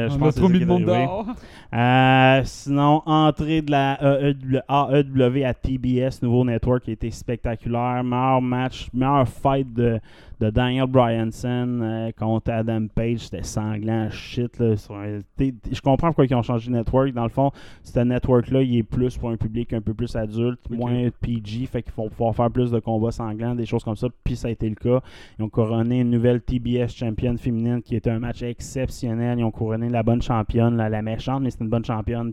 je 0.08 0.14
on 0.14 0.18
pense 0.18 0.34
que 0.34 0.46
c'est 0.46 0.64
monde 0.64 0.84
dehors. 0.84 1.26
Euh, 1.74 2.40
sinon, 2.44 3.02
entrée 3.06 3.60
de 3.62 3.70
la 3.70 3.98
E 4.02 4.34
AEW, 4.68 5.38
AEW 5.40 5.44
à 5.44 5.52
TBS, 5.54 6.22
nouveau 6.22 6.44
network 6.44 6.84
qui 6.84 6.90
a 6.90 6.92
été 6.94 7.10
spectaculaire. 7.10 8.02
Meilleur 8.04 8.40
match, 8.40 8.88
meilleur 8.94 9.28
fight 9.28 9.72
de, 9.74 10.00
de 10.40 10.50
Daniel 10.50 10.86
Bryanson 10.86 11.80
euh, 11.82 12.10
contre 12.16 12.52
Adam 12.52 12.86
Page. 12.94 13.18
C'était 13.18 13.42
sanglant, 13.42 14.08
shit. 14.10 14.58
Là. 14.58 14.74
Je 14.76 15.80
comprends 15.80 16.08
pourquoi 16.08 16.26
ils 16.26 16.34
ont 16.34 16.42
changé 16.42 16.70
de 16.70 16.76
network. 16.76 17.12
Dans 17.12 17.24
le 17.24 17.28
fond, 17.28 17.50
ce 17.82 17.98
network-là, 17.98 18.62
il 18.62 18.78
est 18.78 18.82
plus 18.82 19.18
pour 19.18 19.30
un 19.30 19.36
public 19.36 19.72
un 19.72 19.80
peu 19.80 19.92
plus 19.92 20.14
adulte, 20.16 20.60
Ok. 20.70 20.78
moins 20.78 21.08
PG. 21.20 21.66
Fait 21.66 21.82
qu'ils 21.82 21.92
vont 21.94 22.08
pouvoir 22.08 22.34
faire 22.34 22.50
plus 22.50 22.70
de 22.70 22.78
combats 22.78 23.10
sanglants, 23.10 23.54
des 23.54 23.66
choses 23.66 23.84
comme 23.84 23.96
ça. 23.96 24.06
Puis 24.24 24.36
ça 24.36 24.48
a 24.48 24.50
été 24.50 24.68
le 24.68 24.76
cas. 24.76 25.00
Ils 25.38 25.42
ont 25.42 25.48
couronné 25.50 26.00
une 26.00 26.10
nouvelle 26.10 26.40
TBS 26.40 26.88
championne 26.94 27.36
féminine 27.36 27.82
qui 27.82 27.96
était 27.96 28.10
un 28.10 28.18
match 28.18 28.42
exceptionnel. 28.42 29.38
Ils 29.38 29.44
ont 29.44 29.50
couronné 29.50 29.75
la 29.78 30.02
bonne 30.02 30.22
championne, 30.22 30.76
la, 30.76 31.02
méchante, 31.02 31.42
mais 31.42 31.50
c'était 31.50 31.64
une 31.64 31.70
bonne 31.70 31.84
championne. 31.84 32.32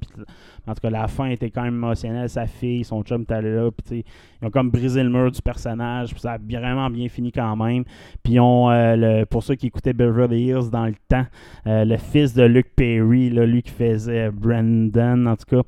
En 0.68 0.74
tout 0.74 0.82
cas, 0.82 0.90
la 0.90 1.08
fin 1.08 1.26
était 1.26 1.50
quand 1.50 1.64
même 1.64 1.76
émotionnelle. 1.76 2.30
Sa 2.30 2.48
fille, 2.48 2.84
son 2.84 3.04
chum 3.04 3.24
était 3.24 3.42
là. 3.42 3.70
Puis, 3.72 4.06
ils 4.42 4.48
ont 4.48 4.50
comme 4.50 4.70
brisé 4.70 5.04
le 5.04 5.10
mur 5.10 5.32
du 5.32 5.42
personnage. 5.42 6.12
Puis 6.12 6.22
ça 6.22 6.34
a 6.34 6.38
vraiment 6.38 6.90
bien 6.90 7.10
fini 7.10 7.32
quand 7.32 7.56
même. 7.56 7.84
Puis, 8.24 8.40
euh, 8.40 8.96
le- 8.96 9.26
pour 9.26 9.44
ceux 9.44 9.56
qui 9.56 9.68
écoutaient 9.68 9.94
Beverly 9.94 10.48
Hills 10.48 10.70
dans 10.72 10.86
le 10.86 10.96
temps, 11.08 11.26
euh, 11.68 11.86
le 11.86 11.98
fils 11.98 12.34
de 12.34 12.44
Luke 12.44 12.74
Perry, 12.76 13.30
là, 13.30 13.46
lui 13.46 13.62
qui 13.62 13.72
faisait 13.72 14.32
Brandon, 14.32 15.26
en 15.26 15.36
tout 15.36 15.58
cas, 15.58 15.62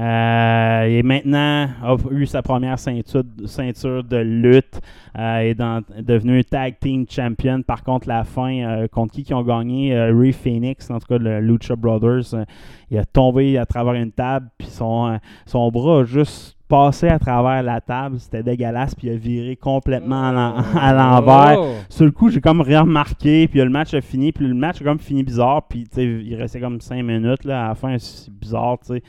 euh, 0.00 0.82
et 0.84 1.02
maintenant 1.02 1.68
a 1.82 1.96
eu 2.10 2.24
sa 2.24 2.40
première 2.42 2.78
ceinture, 2.78 3.22
ceinture 3.44 4.02
de 4.02 4.16
lutte. 4.16 4.80
Euh, 5.18 5.38
est 5.40 5.54
dans- 5.54 5.82
devenu 6.00 6.44
tag 6.44 6.76
team 6.80 7.04
champion. 7.08 7.62
Par 7.62 7.82
contre, 7.82 8.06
la 8.08 8.22
fin, 8.22 8.52
euh, 8.62 8.86
contre 8.86 9.12
qui 9.12 9.24
qui 9.24 9.34
ont 9.34 9.42
gagné 9.42 9.92
euh, 9.92 10.16
Ray 10.16 10.32
Phoenix, 10.32 10.88
en 10.88 11.00
tout 11.00 11.08
cas 11.08 11.18
le 11.18 11.40
Lucha 11.40 11.74
Brothers, 11.74 12.32
euh, 12.34 12.44
il 12.92 12.98
a 12.98 13.04
tombé 13.04 13.58
à 13.58 13.66
travers 13.66 13.94
une 13.94 14.12
table, 14.12 14.48
puis 14.56 14.68
son, 14.68 15.18
son 15.46 15.68
bras 15.72 16.00
a 16.00 16.04
juste 16.04 16.56
passé 16.68 17.08
à 17.08 17.18
travers 17.18 17.64
la 17.64 17.80
table. 17.80 18.20
C'était 18.20 18.44
dégueulasse, 18.44 18.94
puis 18.94 19.08
il 19.08 19.14
a 19.14 19.16
viré 19.16 19.56
complètement 19.56 20.22
à 20.28 20.62
à 20.80 20.92
l'envers. 20.94 21.58
Oh! 21.60 21.74
Sur 21.88 22.04
le 22.04 22.12
coup, 22.12 22.28
j'ai 22.30 22.40
comme 22.40 22.60
rien 22.60 22.82
remarqué, 22.82 23.48
puis 23.48 23.58
le 23.58 23.68
match 23.68 23.92
a 23.94 24.00
fini, 24.00 24.30
puis 24.30 24.46
le 24.46 24.54
match 24.54 24.80
a 24.80 24.84
comme 24.84 25.00
fini 25.00 25.24
bizarre, 25.24 25.66
puis 25.68 25.88
il 25.96 26.36
restait 26.36 26.60
comme 26.60 26.80
5 26.80 27.02
minutes, 27.02 27.44
là, 27.44 27.64
à 27.64 27.68
la 27.70 27.74
fin, 27.74 27.98
c'est 27.98 28.30
bizarre, 28.32 28.78
tu 28.78 28.94
sais. 28.94 29.02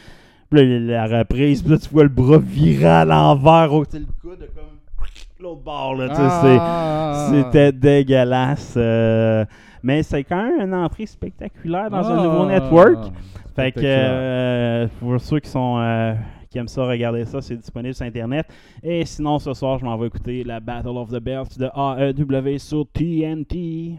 Puis 0.52 0.80
là, 0.80 1.08
la 1.08 1.20
reprise, 1.20 1.62
puis 1.62 1.72
là, 1.72 1.78
tu 1.78 1.90
vois 1.90 2.04
le 2.04 2.10
bras 2.10 2.38
virer 2.38 2.86
à 2.86 3.06
l'envers, 3.06 3.70
oh, 3.74 3.86
tu 3.86 3.92
sais, 3.92 4.00
le 4.00 4.06
coude 4.22 4.40
comme 4.54 4.66
l'autre 5.40 5.62
bord, 5.64 5.96
là, 5.96 6.10
sais, 6.10 6.22
c'est- 6.22 6.58
Ah! 6.60 7.30
c'était 7.32 7.72
dégueulasse. 7.72 8.74
euh, 8.78 9.46
mais 9.82 10.04
c'est 10.04 10.24
quand 10.24 10.44
même 10.44 10.60
une 10.68 10.74
entrée 10.76 11.06
spectaculaire 11.06 11.90
dans 11.90 12.06
un 12.06 12.18
Ah! 12.20 12.24
nouveau 12.24 12.46
network. 12.46 13.12
Fait 13.56 13.72
que 13.72 13.80
euh, 13.84 14.88
pour 15.00 15.20
ceux 15.20 15.40
qui 15.40 15.50
sont 15.50 15.78
euh, 15.80 16.14
qui 16.50 16.58
aiment 16.58 16.68
ça, 16.68 16.84
regarder 16.86 17.24
ça, 17.26 17.42
c'est 17.42 17.56
disponible 17.56 17.94
sur 17.94 18.06
internet. 18.06 18.46
Et 18.84 19.06
sinon 19.06 19.40
ce 19.40 19.54
soir, 19.54 19.78
je 19.80 19.86
m'en 19.86 19.98
vais 19.98 20.08
écouter 20.08 20.44
la 20.44 20.60
Battle 20.60 20.90
of 20.98 21.10
the 21.10 21.20
Belts 21.20 21.58
de 21.58 21.66
AEW 21.74 22.58
sur 22.60 22.86
TNT. 22.94 23.98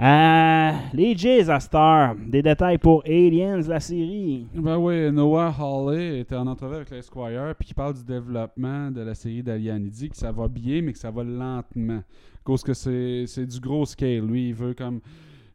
Euh, 0.00 0.72
les 0.92 1.16
Jays 1.16 1.50
à 1.50 1.58
Star, 1.58 2.14
des 2.14 2.40
détails 2.40 2.78
pour 2.78 3.02
Aliens, 3.04 3.60
la 3.62 3.80
série. 3.80 4.46
Ben 4.54 4.78
oui, 4.78 5.10
Noah 5.10 5.52
Hawley 5.58 6.20
était 6.20 6.36
en 6.36 6.46
entrevue 6.46 6.76
avec 6.76 6.90
l'Esquire, 6.90 7.52
puis 7.58 7.66
qui 7.66 7.74
parle 7.74 7.94
du 7.94 8.04
développement 8.04 8.92
de 8.92 9.00
la 9.00 9.16
série 9.16 9.42
d'Alien. 9.42 9.82
Il 9.84 9.90
dit 9.90 10.08
que 10.08 10.16
ça 10.16 10.30
va 10.30 10.46
bien, 10.46 10.82
mais 10.82 10.92
que 10.92 10.98
ça 11.00 11.10
va 11.10 11.24
lentement. 11.24 12.00
Cause 12.44 12.62
que 12.62 12.74
c'est 12.74 13.46
du 13.46 13.58
gros 13.58 13.86
scale. 13.86 14.24
Lui, 14.24 14.50
il 14.50 14.54
veut 14.54 14.72
comme 14.72 15.00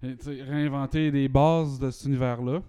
euh, 0.04 0.14
réinventer 0.50 1.10
des 1.10 1.30
bases 1.30 1.80
de 1.80 1.90
cet 1.90 2.08
univers-là. 2.08 2.62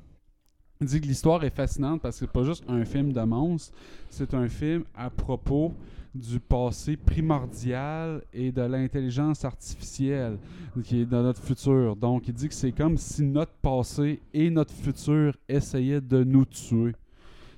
Il 0.81 0.87
dit 0.87 1.01
que 1.01 1.07
l'histoire 1.07 1.43
est 1.43 1.55
fascinante 1.55 2.03
parce 2.03 2.21
que 2.21 2.27
c'est 2.27 2.33
pas 2.33 2.45
juste 2.45 2.65
un 2.69 2.85
film 2.85 3.13
de 3.13 3.23
monstre, 3.23 3.77
c'est 4.11 4.33
un 4.33 4.49
film 4.49 4.85
à 4.95 5.11
propos 5.11 5.73
du 6.15 6.39
passé 6.39 6.97
primordial 6.97 8.23
et 8.33 8.53
de 8.53 8.63
l'intelligence 8.63 9.45
artificielle 9.45 10.39
qui 10.85 11.01
est 11.01 11.05
dans 11.05 11.23
notre 11.23 11.43
futur. 11.43 11.97
Donc, 11.97 12.29
il 12.29 12.35
dit 12.35 12.49
que 12.49 12.55
c'est 12.55 12.73
comme 12.73 12.97
si 12.97 13.23
notre 13.25 13.53
passé 13.61 14.21
et 14.33 14.49
notre 14.51 14.73
futur 14.73 15.35
essayaient 15.49 16.01
de 16.01 16.23
nous 16.23 16.45
tuer. 16.45 16.93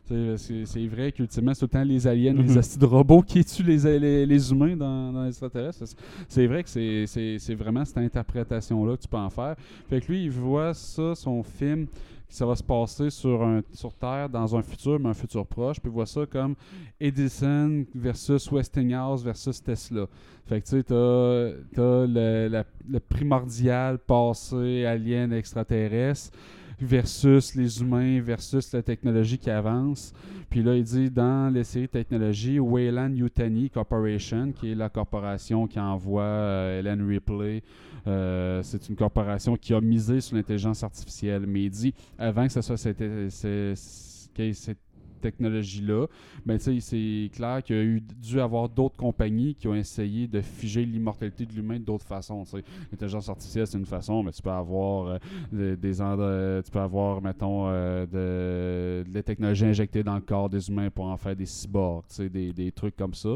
C'est- 0.05 0.87
vrai 0.87 1.11
qu'ultimement, 1.11 1.53
c'est 1.53 1.67
temps 1.67 1.83
les 1.83 2.07
aliens, 2.07 2.33
les 2.33 2.45
Mhm. 2.53 2.59
acides 2.59 2.85
robots 2.85 3.23
qui 3.23 3.45
tuent 3.45 3.65
les, 3.65 3.99
les, 3.99 4.25
les 4.25 4.53
humains 4.53 4.77
dans, 4.77 5.13
dans 5.13 5.25
l'extraterrestre. 5.25 5.85
C'est- 5.85 5.97
C'est 6.29 6.47
vrai 6.47 6.63
que 6.63 6.69
c'est- 6.71 7.55
vraiment 7.57 7.85
cette 7.85 7.99
interprétation-là 7.99 8.97
que 8.97 9.03
tu 9.03 9.09
peux 9.09 9.17
en 9.17 9.31
faire. 9.31 9.57
Fait 9.91 10.01
que 10.01 10.07
lui, 10.13 10.25
il 10.25 10.31
voit 10.31 10.75
ça, 10.75 11.15
son 11.17 11.43
film, 11.43 11.87
ça 12.29 12.45
va 12.45 12.57
se 12.57 12.63
passer 12.63 13.11
sur, 13.11 13.43
un, 13.43 13.63
sur 13.73 13.95
Terre 13.95 14.29
dans 14.29 14.57
un 14.57 14.63
futur, 14.63 14.99
mais 14.99 15.09
un 15.09 15.15
futur 15.15 15.47
proche. 15.47 15.81
Puis 15.81 15.91
il 15.91 15.95
voit 15.95 16.07
ça 16.07 16.27
comme 16.27 16.55
Edison 17.01 17.85
versus 17.95 18.51
Westinghouse 18.51 19.23
versus 19.23 19.63
Tesla. 19.63 20.07
Fait 20.47 20.61
que 20.61 20.67
tu 20.67 20.71
sais, 20.77 20.83
t'as 20.83 21.53
t'as 21.75 22.07
le, 22.07 22.65
le 22.89 23.01
primordial 23.01 23.99
passé 23.99 24.85
alien 24.85 25.33
extraterrestre 25.33 26.37
versus 26.81 27.55
les 27.55 27.81
humains 27.81 28.21
versus 28.21 28.73
la 28.73 28.83
technologie 28.83 29.39
qui 29.39 29.51
avance. 29.51 30.13
Puis 30.51 30.63
là, 30.63 30.77
il 30.77 30.85
dit 30.85 31.11
dans 31.11 31.53
les 31.53 31.65
séries 31.65 31.87
de 31.87 31.91
technologie, 31.91 32.59
Wayland 32.59 33.15
Yutani 33.15 33.71
Corporation, 33.71 34.53
qui 34.53 34.73
est 34.73 34.75
la 34.75 34.89
corporation 34.89 35.67
qui 35.67 35.81
envoie 35.81 36.23
euh, 36.23 36.81
Ellen 36.81 37.07
Ripley, 37.07 37.63
euh, 38.07 38.63
c'est 38.63 38.89
une 38.89 38.97
corporation 38.97 39.57
qui 39.57 39.75
a 39.75 39.81
misé 39.81 40.21
sur 40.21 40.37
l'intelligence 40.37 40.83
artificielle. 40.85 41.47
Mais 41.47 41.65
il 41.65 41.71
dit, 41.71 41.95
avant 42.19 42.47
que 42.47 42.53
ce 42.53 42.61
soit 42.61 42.77
cette, 42.77 43.01
ait 43.01 43.75
cette 43.75 44.79
technologie-là, 45.21 46.07
ben, 46.45 46.59
c'est 46.59 47.31
clair 47.33 47.63
qu'il 47.63 47.77
y 47.77 47.79
a 47.79 47.83
eu 47.83 48.01
dû 48.01 48.41
avoir 48.41 48.69
d'autres 48.69 48.97
compagnies 48.97 49.55
qui 49.55 49.69
ont 49.69 49.75
essayé 49.75 50.27
de 50.27 50.41
figer 50.41 50.85
l'immortalité 50.85 51.47
de 51.47 51.53
l'humain 51.53 51.79
d'autres 51.79 52.07
façons. 52.07 52.45
L'intelligence 52.93 53.29
artificielle, 53.29 53.67
c'est 53.67 53.79
une 53.79 53.87
façon, 53.87 54.23
mais 54.23 54.33
tu 54.33 54.43
peux 54.43 54.51
avoir 54.51 55.07
euh, 55.07 55.19
de- 55.53 55.75
des 55.75 56.01
euh, 56.01 56.63
tu 56.63 56.71
peux 56.71 56.81
avoir, 56.81 57.21
mettons, 57.23 57.69
euh, 57.69 58.07
de, 58.07 59.09
de 59.09 59.15
la 59.15 59.23
technologie 59.23 59.65
injectée 59.65 60.03
dans 60.03 60.15
le 60.15 60.21
corps 60.21 60.49
des 60.49 60.69
humains 60.69 60.91
pour 60.91 61.07
en 61.07 61.17
faire 61.17 61.35
des 61.37 61.47
cyborgs, 61.47 62.05
des, 62.19 62.53
des 62.53 62.73
trucs 62.73 62.97
comme 62.97 63.15
ça. 63.15 63.31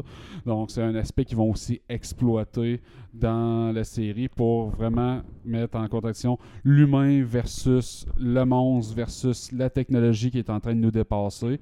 Donc, 0.45 0.71
c'est 0.71 0.81
un 0.83 0.95
aspect 0.95 1.25
qu'ils 1.25 1.37
vont 1.37 1.51
aussi 1.51 1.81
exploiter 1.89 2.81
dans 3.13 3.73
la 3.73 3.83
série 3.83 4.29
pour 4.29 4.69
vraiment 4.69 5.21
mettre 5.45 5.77
en 5.77 5.87
contradiction 5.87 6.37
l'humain 6.63 7.23
versus 7.23 8.05
le 8.17 8.43
monstre 8.43 8.95
versus 8.95 9.51
la 9.51 9.69
technologie 9.69 10.31
qui 10.31 10.39
est 10.39 10.49
en 10.49 10.59
train 10.59 10.73
de 10.73 10.79
nous 10.79 10.91
dépasser. 10.91 11.59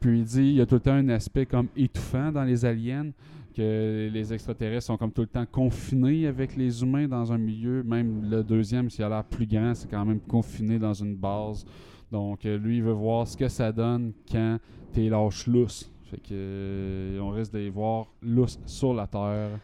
Puis 0.00 0.18
il 0.18 0.24
dit, 0.24 0.48
il 0.48 0.54
y 0.54 0.60
a 0.60 0.66
tout 0.66 0.76
le 0.76 0.80
temps 0.80 0.92
un 0.92 1.08
aspect 1.10 1.46
comme 1.46 1.68
étouffant 1.76 2.32
dans 2.32 2.44
les 2.44 2.64
aliens, 2.64 3.10
que 3.54 4.08
les 4.12 4.32
extraterrestres 4.32 4.86
sont 4.86 4.96
comme 4.96 5.12
tout 5.12 5.22
le 5.22 5.26
temps 5.26 5.46
confinés 5.46 6.26
avec 6.26 6.56
les 6.56 6.82
humains 6.82 7.08
dans 7.08 7.32
un 7.32 7.38
milieu. 7.38 7.82
Même 7.82 8.30
le 8.30 8.42
deuxième, 8.42 8.88
s'il 8.88 9.04
a 9.04 9.08
l'air 9.08 9.24
plus 9.24 9.46
grand, 9.46 9.74
c'est 9.74 9.90
quand 9.90 10.04
même 10.04 10.20
confiné 10.20 10.78
dans 10.78 10.94
une 10.94 11.16
base. 11.16 11.64
Donc 12.10 12.44
euh, 12.44 12.58
lui, 12.58 12.78
il 12.78 12.82
veut 12.82 12.92
voir 12.92 13.26
ce 13.26 13.36
que 13.36 13.48
ça 13.48 13.72
donne 13.72 14.12
quand 14.30 14.58
t'es 14.92 15.08
lâche 15.08 15.46
lousse. 15.46 15.90
Fait 16.04 16.18
que 16.18 16.32
euh, 16.32 17.20
on 17.20 17.30
risque 17.30 17.52
de 17.52 17.58
les 17.58 17.70
voir 17.70 18.06
lousse 18.22 18.58
sur 18.66 18.94
la 18.94 19.06
Terre 19.06 19.58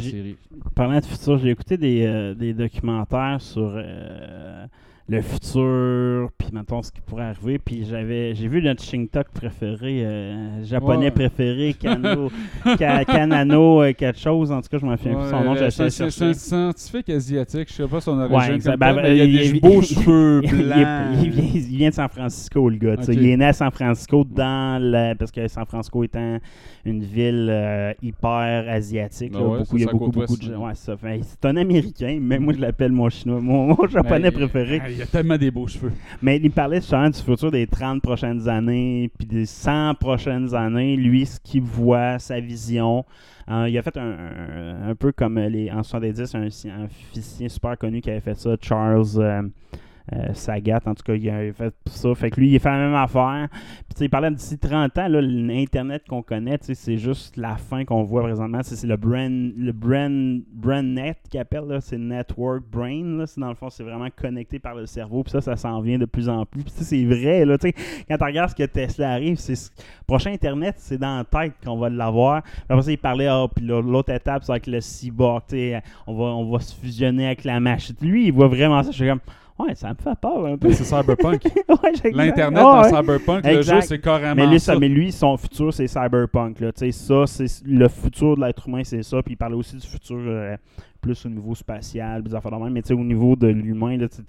série. 0.00 0.36
Parlant 0.74 1.00
de 1.00 1.04
futur, 1.04 1.38
j'ai 1.38 1.50
écouté 1.50 1.76
des, 1.76 2.04
euh, 2.06 2.34
des 2.34 2.54
documentaires 2.54 3.40
sur 3.40 3.72
euh, 3.74 4.66
le 5.10 5.22
futur, 5.22 6.28
puis 6.36 6.48
maintenant 6.52 6.82
ce 6.82 6.92
qui 6.92 7.00
pourrait 7.00 7.24
arriver, 7.24 7.58
puis 7.58 7.84
j'avais 7.88 8.34
j'ai 8.34 8.46
vu 8.46 8.60
notre 8.62 8.82
Shintok 8.82 9.28
préféré, 9.32 10.02
euh, 10.04 10.64
japonais 10.64 11.06
Ouais. 11.06 11.10
préféré, 11.10 11.74
Kano, 11.80 12.30
Ka- 12.78 13.04
Kanano, 13.06 13.82
euh, 13.82 13.92
quelque 13.94 14.18
chose, 14.18 14.52
en 14.52 14.60
tout 14.60 14.68
cas 14.70 14.78
je 14.78 14.84
m'en 14.84 14.96
souviens 14.98 15.14
plus 15.18 15.30
son 15.30 15.44
nom, 15.44 15.52
Ouais, 15.52 15.58
j'ai 15.60 15.70
c'est 15.70 15.82
un- 15.84 15.88
c'est 15.90 16.04
un 16.04 16.10
chercher. 16.10 16.34
scientifique 16.34 17.08
asiatique, 17.08 17.68
je 17.68 17.74
sais 17.74 17.88
pas 17.88 18.00
son 18.02 18.18
Ouais, 18.18 18.24
origine, 18.34 18.62
comme 18.62 18.76
Ben, 18.76 18.86
tel, 18.94 18.96
ben, 18.96 19.02
mais 19.02 19.16
il 19.16 19.20
a 19.20 19.24
il- 19.24 19.52
des 19.52 19.60
beaux 19.60 19.80
il- 19.80 19.86
cheveux 19.94 20.40
Il, 20.44 20.50
blancs. 20.50 21.16
il 21.22 21.30
vient, 21.30 21.44
il 21.86 21.88
de 21.90 21.94
San 21.94 22.08
Francisco, 22.10 22.68
le 22.68 22.76
gars. 22.76 22.96
Il 23.08 23.26
est 23.26 23.36
né 23.38 23.46
à 23.46 23.52
San 23.54 23.70
Francisco 23.70 24.24
dans 24.24 24.78
la, 24.82 25.14
parce 25.14 25.30
que 25.30 25.48
San 25.48 25.64
Francisco 25.64 26.04
étant 26.04 26.38
une 26.84 27.02
ville 27.02 27.48
euh, 27.50 27.92
hyper 28.02 28.64
asiatique. 28.68 29.32
Ben 29.32 29.38
là, 29.40 29.46
ouais, 29.46 29.58
beaucoup, 29.60 29.76
il 29.76 29.84
y 29.84 29.88
a 29.88 29.90
beaucoup, 29.90 30.10
beaucoup 30.10 30.36
de 30.36 30.42
gens. 30.42 30.66
Ouais, 30.66 30.72
c'est 30.74 31.44
un 31.46 31.56
Américain, 31.56 32.18
mais 32.20 32.38
moi 32.38 32.52
je 32.54 32.60
l'appelle 32.60 32.92
mon 32.92 33.08
chinois, 33.08 33.40
mon, 33.40 33.68
mon 33.68 33.86
japonais 33.88 34.30
Ben, 34.30 34.32
préféré. 34.48 34.80
Il 34.98 35.02
a 35.02 35.06
tellement 35.06 35.38
des 35.38 35.50
beaux 35.52 35.68
cheveux. 35.68 35.92
Mais 36.20 36.38
il 36.42 36.50
parlait 36.50 36.80
justement 36.80 37.08
du 37.08 37.18
futur 37.20 37.52
des 37.52 37.68
30 37.68 38.02
prochaines 38.02 38.48
années, 38.48 39.08
puis 39.16 39.26
des 39.28 39.46
100 39.46 39.94
prochaines 39.94 40.52
années. 40.56 40.96
Lui, 40.96 41.24
ce 41.24 41.38
qu'il 41.38 41.62
voit, 41.62 42.18
sa 42.18 42.40
vision. 42.40 43.04
Euh, 43.48 43.68
il 43.68 43.78
a 43.78 43.82
fait 43.82 43.96
un, 43.96 44.90
un- 44.90 44.94
peu 44.96 45.12
comme 45.12 45.38
les, 45.38 45.70
en 45.70 45.82
70, 45.84 46.34
un, 46.34 46.42
un 46.46 46.88
physicien 47.12 47.48
super 47.48 47.78
connu 47.78 48.00
qui 48.00 48.10
avait 48.10 48.20
fait 48.20 48.36
ça, 48.36 48.56
Charles. 48.60 49.06
euh, 49.18 49.42
euh, 50.14 50.32
Sagat, 50.32 50.80
en 50.86 50.94
tout 50.94 51.02
cas, 51.02 51.14
il 51.14 51.28
a 51.28 51.52
fait 51.52 51.74
ça. 51.86 52.14
Fait 52.14 52.30
que 52.30 52.40
lui, 52.40 52.50
il 52.50 52.56
a 52.56 52.58
fait 52.58 52.70
la 52.70 52.76
même 52.78 52.94
affaire. 52.94 53.48
Puis, 53.88 54.04
il 54.06 54.10
parlait 54.10 54.30
d'ici 54.30 54.58
30 54.58 54.96
ans, 54.98 55.08
l'Internet 55.08 56.04
qu'on 56.08 56.22
connaît, 56.22 56.58
c'est 56.60 56.96
juste 56.96 57.36
la 57.36 57.56
fin 57.56 57.84
qu'on 57.84 58.04
voit 58.04 58.22
présentement. 58.22 58.60
C'est 58.62 58.86
le 58.86 58.96
brand, 58.96 59.52
le 59.56 59.72
brand, 59.72 60.40
brand 60.52 60.84
net 60.84 61.18
qu'ils 61.30 61.40
appellent, 61.40 61.66
là. 61.68 61.80
C'est 61.80 61.98
Network 61.98 62.62
Brain, 62.70 63.18
là. 63.18 63.24
Dans 63.36 63.48
le 63.48 63.54
fond, 63.54 63.68
c'est 63.70 63.82
vraiment 63.84 64.08
connecté 64.14 64.58
par 64.58 64.74
le 64.74 64.86
cerveau. 64.86 65.22
Puis 65.22 65.32
ça, 65.32 65.40
ça 65.40 65.56
s'en 65.56 65.80
vient 65.80 65.98
de 65.98 66.06
plus 66.06 66.28
en 66.28 66.46
plus. 66.46 66.62
Puis, 66.62 66.72
c'est 66.76 67.04
vrai, 67.04 67.44
là. 67.44 67.56
Quand 67.58 68.16
tu 68.18 68.24
regardes 68.24 68.50
ce 68.50 68.54
que 68.54 68.64
Tesla 68.64 69.10
arrive, 69.12 69.36
c'est 69.36 69.56
ce- 69.56 69.70
prochain 70.06 70.32
Internet, 70.32 70.76
c'est 70.78 70.98
dans 70.98 71.18
la 71.18 71.24
tête 71.24 71.54
qu'on 71.64 71.76
va 71.76 71.88
l'avoir. 71.90 72.42
Après 72.68 72.82
ça, 72.82 72.90
il 72.92 72.98
parlait, 72.98 73.26
ah, 73.26 73.46
puis 73.54 73.64
l'autre 73.66 74.12
étape, 74.12 74.42
c'est 74.44 74.52
avec 74.52 74.66
le 74.66 74.80
cyborg, 74.80 75.42
on 76.06 76.14
va, 76.14 76.24
on 76.24 76.50
va 76.50 76.60
se 76.60 76.74
fusionner 76.74 77.26
avec 77.26 77.44
la 77.44 77.60
machine. 77.60 77.94
Lui, 78.00 78.26
il 78.26 78.32
voit 78.32 78.48
vraiment 78.48 78.82
ça. 78.82 78.90
Je 78.90 78.96
suis 78.96 79.06
comme, 79.08 79.20
ouais, 79.58 79.74
ça 79.74 79.90
me 79.90 79.94
fait 79.94 80.18
peur 80.20 80.46
un 80.46 80.56
peu. 80.56 80.72
C'est 80.72 80.84
Cyberpunk. 80.84 81.42
Ouais, 81.68 82.10
L'Internet 82.12 82.62
dans 82.62 82.82
ouais. 82.82 82.88
Cyberpunk, 82.88 83.44
le 83.44 83.62
jeu, 83.62 83.80
c'est 83.82 84.00
carrément 84.00 84.34
Mais 84.34 84.46
lui, 84.46 84.58
ça, 84.58 84.78
mais 84.78 84.88
lui, 84.88 85.12
son 85.12 85.36
futur, 85.36 85.72
c'est 85.72 85.86
cyberpunk. 85.86 86.60
Là. 86.60 86.72
Tu 86.72 86.90
sais, 86.90 86.92
Ça, 86.92 87.26
c'est 87.26 87.64
le 87.66 87.88
futur 87.88 88.36
de 88.36 88.44
l'être 88.44 88.68
humain, 88.68 88.82
c'est 88.84 89.02
ça. 89.02 89.22
Puis 89.22 89.34
il 89.34 89.36
parlait 89.36 89.56
aussi 89.56 89.76
du 89.76 89.86
futur 89.86 90.16
euh, 90.18 90.56
plus 91.00 91.24
au 91.26 91.28
niveau 91.28 91.54
spatial, 91.54 92.22
des 92.22 92.34
affaires 92.34 92.50
de 92.50 92.56
même. 92.56 92.72
Mais 92.72 92.82
tu 92.82 92.88
sais, 92.88 92.94
au 92.94 93.04
niveau 93.04 93.36
de 93.36 93.46
l'humain, 93.48 93.96
là, 93.96 94.08
tu 94.08 94.22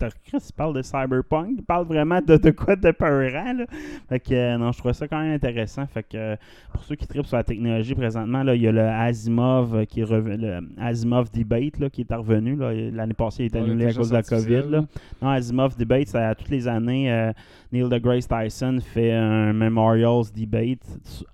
parle 0.56 0.76
de 0.76 0.82
cyberpunk. 0.82 1.56
Il 1.58 1.64
parle 1.64 1.86
vraiment 1.86 2.20
de, 2.22 2.38
de 2.38 2.52
quoi 2.52 2.76
de 2.76 2.92
peurant. 2.92 3.54
Là. 3.54 3.66
Fait 4.08 4.20
que, 4.20 4.34
euh, 4.34 4.58
non, 4.58 4.72
je 4.72 4.78
trouvais 4.78 4.94
ça 4.94 5.08
quand 5.08 5.20
même 5.22 5.34
intéressant. 5.34 5.86
Fait 5.88 6.04
que, 6.04 6.16
euh, 6.18 6.36
pour 6.74 6.84
ceux 6.84 6.96
qui 6.96 7.08
tripent 7.08 7.26
sur 7.26 7.38
la 7.38 7.44
technologie 7.44 7.96
présentement, 7.96 8.44
là, 8.44 8.56
il 8.56 8.62
y 8.62 8.68
a 8.68 8.72
le 8.72 8.82
Asimov 8.88 9.76
euh, 9.76 9.86
qui 9.86 10.02
est 10.02 10.04
revenu, 10.04 10.38
le 10.38 10.60
Asimov 10.80 11.32
Debate 11.32 11.80
là, 11.80 11.90
qui 11.90 12.06
est 12.10 12.14
revenu. 12.14 12.56
là. 12.56 12.72
L'année 12.74 13.14
passée, 13.14 13.46
il 13.46 13.46
est 13.48 13.60
Ouais, 13.60 13.66
annulé 13.70 13.88
à 13.88 13.94
cause 13.94 14.10
de 14.10 14.14
la 14.16 14.24
COVID. 14.24 14.70
Là. 14.70 14.86
Non, 15.22 15.30
Asimov 15.30 15.76
Debate, 15.78 16.08
ça, 16.08 16.30
à 16.30 16.36
toutes 16.36 16.50
les 16.50 16.68
années, 16.68 17.12
euh, 17.12 17.32
Neil 17.72 17.88
deGrasse 17.90 18.28
Tyson 18.28 18.80
fait 18.82 19.12
un 19.12 19.54
Memorials 19.54 20.32
Debate 20.36 20.80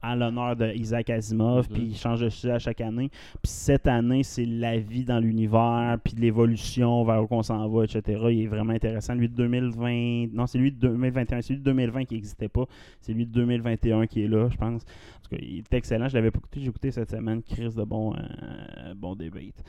à 0.01 0.15
l'honneur 0.15 0.55
de 0.55 0.71
Isaac 0.73 1.09
Asimov, 1.09 1.67
Mhm. 1.69 1.73
puis 1.73 1.83
il 1.91 1.95
change 1.95 2.21
de 2.21 2.29
sujet 2.29 2.51
à 2.53 2.59
chaque 2.59 2.81
année. 2.81 3.09
Puis 3.41 3.51
cette 3.51 3.87
année, 3.87 4.23
c'est 4.23 4.45
la 4.45 4.77
vie 4.77 5.03
dans 5.05 5.19
l'univers, 5.25 5.97
puis 6.03 6.13
l'évolution, 6.17 7.03
vers 7.03 7.23
où 7.23 7.27
on 7.31 7.43
s'en 7.43 7.67
va, 7.67 7.83
etc. 7.83 8.01
Il 8.31 8.43
est 8.43 8.47
vraiment 8.47 8.73
intéressant. 8.73 9.13
Lui 9.15 9.27
de 9.29 9.35
2020, 9.35 10.27
non, 10.33 10.47
c'est 10.47 10.57
lui 10.57 10.71
de 10.71 10.77
2021, 10.79 11.41
c'est 11.41 11.53
lui 11.53 11.59
de 11.59 11.65
2020 11.65 12.05
qui 12.05 12.13
n'existait 12.15 12.47
pas. 12.49 12.65
C'est 13.01 13.13
lui 13.13 13.25
de 13.25 13.31
2021 13.31 14.07
qui 14.07 14.23
est 14.23 14.27
là, 14.27 14.47
je 14.49 14.57
pense. 14.57 14.83
En 14.83 15.27
tout 15.29 15.35
cas, 15.35 15.41
il 15.41 15.59
est 15.59 15.73
excellent. 15.73 16.07
Je 16.07 16.15
l'avais 16.15 16.31
pas 16.31 16.37
écouté, 16.39 16.59
j'ai 16.61 16.67
écouté 16.69 16.91
cette 16.91 17.09
semaine. 17.09 17.41
Chris 17.41 17.73
de 17.75 17.83
bon, 17.83 18.13
euh, 18.13 18.93
bon 18.95 19.15
debate. 19.15 19.63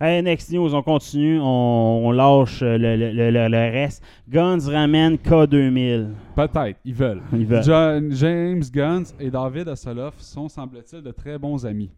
Hey, 0.00 0.20
next 0.22 0.50
news, 0.52 0.74
on 0.74 0.82
continue, 0.82 1.38
on, 1.40 2.06
on 2.06 2.10
lâche 2.10 2.60
le, 2.62 2.76
le- 2.76 3.30
le- 3.30 3.70
reste. 3.70 4.02
Guns 4.28 4.58
ramène 4.68 5.14
K2000. 5.14 6.08
Peut-être, 6.34 6.78
ils 6.84 6.94
veulent. 6.94 7.22
Ils 7.32 7.46
veulent. 7.46 7.62
John- 7.62 8.10
James 8.12 8.62
Gunn 8.72 9.04
et 9.20 9.30
David 9.30 9.68
Hasselhoff 9.68 10.18
sont, 10.18 10.48
semble-t-il, 10.48 11.02
de 11.02 11.10
très 11.12 11.38
bons 11.38 11.64
amis. 11.64 11.90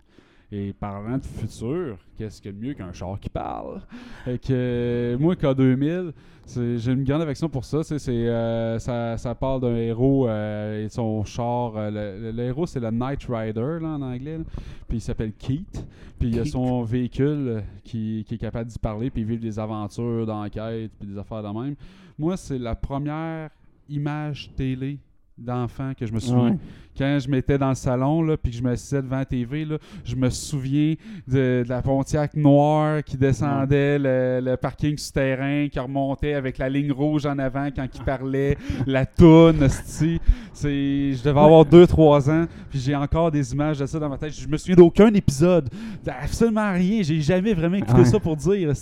Et 0.56 0.72
parlant 0.72 1.18
de 1.18 1.24
futur, 1.24 1.96
qu'est-ce 2.16 2.40
que 2.40 2.48
mieux 2.48 2.74
qu'un 2.74 2.92
char 2.92 3.18
qui 3.18 3.28
parle? 3.28 3.80
Que, 4.24 4.30
euh, 4.52 5.18
moi, 5.18 5.34
K2000, 5.34 6.12
c'est- 6.44 6.78
j'ai 6.78 6.92
une 6.92 7.02
grande 7.02 7.22
affection 7.22 7.48
pour 7.48 7.64
ça. 7.64 7.82
C'est, 7.82 7.98
c'est, 7.98 8.28
euh, 8.28 8.78
ça, 8.78 9.16
ça 9.16 9.34
parle 9.34 9.62
d'un 9.62 9.74
héros 9.74 10.28
euh, 10.28 10.82
et 10.82 10.84
de 10.84 10.92
son 10.92 11.24
char. 11.24 11.72
euh, 11.76 12.30
le, 12.32 12.42
héros, 12.44 12.66
c'est 12.66 12.78
le 12.78 12.90
Knight 12.92 13.24
Rider 13.28 13.78
là, 13.82 13.88
en 13.88 14.02
anglais. 14.02 14.38
là. 14.38 14.44
Puis 14.86 14.98
il 14.98 15.00
s'appelle 15.00 15.32
Keith. 15.32 15.84
Puis 16.20 16.28
il 16.28 16.38
a 16.38 16.42
Keith. 16.44 16.52
son 16.52 16.82
véhicule 16.84 17.64
qui, 17.82 18.24
qui 18.28 18.34
est 18.36 18.38
capable 18.38 18.70
d'y 18.70 18.78
parler, 18.78 19.10
puis 19.10 19.24
vivre 19.24 19.42
des 19.42 19.58
aventures 19.58 20.24
d'enquête, 20.24 20.92
puis 21.00 21.08
des 21.08 21.18
affaires 21.18 21.42
de 21.42 21.48
même. 21.48 21.74
Moi, 22.16 22.36
c'est 22.36 22.58
la 22.60 22.76
première 22.76 23.50
image 23.88 24.52
télé 24.54 24.98
d'enfant 25.36 25.92
que 25.98 26.06
je 26.06 26.12
me 26.12 26.20
souviens. 26.20 26.50
Ouais. 26.52 26.58
Quand 26.96 27.18
je 27.20 27.28
m'étais 27.28 27.58
dans 27.58 27.70
le 27.70 27.74
salon, 27.74 28.22
là, 28.22 28.36
puis 28.36 28.50
que 28.52 28.58
je 28.58 28.62
me 28.62 28.70
m'assisais 28.70 29.02
devant 29.02 29.18
la 29.18 29.24
TV, 29.24 29.64
là, 29.64 29.78
je 30.04 30.14
me 30.16 30.30
souviens 30.30 30.94
de, 31.28 31.62
de 31.64 31.68
la 31.68 31.82
Pontiac 31.82 32.34
noire 32.34 33.02
qui 33.04 33.16
descendait 33.16 33.98
le, 33.98 34.40
le 34.42 34.56
parking 34.56 34.96
souterrain, 34.96 35.68
qui 35.70 35.78
remontait 35.78 36.34
avec 36.34 36.58
la 36.58 36.68
ligne 36.68 36.92
rouge 36.92 37.26
en 37.26 37.38
avant 37.38 37.68
quand 37.74 37.86
il 37.94 38.02
parlait, 38.02 38.56
la 38.86 39.06
toune, 39.06 39.68
c'est 39.68 40.20
Je 40.62 41.22
devais 41.22 41.40
avoir 41.40 41.64
2-3 41.64 42.30
ans, 42.30 42.46
puis 42.70 42.78
j'ai 42.78 42.94
encore 42.94 43.30
des 43.30 43.52
images 43.52 43.78
de 43.78 43.86
ça 43.86 43.98
dans 43.98 44.08
ma 44.08 44.18
tête. 44.18 44.32
Je 44.32 44.48
me 44.48 44.56
souviens 44.56 44.76
d'aucun 44.76 45.12
épisode, 45.14 45.68
absolument 46.06 46.72
rien. 46.72 47.02
J'ai 47.02 47.20
jamais 47.20 47.54
vraiment 47.54 47.76
écouté 47.76 47.94
Ouais. 47.94 48.04
ça 48.04 48.18
pour 48.18 48.36
dire, 48.36 48.72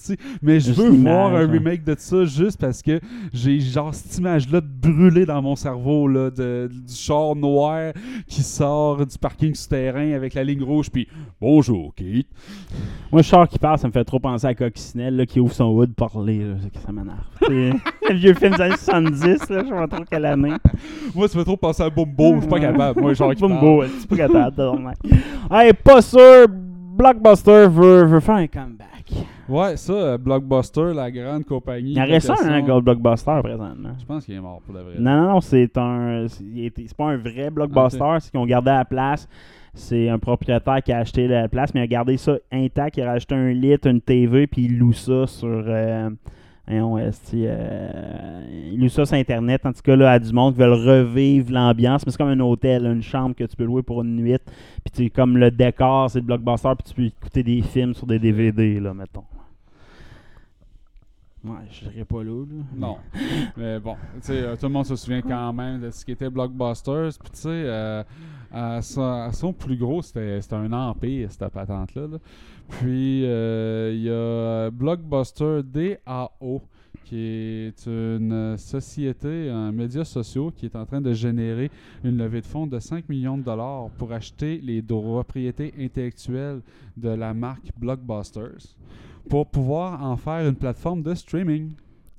mais 0.41 0.59
je 0.59 0.73
veux 0.73 0.89
voir 0.91 1.35
un 1.35 1.47
remake 1.47 1.85
de 1.85 1.95
ça 1.99 2.25
juste 2.25 2.59
parce 2.59 2.81
que 2.83 2.99
j'ai 3.33 3.61
genre 3.61 3.95
cette 3.95 4.17
image-là 4.19 4.61
de 4.61 4.67
brûler 4.67 5.27
dans 5.27 5.43
mon 5.43 5.55
cerveau 5.57 6.09
là, 6.09 6.31
de, 6.31 6.71
du 6.71 6.95
char 6.95 7.37
noir 7.37 7.93
qui 8.27 8.43
sort 8.43 9.05
du 9.07 9.19
parking 9.19 9.55
souterrain 9.55 10.13
avec 10.13 10.35
la 10.35 10.45
ligne 10.45 10.63
rouge 10.63 10.91
puis 10.91 11.09
bonjour 11.41 11.95
Keith. 11.95 12.29
Moi, 13.11 13.21
le 13.21 13.23
char 13.23 13.49
qui 13.49 13.59
parle, 13.59 13.79
ça 13.79 13.87
me 13.89 13.93
fait 13.93 14.05
trop 14.05 14.19
penser 14.19 14.47
à 14.47 14.55
Coccinelle 14.55 15.17
là, 15.17 15.27
qui 15.27 15.41
ouvre 15.41 15.53
son 15.53 15.67
hood 15.67 15.95
pour 15.95 16.11
parler. 16.11 16.39
là. 16.41 16.55
Ça 16.85 16.93
m'énerve. 16.93 17.19
Le 18.09 18.15
vieux 18.15 18.35
film 18.35 18.55
des 18.55 18.61
années 18.61 18.77
70, 18.77 19.51
là, 19.51 19.63
je 19.65 19.71
pas 19.71 19.89
trop 19.89 20.05
quelle 20.11 20.25
année. 20.25 20.55
Moi 21.15 21.29
ça 21.29 21.39
fait 21.39 21.45
trop 21.45 21.57
penser 21.57 21.83
à 21.83 21.91
Bumbo, 21.91 22.35
je 22.37 22.41
suis 22.41 22.49
pas 22.49 22.61
capable. 22.61 23.01
Moi 23.01 23.13
genre 23.15 23.33
Bumbo, 23.35 23.81
ouais, 23.81 23.89
c'est 23.99 24.09
pas 24.09 24.17
capable. 24.17 24.95
Hey, 25.51 25.73
pas 25.73 26.03
sûr, 26.03 26.47
Blockbuster 26.49 27.67
veut, 27.69 28.05
veut 28.05 28.21
faire 28.21 28.37
un 28.37 28.47
comeback. 28.47 29.13
Ouais, 29.49 29.77
ça 29.77 29.93
euh, 29.93 30.19
Blockbuster, 30.19 30.93
la 30.95 31.11
grande 31.11 31.45
compagnie. 31.45 31.91
Il 31.91 31.97
y 31.97 32.01
a 32.01 32.05
récent 32.05 32.35
d'application, 32.35 32.55
un 32.55 32.67
Gold 32.67 32.85
Blockbuster 32.85 33.41
présentement. 33.43 33.91
Je 33.99 34.05
pense 34.05 34.25
qu'il 34.25 34.35
est 34.35 34.41
mort 34.41 34.61
pour 34.65 34.75
la 34.75 34.83
vraie. 34.83 34.95
Non, 34.99 35.17
non, 35.17 35.33
non, 35.33 35.41
c'est 35.41 35.77
un. 35.77 36.27
c'est 36.29 36.97
pas 36.97 37.07
un 37.07 37.17
vrai 37.17 37.51
blockbuster, 37.51 38.17
c'est 38.21 38.31
qu'ils 38.31 38.41
ont 38.41 38.47
gardé 38.47 38.71
la 38.71 38.85
place. 38.85 39.29
C'est 39.75 40.09
un 40.09 40.19
propriétaire 40.19 40.83
qui 40.83 40.93
a 40.93 40.99
acheté 40.99 41.27
la 41.27 41.49
place, 41.49 41.73
mais 41.75 41.81
il 41.81 41.85
a 41.85 41.87
gardé 41.87 42.17
ça 42.19 42.37
intact. 42.53 42.99
Il 42.99 43.03
a 43.05 43.13
rajouté 43.13 43.35
un 43.35 43.53
lit, 43.53 43.79
une 43.85 44.01
TV, 44.01 44.47
puis 44.47 44.65
il 44.67 44.79
loue 44.79 44.93
ça 44.93 45.27
sur. 45.27 45.49
Euh, 45.49 46.11
esti, 46.69 47.45
euh, 47.47 48.71
il 48.73 48.81
loue 48.81 48.89
ça 48.89 49.05
sur 49.05 49.17
Internet. 49.17 49.67
En 49.67 49.73
tout 49.73 49.83
cas, 49.83 49.97
là, 49.97 50.13
à 50.13 50.19
du 50.19 50.33
monde 50.33 50.55
qui 50.55 50.61
veulent 50.61 50.73
revivre 50.73 51.53
l'ambiance. 51.53 52.05
Mais 52.07 52.13
c'est 52.13 52.19
comme 52.19 52.29
un 52.29 52.41
hôtel, 52.41 52.87
une 52.87 53.03
chambre 53.03 53.35
que 53.35 53.45
tu 53.45 53.57
peux 53.57 53.65
louer 53.65 53.83
pour 53.83 54.03
une 54.03 54.17
nuit. 54.17 54.39
Puis 54.93 55.11
comme 55.11 55.37
le 55.37 55.51
décor, 55.51 56.11
c'est 56.11 56.21
le 56.21 56.27
blockbuster, 56.27 56.71
puis 56.79 56.89
tu 56.89 56.95
peux 56.95 57.05
écouter 57.05 57.43
des 57.43 57.63
films 57.63 57.95
sur 57.95 58.07
des 58.07 58.19
DVD, 58.19 58.81
là, 58.81 58.95
mettons. 58.95 59.25
Ouais, 61.45 61.59
je 61.71 61.89
dirais 61.89 62.05
pas 62.05 62.23
là. 62.23 62.45
Non. 62.77 62.99
Mais 63.57 63.81
bon, 63.81 63.97
euh, 64.31 64.57
tout 64.57 64.67
le 64.67 64.73
monde 64.73 64.87
se 64.87 64.95
souvient 64.95 65.23
quand 65.23 65.53
même 65.53 65.81
de 65.81 65.91
ce 65.91 66.05
qui 66.05 66.13
était 66.13 66.31
Blockbusters. 66.31 67.19
Puis 67.21 67.31
tu 67.33 67.41
sais, 67.41 67.49
euh, 67.49 68.05
à, 68.53 68.81
son, 68.81 69.53
plus 69.53 69.77
gros, 69.77 70.03
c'était 70.03 70.39
un 70.53 70.73
empire, 70.73 71.33
cette 71.33 71.49
patente-là. 71.49 72.07
là. 72.07 72.19
Puis 72.69 73.25
euh, 73.25 73.93
il 73.95 74.03
y 74.03 74.11
a 74.11 74.71
Blockbuster 74.71 75.61
DAO, 75.65 76.63
qui 77.05 77.19
est 77.19 77.87
une 77.87 78.57
société, 78.57 79.51
un 79.51 79.73
médias 79.73 80.05
sociaux 80.05 80.51
qui 80.55 80.67
est 80.67 80.77
en 80.77 80.87
train 80.87 81.01
de 81.01 81.13
générer 81.13 81.71
une 82.05 82.17
levée 82.17 82.41
de 82.41 82.47
fonds 82.47 82.67
de 82.67 82.79
5 82.79 83.09
millions 83.09 83.37
de 83.37 83.43
dollars 83.43 83.91
pour 83.99 84.13
acheter 84.13 84.59
les 84.63 84.83
propriétés 84.83 85.75
intellectuelles 85.79 86.61
de 86.97 87.11
la 87.11 87.35
marque 87.35 87.71
Blockbusters 87.77 88.77
pour 89.29 89.47
pouvoir 89.47 90.03
en 90.03 90.17
faire 90.17 90.47
une 90.49 90.57
plateforme 90.57 91.03
de 91.03 91.15
streaming. 91.15 91.73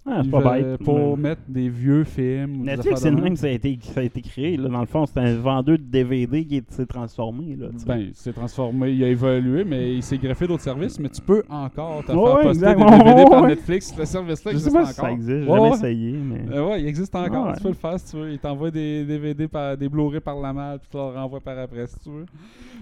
Ah, 0.06 0.18
c'est 0.20 0.26
Ils 0.26 0.32
pas 0.32 0.40
veulent- 0.42 0.64
bête. 0.72 0.84
Pour 0.84 1.18
mettre 1.18 1.42
des 1.48 1.70
vieux 1.70 2.04
films. 2.04 2.64
Netflix, 2.66 3.00
c'est 3.00 3.10
le 3.10 3.22
même. 3.22 3.38
ça 3.38 3.48
a 3.48 3.52
été, 3.52 3.80
ça 3.82 4.02
a 4.02 4.04
été 4.04 4.22
créé. 4.22 4.58
Là. 4.58 4.68
Dans 4.68 4.82
le 4.82 4.86
fond, 4.86 5.06
c'est 5.06 5.18
un 5.18 5.36
vendeur 5.38 5.78
de 5.78 5.84
DVD 5.84 6.44
qui 6.46 6.58
est- 6.58 6.72
s'est 6.72 6.86
transformé. 6.86 7.56
Là. 7.56 7.68
Ben, 7.88 8.10
c'est 8.14 8.34
transformé, 8.34 8.92
il 8.92 9.02
a 9.04 9.08
évolué, 9.08 9.64
mais 9.64 9.96
il 9.96 10.04
s'est 10.04 10.18
greffé 10.18 10.46
d'autres 10.46 10.62
services, 10.64 11.00
mais 11.00 11.08
tu 11.08 11.22
peux 11.22 11.42
encore 11.50 12.04
te 12.06 12.12
Ouais, 12.12 12.32
faire 12.34 12.42
poster 12.42 12.76
des 12.76 12.84
DVD 12.84 13.26
par. 13.30 13.48
Netflix. 13.48 13.96
Le 13.98 14.04
service-là 14.06 14.52
sais 14.52 14.58
existe 14.58 14.74
pas 14.76 14.80
encore. 14.82 14.90
si 14.94 14.96
ça 14.96 15.12
existe, 15.12 15.30
j'ai 15.30 15.36
Ouais, 15.40 15.46
jamais 15.58 15.62
ouais. 15.70 15.76
essayé. 15.78 16.12
Mais... 16.12 16.42
Euh, 16.54 16.70
ouais, 16.70 16.82
il 16.82 16.88
existe 16.88 17.16
encore. 17.16 17.48
Ouais. 17.48 17.54
Tu 17.56 17.64
peux 17.64 17.70
le 17.70 17.74
faire 17.76 18.00
si 18.00 18.12
tu 18.12 18.18
veux. 18.18 18.32
Il 18.34 18.40
t'envoie 18.40 18.72
des 18.72 19.06
DVD, 19.06 19.48
par, 19.48 19.78
des 19.78 19.88
Blu-ray 19.88 20.20
par 20.20 20.36
la 20.40 20.52
malle, 20.52 20.80
puis 20.80 20.90
tu 20.92 20.98
leur 20.98 21.14
renvoies 21.14 21.40
par 21.40 21.58
après 21.58 21.88
si 21.88 21.98
tu 22.00 22.10
veux. 22.10 22.26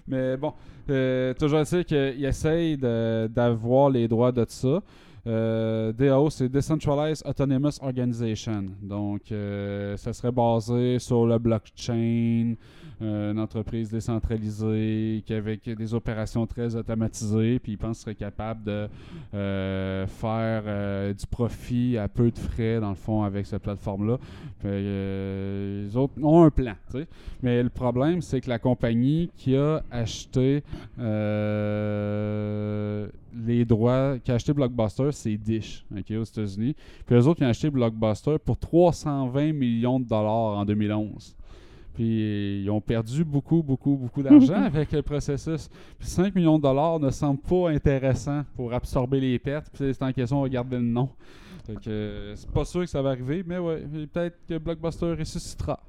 Mais 0.08 0.38
bon, 0.38 0.54
euh, 0.90 1.36
toujours 1.36 1.60
est-il 1.60 1.86
qu'il 1.86 2.26
essaye 2.26 2.78
d'avoir 2.78 3.92
les 3.92 4.08
droits 4.08 4.32
de 4.32 4.44
ça. 4.48 4.80
Euh, 5.28 5.94
DAO, 5.94 6.30
c'est 6.30 6.50
Decentralized 6.50 7.26
Autonomous 7.28 7.80
Organization. 7.82 8.66
Donc, 8.82 9.32
euh, 9.32 9.96
ça 9.98 10.14
serait 10.14 10.32
basé 10.32 10.98
sur 11.00 11.28
le 11.28 11.38
blockchain, 11.38 12.56
euh, 13.02 13.32
une 13.32 13.40
entreprise 13.40 13.90
décentralisée 13.92 15.24
qui 15.26 15.34
avec 15.34 15.70
des 15.70 15.94
opérations 15.94 16.48
très 16.48 16.76
automatisées. 16.76 17.60
Puis, 17.60 17.74
ils 17.74 17.78
pensent 17.78 18.00
qu'ils 18.00 18.16
seraient 18.16 18.16
capables 18.16 18.64
de 18.64 18.90
faire 20.08 21.14
du 21.14 21.28
profit 21.28 21.98
à 21.98 22.08
peu 22.08 22.32
de 22.32 22.40
frais, 22.40 22.80
dans 22.80 22.90
le 22.90 22.96
fond, 22.96 23.24
avec 23.24 23.46
cette 23.46 23.62
plateforme-là. 23.62 24.18
Autres 25.96 26.14
ont 26.24 26.44
un 26.44 26.50
plan. 26.50 26.76
Mais 27.44 27.62
le 27.62 27.70
problème, 27.70 28.22
c'est 28.22 28.42
que 28.42 28.50
la 28.50 28.60
compagnie 28.60 29.30
qui 29.36 29.56
a 29.56 29.84
acheté 29.92 30.64
les 33.34 33.66
droits 33.66 34.18
qui 34.20 34.32
a 34.32 34.36
acheté 34.36 34.54
Blockbuster, 34.54 35.12
c'est 35.12 35.38
Dish, 35.38 35.86
ok, 35.96 36.12
aux 36.12 36.24
États-Unis. 36.24 36.76
Puis 37.06 37.16
eux 37.16 37.28
autres, 37.28 37.42
ils 37.42 37.46
ont 37.46 37.50
acheté 37.50 37.70
Blockbuster 37.70 38.38
pour 38.44 38.58
320 38.58 39.54
millions 39.54 40.00
de 40.00 40.06
dollars 40.06 40.58
en 40.58 40.66
2011. 40.66 41.36
Puis 41.94 42.64
ils 42.64 42.70
ont 42.70 42.82
perdu 42.82 43.24
beaucoup, 43.24 43.62
beaucoup, 43.62 43.96
beaucoup 43.96 44.24
d'argent 44.24 44.54
avec 44.64 44.92
le 44.92 45.02
processus. 45.02 45.70
Puis 46.00 46.08
5 46.08 46.34
millions 46.36 46.58
de 46.58 46.64
dollars 46.64 47.00
ne 47.00 47.10
semble 47.10 47.42
pas 47.42 47.70
intéressant 47.70 48.44
pour 48.56 48.74
absorber 48.74 49.20
les 49.20 49.40
pertes. 49.40 49.70
Puis 49.74 49.94
c'est 49.94 50.04
en 50.04 50.14
question, 50.14 50.40
on 50.40 50.44
va 50.44 50.50
garder 50.50 50.78
le 50.78 50.84
nom. 50.84 51.10
Fait 51.66 51.76
que 51.76 51.90
euh, 51.90 52.36
c'est 52.36 52.50
pas 52.50 52.66
sûr 52.66 52.82
que 52.82 52.88
ça 52.88 53.02
va 53.02 53.10
arriver, 53.12 53.44
mais 53.46 53.58
ouais, 53.58 53.84
peut-être 54.12 54.38
que 54.48 54.58
Blockbuster 54.58 55.14
ressuscitera. 55.14 55.80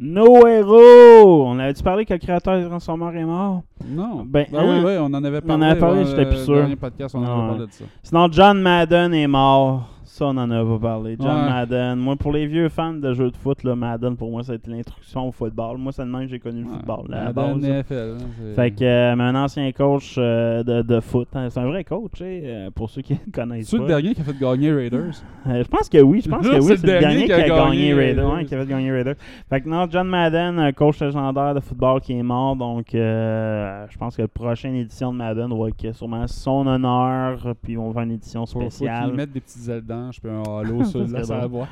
No 0.00 0.46
Hero! 0.46 1.44
On 1.48 1.58
avait-tu 1.58 1.82
parlé 1.82 2.04
que 2.04 2.12
le 2.12 2.20
créateur 2.20 2.60
de 2.62 2.68
Transformers 2.68 3.16
est 3.16 3.24
mort? 3.24 3.62
Non. 3.84 4.24
Ben, 4.24 4.46
Ben 4.50 4.58
hein? 4.60 4.64
oui, 4.78 4.82
oui, 4.86 4.92
on 5.00 5.06
en 5.06 5.24
avait 5.24 5.40
On 5.42 5.44
en 5.44 5.46
parlé. 5.58 5.66
avait 5.66 5.80
parlé, 5.80 6.04
j'étais 6.04 6.26
plus 6.26 6.44
sûr. 6.44 6.68
podcast, 6.80 7.14
on 7.16 7.22
avait 7.24 7.32
Ouais. 7.32 7.48
parlé 7.48 7.66
de 7.66 7.72
ça. 7.72 7.84
Sinon, 8.04 8.28
John 8.30 8.60
Madden 8.62 9.12
est 9.12 9.26
mort. 9.26 9.88
Ça, 10.18 10.24
on 10.26 10.36
en 10.36 10.50
a 10.50 10.64
pas 10.64 10.78
parlé. 10.80 11.16
John 11.20 11.28
Ouais. 11.28 11.48
Madden. 11.50 11.94
Moi, 11.96 12.16
pour 12.16 12.32
les 12.32 12.46
vieux 12.48 12.68
fans 12.68 12.92
de 12.92 13.12
jeux 13.14 13.30
de 13.30 13.36
foot, 13.36 13.62
là, 13.62 13.76
Madden, 13.76 14.16
pour 14.16 14.30
moi, 14.32 14.42
ça 14.42 14.50
a 14.52 14.54
été 14.56 14.68
l'introduction 14.68 15.28
au 15.28 15.30
football. 15.30 15.78
Moi, 15.78 15.92
c'est 15.92 16.02
de 16.04 16.08
même 16.10 16.22
que 16.22 16.28
j'ai 16.30 16.40
connu 16.40 16.62
le 16.62 16.66
football. 16.68 17.04
là, 17.08 17.32
Madden, 17.32 17.60
base. 17.60 17.70
NFL, 17.70 18.16
hein, 18.20 18.52
Fait 18.56 18.70
que, 18.72 18.84
euh, 18.84 19.14
mais 19.14 19.22
un 19.22 19.34
ancien 19.36 19.70
coach 19.70 20.16
euh, 20.18 20.64
de, 20.64 20.82
de 20.82 20.98
foot. 20.98 21.28
hein, 21.34 21.48
c'est 21.50 21.60
un 21.60 21.66
vrai 21.66 21.84
coach, 21.84 22.10
tu 22.14 22.24
sais, 22.24 22.42
euh, 22.44 22.70
pour 22.74 22.90
ceux 22.90 23.02
qui 23.02 23.12
ne 23.12 23.30
connaissent 23.32 23.68
C'est 23.68 23.78
le 23.78 23.86
dernier 23.86 24.12
qui 24.14 24.20
a 24.20 24.24
fait 24.24 24.38
gagner 24.38 24.72
Raiders? 24.72 25.14
Euh, 25.46 25.62
je 25.62 25.68
pense 25.68 25.88
que 25.88 25.98
oui, 26.02 26.20
je 26.22 26.28
pense 26.28 26.42
que 26.46 26.56
oui, 26.56 26.62
C'est 26.76 26.86
le 26.86 26.92
le 26.94 26.98
dernier 27.00 27.24
qui 27.24 27.32
a, 27.32 27.38
gagné 27.38 27.48
gagné 27.48 27.94
Raiders, 27.94 28.24
Raiders. 28.24 28.34
ouais, 28.34 28.44
qui 28.44 28.54
a 28.54 28.58
fait 28.60 28.66
gagner 28.66 28.90
Raiders. 28.92 29.14
Fait 29.48 29.60
que 29.62 29.68
non, 29.68 29.86
John 29.88 30.06
Madden, 30.08 30.58
un 30.58 30.72
coach 30.72 31.00
légendaire 31.00 31.54
de 31.54 31.60
football 31.60 32.00
qui 32.02 32.12
est 32.12 32.22
mort, 32.22 32.54
donc 32.56 32.88
je 32.92 33.96
pense 33.98 34.16
que 34.16 34.22
la 34.22 34.28
prochaine 34.28 34.74
édition 34.74 35.12
de 35.12 35.16
Madden 35.18 35.48
va 35.56 35.68
être 35.68 35.94
sûrement 35.96 36.26
son 36.26 36.66
honneur, 36.66 37.54
puis 37.62 37.78
on 37.78 37.86
va 37.88 37.94
faire 37.94 38.02
une 38.02 38.10
édition 38.12 38.44
Faut, 38.44 38.60
faut 38.60 38.68
spéciale. 38.68 39.12
mettent 39.14 39.32
des 39.32 39.40
petites 39.40 39.68
ailes 39.68 39.80
d'ange 40.08 40.20
puis 40.20 40.30
un 40.30 40.42
halo 40.42 40.84
sur 40.84 41.06
la 41.06 41.24
sur 41.24 41.48
boîte. 41.48 41.68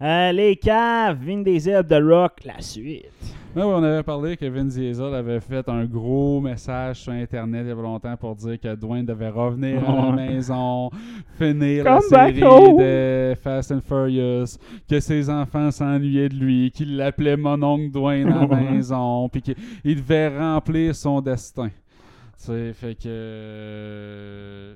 Euh, 0.00 0.30
les 0.30 0.54
caves, 0.54 1.18
Vin 1.24 1.42
Diesel, 1.42 1.84
The 1.84 2.00
Rock, 2.00 2.44
la 2.44 2.60
suite. 2.60 3.10
On 3.56 3.82
avait 3.82 4.04
parlé 4.04 4.36
que 4.36 4.44
Vin 4.44 4.66
Diesel 4.66 5.12
avait 5.12 5.40
fait 5.40 5.68
un 5.68 5.86
gros 5.86 6.40
message 6.40 7.00
sur 7.00 7.12
Internet 7.12 7.62
il 7.64 7.68
y 7.70 7.72
a 7.72 7.74
longtemps 7.74 8.16
pour 8.16 8.36
dire 8.36 8.60
que 8.60 8.76
Dwayne 8.76 9.04
devait 9.04 9.30
revenir 9.30 9.88
à 9.88 10.06
la 10.06 10.12
maison, 10.12 10.90
finir 11.36 11.82
Come 11.82 11.94
la 12.12 12.26
série 12.28 12.44
home. 12.44 12.76
de 12.78 13.34
Fast 13.42 13.72
and 13.72 13.80
Furious, 13.80 14.58
que 14.88 15.00
ses 15.00 15.28
enfants 15.28 15.72
s'ennuyaient 15.72 16.28
de 16.28 16.36
lui, 16.36 16.70
qu'il 16.70 16.96
l'appelait 16.96 17.36
mon 17.36 17.60
oncle 17.60 17.90
Dwayne 17.90 18.28
à 18.28 18.46
la 18.46 18.60
maison, 18.70 19.28
puis 19.28 19.42
qu'il 19.42 19.56
il 19.82 19.96
devait 19.96 20.28
remplir 20.38 20.94
son 20.94 21.20
destin. 21.20 21.68
Tu 21.68 22.44
sais, 22.44 22.72
fait 22.72 22.94
que 22.94 23.08
euh, 23.08 24.74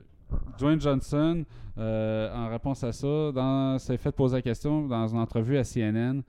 Dwayne 0.59 0.81
Johnson, 0.81 1.45
euh, 1.79 2.35
en 2.35 2.49
réponse 2.49 2.85
à 2.85 2.93
ça, 2.93 3.33
dans- 3.33 3.79
s'est 3.79 3.97
fait 3.97 4.13
poser 4.13 4.37
la 4.37 4.43
question 4.43 4.87
dans 4.87 5.07
une 5.09 5.19
entrevue 5.19 5.57
à 5.59 5.65
CNN. 5.65 6.23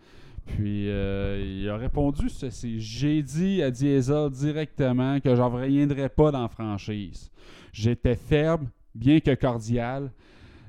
Puis 0.46 0.90
euh, 0.90 1.42
il 1.46 1.70
a 1.70 1.78
répondu 1.78 2.28
ceci 2.30 2.80
J'ai 2.80 3.24
dit 3.24 3.64
à 3.64 3.72
Diesel 3.72 4.30
directement 4.30 5.20
que 5.22 5.34
j'en 5.36 5.50
reviendrais 5.50 6.10
pas 6.10 6.32
dans 6.32 6.48
franchise. 6.50 7.32
J'étais 7.72 8.16
ferme, 8.16 8.68
bien 8.94 9.20
que 9.22 9.34
cordial, 9.36 10.12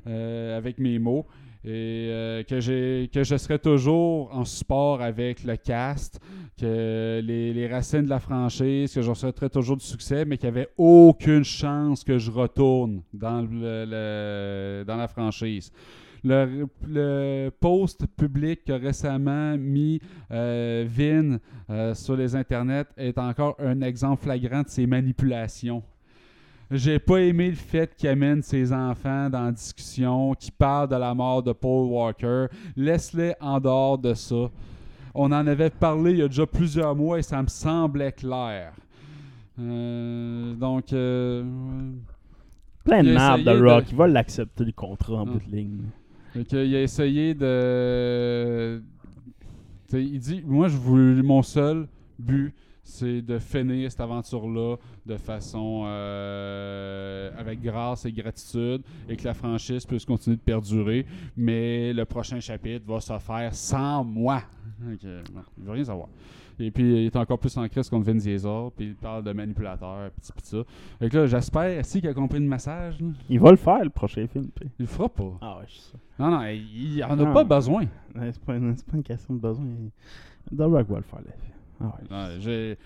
euh, 0.06 0.56
avec 0.56 0.78
mes 0.78 0.98
mots. 1.01 1.27
Et 1.66 2.09
euh, 2.11 2.43
que, 2.43 2.61
j'ai, 2.61 3.09
que 3.12 3.24
je 3.24 3.36
serais 3.36 3.59
toujours 3.59 4.28
en 4.35 4.45
support 4.45 5.01
avec 5.01 5.45
le 5.45 5.57
cast, 5.57 6.20
que 6.59 7.23
les, 7.24 7.55
les 7.55 7.66
racines 7.66 8.03
de 8.05 8.11
la 8.11 8.19
franchise, 8.20 8.93
que 8.93 9.01
je 9.01 9.15
souhaiterais 9.15 9.49
toujours 9.49 9.78
du 9.78 9.85
succès, 9.85 10.27
mais 10.27 10.36
qu'il 10.36 10.51
n'y 10.51 10.59
avait 10.59 10.69
aucune 10.77 11.43
chance 11.45 12.05
que 12.05 12.19
je 12.19 12.31
retourne 12.31 13.03
dans, 13.15 13.41
le- 13.51 14.85
dans 14.86 14.97
la 14.97 15.09
franchise. 15.09 15.73
Le, 16.23 16.66
le 16.86 17.51
post 17.51 18.07
public 18.16 18.65
qu'a 18.65 18.78
récemment 18.78 19.57
mis 19.59 20.01
euh, 20.31 20.86
Vin 20.89 21.39
euh, 21.70 21.95
sur 21.95 22.16
les 22.16 22.35
internets 22.35 22.86
est 22.97 23.19
encore 23.19 23.57
un 23.59 23.82
exemple 23.82 24.23
flagrant 24.24 24.62
de 24.62 24.69
ses 24.69 24.86
manipulations. 24.86 25.82
J'ai 26.70 26.99
pas 26.99 27.19
aimé 27.20 27.51
le 27.51 27.57
fait 27.57 27.95
qu'il 27.95 28.09
amène 28.09 28.43
ses 28.43 28.73
enfants 28.73 29.28
dans 29.31 29.45
la 29.45 29.53
discussion, 29.53 30.35
qu'il 30.35 30.53
parle 30.53 30.89
de 30.89 30.97
la 30.97 31.15
mort 31.15 31.43
de 31.43 31.53
Paul 31.53 31.89
Walker. 31.91 32.47
Laisse-les 32.77 33.35
en 33.41 33.61
dehors 33.61 33.99
de 33.99 34.15
ça. 34.15 34.51
On 35.15 35.27
en 35.31 35.47
avait 35.47 35.70
parlé 35.70 36.12
il 36.12 36.19
y 36.19 36.23
a 36.23 36.28
déjà 36.28 36.47
plusieurs 36.47 36.97
mois 36.97 37.19
et 37.19 37.23
ça 37.23 37.41
me 37.43 37.47
semblait 37.49 38.12
clair. 38.12 38.73
Euh, 39.61 40.55
donc, 40.55 40.93
euh, 40.93 41.45
Plein 42.85 43.03
de 43.05 43.12
merde, 43.12 43.43
de- 43.45 43.62
Rock. 43.65 43.85
Il 43.91 43.97
va 43.97 44.07
l'accepter, 44.09 44.65
le 44.65 44.73
contrat, 44.73 45.15
en 45.15 45.23
Ah. 45.27 45.31
bout 45.31 45.41
de 45.51 45.57
ligne. 45.57 45.81
Il 46.35 46.74
a 46.74 46.82
essayé 46.82 47.32
de. 47.35 48.82
T'sais, 49.86 50.03
il 50.05 50.19
dit 50.19 50.43
Moi, 50.45 50.66
je 50.69 50.77
voulais, 50.77 51.23
mon 51.23 51.43
seul 51.43 51.86
but, 52.19 52.53
c'est 52.85 53.23
de 53.23 53.39
finir 53.39 53.90
cette 53.90 54.01
aventure-là 54.01 54.77
de 55.06 55.16
façon. 55.16 55.85
euh, 55.86 57.31
avec 57.36 57.61
grâce 57.61 58.05
et 58.06 58.12
gratitude 58.12 58.82
et 59.09 59.16
que 59.16 59.24
la 59.24 59.35
franchise 59.35 59.85
puisse 59.86 60.05
continuer 60.05 60.36
de 60.36 60.43
perdurer. 60.43 61.06
Mais 61.36 61.93
le 61.93 62.05
prochain 62.05 62.40
chapitre 62.40 62.85
va 62.86 63.01
se 63.01 63.19
faire 63.19 63.55
sans 63.55 64.05
moi. 64.05 64.43
Ok, 64.82 65.02
non, 65.35 65.43
il 65.59 65.65
veut 65.65 65.73
rien 65.73 65.85
savoir. 65.85 66.09
Et 66.61 66.70
puis, 66.70 66.85
il 66.85 67.06
est 67.06 67.16
encore 67.16 67.39
plus 67.40 67.56
en 67.56 67.66
crise 67.69 67.89
contre 67.89 68.06
Vin 68.06 68.15
Diesel, 68.15 68.69
puis 68.77 68.86
il 68.86 68.94
parle 68.94 69.24
de 69.24 69.32
manipulateur, 69.32 70.09
pis 70.12 70.31
ça. 70.44 70.59
Fait 71.01 71.09
que 71.11 71.16
là, 71.19 71.27
j'espère, 71.27 71.85
si 71.85 72.01
qu'il 72.01 72.09
a 72.09 72.15
compris 72.15 72.39
le 72.39 72.47
message, 72.47 73.01
là, 73.01 73.09
Il 73.28 73.40
va 73.40 73.51
le 73.51 73.56
faire, 73.56 73.82
le 73.82 73.90
prochain 73.90 74.24
film. 74.28 74.48
puis- 74.55 74.69
il 74.78 74.82
le 74.82 74.86
fera 74.86 75.09
pas. 75.09 75.32
Ah 75.40 75.59
ouais, 75.59 75.65
je 75.66 75.74
sais. 75.78 75.97
Non, 76.16 76.31
non, 76.31 76.44
il, 76.47 76.94
il 76.98 77.02
en 77.05 77.19
a 77.19 77.32
pas 77.32 77.43
besoin. 77.43 77.86
C'est 78.15 78.39
pas, 78.44 78.52
pas 78.52 78.97
une 78.97 79.02
question 79.02 79.35
de 79.35 79.40
besoin. 79.40 79.66
The 80.56 80.61
Rock 80.61 80.86
va 80.89 80.97
le 80.98 81.02
faire, 81.02 81.20
le 81.27 81.32
film. 81.32 81.53
Ah 81.80 81.86
ouais. 81.86 82.76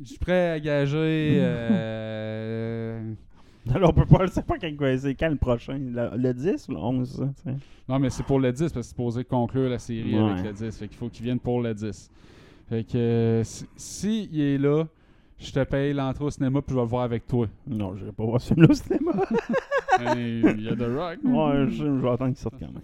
Je 0.00 0.08
suis 0.08 0.18
prêt 0.18 0.50
à 0.50 0.60
gager. 0.60 1.36
euh, 1.40 3.12
Alors, 3.74 3.90
on 3.90 3.92
peut 3.92 4.06
pas, 4.06 4.26
c'est 4.28 4.44
pas 4.46 4.56
quand, 4.58 4.70
c'est 4.98 5.14
quand 5.14 5.28
le 5.28 5.36
prochain 5.36 5.78
Le, 5.78 6.16
le 6.16 6.34
10 6.34 6.68
ou 6.68 6.72
le 6.72 6.78
11, 6.78 7.08
ça, 7.08 7.24
tu 7.36 7.50
sais. 7.50 7.56
Non, 7.88 7.98
mais 7.98 8.10
c'est 8.10 8.22
pour 8.24 8.40
le 8.40 8.50
10 8.52 8.60
parce 8.60 8.72
que 8.72 8.82
c'est 8.82 8.88
supposé 8.88 9.24
conclure 9.24 9.68
la 9.68 9.78
série 9.78 10.14
Ouais. 10.18 10.30
avec 10.30 10.44
le 10.46 10.52
10. 10.52 10.78
Fait 10.78 10.88
qu'il 10.88 10.96
faut 10.96 11.08
qu'il 11.08 11.24
vienne 11.24 11.38
pour 11.40 11.60
le 11.60 11.74
10. 11.74 12.10
Fait 12.68 12.84
que 12.84 12.96
euh, 12.96 13.42
si, 13.76 14.30
est 14.34 14.58
là, 14.58 14.84
je 15.38 15.52
te 15.52 15.62
paye 15.64 15.92
l'entrée 15.92 16.24
au 16.24 16.30
cinéma 16.30 16.62
puis 16.62 16.70
je 16.70 16.76
vais 16.76 16.82
le 16.82 16.88
voir 16.88 17.02
avec 17.02 17.26
toi. 17.26 17.46
Non, 17.66 17.94
je 17.96 18.04
vais 18.06 18.12
pas 18.12 18.24
voir 18.24 18.40
ce 18.40 18.48
film-là 18.54 18.68
au 18.70 18.74
cinéma. 18.74 19.12
Il 20.16 20.62
y 20.62 20.68
a 20.68 20.74
The 20.76 20.88
Rock. 20.96 21.18
ouais, 21.24 21.66
je, 21.70 21.84
je 21.84 21.84
vais 21.84 22.08
attendre 22.08 22.30
qu'il 22.32 22.38
sorte 22.40 22.54
quand 22.58 22.66
même. 22.72 22.82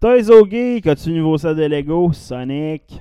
Toys 0.00 0.30
O 0.30 0.46
Geek, 0.48 0.86
as-tu 0.86 1.12
nouveau 1.12 1.38
set 1.38 1.56
de 1.56 1.62
Lego? 1.64 2.12
Sonic 2.12 3.00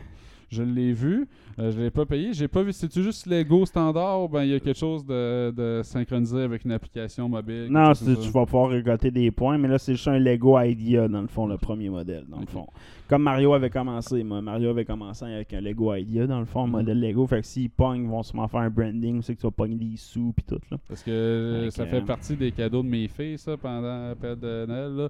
Je 0.53 0.63
l'ai 0.63 0.93
vu. 0.93 1.27
Euh, 1.59 1.71
je 1.71 1.79
l'ai 1.79 1.91
pas 1.91 2.05
payé. 2.05 2.33
J'ai 2.33 2.47
pas 2.47 2.63
vu. 2.63 2.71
C'est-tu 2.73 3.01
juste 3.03 3.25
Lego 3.27 3.65
standard 3.65 4.23
ou 4.23 4.27
ben 4.27 4.43
il 4.43 4.49
y 4.51 4.55
a 4.55 4.59
quelque 4.59 4.77
chose 4.77 5.05
de, 5.05 5.51
de 5.51 5.81
synchronisé 5.83 6.41
avec 6.41 6.63
une 6.65 6.71
application 6.71 7.27
mobile? 7.29 7.67
Non, 7.69 7.93
c'est- 7.93 8.15
tu 8.19 8.29
vas 8.29 8.45
pouvoir 8.45 8.69
récolter 8.69 9.11
des 9.11 9.29
points, 9.31 9.57
mais 9.57 9.67
là, 9.67 9.77
c'est 9.77 9.93
juste 9.93 10.07
un 10.07 10.17
Lego 10.19 10.59
Idea, 10.59 11.07
dans 11.07 11.21
le 11.21 11.27
fond, 11.27 11.45
le 11.47 11.57
premier 11.57 11.89
modèle, 11.89 12.25
dans 12.29 12.39
le 12.39 12.45
fond. 12.47 12.67
Comme 13.07 13.23
Mario 13.23 13.53
avait 13.53 13.69
commencé, 13.69 14.23
moi. 14.23 14.41
Mario 14.41 14.69
avait 14.69 14.85
commencé 14.85 15.25
avec 15.25 15.53
un 15.53 15.61
Lego 15.61 15.93
Idea, 15.93 16.25
dans 16.25 16.39
le 16.39 16.45
fond, 16.45 16.61
un 16.63 16.65
Mhm. 16.67 16.71
modèle 16.71 16.99
Lego. 16.99 17.27
Fait 17.27 17.41
que 17.41 17.45
s'ils 17.47 17.69
pognent, 17.69 18.03
ils 18.03 18.09
vont 18.09 18.23
sûrement 18.23 18.47
faire 18.47 18.61
un 18.61 18.69
branding, 18.69 19.21
c'est 19.21 19.35
que 19.35 19.41
tu 19.41 19.45
vas 19.47 19.51
pogner 19.51 19.75
des 19.75 19.97
sous, 19.97 20.33
puis 20.35 20.45
tout, 20.47 20.59
là. 20.71 20.77
Parce 20.87 21.03
que 21.03 21.11
euh, 21.11 21.69
ça 21.69 21.85
fait 21.85 22.01
partie 22.01 22.35
des 22.35 22.51
cadeaux 22.51 22.81
de 22.81 22.87
mes 22.87 23.07
filles, 23.07 23.37
ça, 23.37 23.57
pendant 23.57 24.07
la 24.09 24.15
période 24.15 24.39
de 24.39 24.65
Noël. 24.65 24.95
là. 24.95 25.09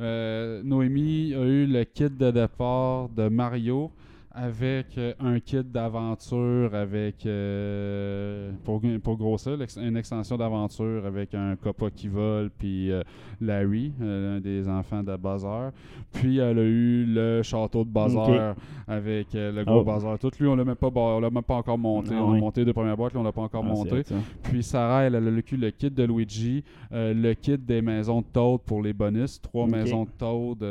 Euh, 0.00 0.62
Noémie 0.62 1.34
a 1.34 1.42
eu 1.44 1.66
le 1.66 1.84
kit 1.84 2.04
de 2.10 2.30
départ 2.30 3.08
de 3.08 3.28
Mario 3.28 3.90
avec 4.32 4.96
euh, 4.96 5.12
un 5.18 5.40
kit 5.40 5.62
d'aventure 5.64 6.72
avec 6.74 7.26
euh, 7.26 8.52
pour, 8.64 8.80
pour 9.02 9.16
grossir, 9.16 9.56
une 9.76 9.96
extension 9.96 10.36
d'aventure 10.36 11.04
avec 11.04 11.34
un 11.34 11.56
copa 11.56 11.90
qui 11.90 12.06
vole 12.08 12.50
puis 12.56 12.92
euh, 12.92 13.02
Larry, 13.40 13.92
euh, 14.00 14.36
un 14.36 14.40
des 14.40 14.68
enfants 14.68 15.02
de 15.02 15.16
Buzzer. 15.16 15.70
Puis 16.12 16.38
elle 16.38 16.58
a 16.58 16.62
eu 16.62 17.04
le 17.06 17.42
château 17.42 17.84
de 17.84 17.90
Buzzer 17.90 18.54
avec 18.86 19.34
euh, 19.34 19.50
le 19.52 19.64
gros 19.64 19.80
Oh. 19.80 19.84
Buzzer. 19.84 20.18
Tout 20.20 20.30
lui, 20.38 20.46
on 20.48 20.54
l'a 20.54 20.64
même 20.64 20.76
pas 20.76 20.90
on 20.94 21.20
l'a 21.20 21.30
même 21.30 21.42
pas 21.42 21.56
encore 21.56 21.78
monté. 21.78 22.10
Ah 22.14 22.22
on 22.22 22.32
oui. 22.32 22.38
a 22.38 22.40
monté 22.40 22.64
deux 22.64 22.72
premières 22.72 22.96
boîtes, 22.96 23.14
là, 23.14 23.20
on 23.20 23.24
l'a 23.24 23.32
pas 23.32 23.42
encore 23.42 23.64
Ah, 23.64 23.68
monté. 23.68 24.02
Puis 24.44 24.62
Sarah, 24.62 25.04
elle, 25.04 25.16
a 25.16 25.20
le, 25.20 25.42
cul- 25.42 25.56
le 25.56 25.70
kit 25.70 25.90
de 25.90 26.04
Luigi, 26.04 26.62
le 26.92 27.32
kit 27.34 27.58
des 27.58 27.82
maisons 27.82 28.20
de 28.20 28.26
Toad 28.32 28.60
pour 28.64 28.82
les 28.82 28.92
bonus, 28.92 29.40
trois 29.40 29.66
maisons 29.66 30.04
de 30.04 30.10
Toad 30.18 30.62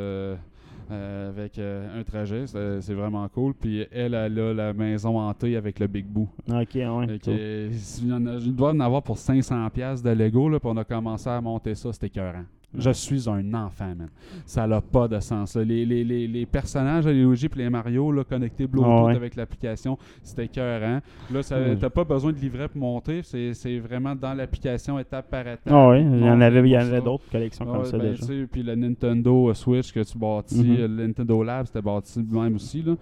euh, 0.91 1.29
avec 1.29 1.57
euh, 1.57 1.99
un 1.99 2.03
trajet, 2.03 2.45
c'est 2.47 2.93
vraiment 2.93 3.27
cool. 3.29 3.53
Puis 3.53 3.85
elle, 3.91 4.13
elle 4.13 4.39
a 4.39 4.53
la 4.53 4.73
maison 4.73 5.19
hantée 5.19 5.55
avec 5.55 5.79
le 5.79 5.87
Big 5.87 6.05
Boo. 6.05 6.27
Ok, 6.49 6.75
ouais. 6.75 7.19
Cool. 7.23 7.33
il 7.33 8.55
doit 8.55 8.71
en 8.71 8.79
avoir 8.79 9.03
pour 9.03 9.17
500$ 9.17 9.69
piastres 9.69 10.07
de 10.07 10.13
Lego, 10.13 10.49
là, 10.49 10.59
puis 10.59 10.69
on 10.71 10.77
a 10.77 10.83
commencé 10.83 11.29
à 11.29 11.39
monter 11.41 11.75
ça, 11.75 11.91
c'était 11.93 12.07
écœurant. 12.07 12.45
Je 12.77 12.91
suis 12.91 13.27
un 13.27 13.53
enfant, 13.55 13.95
man. 13.97 14.09
Ça 14.45 14.67
n'a 14.67 14.79
pas 14.79 15.07
de 15.07 15.19
sens. 15.19 15.55
là. 15.55 15.63
Les, 15.63 15.85
les, 15.87 16.03
les, 16.03 16.27
les 16.27 16.45
personnages, 16.45 17.07
les 17.07 17.13
Luigi 17.15 17.47
et 17.47 17.57
les 17.57 17.69
Mario, 17.69 18.11
là, 18.11 18.23
connectés 18.23 18.67
Bluetooth 18.67 18.91
Ah 18.91 19.03
ouais. 19.05 19.15
avec 19.15 19.35
l'application, 19.35 19.97
c'était 20.23 20.45
écœurant. 20.45 20.99
Là, 21.33 21.41
ça- 21.41 21.57
Ouais. 21.59 21.75
t'as 21.77 21.89
pas 21.89 22.03
besoin 22.03 22.31
de 22.31 22.37
livret 22.37 22.67
pour 22.67 22.79
monter. 22.81 23.21
C'est 23.23 23.79
vraiment 23.79 24.13
dans 24.15 24.35
l'application, 24.35 24.99
étape 24.99 25.29
par 25.31 25.41
étape. 25.41 25.61
Ah 25.67 25.89
oui, 25.89 26.01
il 26.01 26.19
y 26.19 26.29
en 26.29 26.39
avait, 26.41 27.01
d'autres 27.01 27.23
collections 27.31 27.65
Ah 27.67 27.71
comme 27.71 27.81
ouais, 27.81 27.89
ça 27.89 27.97
ben, 27.97 28.11
déjà. 28.11 28.25
tu 28.27 28.47
Puis 28.51 28.61
le 28.61 28.75
Nintendo 28.75 29.51
Switch 29.55 29.91
que 29.91 30.01
tu 30.03 30.17
bâtis, 30.17 30.61
Mhm. 30.63 30.75
euh, 30.79 30.87
le 30.87 31.07
Nintendo 31.07 31.43
Lab, 31.43 31.65
c'était 31.65 31.81
bâti 31.81 32.23
même 32.29 32.55
aussi. 32.55 32.83
Là. 32.83 32.93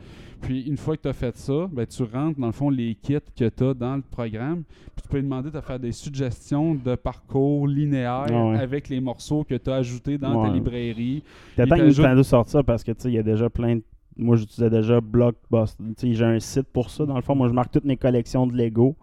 Puis 0.42 0.62
une 0.62 0.78
fois 0.78 0.96
que 0.96 1.02
tu 1.04 1.08
as 1.08 1.14
fait 1.14 1.36
ça, 1.36 1.68
ben, 1.72 1.86
tu 1.86 2.04
rentres 2.04 2.40
dans 2.40 2.48
le 2.48 2.52
fond 2.54 2.70
les 2.70 2.96
kits 2.96 3.18
que 3.38 3.50
tu 3.50 3.64
as 3.64 3.74
dans 3.74 3.96
le 3.96 4.02
programme. 4.02 4.64
Puis 4.96 5.04
tu 5.04 5.08
peux 5.10 5.18
lui 5.18 5.24
demander 5.24 5.52
de 5.52 5.60
faire 5.62 5.80
des 5.80 5.92
suggestions 5.92 6.76
de 6.76 6.96
parcours 6.96 7.68
linéaires 7.68 8.26
Ah 8.30 8.46
ouais. 8.50 8.60
avec 8.60 8.90
les 8.90 9.00
morceaux 9.00 9.44
que 9.44 9.56
tu 9.56 9.70
as 9.70 9.76
ajoutés 9.76 10.18
dans 10.18 10.44
ta 10.44 10.52
librairie. 10.52 11.24
T'attends 11.56 11.78
que 11.78 11.84
Nintendo 11.84 12.24
sorte 12.24 12.50
ça 12.50 12.64
parce 12.64 12.84
que 12.84 12.92
tu 12.92 13.02
sais, 13.04 13.10
il 13.10 13.16
y 13.16 13.20
a 13.20 13.24
déjà 13.24 13.50
plein 13.50 13.78
de. 13.78 13.84
Moi, 14.20 14.36
j'utilisais 14.36 14.70
déjà 14.70 15.00
Blockbuster. 15.00 15.84
Tu 15.98 16.08
sais, 16.08 16.14
j'ai 16.14 16.26
un 16.26 16.40
site 16.40 16.68
pour 16.74 16.90
ça. 16.90 17.06
Dans 17.06 17.16
le 17.16 17.22
fond, 17.22 17.36
moi, 17.36 17.48
je 17.48 17.54
marque 17.54 17.72
toutes 17.72 17.86
mes 17.86 17.98
collections 17.98 18.48
de 18.48 18.56
Lego. 18.58 18.96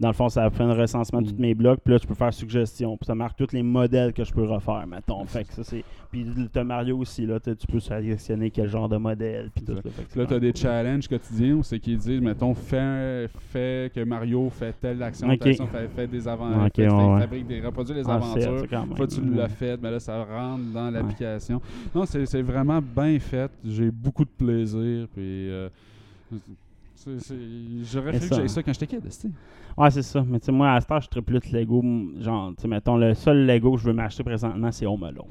Dans 0.00 0.08
le 0.08 0.14
fond, 0.14 0.30
ça 0.30 0.48
fait 0.48 0.62
un 0.62 0.72
recensement 0.72 1.20
de 1.20 1.28
tous 1.28 1.34
Mm. 1.36 1.40
mes 1.40 1.54
blocs. 1.54 1.80
Puis 1.84 1.92
là, 1.92 2.00
tu 2.00 2.06
peux 2.06 2.14
faire 2.14 2.32
suggestion. 2.32 2.96
Puis 2.96 3.04
ça 3.06 3.14
marque 3.14 3.36
tous 3.36 3.52
les 3.52 3.62
modèles 3.62 4.14
que 4.14 4.24
je 4.24 4.32
peux 4.32 4.44
refaire, 4.44 4.86
mettons. 4.86 5.22
Fait 5.26 5.44
que 5.44 5.52
ça, 5.52 5.62
c'est. 5.62 5.84
Puis 6.10 6.26
t'as 6.50 6.64
Mario 6.64 6.96
aussi, 6.98 7.26
là. 7.26 7.38
Tu 7.38 7.54
peux 7.68 7.78
sélectionner 7.80 8.50
quel 8.50 8.66
genre 8.68 8.88
de 8.88 8.96
modèle. 8.96 9.50
Puis 9.54 9.62
tout. 9.64 9.74
Là, 9.74 9.82
que 9.82 9.88
là, 9.88 9.92
tu 10.14 10.20
as 10.20 10.26
quand 10.26 10.38
des 10.38 10.52
challenges 10.54 11.06
quotidiens 11.06 11.54
où 11.56 11.62
c'est 11.62 11.78
qu'ils 11.78 11.98
disent, 11.98 12.20
mettons, 12.20 12.54
fais, 12.54 13.28
fais 13.52 13.92
que 13.94 14.02
Mario 14.02 14.48
fait 14.50 14.74
telle 14.80 15.02
action, 15.02 15.28
Ok. 15.28 15.38
telle 15.40 15.48
action, 15.50 15.66
fait, 15.66 15.88
fait 15.88 16.06
des 16.06 16.26
aventures, 16.26 16.62
Ok, 16.64 16.72
fait, 16.76 16.82
fait- 16.88 16.90
ouais, 16.90 17.12
ouais. 17.14 17.20
fabrique 17.20 17.46
des, 17.46 17.60
reproduit 17.60 17.94
les 17.94 18.02
Ah, 18.08 18.14
aventures. 18.14 18.52
même- 18.70 18.96
Fois 18.96 19.06
tu 19.06 19.20
l'as 19.22 19.48
fait, 19.48 19.76
mais 19.82 19.90
là, 19.90 20.00
ça 20.00 20.24
rentre 20.24 20.64
dans 20.72 20.90
l'application. 20.90 21.60
Non, 21.94 22.06
c'est 22.06 22.42
vraiment 22.42 22.80
bien 22.80 23.18
fait. 23.18 23.50
J'ai 23.64 23.90
beaucoup 23.90 24.24
de 24.24 24.30
plaisir. 24.30 25.06
Puis, 25.14 25.50
euh, 25.50 25.68
j'aurais 27.92 28.12
fait 28.12 28.18
que 28.20 28.24
ça- 28.26 28.36
j'aille 28.36 28.48
ça 28.48 28.62
quand 28.62 28.72
j'étais 28.72 28.86
kid. 28.86 29.00
tu. 29.08 29.28
Ouais, 29.78 29.90
c'est 29.90 30.02
ça. 30.02 30.24
Mais 30.28 30.40
tu 30.40 30.46
sais, 30.46 30.52
moi, 30.52 30.72
à 30.72 30.80
cette 30.80 30.90
heure, 30.90 31.00
je 31.00 31.06
serais 31.10 31.22
plus 31.22 31.38
de 31.38 31.56
Lego. 31.56 31.82
Genre, 32.20 32.50
tu 32.56 32.62
sais, 32.62 32.68
mettons, 32.68 32.96
le 32.96 33.14
seul 33.14 33.46
Lego 33.46 33.72
que 33.74 33.80
je 33.80 33.86
veux 33.86 33.92
m'acheter 33.92 34.24
présentement, 34.24 34.70
c'est 34.72 34.84
Home 34.84 35.04
Alone. 35.04 35.24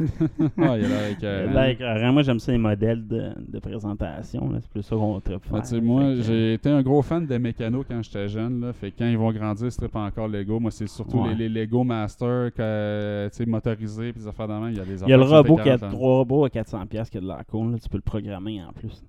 Ah, 0.58 0.76
il 0.78 0.82
y 0.82 0.84
a 0.86 0.88
l'air. 1.20 1.52
Là, 1.52 1.70
écœurant. 1.70 2.12
moi, 2.12 2.22
j'aime 2.22 2.38
ça 2.38 2.52
les 2.52 2.58
modèles 2.58 3.06
de, 3.06 3.32
de 3.48 3.58
présentation. 3.58 4.50
C'est 4.60 4.70
plus 4.70 4.82
ça 4.82 4.96
qu'on 4.96 5.20
tripe 5.20 5.44
Ouais, 5.44 5.50
faire. 5.50 5.62
tu 5.62 5.68
sais, 5.68 5.76
là. 5.76 5.82
moi, 5.82 6.02
que, 6.14 6.22
j'ai 6.22 6.54
été 6.54 6.70
un 6.70 6.82
gros 6.82 7.02
fan 7.02 7.26
des 7.26 7.38
mécanos 7.38 7.84
quand 7.88 8.02
j'étais 8.02 8.28
jeune. 8.28 8.60
Là, 8.60 8.72
fait 8.72 8.90
que 8.90 8.98
quand 8.98 9.06
ils 9.06 9.18
vont 9.18 9.32
grandir, 9.32 9.70
ce 9.70 9.76
serait 9.76 9.88
pas 9.88 10.00
encore 10.04 10.28
Lego. 10.28 10.58
Moi, 10.58 10.70
c'est 10.70 10.88
surtout 10.88 11.18
Ouais. 11.20 11.34
les, 11.34 11.48
les 11.48 11.62
Lego 11.66 11.84
Master 11.84 12.50
que, 12.54 13.28
tu 13.30 13.36
sais, 13.36 13.46
motorisés 13.46 14.12
puis 14.12 14.22
des 14.22 14.28
affaires 14.28 14.48
même. 14.48 14.70
Il 14.70 14.76
y 14.78 14.80
a 14.80 14.84
des 14.84 15.02
Il 15.02 15.08
y 15.08 15.12
a 15.12 15.16
le 15.16 15.22
robot 15.24 15.56
qui 15.56 15.60
a 15.68 15.74
écœurantes, 15.74 15.82
là. 15.82 15.88
trois 15.90 16.16
robots 16.18 16.44
à 16.44 16.48
400$ 16.48 16.86
piastres 16.86 17.10
qui 17.12 17.18
a 17.18 17.20
de 17.20 17.26
l'air 17.26 17.42
cool. 17.48 17.72
là. 17.72 17.78
Tu 17.78 17.88
peux 17.88 17.98
le 17.98 18.02
programmer 18.02 18.62
en 18.64 18.72
plus. 18.72 19.02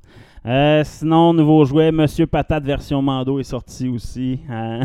Euh, 0.46 0.84
sinon, 0.84 1.34
nouveau 1.34 1.64
jouet, 1.64 1.92
Monsieur 1.92 2.28
Patate 2.28 2.66
version 2.66 3.02
Mando 3.02 3.40
est 3.40 3.44
sorti 3.44 3.88
aussi. 3.88 4.40
Euh, 4.50 4.84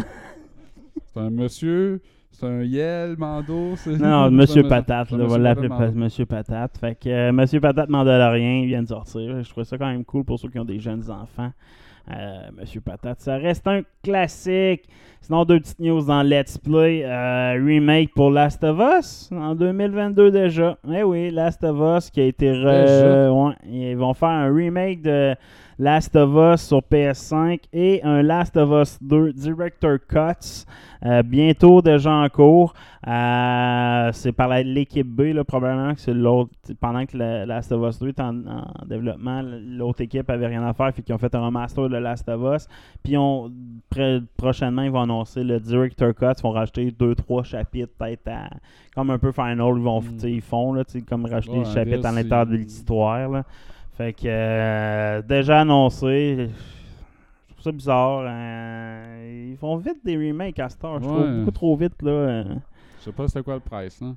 C'est 1.12 1.20
un 1.20 1.30
monsieur, 1.30 2.01
c'est 2.30 2.47
un 2.47 2.62
Yel, 2.62 3.16
Mando. 3.16 3.74
non, 3.86 3.98
non, 3.98 4.30
Monsieur 4.36 4.62
Patate, 4.62 5.10
là, 5.10 5.16
on 5.16 5.18
va 5.18 5.24
monsieur 5.24 5.43
l'appeler 5.43 5.68
Monsieur 5.94 6.26
Patate. 6.26 6.78
Fait 6.78 6.94
que 6.94 7.09
euh, 7.09 7.32
Monsieur 7.32 7.60
Patate 7.60 7.89
Mandalorien 7.89 8.64
vient 8.66 8.82
de 8.82 8.89
sortir. 8.89 9.43
Je 9.43 9.48
trouve 9.48 9.64
ça 9.64 9.78
quand 9.78 9.86
même 9.86 10.05
cool 10.05 10.24
pour 10.24 10.39
ceux 10.39 10.48
qui 10.48 10.59
ont 10.59 10.64
des 10.64 10.78
jeunes 10.78 11.10
enfants. 11.10 11.51
Euh, 12.10 12.48
Monsieur 12.59 12.80
Patate, 12.80 13.20
ça 13.20 13.36
reste 13.36 13.66
un 13.66 13.82
classique. 14.02 14.89
Sinon, 15.20 15.44
deux 15.44 15.60
petites 15.60 15.78
news 15.80 16.02
dans 16.06 16.22
Let's 16.22 16.56
Play. 16.56 17.02
Euh, 17.05 17.52
remake 17.62 18.14
pour 18.14 18.30
Last 18.30 18.64
of 18.64 18.78
Us 18.80 19.30
en 19.32 19.55
2022 19.55 20.30
déjà. 20.30 20.78
Eh 20.90 21.02
oui, 21.02 21.30
Last 21.30 21.62
of 21.64 21.76
Us 21.98 22.10
qui 22.10 22.20
a 22.20 22.24
été. 22.24 22.51
re- 22.52 23.28
ouais, 23.30 23.55
ils 23.70 23.97
vont 23.97 24.14
faire 24.14 24.28
un 24.30 24.55
remake 24.55 25.02
de 25.02 25.35
Last 25.78 26.16
of 26.16 26.30
Us 26.55 26.60
sur 26.62 26.80
PS5 26.80 27.60
et 27.72 28.02
un 28.02 28.22
Last 28.22 28.56
of 28.56 28.70
Us 28.82 28.98
2 29.00 29.32
Director 29.32 29.98
Cuts. 30.09 30.64
euh, 31.06 31.22
bientôt 31.22 31.80
déjà 31.80 32.12
en 32.12 32.28
cours. 32.28 32.74
Euh, 33.06 34.10
c'est 34.12 34.32
par 34.32 34.48
l'équipe 34.48 35.06
B, 35.06 35.32
là, 35.32 35.44
probablement 35.44 35.94
que 35.94 36.00
c'est 36.00 36.12
l'autre. 36.12 36.50
Pendant 36.80 37.06
que 37.06 37.16
le 37.16 37.44
Last 37.44 37.70
of 37.70 37.88
Us 37.88 38.00
2 38.00 38.09
est 38.09 38.20
en, 38.20 38.34
en 38.46 38.84
développement, 38.86 39.40
l'autre 39.42 40.00
équipe 40.00 40.28
avait 40.28 40.48
rien 40.48 40.66
à 40.66 40.72
faire, 40.74 40.92
fait 40.92 41.02
qu'ils 41.02 41.14
ont 41.14 41.18
fait 41.18 41.32
un 41.36 41.40
remaster 41.46 41.88
de 41.88 41.96
Last 41.96 42.28
of 42.28 42.40
Us. 42.56 42.66
Puis 43.05 43.16
on, 43.16 43.48
prochainement, 44.36 44.82
ils 44.82 44.90
vont 44.90 45.02
annoncer 45.02 45.44
le 45.44 45.60
Director 45.60 46.12
Cut. 46.14 46.24
Ils 46.38 46.42
vont 46.42 46.50
rajouter 46.50 46.90
2-3 46.90 47.44
chapitres, 47.44 47.92
peut-être 47.96 48.26
à- 48.26 48.50
comme 48.94 49.10
un 49.10 49.18
peu 49.18 49.30
Final. 49.30 49.56
Ils, 49.76 49.82
vont, 49.82 50.00
Mm. 50.00 50.18
ils 50.24 50.40
font, 50.42 50.72
là, 50.72 50.82
comme 51.09 51.26
rajouter 51.26 51.60
des 51.60 51.68
un 51.68 51.72
chapitres 51.74 52.06
à 52.06 52.10
l'intérieur 52.12 52.46
de 52.46 52.56
l'histoire. 52.56 53.44
Fait 53.98 54.12
que 54.12 54.20
euh, 54.26 55.20
déjà 55.22 55.60
annoncé. 55.60 56.48
Je 57.48 57.52
trouve 57.54 57.64
ça 57.64 57.72
bizarre. 57.72 58.20
euh, 58.28 59.48
ils 59.50 59.56
font 59.56 59.76
vite 59.76 59.98
des 60.04 60.16
remakes 60.16 60.58
à 60.60 60.68
Star. 60.68 61.00
Je 61.00 61.04
trouve 61.04 61.20
Ouais. 61.20 61.38
beaucoup 61.40 61.50
trop 61.50 61.76
vite. 61.76 62.00
là. 62.02 62.44
Je 62.44 63.04
sais 63.04 63.12
pas 63.12 63.26
c'était 63.26 63.42
quoi 63.42 63.54
le 63.54 63.60
price. 63.60 64.00
Là. 64.00 64.14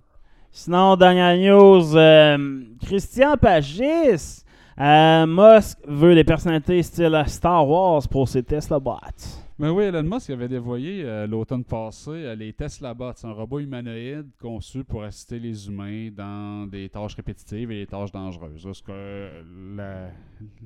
Sinon, 0.51 0.95
dernière 0.97 1.35
news, 1.35 1.97
euh, 1.97 2.61
Christian 2.85 3.35
Pagis. 3.37 4.43
Euh, 4.79 5.25
Musk 5.25 5.79
veut 5.87 6.13
des 6.15 6.23
personnalités 6.23 6.81
style 6.83 7.23
Star 7.27 7.67
Wars 7.67 8.01
pour 8.09 8.27
ses 8.27 8.43
Tesla 8.43 8.79
bots. 8.79 8.95
Mais 9.60 9.69
oui, 9.69 9.84
Elon 9.84 10.03
Musk 10.03 10.30
avait 10.30 10.48
dévoyé 10.48 11.03
euh, 11.03 11.28
l'automne 11.28 11.64
passé 11.64 12.10
euh, 12.10 12.36
les 12.36 12.53
Tesla 12.53 12.94
Bots, 12.94 13.11
un 13.23 13.32
robot 13.32 13.60
humanoïde 13.60 14.28
conçu 14.40 14.84
pour 14.84 15.03
assister 15.03 15.40
les 15.40 15.68
humains 15.68 16.10
dans 16.10 16.65
des 16.68 16.90
tâches 16.90 17.15
répétitives 17.15 17.69
et 17.69 17.82
des 17.82 17.86
tâches 17.86 18.11
dangereuses. 18.11 18.68
Euh, 18.90 20.10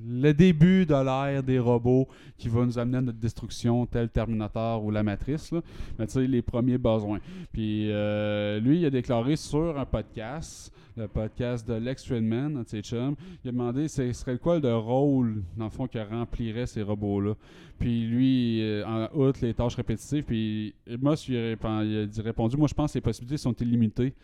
le 0.02 0.32
début 0.32 0.86
de 0.86 0.94
l'ère 0.94 1.42
des 1.42 1.58
robots 1.58 2.08
qui 2.38 2.48
va 2.48 2.64
nous 2.64 2.78
amener 2.78 2.98
à 2.98 3.02
notre 3.02 3.18
destruction, 3.18 3.84
tel 3.86 4.08
Terminator 4.08 4.82
ou 4.82 4.90
la 4.90 5.02
Matrice. 5.02 5.52
Mais 5.98 6.06
tu 6.06 6.12
sais, 6.14 6.26
les 6.26 6.42
premiers 6.42 6.78
besoins. 6.78 7.18
Puis 7.52 7.86
lui, 7.86 8.80
il 8.80 8.84
a 8.86 8.90
déclaré 8.90 9.36
sur 9.36 9.78
un 9.78 9.84
podcast, 9.84 10.72
le 10.96 11.08
podcast 11.08 11.68
de 11.68 11.74
Lex 11.74 12.06
Friedman, 12.06 12.64
il 12.72 12.78
a 12.78 13.12
demandé 13.44 13.86
ce 13.88 14.12
serait 14.12 14.38
quoi 14.38 14.58
le 14.58 14.74
rôle, 14.76 15.42
dans 15.56 15.64
le 15.64 15.70
fond, 15.70 15.86
que 15.86 15.98
rempliraient 15.98 16.66
ces 16.66 16.82
robots-là? 16.82 17.34
Puis 17.78 18.06
lui, 18.06 18.62
euh, 18.62 18.84
en 18.86 19.08
outre 19.14 19.40
les 19.42 19.52
tâches 19.52 19.74
répétitives, 19.74 20.24
puis 20.24 20.74
moi, 21.00 21.14
il 21.28 21.36
a 21.36 22.22
répondu, 22.22 22.56
moi 22.56 22.68
je 22.68 22.74
pense 22.74 22.92
que 22.92 22.98
les 22.98 23.02
possibilités 23.02 23.36
sont 23.36 23.54
illimitées. 23.54 24.14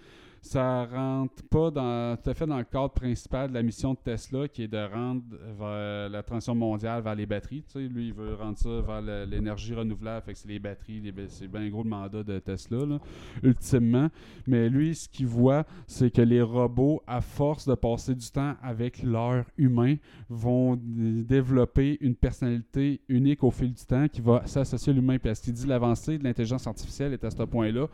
Ça 0.44 0.85
rentre 0.86 1.40
pas 1.48 1.70
dans, 1.70 2.16
tout 2.16 2.28
à 2.28 2.35
fait 2.35 2.47
dans 2.47 2.59
le 2.59 2.64
cadre 2.64 2.90
principal 2.90 3.48
de 3.48 3.55
la 3.55 3.62
mission 3.62 3.94
de 3.94 3.98
Tesla, 3.98 4.48
qui 4.48 4.64
est 4.64 4.69
de 4.69 4.93
rendre 4.93 5.23
vers 5.56 6.09
la 6.10 6.23
transition 6.24 6.56
mondiale 6.56 7.01
vers 7.01 7.14
les 7.14 7.27
batteries. 7.27 7.62
Tu 7.73 7.89
lui, 7.89 8.09
il 8.09 8.12
veut 8.12 8.35
rendre 8.35 8.59
ça 8.59 8.81
vers 8.81 9.01
l'énergie 9.27 9.73
renouvelable, 9.73 10.27
fait 10.27 10.32
que 10.32 10.39
c'est 10.40 10.48
les 10.48 10.59
batteries, 10.59 11.14
c'est 11.28 11.47
bien 11.47 11.69
gros 11.69 11.85
le 11.85 11.89
mandat 11.89 12.24
de 12.24 12.40
Tesla, 12.40 12.85
là, 12.85 12.98
ultimement. 13.44 14.09
Mais 14.48 14.69
lui, 14.69 14.97
ce 14.97 15.09
qu'il 15.09 15.28
voit, 15.28 15.64
c'est 15.86 16.12
que 16.12 16.23
les 16.23 16.43
robots, 16.43 17.02
à 17.06 17.20
force 17.20 17.69
de 17.69 17.74
passer 17.77 18.14
du 18.16 18.28
temps 18.28 18.55
avec 18.62 19.01
leur 19.05 19.44
humain, 19.56 19.94
vont 20.28 20.77
développer 20.77 21.98
une 22.01 22.16
personnalité 22.16 23.01
unique 23.09 23.44
au 23.44 23.52
fil 23.52 23.73
du 23.73 23.85
temps 23.85 24.09
qui 24.09 24.20
va 24.20 24.44
s'associer 24.47 24.93
à 24.93 24.97
l'humain. 24.97 25.19
Parce 25.23 25.39
qu'il 25.39 25.52
dit 25.52 25.69
l'avancée 25.69 26.19
de 26.19 26.24
l'intelligence 26.24 26.66
artificielle 26.66 27.12
est 27.12 27.23
à 27.23 27.31
ce 27.31 27.44
point-là 27.44 27.86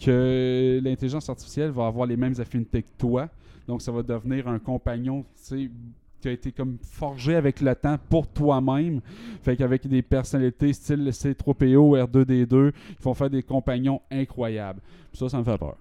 que 0.00 0.80
l'intelligence 0.84 1.28
artificielle 1.28 1.70
va 1.70 1.86
avoir 1.86 1.95
les 2.04 2.16
mêmes 2.16 2.34
affinités 2.38 2.82
que 2.82 2.90
toi. 2.98 3.28
Donc, 3.66 3.80
ça 3.80 3.90
va 3.92 4.02
devenir 4.02 4.46
un 4.48 4.58
compagnon, 4.58 5.22
tu 5.22 5.26
sais, 5.34 5.70
qui 6.20 6.28
a 6.28 6.32
été 6.32 6.50
comme 6.52 6.76
forgé 6.82 7.34
avec 7.36 7.60
le 7.60 7.74
temps 7.74 7.96
pour 8.08 8.26
toi-même. 8.26 9.00
Fait 9.42 9.56
qu'avec 9.56 9.86
des 9.86 10.02
personnalités 10.02 10.72
style 10.72 11.08
C3PO, 11.08 12.04
R2D2, 12.04 12.72
ils 12.90 13.02
vont 13.02 13.14
faire 13.14 13.30
des 13.30 13.42
compagnons 13.42 14.00
incroyables. 14.10 14.80
Puis 15.10 15.18
ça, 15.18 15.28
ça 15.28 15.38
me 15.38 15.44
fait 15.44 15.58
peur. 15.58 15.76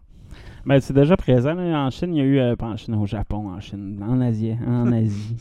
Ben, 0.66 0.80
c'est 0.82 0.94
déjà 0.94 1.16
présent. 1.16 1.54
là. 1.54 1.86
En 1.86 1.90
Chine, 1.92 2.14
il 2.14 2.18
y 2.18 2.22
a 2.22 2.24
eu. 2.26 2.40
euh, 2.40 2.56
pas 2.56 2.66
en 2.66 2.76
Chine, 2.76 2.96
au 2.96 3.06
Japon, 3.06 3.50
en 3.50 3.60
Chine. 3.62 4.04
En 4.06 4.20
Asie. 4.20 4.56
En 4.68 4.92
Asie. 4.92 5.36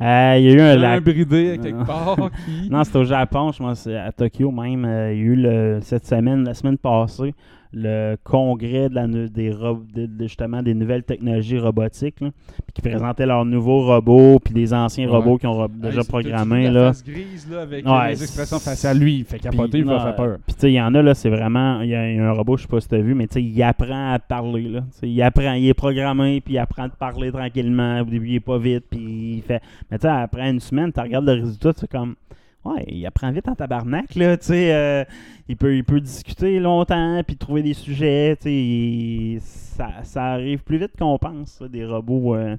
Euh, 0.00 0.36
il 0.38 0.44
y 0.44 0.48
a 0.48 0.52
eu 0.54 0.60
un. 0.60 0.70
Un 0.72 0.76
lac- 0.98 1.04
bridé 1.04 1.50
à 1.52 1.58
quelque 1.58 1.84
part 1.86 2.16
qui... 2.46 2.70
Non, 2.70 2.82
c'est 2.82 2.96
au 2.96 3.04
Japon, 3.04 3.52
je 3.52 3.58
pense, 3.58 3.80
c'est 3.80 3.96
à 3.96 4.10
Tokyo 4.10 4.50
même. 4.50 4.84
euh, 4.86 5.12
il 5.12 5.18
y 5.18 5.22
a 5.22 5.24
eu 5.26 5.36
le, 5.36 5.78
cette 5.82 6.06
semaine, 6.06 6.44
la 6.44 6.54
semaine 6.54 6.78
passée, 6.78 7.34
le 7.72 8.16
congrès 8.24 8.88
de 8.88 8.94
la, 8.96 9.06
des, 9.06 9.50
de- 9.50 10.08
justement 10.26 10.62
des 10.62 10.74
nouvelles 10.74 11.04
technologies 11.04 11.58
robotiques, 11.58 12.20
là, 12.20 12.30
puis 12.66 12.72
qui 12.74 12.82
présentaient 12.82 13.26
leurs 13.26 13.44
nouveaux 13.44 13.86
robots, 13.86 14.38
puis 14.40 14.52
des 14.52 14.74
anciens 14.74 15.06
Ouais. 15.08 15.16
robots 15.16 15.38
qui 15.38 15.46
ont 15.46 15.52
ro- 15.52 15.68
déjà 15.68 16.00
vu 16.00 16.06
programmés. 16.08 16.64
la 16.64 16.70
Là. 16.72 16.86
face 16.88 17.04
grise, 17.04 17.48
là, 17.50 17.62
avec 17.62 17.86
Ouais, 17.86 18.08
les 18.10 18.22
expressions 18.22 18.58
faciales. 18.58 18.98
Lui, 18.98 19.18
il 19.18 19.24
fait 19.24 19.38
capoter, 19.38 19.78
il 19.78 19.84
va 19.84 20.00
faire 20.00 20.16
peur. 20.16 20.38
Puis 20.46 20.54
tu 20.54 20.60
sais, 20.62 20.70
il 20.72 20.74
y 20.74 20.80
en 20.80 20.92
a 20.94 21.00
là, 21.02 21.14
c'est 21.14 21.30
vraiment, 21.30 21.80
il 21.82 21.90
y, 21.90 21.94
a 21.94 22.10
il 22.10 22.16
y 22.16 22.20
a 22.20 22.28
un 22.28 22.32
robot, 22.32 22.56
je 22.56 22.62
sais 22.62 22.68
pas 22.68 22.80
si 22.80 22.88
tu 22.88 22.94
as 22.96 23.00
vu, 23.00 23.14
mais 23.14 23.26
tu 23.28 23.34
sais, 23.34 23.42
il 23.42 23.62
apprend 23.62 24.12
à 24.14 24.18
parler 24.18 24.62
là. 24.68 24.80
Il 25.02 25.22
apprend, 25.22 25.52
il 25.52 25.68
est 25.68 25.74
programmé, 25.74 26.40
puis 26.40 26.54
il 26.54 26.58
apprend 26.58 26.84
à 26.84 26.88
parler 26.88 27.30
tranquillement. 27.30 28.00
Au 28.00 28.04
début, 28.04 28.28
il 28.30 28.34
est 28.36 28.40
pas 28.40 28.58
vite, 28.58 28.84
puis 28.90 29.36
il 29.36 29.42
fait. 29.42 29.62
Mais 29.90 29.98
tu 29.98 30.02
sais, 30.02 30.08
après 30.08 30.50
une 30.50 30.60
semaine, 30.60 30.92
tu 30.92 31.00
regardes 31.00 31.26
le 31.26 31.34
résultat, 31.34 31.72
c'est 31.76 31.88
comme, 31.90 32.14
Ouais, 32.64 32.84
il 32.88 33.06
apprend 33.06 33.32
vite 33.32 33.48
en 33.48 33.54
tabarnak, 33.54 34.14
là, 34.16 34.36
tu 34.36 34.46
sais. 34.48 34.74
euh, 34.74 35.02
il, 35.48 35.56
peut, 35.56 35.74
il 35.76 35.82
peut 35.84 36.00
discuter 36.00 36.60
longtemps, 36.60 37.22
puis 37.26 37.36
trouver 37.36 37.62
des 37.62 37.72
sujets, 37.72 38.36
tu 38.36 38.42
sais. 38.42 39.38
Ça, 39.40 40.04
ça 40.04 40.24
arrive 40.32 40.62
plus 40.62 40.76
vite 40.76 40.92
qu'on 40.98 41.16
pense, 41.16 41.52
ça, 41.52 41.68
des 41.68 41.86
robots 41.86 42.34
euh, 42.34 42.58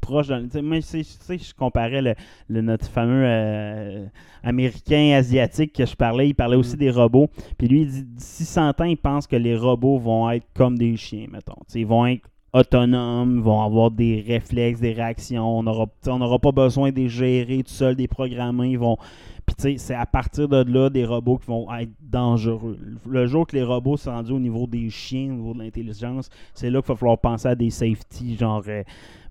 proches 0.00 0.28
de... 0.28 0.40
tu 0.44 0.50
sais, 0.52 0.62
Moi, 0.62 0.80
c'est- 0.80 1.02
tu 1.02 1.04
sais, 1.20 1.36
je 1.38 1.52
comparais 1.54 2.00
le, 2.00 2.14
le- 2.48 2.62
notre 2.62 2.86
fameux 2.88 3.24
euh, 3.26 4.06
américain 4.42 5.12
asiatique 5.18 5.74
que 5.74 5.84
je 5.84 5.94
parlais, 5.96 6.28
il 6.30 6.34
parlait 6.34 6.56
aussi 6.56 6.78
des 6.78 6.90
robots. 6.90 7.28
Puis 7.58 7.68
lui, 7.68 7.82
il 7.82 7.90
dit 7.90 8.04
d'ici 8.04 8.44
100 8.46 8.80
ans, 8.80 8.84
il 8.84 8.96
pense 8.96 9.26
que 9.26 9.36
les 9.36 9.54
robots 9.56 9.98
vont 9.98 10.30
être 10.30 10.46
comme 10.54 10.78
des 10.78 10.96
chiens, 10.96 11.26
mettons. 11.30 11.56
Tu 11.66 11.72
sais, 11.74 11.80
ils 11.80 11.86
vont 11.86 12.06
être 12.06 12.26
autonomes, 12.56 13.40
vont 13.40 13.62
avoir 13.62 13.90
des 13.90 14.24
réflexes, 14.26 14.80
des 14.80 14.92
réactions. 14.92 15.58
On 15.58 15.62
n'aura 15.62 16.38
pas 16.38 16.52
besoin 16.52 16.90
de 16.90 16.96
les 16.96 17.08
gérer 17.08 17.58
tout 17.58 17.72
seul, 17.72 17.94
des 17.96 18.08
programmés. 18.08 18.70
Ils 18.70 18.78
vont. 18.78 18.96
Puis 19.44 19.54
tu 19.54 19.62
sais, 19.62 19.78
c'est 19.78 19.94
à 19.94 20.06
partir 20.06 20.48
de 20.48 20.64
là 20.72 20.90
des 20.90 21.04
robots 21.04 21.38
qui 21.38 21.46
vont 21.46 21.72
être 21.72 21.92
dangereux. 22.00 22.78
Le 23.08 23.26
jour 23.26 23.46
que 23.46 23.54
les 23.54 23.62
robots 23.62 23.96
sont 23.96 24.10
rendus 24.10 24.32
au 24.32 24.40
niveau 24.40 24.66
des 24.66 24.90
chiens, 24.90 25.30
au 25.30 25.36
niveau 25.36 25.54
de 25.54 25.60
l'intelligence, 25.60 26.28
c'est 26.52 26.68
là 26.68 26.80
qu'il 26.82 26.88
va 26.88 26.96
falloir 26.96 27.18
penser 27.18 27.48
à 27.48 27.54
des 27.54 27.70
safety, 27.70 28.36
genre. 28.36 28.64
euh, 28.66 28.82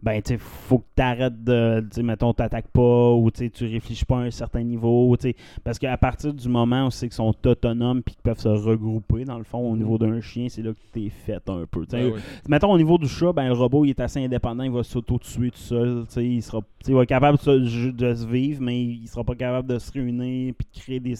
ben, 0.06 0.22
tu 0.22 0.38
faut 0.38 0.78
que 0.78 0.86
tu 0.96 1.02
arrêtes 1.02 1.44
de, 1.44 1.84
tu 1.92 2.04
mettons, 2.04 2.32
t'attaques 2.32 2.68
pas 2.68 3.12
ou 3.12 3.32
tu 3.32 3.50
tu 3.50 3.66
réfléchis 3.66 4.06
pas 4.06 4.18
à 4.18 4.22
un 4.22 4.32
certain 4.32 4.62
niveau, 4.62 5.18
tu 5.18 5.34
parce 5.64 5.80
qu'à 5.80 5.98
partir 5.98 6.32
du 6.32 6.48
moment 6.48 6.86
où 6.86 6.92
c'est 6.92 7.08
qu'ils 7.08 7.16
sont 7.16 7.34
autonomes 7.48 8.04
puis 8.04 8.14
qu'ils 8.14 8.22
peuvent 8.22 8.40
se 8.40 8.48
regrouper, 8.48 9.26
dans 9.26 9.40
le 9.40 9.44
fond, 9.44 9.72
au 9.72 9.76
niveau 9.76 9.98
d'un 9.98 10.22
chien, 10.22 10.46
c'est 10.48 10.62
là 10.62 10.74
que 10.74 10.78
t'es 10.94 11.10
fait 11.10 11.42
un 11.50 11.66
peu. 11.66 11.86
Ben 11.92 12.12
oui. 12.14 12.20
Mettons, 12.48 12.72
au 12.72 12.78
niveau 12.78 13.00
du 13.00 13.08
chat, 13.08 13.34
ben, 13.34 13.48
le 13.48 13.54
robot, 13.54 13.84
il 13.86 13.90
est 13.90 14.00
assez 14.00 14.24
indépendant, 14.24 14.64
il 14.64 14.70
va 14.70 14.84
s'auto-tuer 14.84 15.50
tout 15.50 15.58
seul, 15.58 16.06
tu 16.14 16.24
il 16.24 16.44
sera, 16.44 16.62
il 16.88 16.94
va 16.94 17.02
être 17.02 17.10
capable 17.10 17.40
de 17.40 17.44
se, 17.44 17.90
de 17.90 18.14
se 18.14 18.28
vivre, 18.28 18.62
mais 18.62 18.80
il 18.80 19.08
sera 19.08 19.24
pas 19.24 19.34
capable 19.34 19.68
de 19.68 19.80
se 19.80 19.92
réunir 19.92 20.54
puis 20.54 20.68
de 20.72 20.80
créer 20.80 21.00
des... 21.00 21.16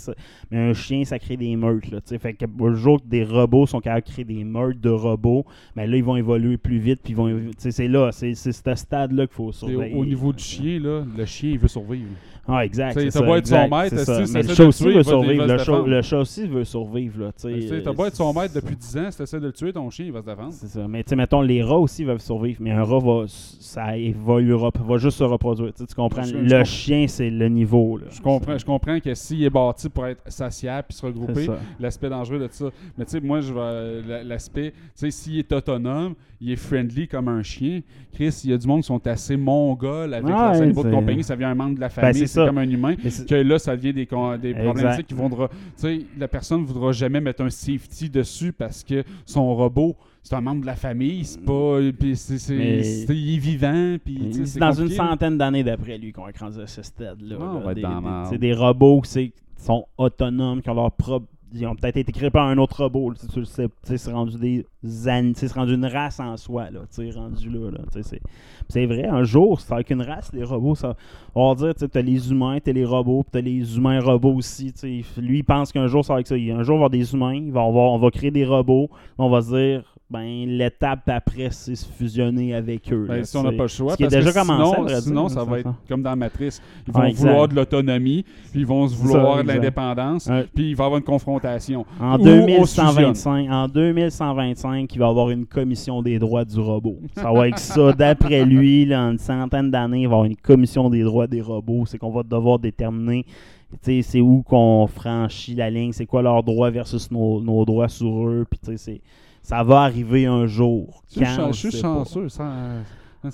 Mais 0.52 0.60
un 0.60 0.74
chien, 0.74 1.04
ça 1.06 1.18
crée 1.18 1.38
des 1.38 1.56
meurtres, 1.56 1.88
là, 1.92 2.02
tu 2.02 2.20
fait 2.20 2.36
que 2.36 2.46
le 2.46 2.76
jour 2.76 3.02
que 3.02 3.08
des 3.08 3.24
robots 3.24 3.66
sont 3.66 3.80
capables 3.80 4.06
de 4.06 4.12
créer 4.12 4.26
des 4.26 4.44
meurtres 4.44 4.80
de 4.80 4.92
robots, 4.92 5.44
ben 5.76 5.90
là, 5.90 5.98
ils 5.98 6.04
vont 6.04 6.18
évoluer 6.18 6.58
plus 6.58 6.78
vite, 6.78 7.00
puis 7.04 7.16
vont... 7.16 7.32
C'est 7.58 7.88
là, 7.88 8.12
c'est 8.12 8.36
c'est 8.36 8.52
ce 8.76 8.82
stade-là 8.82 9.28
qu'il 9.28 9.36
faut 9.36 9.52
surveiller. 9.52 9.96
Au, 9.96 10.00
au 10.00 10.06
niveau 10.06 10.34
du 10.34 10.44
chien, 10.44 10.80
là, 10.80 11.04
le 11.18 11.26
chien, 11.26 11.52
il 11.52 11.60
veut 11.60 11.68
survivre. 11.68 12.10
Ah, 12.48 12.64
exact. 12.64 12.94
T'as 12.94 13.10
ça, 13.10 13.22
beau 13.22 13.36
être 13.36 13.48
son 13.48 13.68
maître, 13.68 13.98
si 13.98 14.34
le 14.34 14.54
chat 14.54 14.66
aussi 14.66 14.84
veut 14.86 15.04
survivre. 15.04 15.46
Le 15.88 16.02
chat, 16.02 16.18
aussi 16.20 16.48
veut 16.48 16.64
survivre. 16.64 17.32
T'as 17.42 17.50
euh, 17.50 17.94
beau 17.94 18.06
être 18.06 18.16
son 18.16 18.34
maître 18.34 18.54
depuis 18.54 18.76
10 18.76 18.98
ans, 18.98 19.12
si 19.12 19.18
t'essaies 19.18 19.40
de 19.40 19.48
le 19.48 19.52
tuer, 19.52 19.74
ton 19.74 19.90
chien, 19.90 20.06
il 20.06 20.12
va 20.12 20.22
se 20.22 20.26
défendre. 20.28 20.54
C'est 20.54 20.68
ça. 20.68 20.88
Mais 20.88 21.04
tu 21.04 21.10
sais, 21.10 21.16
mettons, 21.16 21.42
les 21.42 21.64
rats 21.64 21.78
aussi 21.80 22.04
veulent 22.04 22.20
survivre. 22.20 22.60
Mais 22.62 22.72
un 22.72 22.84
rat, 22.84 23.00
va, 23.00 23.24
ça 23.28 23.98
évoluera, 23.98 24.72
va 24.88 24.98
juste 24.98 25.18
se 25.18 25.24
reproduire. 25.24 25.74
Tu 25.74 25.84
comprends? 25.96 26.22
Le 26.34 26.64
chien, 26.64 27.06
c'est 27.08 27.30
le 27.30 27.50
niveau. 27.50 27.98
Là. 27.98 28.06
Je 28.12 28.22
comprends, 28.22 28.58
je 28.58 28.66
comprends 28.66 29.00
que 29.00 29.14
s'il 29.16 29.44
est 29.44 29.50
bâti 29.50 29.90
pour 29.90 30.06
être 30.06 30.22
satiable 30.28 30.86
puis 30.90 30.98
se 30.98 31.06
regrouper, 31.06 31.48
l'aspect 31.80 32.10
dangereux 32.10 32.40
de 32.40 32.48
ça. 32.52 32.66
Mais 32.98 33.06
tu 33.06 33.12
sais, 33.12 33.22
moi, 33.22 33.42
je 33.42 33.54
vais 33.54 34.02
la- 34.08 34.24
l'aspect, 34.24 34.72
tu 34.72 34.78
sais, 34.96 35.12
s'il 35.12 35.40
est 35.40 35.52
autonome, 35.52 36.14
il 36.40 36.52
est 36.52 36.56
friendly 36.58 37.08
comme 37.08 37.28
un 37.28 37.42
chien. 37.42 37.82
Chris, 38.14 38.42
il 38.44 38.52
y 38.52 38.54
a 38.54 38.58
du 38.58 38.68
monde 38.68 38.82
qui 38.82 38.88
sont 38.88 39.06
assez 39.08 39.36
mongols 39.36 40.14
avec 40.14 40.28
c'est- 40.28 40.92
compagnie, 40.92 41.24
ça 41.24 41.36
vient 41.36 41.50
un 41.50 41.56
membre 41.56 41.76
de 41.76 41.80
la 41.82 41.88
Ben, 41.88 41.94
famille, 41.94 42.28
c'est 42.36 42.46
comme 42.46 42.58
un 42.58 42.70
humain. 42.70 42.96
Que 43.28 43.36
là, 43.36 43.60
ça 43.60 43.76
devient 43.76 43.94
des, 43.94 44.06
des 44.06 44.54
problèmes 44.54 45.04
qui 45.04 45.14
voudra, 45.14 45.48
tu 45.50 45.56
sais, 45.78 46.00
la 46.18 46.28
personne 46.28 46.62
ne 46.62 46.66
voudra 46.66 46.92
jamais 46.92 47.22
mettre 47.22 47.44
un 47.44 47.50
safety 47.50 48.10
dessus 48.10 48.52
parce 48.54 48.84
que 48.84 49.04
son 49.26 49.56
robot, 49.56 49.96
c'est 50.24 50.36
un 50.36 50.42
membre 50.42 50.62
de 50.62 50.66
la 50.66 50.76
famille, 50.76 51.24
c'est 51.24 51.44
pas, 51.46 51.80
puis 52.00 52.16
c'est, 52.16 52.36
il 52.56 53.36
est 53.36 53.38
vivant, 53.38 53.98
puis 54.04 54.32
C'est 54.46 54.60
dans 54.60 54.72
une 54.72 54.86
compliqué, 54.86 54.96
centaine 54.96 55.38
d'années 55.38 55.64
d'après 55.64 55.98
lui 55.98 56.12
qu'on 56.12 56.24
va 56.26 56.32
à 56.64 56.68
ce 56.68 56.82
stade-là. 56.82 57.38
Ah, 57.40 57.54
on 57.56 57.68
là. 57.68 57.74
Des- 57.74 57.82
des- 57.82 57.88
merde. 57.88 58.28
C'est 58.30 58.38
des 58.40 58.54
robots 58.54 59.02
qui 59.02 59.32
sont 59.58 59.86
autonomes, 59.98 60.62
qui 60.62 60.70
ont 60.70 60.74
leur 60.74 60.92
propre. 60.92 61.28
Ils 61.58 61.66
ont 61.68 61.76
peut-être 61.76 61.96
été 61.98 62.12
créés 62.12 62.30
par 62.30 62.48
un 62.48 62.58
autre 62.58 62.84
robot. 62.84 63.14
tu 63.14 63.46
sais, 63.46 63.68
C'est 63.84 64.12
rendu 64.12 64.38
des 64.38 64.66
c'est 64.84 65.52
rendu 65.54 65.74
une 65.74 65.86
race 65.86 66.20
en 66.20 66.36
soi. 66.38 66.70
Là, 66.70 66.82
rendu 67.16 67.50
là. 67.50 67.72
là, 67.72 67.80
c'est- 68.04 68.86
vrai, 68.86 69.06
un 69.06 69.24
jour, 69.24 69.60
c'est 69.62 69.74
avec 69.74 69.90
une 69.90 70.02
race, 70.02 70.32
les 70.34 70.44
robots, 70.44 70.76
ça. 70.76 70.96
On 71.34 71.54
va 71.54 71.72
dire, 71.72 71.90
tu 71.90 71.98
as 71.98 72.02
les 72.02 72.30
humains, 72.30 72.60
tu 72.64 72.74
les 72.74 72.86
robots, 72.86 73.24
tu 73.32 73.38
as 73.38 73.42
les 73.42 73.78
humains 73.78 74.02
robots 74.02 74.34
aussi. 74.34 74.74
Lui, 75.18 75.38
il 75.40 75.44
pense 75.44 75.72
qu'un 75.72 75.88
jour, 75.88 76.04
ça 76.04 76.14
va 76.16 76.20
être 76.20 76.28
ça. 76.28 76.36
Un 76.36 76.64
jour, 76.64 76.76
il 76.76 76.80
va 76.80 76.86
avoir 76.86 76.90
des 76.90 77.14
humains, 77.14 77.50
va 77.52 77.62
on 77.62 77.98
va 77.98 78.12
créer 78.12 78.32
des 78.32 78.46
robots. 78.46 78.90
On 79.18 79.30
va 79.30 79.42
se 79.42 79.56
dire, 79.56 79.95
ben, 80.16 80.48
l'étape 80.48 81.02
après, 81.08 81.50
c'est 81.52 81.76
se 81.76 81.86
fusionner 81.86 82.54
avec 82.56 82.92
eux. 82.94 83.06
Ben, 83.08 83.18
là, 83.18 83.24
si 83.24 83.36
on 83.38 83.44
n'a 83.44 83.52
pas 83.52 83.64
le 83.64 83.68
choix, 83.68 83.92
Ce 83.94 83.98
qui 83.98 84.04
est 84.04 84.08
parce 84.08 84.16
que 84.16 84.26
déjà 84.28 84.40
commencé, 84.40 84.72
sinon, 84.76 84.84
vrai 84.88 85.02
sinon 85.02 85.22
dire, 85.28 85.30
ça 85.32 85.40
là, 85.40 85.46
va 85.46 85.52
ça. 85.52 85.60
être 85.60 85.76
comme 85.90 86.02
dans 86.04 86.16
Matrice. 86.16 86.62
Ils 86.88 86.92
Ah, 86.96 87.02
vont 87.02 87.12
vouloir 87.14 87.48
de 87.48 87.56
l'autonomie, 87.56 88.24
puis 88.52 88.62
ils 88.62 88.66
vont 88.66 88.88
se 88.88 88.96
Ça, 88.96 89.02
vouloir 89.04 89.44
de 89.44 89.48
l'indépendance, 89.48 90.28
Ouais. 90.28 90.46
puis 90.54 90.70
il 90.70 90.76
va 90.76 90.84
y 90.84 90.86
avoir 90.86 90.98
une 91.00 91.04
confrontation. 91.06 91.86
En 92.00 92.18
Ou 92.18 92.22
on 92.22 92.24
2125, 92.24 93.50
en 93.52 93.68
2125, 93.68 94.94
il 94.96 95.00
va 95.00 95.06
y 95.06 95.10
avoir 95.10 95.30
une 95.30 95.46
commission 95.46 96.02
des 96.02 96.20
droits 96.20 96.46
du 96.46 96.60
robot. 96.60 96.98
Ça 97.16 97.32
va 97.32 97.48
être 97.50 97.60
ça, 97.60 97.94
d'après 97.94 98.46
lui, 98.46 98.86
là, 98.86 99.04
en 99.04 99.12
une 99.12 99.18
centaine 99.20 99.72
d'années, 99.72 100.02
il 100.04 100.08
va 100.08 100.14
y 100.16 100.16
avoir 100.16 100.26
une 100.26 100.36
commission 100.36 100.90
des 100.90 101.04
droits 101.04 101.28
des 101.28 101.42
robots. 101.42 101.84
C'est 101.86 101.98
qu'on 101.98 102.12
va 102.12 102.24
devoir 102.24 102.60
déterminer, 102.60 103.26
tu 103.72 103.78
sais, 103.82 104.02
c'est 104.02 104.22
où 104.22 104.42
qu'on 104.44 104.88
franchit 104.88 105.56
la 105.56 105.70
ligne, 105.70 105.92
c'est 105.92 106.06
quoi 106.06 106.22
leurs 106.22 106.44
droits 106.44 106.70
versus 106.70 107.12
nos, 107.12 107.42
nos 107.42 107.66
droits 107.66 107.90
sur 107.90 108.28
eux. 108.28 108.46
Puis, 108.50 108.60
tu 108.60 108.72
sais, 108.72 108.78
c'est- 108.78 109.02
ça 109.46 109.64
va 109.64 109.82
arriver 109.82 110.26
un 110.26 110.48
jour. 110.48 111.04
Je 111.08 111.14
suis 111.14 111.36
Quand, 111.36 111.52
je 111.52 111.70
suis 111.70 111.72
chanceux. 111.80 112.28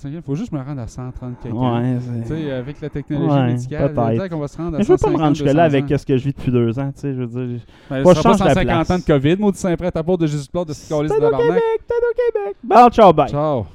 Il 0.05 0.21
faut 0.21 0.35
juste 0.35 0.51
me 0.53 0.59
rendre 0.59 0.81
à 0.81 0.87
130 0.87 1.35
quelqu'un. 1.41 1.57
Ouais, 1.57 2.51
avec 2.51 2.79
la 2.81 2.89
technologie 2.89 3.33
Ouais, 3.33 3.47
médicale, 3.47 3.93
peut-être. 3.93 4.27
qu'on 4.29 4.39
va 4.39 4.47
se 4.47 4.57
rendre 4.57 4.75
à 4.75 4.77
Mais 4.77 4.83
je 4.83 4.91
veux 4.91 4.97
pas 4.97 5.07
me 5.07 5.13
150, 5.15 5.21
rendre 5.21 5.35
jusque-là 5.35 5.69
200 5.69 5.77
avec 5.87 5.99
ce 5.99 6.05
que 6.05 6.17
je 6.17 6.23
vis 6.23 6.33
depuis 6.33 6.51
deux 6.51 6.79
ans, 6.79 6.91
je 7.01 7.07
veux 7.09 7.27
dire. 7.27 7.59
Ben, 7.89 8.03
Pas 8.03 8.13
pas 8.13 8.13
la 8.13 8.21
150 8.37 8.63
place. 8.65 8.91
ans 8.91 8.99
de 8.99 9.03
COVID, 9.03 9.35
maudit 9.37 9.57
Saint-Prêt 9.59 9.91
à 9.93 10.03
part 10.03 10.17
de 10.17 10.27
Jésus-Claude 10.27 10.67
de 10.69 10.73
ce 10.73 10.93
au 10.93 11.03
de 11.03 11.07
Québec, 11.09 11.21
tabarnak. 11.21 11.61
peut-être 11.87 12.03
au 12.09 12.39
Québec. 12.39 12.55
Bon, 12.63 12.89
ciao, 12.89 13.13
bye. 13.13 13.29
Ciao. 13.29 13.65